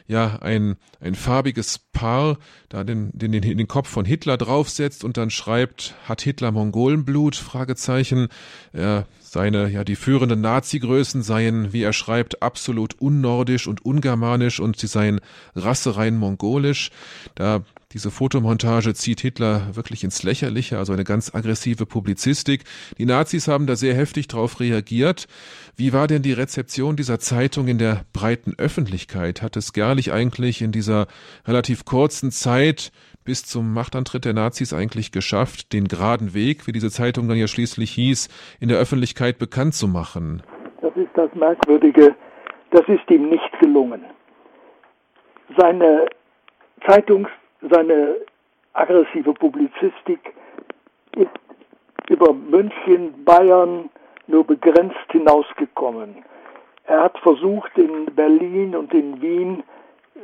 ja 0.08 0.38
ein, 0.42 0.76
ein 1.00 1.16
farbiges 1.16 1.80
Paar 1.80 2.38
da 2.70 2.84
den, 2.84 3.10
den, 3.14 3.32
den, 3.32 3.42
den 3.42 3.68
Kopf 3.68 3.90
von 3.90 4.06
Hitler 4.06 4.38
draufsetzt 4.38 5.04
und 5.04 5.18
dann 5.18 5.30
schreibt, 5.30 5.96
hat 6.06 6.22
Hitler 6.22 6.52
Mongolenblut? 6.52 7.36
Fragezeichen. 7.36 8.28
Er, 8.72 9.08
seine, 9.36 9.70
ja, 9.70 9.84
die 9.84 9.98
führenden 9.98 10.40
Nazi-Größen 10.40 11.22
seien, 11.22 11.74
wie 11.74 11.84
er 11.84 11.92
schreibt, 11.92 12.42
absolut 12.42 12.94
unnordisch 13.02 13.68
und 13.68 13.86
ungermanisch 13.86 14.62
und 14.62 14.78
sie 14.78 14.88
seien 14.88 15.20
rasserein 15.58 16.16
mongolisch. 16.16 16.90
Da 17.36 17.62
diese 17.92 18.12
Fotomontage 18.12 18.94
zieht 18.94 19.22
Hitler 19.22 19.76
wirklich 19.76 20.04
ins 20.04 20.24
Lächerliche, 20.24 20.78
also 20.78 20.94
eine 20.94 21.04
ganz 21.04 21.34
aggressive 21.34 21.86
Publizistik. 21.86 22.64
Die 22.98 23.06
Nazis 23.06 23.48
haben 23.48 23.68
da 23.68 23.76
sehr 23.76 23.94
heftig 23.94 24.28
darauf 24.28 24.60
reagiert. 24.60 25.28
Wie 25.76 25.94
war 25.94 26.08
denn 26.08 26.22
die 26.22 26.34
Rezeption 26.34 26.96
dieser 26.96 27.20
Zeitung 27.20 27.68
in 27.68 27.78
der 27.78 28.02
breiten 28.14 28.54
Öffentlichkeit? 28.58 29.42
Hat 29.42 29.56
es 29.56 29.74
Gerlich 29.74 30.12
eigentlich 30.12 30.62
in 30.62 30.72
dieser 30.72 31.08
relativ 31.48 31.86
kurzen 31.86 32.32
Zeit 32.32 32.92
bis 33.24 33.44
zum 33.44 33.74
Machtantritt 33.74 34.26
der 34.26 34.34
Nazis 34.34 34.74
eigentlich 34.74 35.12
geschafft, 35.12 35.74
den 35.74 35.88
geraden 35.88 36.34
Weg, 36.34 36.68
wie 36.68 36.72
diese 36.72 36.92
Zeitung 36.92 37.28
dann 37.28 37.38
ja 37.38 37.48
schließlich 37.48 37.92
hieß, 37.92 38.30
in 38.60 38.70
der 38.70 38.78
Öffentlichkeit 38.78 39.40
bekannt 39.40 39.74
zu 39.74 39.88
machen? 39.88 40.44
Das 40.82 40.96
ist 40.96 41.10
das 41.16 41.34
Merkwürdige. 41.34 42.16
Das 42.72 42.84
ist 42.88 43.10
ihm 43.10 43.30
nicht 43.30 43.60
gelungen. 43.62 44.04
Seine 45.58 46.08
Zeitungs 46.88 47.30
seine 47.62 48.16
aggressive 48.74 49.34
Publizistik 49.34 50.34
ist 51.16 51.30
über 52.10 52.34
München, 52.34 53.24
Bayern 53.24 53.90
nur 54.28 54.46
begrenzt 54.46 55.12
hinausgekommen. 55.12 56.24
Er 56.88 57.04
hat 57.04 57.18
versucht, 57.20 57.78
in 57.78 58.06
Berlin 58.16 58.76
und 58.76 58.94
in 58.94 59.22
Wien 59.22 59.64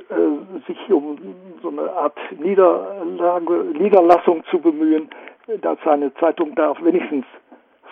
äh, 0.09 0.67
sich 0.67 0.91
um 0.91 1.17
so 1.61 1.69
eine 1.69 1.91
Art 1.91 2.17
Niederlage, 2.37 3.65
Niederlassung 3.77 4.43
zu 4.51 4.59
bemühen, 4.59 5.09
dass 5.61 5.77
seine 5.83 6.13
Zeitung 6.15 6.53
da 6.55 6.75
wenigstens 6.83 7.25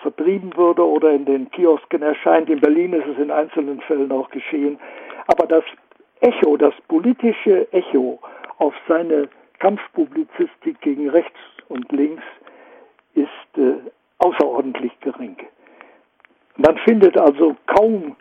vertrieben 0.02 0.56
würde 0.56 0.86
oder 0.86 1.10
in 1.10 1.24
den 1.24 1.50
Kiosken 1.50 2.02
erscheint. 2.02 2.48
In 2.48 2.60
Berlin 2.60 2.92
ist 2.92 3.06
es 3.06 3.18
in 3.18 3.30
einzelnen 3.30 3.80
Fällen 3.82 4.10
auch 4.12 4.30
geschehen. 4.30 4.78
Aber 5.26 5.46
das 5.46 5.64
Echo, 6.20 6.56
das 6.56 6.74
politische 6.88 7.70
Echo 7.72 8.18
auf 8.60 8.74
seine 8.86 9.28
Kampfpublizistik 9.58 10.80
gegen 10.80 11.08
rechts 11.08 11.38
und 11.68 11.90
links 11.92 12.22
ist 13.14 13.58
äh, 13.58 13.74
außerordentlich 14.18 14.92
gering. 15.00 15.36
Man 16.56 16.76
findet 16.78 17.18
also 17.18 17.56
kaum 17.66 18.16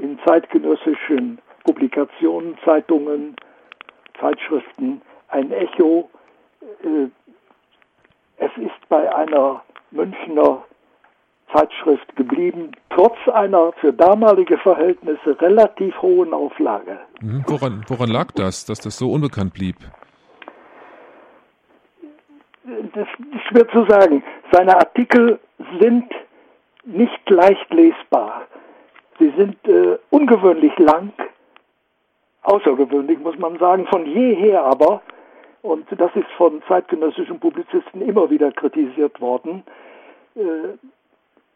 in 0.00 0.18
zeitgenössischen 0.24 1.38
Publikationen, 1.64 2.56
Zeitungen, 2.64 3.36
Zeitschriften 4.20 5.02
ein 5.28 5.50
Echo. 5.52 6.08
Äh, 6.84 7.08
es 8.36 8.50
ist 8.56 8.88
bei 8.88 9.12
einer 9.14 9.62
Münchner 9.90 10.64
Zeitschrift 11.52 12.16
geblieben, 12.16 12.72
trotz 12.90 13.16
einer 13.32 13.72
für 13.80 13.92
damalige 13.92 14.58
Verhältnisse 14.58 15.40
relativ 15.40 16.00
hohen 16.00 16.32
Auflage. 16.32 16.98
Mhm. 17.20 17.44
Woran, 17.46 17.84
woran 17.88 18.08
lag 18.08 18.32
das, 18.32 18.64
dass 18.64 18.80
das 18.80 18.96
so 18.96 19.10
unbekannt 19.12 19.54
blieb? 19.54 19.76
das 22.94 23.08
ist 23.34 23.42
schwer 23.48 23.68
zu 23.68 23.84
sagen. 23.86 24.22
Seine 24.50 24.76
Artikel 24.76 25.38
sind 25.80 26.04
nicht 26.84 27.30
leicht 27.30 27.72
lesbar. 27.72 28.42
Sie 29.18 29.32
sind 29.36 29.56
äh, 29.68 29.98
ungewöhnlich 30.10 30.76
lang, 30.78 31.12
außergewöhnlich 32.42 33.18
muss 33.20 33.38
man 33.38 33.58
sagen, 33.58 33.86
von 33.86 34.06
jeher 34.06 34.62
aber, 34.62 35.02
und 35.62 35.86
das 35.90 36.10
ist 36.16 36.26
von 36.36 36.62
zeitgenössischen 36.66 37.38
Publizisten 37.38 38.02
immer 38.02 38.30
wieder 38.30 38.50
kritisiert 38.50 39.20
worden, 39.20 39.62
äh, 40.34 40.76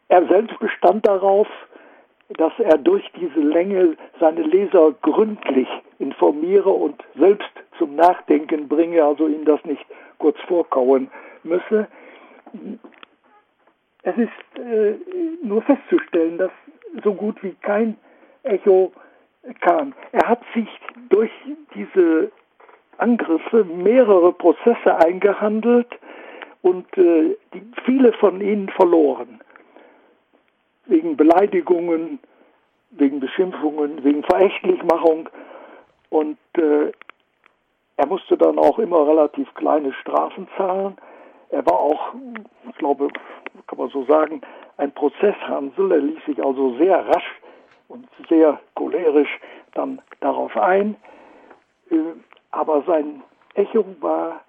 er 0.09 0.27
selbst 0.28 0.59
bestand 0.59 1.07
darauf, 1.07 1.49
dass 2.39 2.53
er 2.59 2.78
durch 2.78 3.05
diese 3.20 3.41
Länge 3.41 3.97
seine 4.19 4.43
Leser 4.43 4.93
gründlich 5.03 5.69
informiere 5.99 6.70
und 6.70 7.03
selbst 7.16 7.51
zum 7.78 7.95
Nachdenken 7.95 8.69
bringe, 8.69 9.03
also 9.05 9.28
ihnen 9.28 9.45
das 9.45 9.65
nicht 9.65 9.85
kurz 10.19 10.39
vorkauen 10.49 11.11
müsse. 11.45 11.87
Es 14.03 14.16
ist 14.16 14.59
äh, 14.61 14.95
nur 15.43 15.62
festzustellen, 15.62 16.39
dass 16.39 16.51
so 17.05 17.15
gut 17.15 17.43
wie 17.43 17.55
kein 17.62 17.97
Echo 18.43 18.93
kam. 19.61 19.93
Er 20.12 20.28
hat 20.28 20.43
sich 20.55 20.69
durch 21.09 21.31
diese 21.74 22.31
Angriffe 22.99 23.65
mehrere 23.65 24.33
Prozesse 24.33 24.97
eingehandelt 25.05 25.89
und 26.62 26.87
äh, 26.97 27.37
die, 27.53 27.62
viele 27.85 28.12
von 28.15 28.41
ihnen 28.41 28.69
verloren. 28.70 29.36
Wegen 30.87 31.17
Beleidigungen, 31.17 32.19
wegen 32.91 33.21
Beschimpfungen, 33.21 34.03
wegen 34.05 34.23
Verächtlichmachung. 34.25 35.29
Und 36.11 36.39
äh, 36.57 36.93
er 37.97 38.07
musste 38.07 38.37
dann 38.37 38.59
auch 38.59 38.79
immer 38.79 39.07
relativ 39.07 39.53
kleine 39.55 39.93
Strafen 39.95 40.49
zahlen. 40.57 40.97
Er 41.51 41.65
war 41.67 41.79
auch, 41.79 42.15
ich 42.69 42.77
glaube, 42.77 43.09
kann 43.67 43.79
man 43.79 43.89
so 43.91 44.05
sagen, 44.05 44.41
ein 44.77 44.93
Prozesshansel. 44.93 45.93
Er 45.93 45.99
ließ 45.99 46.25
sich 46.27 46.45
also 46.45 46.77
sehr 46.77 47.07
rasch 47.07 47.41
und 47.89 48.07
sehr 48.29 48.61
cholerisch 48.75 49.41
dann 49.75 50.01
darauf 50.21 50.57
ein. 50.57 50.97
Äh, 51.91 51.97
aber 52.51 52.83
sein 52.87 53.23
Echo 53.55 53.85
war 54.01 54.41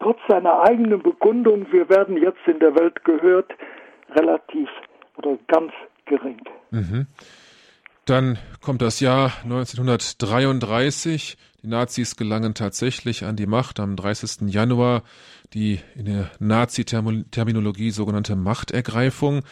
trotz 0.00 0.18
seiner 0.28 0.60
eigenen 0.60 1.02
Bekundung, 1.02 1.66
wir 1.70 1.88
werden 1.88 2.16
jetzt 2.16 2.46
in 2.46 2.58
der 2.58 2.74
Welt 2.78 3.04
gehört, 3.04 3.52
relativ 4.10 4.68
oder 5.24 5.38
ganz 5.48 5.72
gering. 6.06 6.40
Mhm. 6.70 7.06
Dann 8.04 8.38
kommt 8.60 8.82
das 8.82 9.00
Jahr 9.00 9.32
1933. 9.44 11.36
Die 11.62 11.68
Nazis 11.68 12.16
gelangen 12.16 12.52
tatsächlich 12.52 13.24
an 13.24 13.36
die 13.36 13.46
Macht 13.46 13.80
am 13.80 13.96
30. 13.96 14.52
Januar, 14.52 15.02
die 15.54 15.78
in 15.94 16.06
der 16.06 16.30
Nazi-Terminologie 16.40 17.90
sogenannte 17.90 18.34
Machtergreifung. 18.34 19.42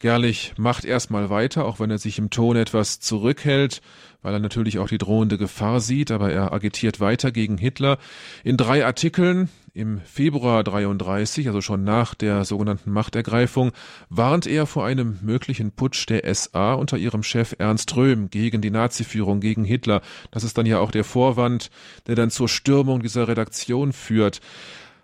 Gerlich 0.00 0.54
macht 0.56 0.86
erstmal 0.86 1.28
weiter, 1.28 1.66
auch 1.66 1.78
wenn 1.78 1.90
er 1.90 1.98
sich 1.98 2.18
im 2.18 2.30
Ton 2.30 2.56
etwas 2.56 3.00
zurückhält, 3.00 3.82
weil 4.22 4.32
er 4.32 4.40
natürlich 4.40 4.78
auch 4.78 4.88
die 4.88 4.96
drohende 4.96 5.36
Gefahr 5.36 5.80
sieht, 5.80 6.10
aber 6.10 6.32
er 6.32 6.52
agitiert 6.54 7.00
weiter 7.00 7.30
gegen 7.30 7.58
Hitler. 7.58 7.98
In 8.42 8.56
drei 8.56 8.86
Artikeln 8.86 9.50
im 9.74 10.00
Februar 10.00 10.64
33, 10.64 11.48
also 11.48 11.60
schon 11.60 11.84
nach 11.84 12.14
der 12.14 12.46
sogenannten 12.46 12.90
Machtergreifung, 12.90 13.72
warnt 14.08 14.46
er 14.46 14.66
vor 14.66 14.86
einem 14.86 15.18
möglichen 15.22 15.72
Putsch 15.72 16.08
der 16.08 16.34
SA 16.34 16.72
unter 16.74 16.96
ihrem 16.96 17.22
Chef 17.22 17.54
Ernst 17.58 17.94
Röhm 17.94 18.30
gegen 18.30 18.62
die 18.62 18.70
Naziführung, 18.70 19.40
gegen 19.40 19.64
Hitler. 19.64 20.00
Das 20.30 20.44
ist 20.44 20.56
dann 20.56 20.66
ja 20.66 20.78
auch 20.78 20.90
der 20.90 21.04
Vorwand, 21.04 21.70
der 22.06 22.14
dann 22.14 22.30
zur 22.30 22.48
Stürmung 22.48 23.02
dieser 23.02 23.28
Redaktion 23.28 23.92
führt. 23.92 24.40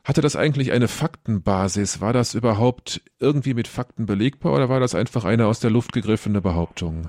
Hatte 0.06 0.20
das 0.20 0.36
eigentlich 0.36 0.72
eine 0.72 0.86
Faktenbasis? 0.86 2.00
War 2.00 2.12
das 2.12 2.34
überhaupt 2.34 3.02
irgendwie 3.20 3.54
mit 3.54 3.66
Fakten 3.66 4.06
belegbar 4.06 4.54
oder 4.54 4.68
war 4.68 4.78
das 4.78 4.94
einfach 4.94 5.24
eine 5.24 5.46
aus 5.46 5.58
der 5.58 5.70
Luft 5.70 5.92
gegriffene 5.92 6.40
Behauptung? 6.40 7.08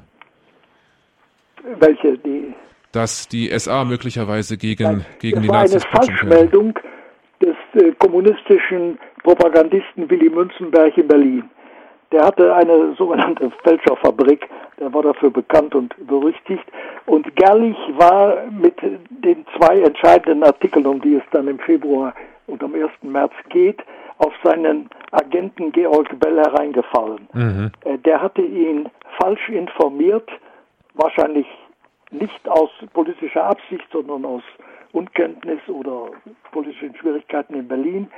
Welche? 1.80 2.18
Die 2.18 2.54
dass 2.92 3.28
die 3.28 3.48
SA 3.60 3.84
möglicherweise 3.84 4.58
gegen, 4.58 4.84
Nein, 4.84 5.06
gegen 5.20 5.42
die 5.42 5.48
Nazis 5.50 5.84
war 5.84 6.02
eine 6.02 6.08
Falschmeldung, 6.08 6.80
des 7.42 7.56
äh, 7.76 7.92
kommunistischen 8.00 8.98
Propagandisten 9.24 10.10
Willy 10.10 10.30
Münzenberg 10.30 10.98
in 10.98 11.08
Berlin. 11.08 11.44
Der 12.12 12.26
hatte 12.26 12.56
eine 12.56 12.96
sogenannte 12.98 13.52
Fälscherfabrik, 13.64 14.50
der 14.80 14.92
war 14.94 15.04
dafür 15.04 15.30
bekannt 15.30 15.76
und 15.76 15.94
berüchtigt. 16.08 16.64
Und 17.06 17.36
Gerlich 17.36 17.78
war 17.98 18.46
mit 18.50 18.76
den 18.82 19.46
zwei 19.56 19.82
entscheidenden 19.82 20.44
Artikeln, 20.44 20.88
um 20.88 21.02
die 21.02 21.16
es 21.16 21.24
dann 21.32 21.48
im 21.48 21.60
Februar 21.60 22.16
und 22.48 22.64
am 22.64 22.74
1. 22.74 22.90
März 23.04 23.34
geht, 23.50 23.82
auf 24.18 24.34
seinen 24.44 24.90
Agenten 25.12 25.72
Georg 25.72 26.20
Bell 26.20 26.38
hereingefallen. 26.38 27.28
Mhm. 27.34 27.72
Äh, 27.86 27.98
der 28.00 28.22
hatte 28.22 28.42
ihn 28.42 28.90
falsch 29.22 29.50
informiert, 29.50 30.30
wahrscheinlich 30.96 31.46
nicht 32.12 32.48
aus 32.48 32.70
politischer 32.94 33.44
Absicht, 33.44 33.86
sondern 33.92 34.26
aus 34.26 34.44
Unkenntnis 34.94 35.60
oder 35.68 36.12
politischen 36.52 36.96
Schwierigkeiten 36.96 37.54
in 37.54 37.68
Berlin. 37.68 38.10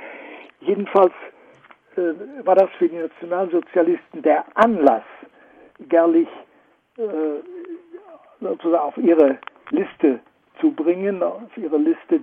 Jedenfalls 0.60 1.12
äh, 1.96 2.46
war 2.46 2.54
das 2.54 2.70
für 2.78 2.88
die 2.88 2.96
Nationalsozialisten 2.96 4.22
der 4.22 4.44
Anlass, 4.54 5.04
Gerlich 5.88 6.28
äh, 6.98 7.02
sozusagen 8.40 8.84
auf 8.84 8.96
ihre 8.98 9.38
Liste 9.70 10.20
zu 10.60 10.70
bringen, 10.72 11.22
auf 11.22 11.56
ihre 11.56 11.78
Liste 11.78 12.20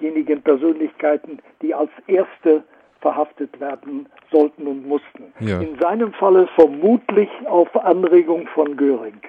derjenigen 0.00 0.42
Persönlichkeiten, 0.42 1.38
die 1.62 1.74
als 1.74 1.90
erste 2.06 2.64
verhaftet 3.00 3.60
werden 3.60 4.08
sollten 4.30 4.66
und 4.66 4.86
mussten. 4.86 5.32
Ja. 5.40 5.60
In 5.60 5.78
seinem 5.78 6.12
Falle 6.12 6.48
vermutlich 6.54 7.28
auf 7.46 7.74
Anregung 7.76 8.46
von 8.54 8.76
Göring. 8.76 9.20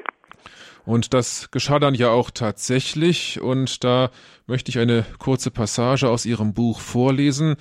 Und 0.85 1.13
das 1.13 1.51
geschah 1.51 1.79
dann 1.79 1.93
ja 1.93 2.09
auch 2.09 2.31
tatsächlich. 2.31 3.39
Und 3.41 3.83
da 3.83 4.09
möchte 4.47 4.69
ich 4.69 4.79
eine 4.79 5.05
kurze 5.19 5.51
Passage 5.51 6.09
aus 6.09 6.25
Ihrem 6.25 6.53
Buch 6.53 6.79
vorlesen. 6.79 7.55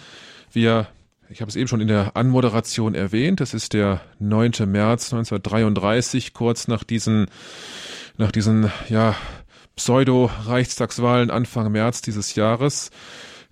Wir 0.53 0.89
ich 1.32 1.41
habe 1.41 1.49
es 1.49 1.55
eben 1.55 1.69
schon 1.69 1.81
in 1.81 1.87
der 1.87 2.16
Anmoderation 2.16 2.97
erwähnt. 2.97 3.39
Das 3.39 3.55
ist 3.55 3.73
der 3.73 4.01
9. 4.19 4.51
März 4.66 5.12
1933, 5.12 6.35
kurz 6.35 6.66
nach 6.66 6.82
diesen, 6.82 7.27
nach 8.16 8.32
diesen, 8.32 8.73
ja, 8.89 9.15
Pseudo-Reichstagswahlen 9.81 11.31
Anfang 11.31 11.73
März 11.73 12.02
dieses 12.02 12.35
Jahres. 12.35 12.90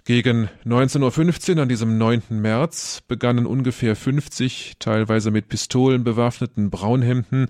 Gegen 0.04 0.50
19.15 0.66 1.56
Uhr 1.56 1.62
an 1.62 1.70
diesem 1.70 1.96
9. 1.96 2.22
März 2.28 3.00
begannen 3.08 3.46
ungefähr 3.46 3.96
50, 3.96 4.74
teilweise 4.78 5.30
mit 5.30 5.48
Pistolen 5.48 6.04
bewaffneten 6.04 6.68
Braunhemden 6.68 7.48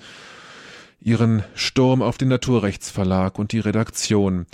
ihren 1.00 1.42
Sturm 1.54 2.02
auf 2.02 2.18
den 2.18 2.28
Naturrechtsverlag 2.28 3.40
und 3.40 3.50
die 3.50 3.58
Redaktion. 3.58 4.46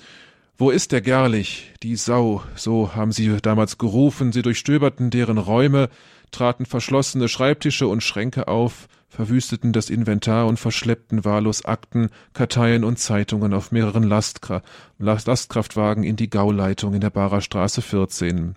Wo 0.57 0.71
ist 0.71 0.93
der 0.93 1.03
Gerlich, 1.03 1.73
die 1.83 1.97
Sau, 1.97 2.43
so 2.55 2.95
haben 2.95 3.13
sie 3.13 3.37
damals 3.43 3.77
gerufen, 3.77 4.33
sie 4.33 4.41
durchstöberten 4.41 5.11
deren 5.11 5.37
Räume, 5.37 5.91
traten 6.31 6.65
verschlossene 6.65 7.29
Schreibtische 7.29 7.89
und 7.89 8.03
Schränke 8.03 8.49
auf, 8.49 8.89
verwüsteten 9.15 9.73
das 9.73 9.91
Inventar 9.91 10.47
und 10.47 10.59
verschleppten 10.59 11.25
wahllos 11.25 11.65
Akten, 11.65 12.11
Karteien 12.33 12.83
und 12.83 12.99
Zeitungen 12.99 13.55
auf 13.55 13.71
mehreren 13.71 14.03
Lastkra 14.03 14.63
Lastkraftwagen 14.99 16.03
in 16.03 16.17
die 16.17 16.31
Gauleitung 16.31 16.95
in 16.95 17.01
der 17.01 17.11
Barer 17.11 17.41
Straße 17.41 17.81
14. 17.83 18.57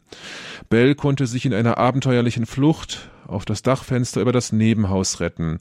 Bell 0.69 0.95
konnte 0.95 1.27
sich 1.27 1.45
in 1.45 1.53
einer 1.53 1.77
abenteuerlichen 1.77 2.45
Flucht 2.45 3.09
auf 3.27 3.45
das 3.45 3.61
Dachfenster 3.61 4.21
über 4.21 4.31
das 4.31 4.51
Nebenhaus 4.51 5.19
retten. 5.19 5.59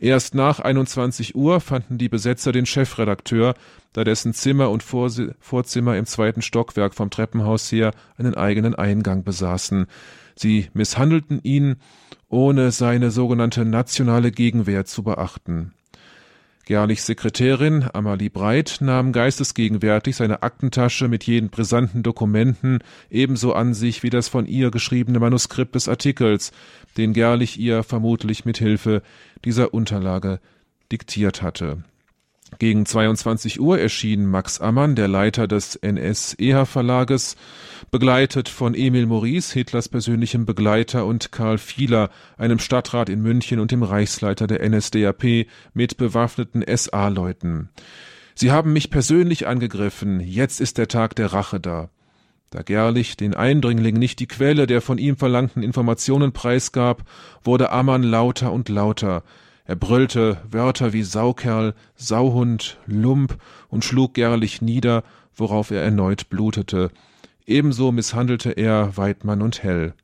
Erst 0.00 0.34
nach 0.34 0.60
21 0.60 1.34
Uhr 1.34 1.60
fanden 1.60 1.98
die 1.98 2.08
Besetzer 2.08 2.52
den 2.52 2.66
Chefredakteur, 2.66 3.54
da 3.94 4.04
dessen 4.04 4.34
Zimmer 4.34 4.70
und 4.70 4.82
Vorzimmer 4.82 5.96
im 5.96 6.06
zweiten 6.06 6.42
Stockwerk 6.42 6.94
vom 6.94 7.10
Treppenhaus 7.10 7.72
her 7.72 7.92
einen 8.18 8.34
eigenen 8.34 8.74
Eingang 8.74 9.24
besaßen. 9.24 9.86
Sie 10.36 10.68
misshandelten 10.74 11.40
ihn, 11.42 11.76
ohne 12.28 12.70
seine 12.70 13.10
sogenannte 13.10 13.64
nationale 13.64 14.30
Gegenwehr 14.30 14.84
zu 14.84 15.02
beachten. 15.02 15.72
Gerlichs 16.66 17.06
Sekretärin 17.06 17.88
Amalie 17.92 18.28
Breit 18.28 18.78
nahm 18.80 19.12
geistesgegenwärtig 19.12 20.16
seine 20.16 20.42
Aktentasche 20.42 21.06
mit 21.06 21.22
jenen 21.22 21.48
brisanten 21.48 22.02
Dokumenten 22.02 22.80
ebenso 23.08 23.52
an 23.52 23.72
sich 23.72 24.02
wie 24.02 24.10
das 24.10 24.28
von 24.28 24.46
ihr 24.46 24.72
geschriebene 24.72 25.20
Manuskript 25.20 25.76
des 25.76 25.88
Artikels, 25.88 26.50
den 26.96 27.12
Gerlich 27.12 27.60
ihr 27.60 27.84
vermutlich 27.84 28.44
mit 28.44 28.58
Hilfe 28.58 29.02
dieser 29.44 29.74
Unterlage 29.74 30.40
diktiert 30.90 31.40
hatte. 31.40 31.84
Gegen 32.58 32.86
22 32.86 33.60
Uhr 33.60 33.78
erschien 33.78 34.24
Max 34.24 34.60
Ammann, 34.60 34.94
der 34.94 35.08
Leiter 35.08 35.48
des 35.48 35.76
NS-EH-Verlages, 35.76 37.36
begleitet 37.90 38.48
von 38.48 38.74
Emil 38.74 39.06
Maurice, 39.06 39.52
Hitlers 39.52 39.88
persönlichem 39.88 40.46
Begleiter, 40.46 41.06
und 41.06 41.32
Karl 41.32 41.58
Fieler, 41.58 42.08
einem 42.38 42.58
Stadtrat 42.58 43.08
in 43.08 43.20
München 43.20 43.58
und 43.58 43.72
dem 43.72 43.82
Reichsleiter 43.82 44.46
der 44.46 44.66
NSDAP, 44.66 45.46
mit 45.74 45.96
bewaffneten 45.96 46.64
SA-Leuten. 46.64 47.68
Sie 48.34 48.52
haben 48.52 48.72
mich 48.72 48.90
persönlich 48.90 49.46
angegriffen, 49.46 50.20
jetzt 50.20 50.60
ist 50.60 50.78
der 50.78 50.88
Tag 50.88 51.16
der 51.16 51.32
Rache 51.32 51.58
da. 51.58 51.90
Da 52.50 52.62
Gerlich 52.62 53.16
den 53.16 53.34
Eindringling 53.34 53.96
nicht 53.96 54.20
die 54.20 54.28
Quelle 54.28 54.66
der 54.68 54.80
von 54.80 54.98
ihm 54.98 55.16
verlangten 55.16 55.64
Informationen 55.64 56.32
preisgab, 56.32 57.02
wurde 57.42 57.70
Ammann 57.70 58.04
lauter 58.04 58.52
und 58.52 58.68
lauter. 58.68 59.24
Er 59.66 59.76
brüllte 59.76 60.38
Wörter 60.48 60.92
wie 60.92 61.02
Saukerl, 61.02 61.74
Sauhund, 61.96 62.78
Lump 62.86 63.36
und 63.68 63.84
schlug 63.84 64.14
Gerlich 64.14 64.62
nieder, 64.62 65.02
worauf 65.34 65.70
er 65.70 65.82
erneut 65.82 66.28
blutete. 66.30 66.90
Ebenso 67.46 67.90
misshandelte 67.92 68.52
er 68.52 68.96
Weidmann 68.96 69.42
und 69.42 69.62
Hell. 69.62 69.94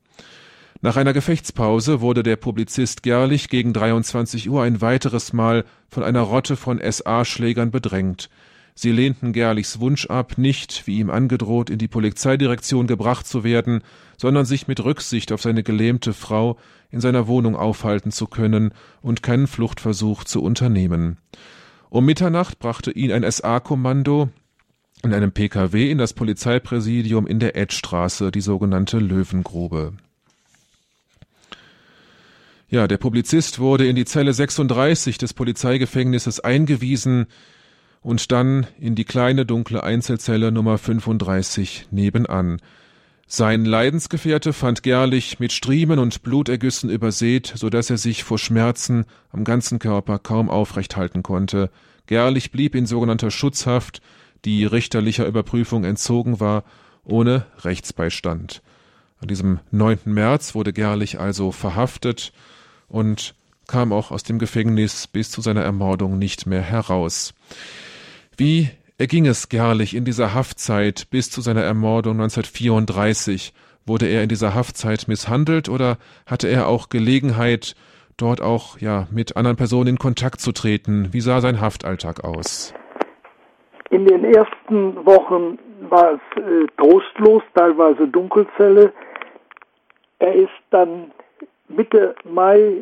Nach 0.81 0.97
einer 0.97 1.13
Gefechtspause 1.13 2.01
wurde 2.01 2.23
der 2.23 2.35
Publizist 2.35 3.03
Gerlich 3.03 3.47
gegen 3.47 3.71
23 3.71 4.49
Uhr 4.49 4.63
ein 4.63 4.81
weiteres 4.81 5.31
Mal 5.31 5.63
von 5.89 6.03
einer 6.03 6.21
Rotte 6.21 6.57
von 6.57 6.81
SA-Schlägern 6.83 7.71
bedrängt. 7.71 8.29
Sie 8.75 8.91
lehnten 8.91 9.33
Gerlichs 9.33 9.79
Wunsch 9.79 10.07
ab, 10.07 10.37
nicht, 10.37 10.87
wie 10.87 10.97
ihm 10.97 11.09
angedroht, 11.09 11.69
in 11.69 11.77
die 11.77 11.87
Polizeidirektion 11.87 12.87
gebracht 12.87 13.27
zu 13.27 13.43
werden, 13.43 13.81
sondern 14.17 14.45
sich 14.45 14.67
mit 14.67 14.83
Rücksicht 14.83 15.31
auf 15.31 15.41
seine 15.41 15.63
gelähmte 15.63 16.13
Frau 16.13 16.57
in 16.89 16.99
seiner 16.99 17.27
Wohnung 17.27 17.55
aufhalten 17.55 18.11
zu 18.11 18.27
können 18.27 18.71
und 19.01 19.21
keinen 19.21 19.47
Fluchtversuch 19.47 20.23
zu 20.23 20.41
unternehmen. 20.41 21.17
Um 21.89 22.05
Mitternacht 22.05 22.57
brachte 22.57 22.91
ihn 22.91 23.11
ein 23.11 23.29
SA-Kommando 23.29 24.29
in 25.03 25.13
einem 25.13 25.31
PKW 25.31 25.91
in 25.91 25.97
das 25.97 26.13
Polizeipräsidium 26.13 27.27
in 27.27 27.39
der 27.39 27.55
Edstraße, 27.55 28.31
die 28.31 28.41
sogenannte 28.41 28.97
Löwengrube. 28.97 29.93
Ja, 32.69 32.87
der 32.87 32.97
Publizist 32.97 33.59
wurde 33.59 33.85
in 33.85 33.95
die 33.95 34.05
Zelle 34.05 34.33
36 34.33 35.19
des 35.19 35.33
Polizeigefängnisses 35.35 36.39
eingewiesen 36.39 37.27
und 38.03 38.31
dann 38.31 38.67
in 38.79 38.95
die 38.95 39.05
kleine 39.05 39.45
dunkle 39.45 39.83
Einzelzelle 39.83 40.51
Nummer 40.51 40.77
35 40.77 41.87
nebenan. 41.91 42.59
Sein 43.25 43.65
Leidensgefährte 43.65 44.53
fand 44.53 44.83
Gerlich 44.83 45.39
mit 45.39 45.53
Striemen 45.53 45.97
und 45.97 46.21
Blutergüssen 46.21 46.89
übersät, 46.89 47.51
so 47.55 47.69
dass 47.69 47.89
er 47.89 47.97
sich 47.97 48.23
vor 48.23 48.37
Schmerzen 48.37 49.05
am 49.31 49.43
ganzen 49.43 49.79
Körper 49.79 50.19
kaum 50.19 50.49
aufrecht 50.49 50.97
halten 50.97 51.23
konnte. 51.23 51.71
Gerlich 52.05 52.51
blieb 52.51 52.75
in 52.75 52.85
sogenannter 52.85 53.31
Schutzhaft, 53.31 54.01
die 54.45 54.65
richterlicher 54.65 55.25
Überprüfung 55.25 55.85
entzogen 55.85 56.41
war, 56.41 56.63
ohne 57.05 57.45
Rechtsbeistand. 57.63 58.61
An 59.19 59.29
diesem 59.29 59.61
9. 59.71 59.99
März 60.05 60.53
wurde 60.53 60.73
Gerlich 60.73 61.19
also 61.19 61.53
verhaftet 61.53 62.33
und 62.89 63.35
kam 63.67 63.93
auch 63.93 64.11
aus 64.11 64.23
dem 64.23 64.37
Gefängnis 64.37 65.07
bis 65.07 65.31
zu 65.31 65.41
seiner 65.41 65.61
Ermordung 65.61 66.19
nicht 66.19 66.45
mehr 66.45 66.61
heraus. 66.61 67.33
Wie 68.35 68.69
erging 68.97 69.27
es 69.27 69.47
Gerlich 69.47 69.95
in 69.95 70.05
dieser 70.05 70.33
Haftzeit 70.33 71.07
bis 71.11 71.29
zu 71.29 71.41
seiner 71.41 71.61
Ermordung 71.61 72.13
1934? 72.13 73.53
Wurde 73.85 74.07
er 74.07 74.23
in 74.23 74.29
dieser 74.29 74.55
Haftzeit 74.55 75.07
misshandelt 75.07 75.69
oder 75.69 75.97
hatte 76.25 76.47
er 76.47 76.67
auch 76.67 76.89
Gelegenheit, 76.89 77.75
dort 78.17 78.41
auch 78.41 78.79
ja 78.79 79.07
mit 79.11 79.37
anderen 79.37 79.55
Personen 79.57 79.89
in 79.89 79.97
Kontakt 79.99 80.41
zu 80.41 80.51
treten? 80.51 81.09
Wie 81.11 81.21
sah 81.21 81.41
sein 81.41 81.61
Haftalltag 81.61 82.23
aus? 82.23 82.73
In 83.91 84.05
den 84.07 84.23
ersten 84.25 85.05
Wochen 85.05 85.59
war 85.89 86.13
es 86.13 86.41
äh, 86.41 86.65
trostlos, 86.77 87.43
teilweise 87.53 88.07
Dunkelzelle. 88.07 88.91
Er 90.17 90.33
ist 90.33 90.49
dann 90.71 91.11
Mitte 91.67 92.15
Mai, 92.23 92.81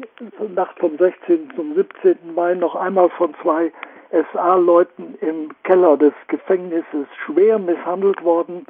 Nacht 0.55 0.79
vom 0.79 0.97
16. 0.97 1.51
zum 1.57 1.75
17. 1.75 2.33
Mai, 2.35 2.53
noch 2.53 2.75
einmal 2.75 3.09
von 3.17 3.35
zwei 3.41 3.71
SA-Leuten 4.11 5.15
im 5.21 5.49
Keller 5.63 5.97
des 5.97 6.13
Gefängnisses 6.27 7.07
schwer 7.25 7.59
misshandelt 7.59 8.23
worden. 8.23 8.65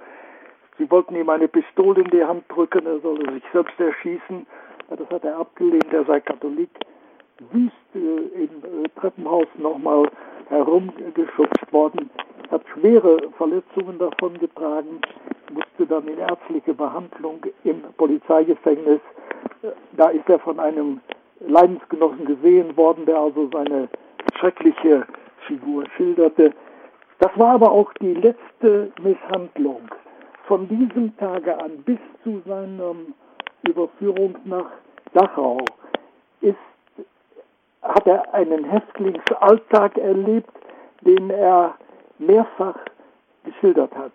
Sie 0.77 0.89
wollten 0.89 1.15
ihm 1.15 1.29
eine 1.29 1.47
Pistole 1.47 2.01
in 2.01 2.09
die 2.09 2.23
Hand 2.23 2.43
drücken, 2.49 2.85
er 2.85 2.99
solle 2.99 3.31
sich 3.33 3.43
selbst 3.51 3.79
erschießen. 3.79 4.45
Das 4.89 5.09
hat 5.09 5.23
er 5.23 5.37
abgelehnt, 5.37 5.91
er 5.91 6.05
sei 6.05 6.19
Katholik. 6.19 6.69
Wüst 7.51 7.73
äh, 7.95 8.43
im 8.43 8.85
äh, 8.85 8.89
Treppenhaus 8.99 9.47
nochmal 9.57 10.09
herumgeschubst 10.49 11.71
worden, 11.71 12.09
hat 12.51 12.61
schwere 12.73 13.17
Verletzungen 13.37 13.97
davon 13.97 14.37
getragen, 14.37 14.99
musste 15.51 15.87
dann 15.87 16.07
in 16.07 16.19
ärztliche 16.19 16.73
Behandlung 16.73 17.39
im 17.63 17.81
Polizeigefängnis 17.97 18.99
da 19.93 20.09
ist 20.09 20.27
er 20.29 20.39
von 20.39 20.59
einem 20.59 20.99
Leidensgenossen 21.39 22.25
gesehen 22.25 22.75
worden, 22.77 23.05
der 23.05 23.19
also 23.19 23.49
seine 23.51 23.89
schreckliche 24.37 25.05
Figur 25.47 25.85
schilderte. 25.95 26.53
Das 27.19 27.31
war 27.37 27.55
aber 27.55 27.71
auch 27.71 27.93
die 28.01 28.13
letzte 28.13 28.91
Misshandlung. 29.01 29.81
Von 30.47 30.67
diesem 30.67 31.15
Tage 31.17 31.57
an 31.57 31.83
bis 31.83 31.99
zu 32.23 32.41
seiner 32.45 32.95
Überführung 33.63 34.35
nach 34.45 34.71
Dachau 35.13 35.59
ist, 36.41 36.55
hat 37.81 38.07
er 38.07 38.33
einen 38.33 38.63
Häftlingsalltag 38.65 39.97
erlebt, 39.97 40.51
den 41.01 41.29
er 41.29 41.75
mehrfach 42.17 42.77
geschildert 43.43 43.95
hat. 43.95 44.11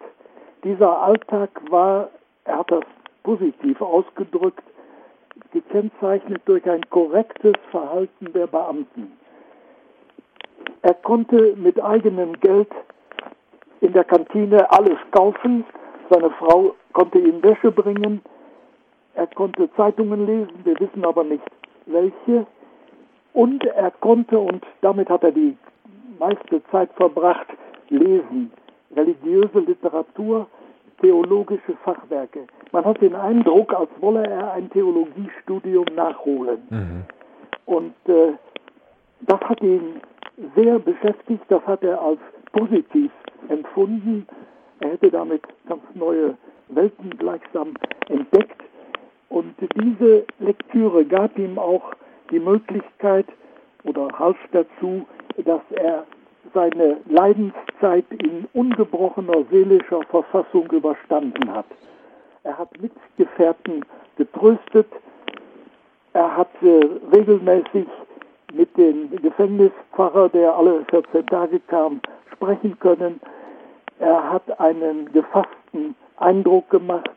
Dieser 0.65 1.03
Alltag 1.03 1.51
war, 1.71 2.09
er 2.45 2.59
hat 2.59 2.71
das 2.71 2.85
positiv 3.23 3.81
ausgedrückt, 3.81 4.63
gekennzeichnet 5.53 6.43
durch 6.47 6.69
ein 6.69 6.89
korrektes 6.91 7.55
Verhalten 7.71 8.33
der 8.33 8.47
Beamten. 8.47 9.13
Er 10.83 10.95
konnte 10.95 11.55
mit 11.57 11.83
eigenem 11.83 12.33
Geld 12.41 12.69
in 13.81 13.93
der 13.93 14.05
Kantine 14.05 14.71
alles 14.71 14.99
kaufen. 15.11 15.65
Seine 16.11 16.31
Frau 16.31 16.75
konnte 16.93 17.19
ihm 17.19 17.43
Wäsche 17.43 17.71
bringen. 17.71 18.23
Er 19.15 19.27
konnte 19.29 19.71
Zeitungen 19.77 20.27
lesen, 20.27 20.61
wir 20.65 20.79
wissen 20.79 21.05
aber 21.05 21.25
nicht 21.25 21.43
welche. 21.87 22.47
Und 23.33 23.65
er 23.65 23.91
konnte, 23.91 24.39
und 24.39 24.65
damit 24.83 25.09
hat 25.09 25.25
er 25.25 25.33
die 25.33 25.57
meiste 26.19 26.63
Zeit 26.71 26.91
verbracht, 26.97 27.47
lesen. 27.89 28.53
Religiöse 28.95 29.61
Literatur, 29.61 30.47
theologische 31.01 31.77
Fachwerke. 31.85 32.47
Man 32.73 32.85
hat 32.85 33.01
den 33.01 33.15
Eindruck, 33.15 33.75
als 33.75 33.91
wolle 34.01 34.27
er 34.27 34.53
ein 34.53 34.71
Theologiestudium 34.71 35.87
nachholen. 35.95 36.63
Mhm. 36.71 37.03
Und 37.67 37.95
äh, 38.07 38.33
das 39.21 39.41
hat 39.41 39.61
ihn 39.63 40.01
sehr 40.55 40.79
beschäftigt, 40.79 41.45
das 41.49 41.65
hat 41.67 41.83
er 41.83 42.01
als 42.01 42.21
positiv 42.53 43.11
empfunden. 43.49 44.27
Er 44.81 44.91
hätte 44.91 45.11
damit 45.11 45.43
ganz 45.69 45.83
neue 45.95 46.37
Welten 46.69 47.11
gleichsam 47.19 47.75
entdeckt. 48.09 48.63
Und 49.29 49.55
diese 49.75 50.25
Lektüre 50.39 51.05
gab 51.05 51.37
ihm 51.39 51.59
auch 51.59 51.93
die 52.31 52.41
Möglichkeit 52.41 53.27
oder 53.85 54.09
half 54.19 54.37
dazu, 54.53 55.07
dass 55.45 55.63
er 55.71 56.05
seine 56.55 56.99
Leidenszeit 57.07 58.05
in 58.11 58.47
ungebrochener 58.53 59.45
seelischer 59.51 60.03
Verfassung 60.11 60.71
überstanden 60.71 61.53
hat. 61.53 61.67
Er 62.45 62.57
hat 62.59 62.71
Mitgefährten 62.81 63.85
getröstet, 64.17 64.87
er 66.13 66.37
hat 66.37 66.51
äh, 66.63 66.81
regelmäßig 67.15 67.87
mit 68.57 68.77
dem 68.77 69.11
Gefängnispfarrer, 69.23 70.29
der 70.31 70.55
alle 70.57 70.85
14 70.91 71.27
Tage 71.27 71.61
kam, 71.61 72.01
sprechen 72.33 72.79
können. 72.79 73.21
Er 73.99 74.33
hat 74.33 74.61
einen 74.61 75.13
gefassten 75.13 75.95
Eindruck 76.17 76.71
gemacht. 76.71 77.11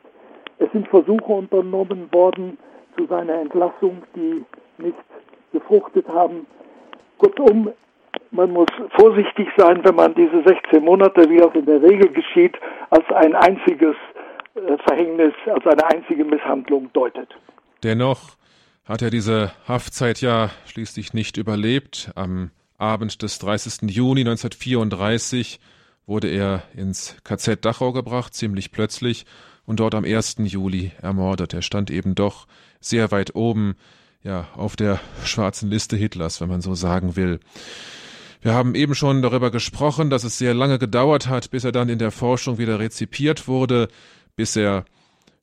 Es 0.59 0.71
sind 0.71 0.87
Versuche 0.87 1.31
unternommen 1.31 2.09
worden 2.11 2.57
zu 2.97 3.05
seiner 3.07 3.35
Entlassung, 3.35 4.03
die 4.15 4.43
nicht 4.77 4.97
gefruchtet 5.51 6.07
haben. 6.07 6.45
Kurzum, 7.17 7.71
man 8.31 8.51
muss 8.51 8.67
vorsichtig 8.97 9.47
sein, 9.57 9.83
wenn 9.83 9.95
man 9.95 10.13
diese 10.15 10.43
16 10.43 10.83
Monate, 10.83 11.29
wie 11.29 11.37
das 11.37 11.53
in 11.53 11.65
der 11.65 11.81
Regel 11.81 12.09
geschieht, 12.09 12.57
als 12.89 13.05
ein 13.11 13.35
einziges 13.35 13.95
äh, 14.55 14.77
Verhängnis, 14.87 15.33
als 15.45 15.65
eine 15.65 15.85
einzige 15.87 16.25
Misshandlung 16.25 16.89
deutet. 16.93 17.29
Dennoch 17.83 18.38
hat 18.89 19.03
er 19.03 19.11
diese 19.11 19.51
Haftzeit 19.67 20.19
ja 20.19 20.49
schließlich 20.65 21.13
nicht 21.13 21.37
überlebt. 21.37 22.11
Am 22.15 22.49
Abend 22.79 23.21
des 23.21 23.37
30. 23.37 23.83
Juni 23.83 24.21
1934 24.21 25.59
wurde 26.07 26.27
er 26.27 26.63
ins 26.75 27.15
KZ 27.23 27.63
Dachau 27.63 27.93
gebracht, 27.93 28.33
ziemlich 28.33 28.71
plötzlich, 28.71 29.27
und 29.67 29.79
dort 29.79 29.93
am 29.93 30.05
1. 30.05 30.37
Juli 30.39 30.91
ermordet. 31.03 31.53
Er 31.53 31.61
stand 31.61 31.91
eben 31.91 32.15
doch 32.15 32.47
sehr 32.79 33.11
weit 33.11 33.35
oben, 33.35 33.75
ja, 34.23 34.47
auf 34.55 34.75
der 34.75 34.99
schwarzen 35.23 35.69
Liste 35.69 35.95
Hitlers, 35.95 36.41
wenn 36.41 36.49
man 36.49 36.61
so 36.61 36.73
sagen 36.73 37.15
will. 37.15 37.39
Wir 38.41 38.55
haben 38.55 38.73
eben 38.73 38.95
schon 38.95 39.21
darüber 39.21 39.51
gesprochen, 39.51 40.09
dass 40.09 40.23
es 40.23 40.39
sehr 40.39 40.55
lange 40.55 40.79
gedauert 40.79 41.27
hat, 41.27 41.51
bis 41.51 41.63
er 41.63 41.71
dann 41.71 41.89
in 41.89 41.99
der 41.99 42.09
Forschung 42.09 42.57
wieder 42.57 42.79
rezipiert 42.79 43.47
wurde, 43.47 43.87
bis 44.35 44.55
er 44.55 44.85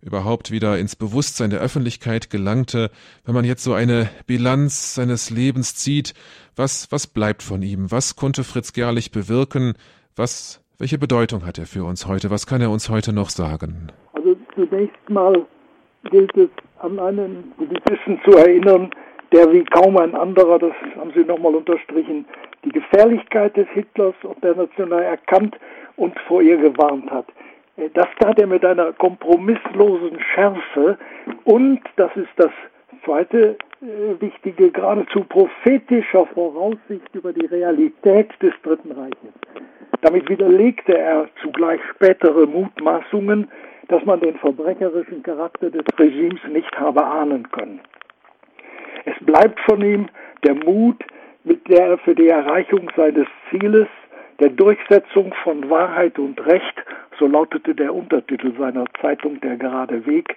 überhaupt 0.03 0.51
wieder 0.51 0.79
ins 0.79 0.97
Bewusstsein 0.97 1.51
der 1.51 1.61
Öffentlichkeit 1.61 2.31
gelangte. 2.31 2.91
Wenn 3.25 3.35
man 3.35 3.45
jetzt 3.45 3.65
so 3.65 3.73
eine 3.73 4.09
Bilanz 4.27 4.95
seines 4.95 5.31
Lebens 5.31 5.75
zieht, 5.75 6.15
was, 6.55 6.91
was 6.91 7.07
bleibt 7.07 7.43
von 7.43 7.63
ihm? 7.63 7.91
Was 7.91 8.17
konnte 8.17 8.45
Fritz 8.45 8.73
Gerlich 8.73 9.11
bewirken? 9.11 9.75
Was, 10.15 10.63
welche 10.79 10.99
Bedeutung 10.99 11.47
hat 11.47 11.59
er 11.59 11.67
für 11.67 11.85
uns 11.85 12.07
heute? 12.07 12.31
Was 12.31 12.47
kann 12.47 12.61
er 12.61 12.71
uns 12.71 12.89
heute 12.89 13.13
noch 13.13 13.31
sagen? 13.31 13.89
Also 14.13 14.37
zunächst 14.55 15.11
mal 15.11 15.47
gilt 16.11 16.37
es, 16.37 16.51
an 16.79 16.99
einen 17.01 17.53
Politischen 17.57 18.21
zu 18.25 18.33
erinnern, 18.37 18.91
der 19.33 19.51
wie 19.53 19.65
kaum 19.65 19.97
ein 19.97 20.15
anderer, 20.15 20.59
das 20.59 20.73
haben 20.97 21.11
Sie 21.15 21.25
nochmal 21.25 21.55
unterstrichen, 21.55 22.25
die 22.65 22.71
Gefährlichkeit 22.71 23.57
des 23.57 23.67
Hitlers 23.69 24.15
und 24.23 24.43
der 24.45 24.55
National 24.55 25.03
erkannt 25.03 25.57
und 25.97 26.17
vor 26.29 26.43
ihr 26.43 26.57
gewarnt 26.59 27.11
hat. 27.11 27.27
Das 27.93 28.09
tat 28.21 28.39
er 28.39 28.47
mit 28.47 28.65
einer 28.65 28.93
kompromisslosen 28.95 30.19
Schärfe 30.35 30.99
und, 31.45 31.81
das 31.97 32.11
ist 32.17 32.31
das 32.37 32.51
zweite 33.05 33.57
äh, 33.83 34.21
wichtige, 34.21 34.71
geradezu 34.71 35.25
prophetischer 35.25 36.27
Voraussicht 36.27 37.15
über 37.15 37.33
die 37.33 37.45
Realität 37.47 38.31
des 38.41 38.55
Dritten 38.63 38.93
Reiches. 38.93 39.35
Damit 40.01 40.29
widerlegte 40.29 40.97
er 40.97 41.29
zugleich 41.43 41.81
spätere 41.95 42.47
Mutmaßungen, 42.47 43.49
dass 43.89 44.05
man 44.05 44.21
den 44.21 44.37
verbrecherischen 44.37 45.23
Charakter 45.23 45.71
des 45.71 45.85
Regimes 45.99 46.41
nicht 46.49 46.75
habe 46.79 47.05
ahnen 47.05 47.49
können. 47.51 47.81
Es 49.05 49.15
bleibt 49.25 49.61
von 49.61 49.83
ihm 49.83 50.09
der 50.45 50.55
Mut, 50.55 51.05
mit 51.45 51.69
der 51.69 51.87
er 51.87 51.99
für 51.99 52.15
die 52.15 52.29
Erreichung 52.29 52.91
seines 52.97 53.27
Zieles, 53.51 53.87
der 54.41 54.51
Durchsetzung 54.51 55.33
von 55.43 55.69
Wahrheit 55.71 56.19
und 56.19 56.45
Recht, 56.47 56.75
so 57.19 57.27
lautete 57.27 57.75
der 57.75 57.95
Untertitel 57.95 58.53
seiner 58.59 58.85
Zeitung 59.01 59.41
Der 59.41 59.57
gerade 59.57 60.05
Weg, 60.07 60.37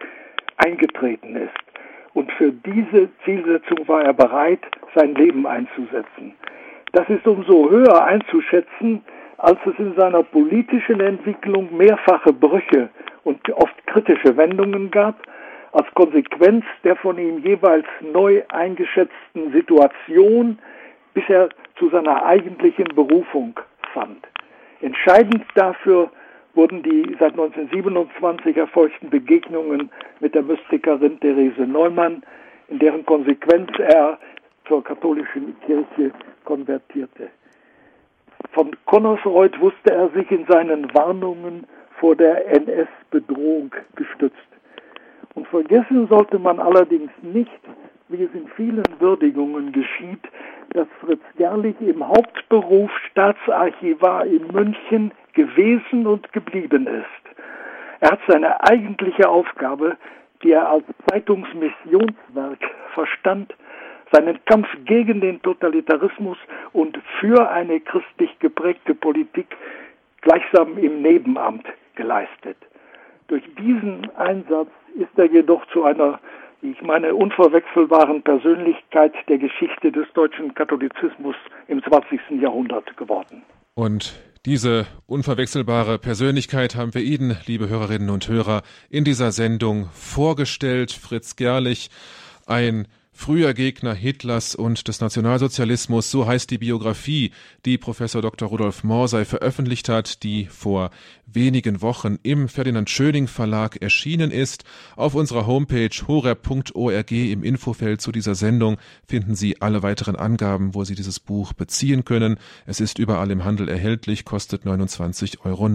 eingetreten 0.57 1.35
ist. 1.35 1.53
Und 2.13 2.31
für 2.33 2.51
diese 2.51 3.09
Zielsetzung 3.23 3.87
war 3.87 4.03
er 4.03 4.13
bereit, 4.13 4.61
sein 4.95 5.15
Leben 5.15 5.45
einzusetzen. 5.45 6.33
Das 6.93 7.07
ist 7.09 7.25
umso 7.27 7.69
höher 7.69 8.03
einzuschätzen, 8.03 9.03
als 9.37 9.59
es 9.65 9.77
in 9.77 9.93
seiner 9.95 10.23
politischen 10.23 10.99
Entwicklung 10.99 11.75
mehrfache 11.75 12.33
Brüche 12.33 12.89
und 13.23 13.49
oft 13.51 13.75
kritische 13.87 14.35
Wendungen 14.35 14.89
gab, 14.91 15.15
als 15.71 15.85
Konsequenz 15.93 16.65
der 16.83 16.95
von 16.95 17.17
ihm 17.17 17.39
jeweils 17.39 17.85
neu 18.01 18.41
eingeschätzten 18.49 19.51
Situation, 19.53 20.57
bis 21.13 21.23
er 21.29 21.49
zu 21.77 21.89
seiner 21.89 22.25
eigentlichen 22.25 22.87
Berufung 22.95 23.59
fand. 23.93 24.27
Entscheidend 24.81 25.43
dafür 25.55 26.09
wurden 26.53 26.83
die 26.83 27.15
seit 27.19 27.31
1927 27.31 28.57
erfolgten 28.57 29.09
Begegnungen 29.09 29.91
mit 30.19 30.35
der 30.35 30.43
Mystikerin 30.43 31.19
Therese 31.19 31.61
Neumann, 31.61 32.23
in 32.69 32.79
deren 32.79 33.05
Konsequenz 33.05 33.69
er 33.79 34.17
zur 34.67 34.83
katholischen 34.83 35.55
Kirche 35.65 36.11
konvertierte. 36.45 37.29
Von 38.51 38.75
Connersreuth 38.85 39.59
wusste 39.59 39.93
er 39.93 40.09
sich 40.09 40.29
in 40.31 40.45
seinen 40.47 40.93
Warnungen 40.93 41.65
vor 41.99 42.15
der 42.15 42.47
NS-Bedrohung 42.47 43.71
gestützt. 43.95 44.37
Und 45.35 45.47
vergessen 45.47 46.07
sollte 46.07 46.39
man 46.39 46.59
allerdings 46.59 47.11
nicht, 47.21 47.59
wie 48.09 48.23
es 48.23 48.33
in 48.33 48.47
vielen 48.55 48.83
Würdigungen 48.99 49.71
geschieht, 49.71 50.21
dass 50.73 50.87
Fritz 50.99 51.21
Gerlich 51.37 51.75
im 51.79 52.07
Hauptberuf 52.07 52.91
Staatsarchivar 53.11 54.25
in 54.25 54.47
München 54.47 55.11
gewesen 55.33 56.05
und 56.05 56.31
geblieben 56.33 56.87
ist. 56.87 57.35
Er 58.01 58.11
hat 58.11 58.19
seine 58.27 58.61
eigentliche 58.63 59.29
Aufgabe, 59.29 59.97
die 60.43 60.51
er 60.51 60.69
als 60.69 60.85
Zeitungsmissionswerk 61.09 62.59
verstand, 62.93 63.53
seinen 64.11 64.43
Kampf 64.45 64.67
gegen 64.85 65.21
den 65.21 65.41
Totalitarismus 65.41 66.37
und 66.73 66.97
für 67.19 67.49
eine 67.49 67.79
christlich 67.79 68.37
geprägte 68.39 68.95
Politik 68.95 69.55
gleichsam 70.21 70.77
im 70.77 71.01
Nebenamt 71.01 71.65
geleistet. 71.95 72.57
Durch 73.27 73.43
diesen 73.59 74.09
Einsatz 74.17 74.69
ist 74.95 75.17
er 75.17 75.25
jedoch 75.25 75.65
zu 75.67 75.83
einer, 75.83 76.19
ich 76.61 76.81
meine, 76.81 77.15
unverwechselbaren 77.15 78.21
Persönlichkeit 78.21 79.13
der 79.27 79.37
Geschichte 79.37 79.91
des 79.91 80.07
deutschen 80.13 80.53
Katholizismus 80.53 81.35
im 81.67 81.81
20. 81.83 82.19
Jahrhundert 82.41 82.95
geworden. 82.97 83.43
Und 83.75 84.19
diese 84.45 84.87
unverwechselbare 85.05 85.99
Persönlichkeit 85.99 86.75
haben 86.75 86.93
wir 86.93 87.01
Ihnen, 87.01 87.37
liebe 87.45 87.69
Hörerinnen 87.69 88.09
und 88.09 88.27
Hörer, 88.27 88.61
in 88.89 89.03
dieser 89.03 89.31
Sendung 89.31 89.89
vorgestellt. 89.93 90.91
Fritz 90.91 91.35
Gerlich, 91.35 91.89
ein 92.45 92.87
früher 93.19 93.53
Gegner 93.53 93.93
Hitlers 93.93 94.55
und 94.55 94.87
des 94.87 95.01
Nationalsozialismus, 95.01 96.09
so 96.09 96.25
heißt 96.25 96.49
die 96.51 96.57
Biografie, 96.57 97.31
die 97.65 97.77
Professor 97.77 98.21
Dr. 98.21 98.47
Rudolf 98.47 98.85
Morsey 98.85 99.25
veröffentlicht 99.25 99.89
hat, 99.89 100.23
die 100.23 100.45
vor 100.45 100.89
wenigen 101.25 101.81
Wochen 101.81 102.17
im 102.23 102.47
Ferdinand 102.47 102.89
Schöning 102.89 103.27
Verlag 103.27 103.81
erschienen 103.81 104.31
ist. 104.31 104.63
Auf 104.95 105.15
unserer 105.15 105.45
Homepage 105.45 105.89
horeb.org 106.07 107.11
im 107.11 107.43
Infofeld 107.43 107.99
zu 107.99 108.13
dieser 108.13 108.35
Sendung 108.35 108.77
finden 109.05 109.35
Sie 109.35 109.61
alle 109.61 109.83
weiteren 109.83 110.15
Angaben, 110.15 110.73
wo 110.73 110.85
Sie 110.85 110.95
dieses 110.95 111.19
Buch 111.19 111.51
beziehen 111.51 112.05
können. 112.05 112.39
Es 112.65 112.79
ist 112.79 112.99
überall 112.99 113.31
im 113.31 113.43
Handel 113.43 113.67
erhältlich, 113.67 114.23
kostet 114.23 114.63
29,90 114.63 115.41
Euro. 115.43 115.67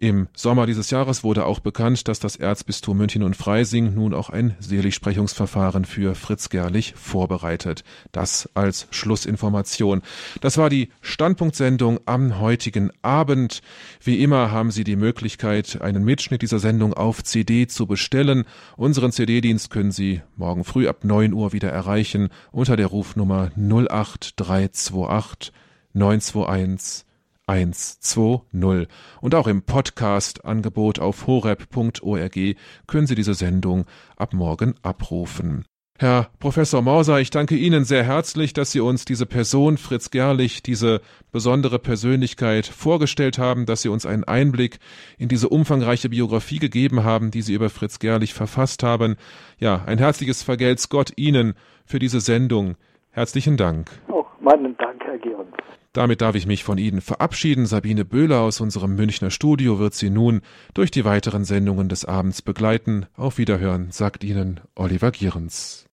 Im 0.00 0.28
Sommer 0.32 0.66
dieses 0.66 0.90
Jahres 0.90 1.24
wurde 1.24 1.44
auch 1.44 1.58
bekannt, 1.58 2.06
dass 2.06 2.20
das 2.20 2.36
Erzbistum 2.36 2.98
München 2.98 3.24
und 3.24 3.34
Freising 3.34 3.94
nun 3.94 4.14
auch 4.14 4.30
ein 4.30 4.54
Seligsprechungsverfahren 4.60 5.84
für 5.84 6.14
Fritz 6.14 6.50
Gerlich 6.50 6.94
vorbereitet. 6.94 7.82
Das 8.12 8.48
als 8.54 8.86
Schlussinformation. 8.92 10.02
Das 10.40 10.56
war 10.56 10.70
die 10.70 10.90
Standpunktsendung 11.00 11.98
am 12.06 12.38
heutigen 12.38 12.92
Abend. 13.02 13.60
Wie 14.00 14.22
immer 14.22 14.52
haben 14.52 14.70
Sie 14.70 14.84
die 14.84 14.94
Möglichkeit, 14.94 15.82
einen 15.82 16.04
Mitschnitt 16.04 16.42
dieser 16.42 16.60
Sendung 16.60 16.94
auf 16.94 17.24
CD 17.24 17.66
zu 17.66 17.88
bestellen. 17.88 18.44
Unseren 18.76 19.10
CD-Dienst 19.10 19.68
können 19.68 19.90
Sie 19.90 20.22
morgen 20.36 20.62
früh 20.62 20.86
ab 20.86 21.02
9 21.02 21.32
Uhr 21.32 21.52
wieder 21.52 21.70
erreichen 21.70 22.28
unter 22.52 22.76
der 22.76 22.86
Rufnummer 22.86 23.50
08328 23.56 25.52
921 25.92 27.07
120. 27.48 28.88
Und 29.20 29.34
auch 29.34 29.46
im 29.46 29.62
Podcast-Angebot 29.62 30.98
auf 31.00 31.26
horeb.org 31.26 32.38
können 32.86 33.06
Sie 33.06 33.14
diese 33.14 33.34
Sendung 33.34 33.86
ab 34.16 34.34
morgen 34.34 34.74
abrufen. 34.82 35.64
Herr 36.00 36.30
Professor 36.38 36.80
Mauser, 36.80 37.18
ich 37.18 37.30
danke 37.30 37.56
Ihnen 37.56 37.84
sehr 37.84 38.04
herzlich, 38.04 38.52
dass 38.52 38.70
Sie 38.70 38.78
uns 38.78 39.04
diese 39.04 39.26
Person 39.26 39.78
Fritz 39.78 40.10
Gerlich, 40.10 40.62
diese 40.62 41.00
besondere 41.32 41.80
Persönlichkeit 41.80 42.66
vorgestellt 42.66 43.38
haben, 43.38 43.66
dass 43.66 43.82
Sie 43.82 43.88
uns 43.88 44.06
einen 44.06 44.22
Einblick 44.22 44.78
in 45.18 45.26
diese 45.26 45.48
umfangreiche 45.48 46.10
Biografie 46.10 46.60
gegeben 46.60 47.02
haben, 47.02 47.32
die 47.32 47.42
Sie 47.42 47.52
über 47.52 47.68
Fritz 47.68 47.98
Gerlich 47.98 48.32
verfasst 48.32 48.84
haben. 48.84 49.16
Ja, 49.58 49.82
ein 49.86 49.98
herzliches 49.98 50.44
Vergelt's 50.44 50.88
Gott 50.88 51.14
Ihnen 51.16 51.54
für 51.84 51.98
diese 51.98 52.20
Sendung. 52.20 52.76
Herzlichen 53.10 53.56
Dank. 53.56 53.90
Auch 54.06 54.27
meinen 54.48 54.76
Dank, 54.78 55.02
Herr 55.04 55.18
Gehrens. 55.18 55.54
Damit 55.92 56.20
darf 56.20 56.34
ich 56.34 56.46
mich 56.46 56.64
von 56.64 56.78
Ihnen 56.78 57.00
verabschieden. 57.00 57.66
Sabine 57.66 58.04
Böhler 58.04 58.40
aus 58.40 58.60
unserem 58.60 58.94
Münchner 58.94 59.30
Studio 59.30 59.78
wird 59.78 59.94
Sie 59.94 60.10
nun 60.10 60.42
durch 60.74 60.90
die 60.90 61.04
weiteren 61.04 61.44
Sendungen 61.44 61.88
des 61.88 62.04
Abends 62.04 62.42
begleiten. 62.42 63.06
Auf 63.16 63.38
Wiederhören, 63.38 63.90
sagt 63.90 64.24
Ihnen 64.24 64.60
Oliver 64.74 65.10
Gierens. 65.10 65.87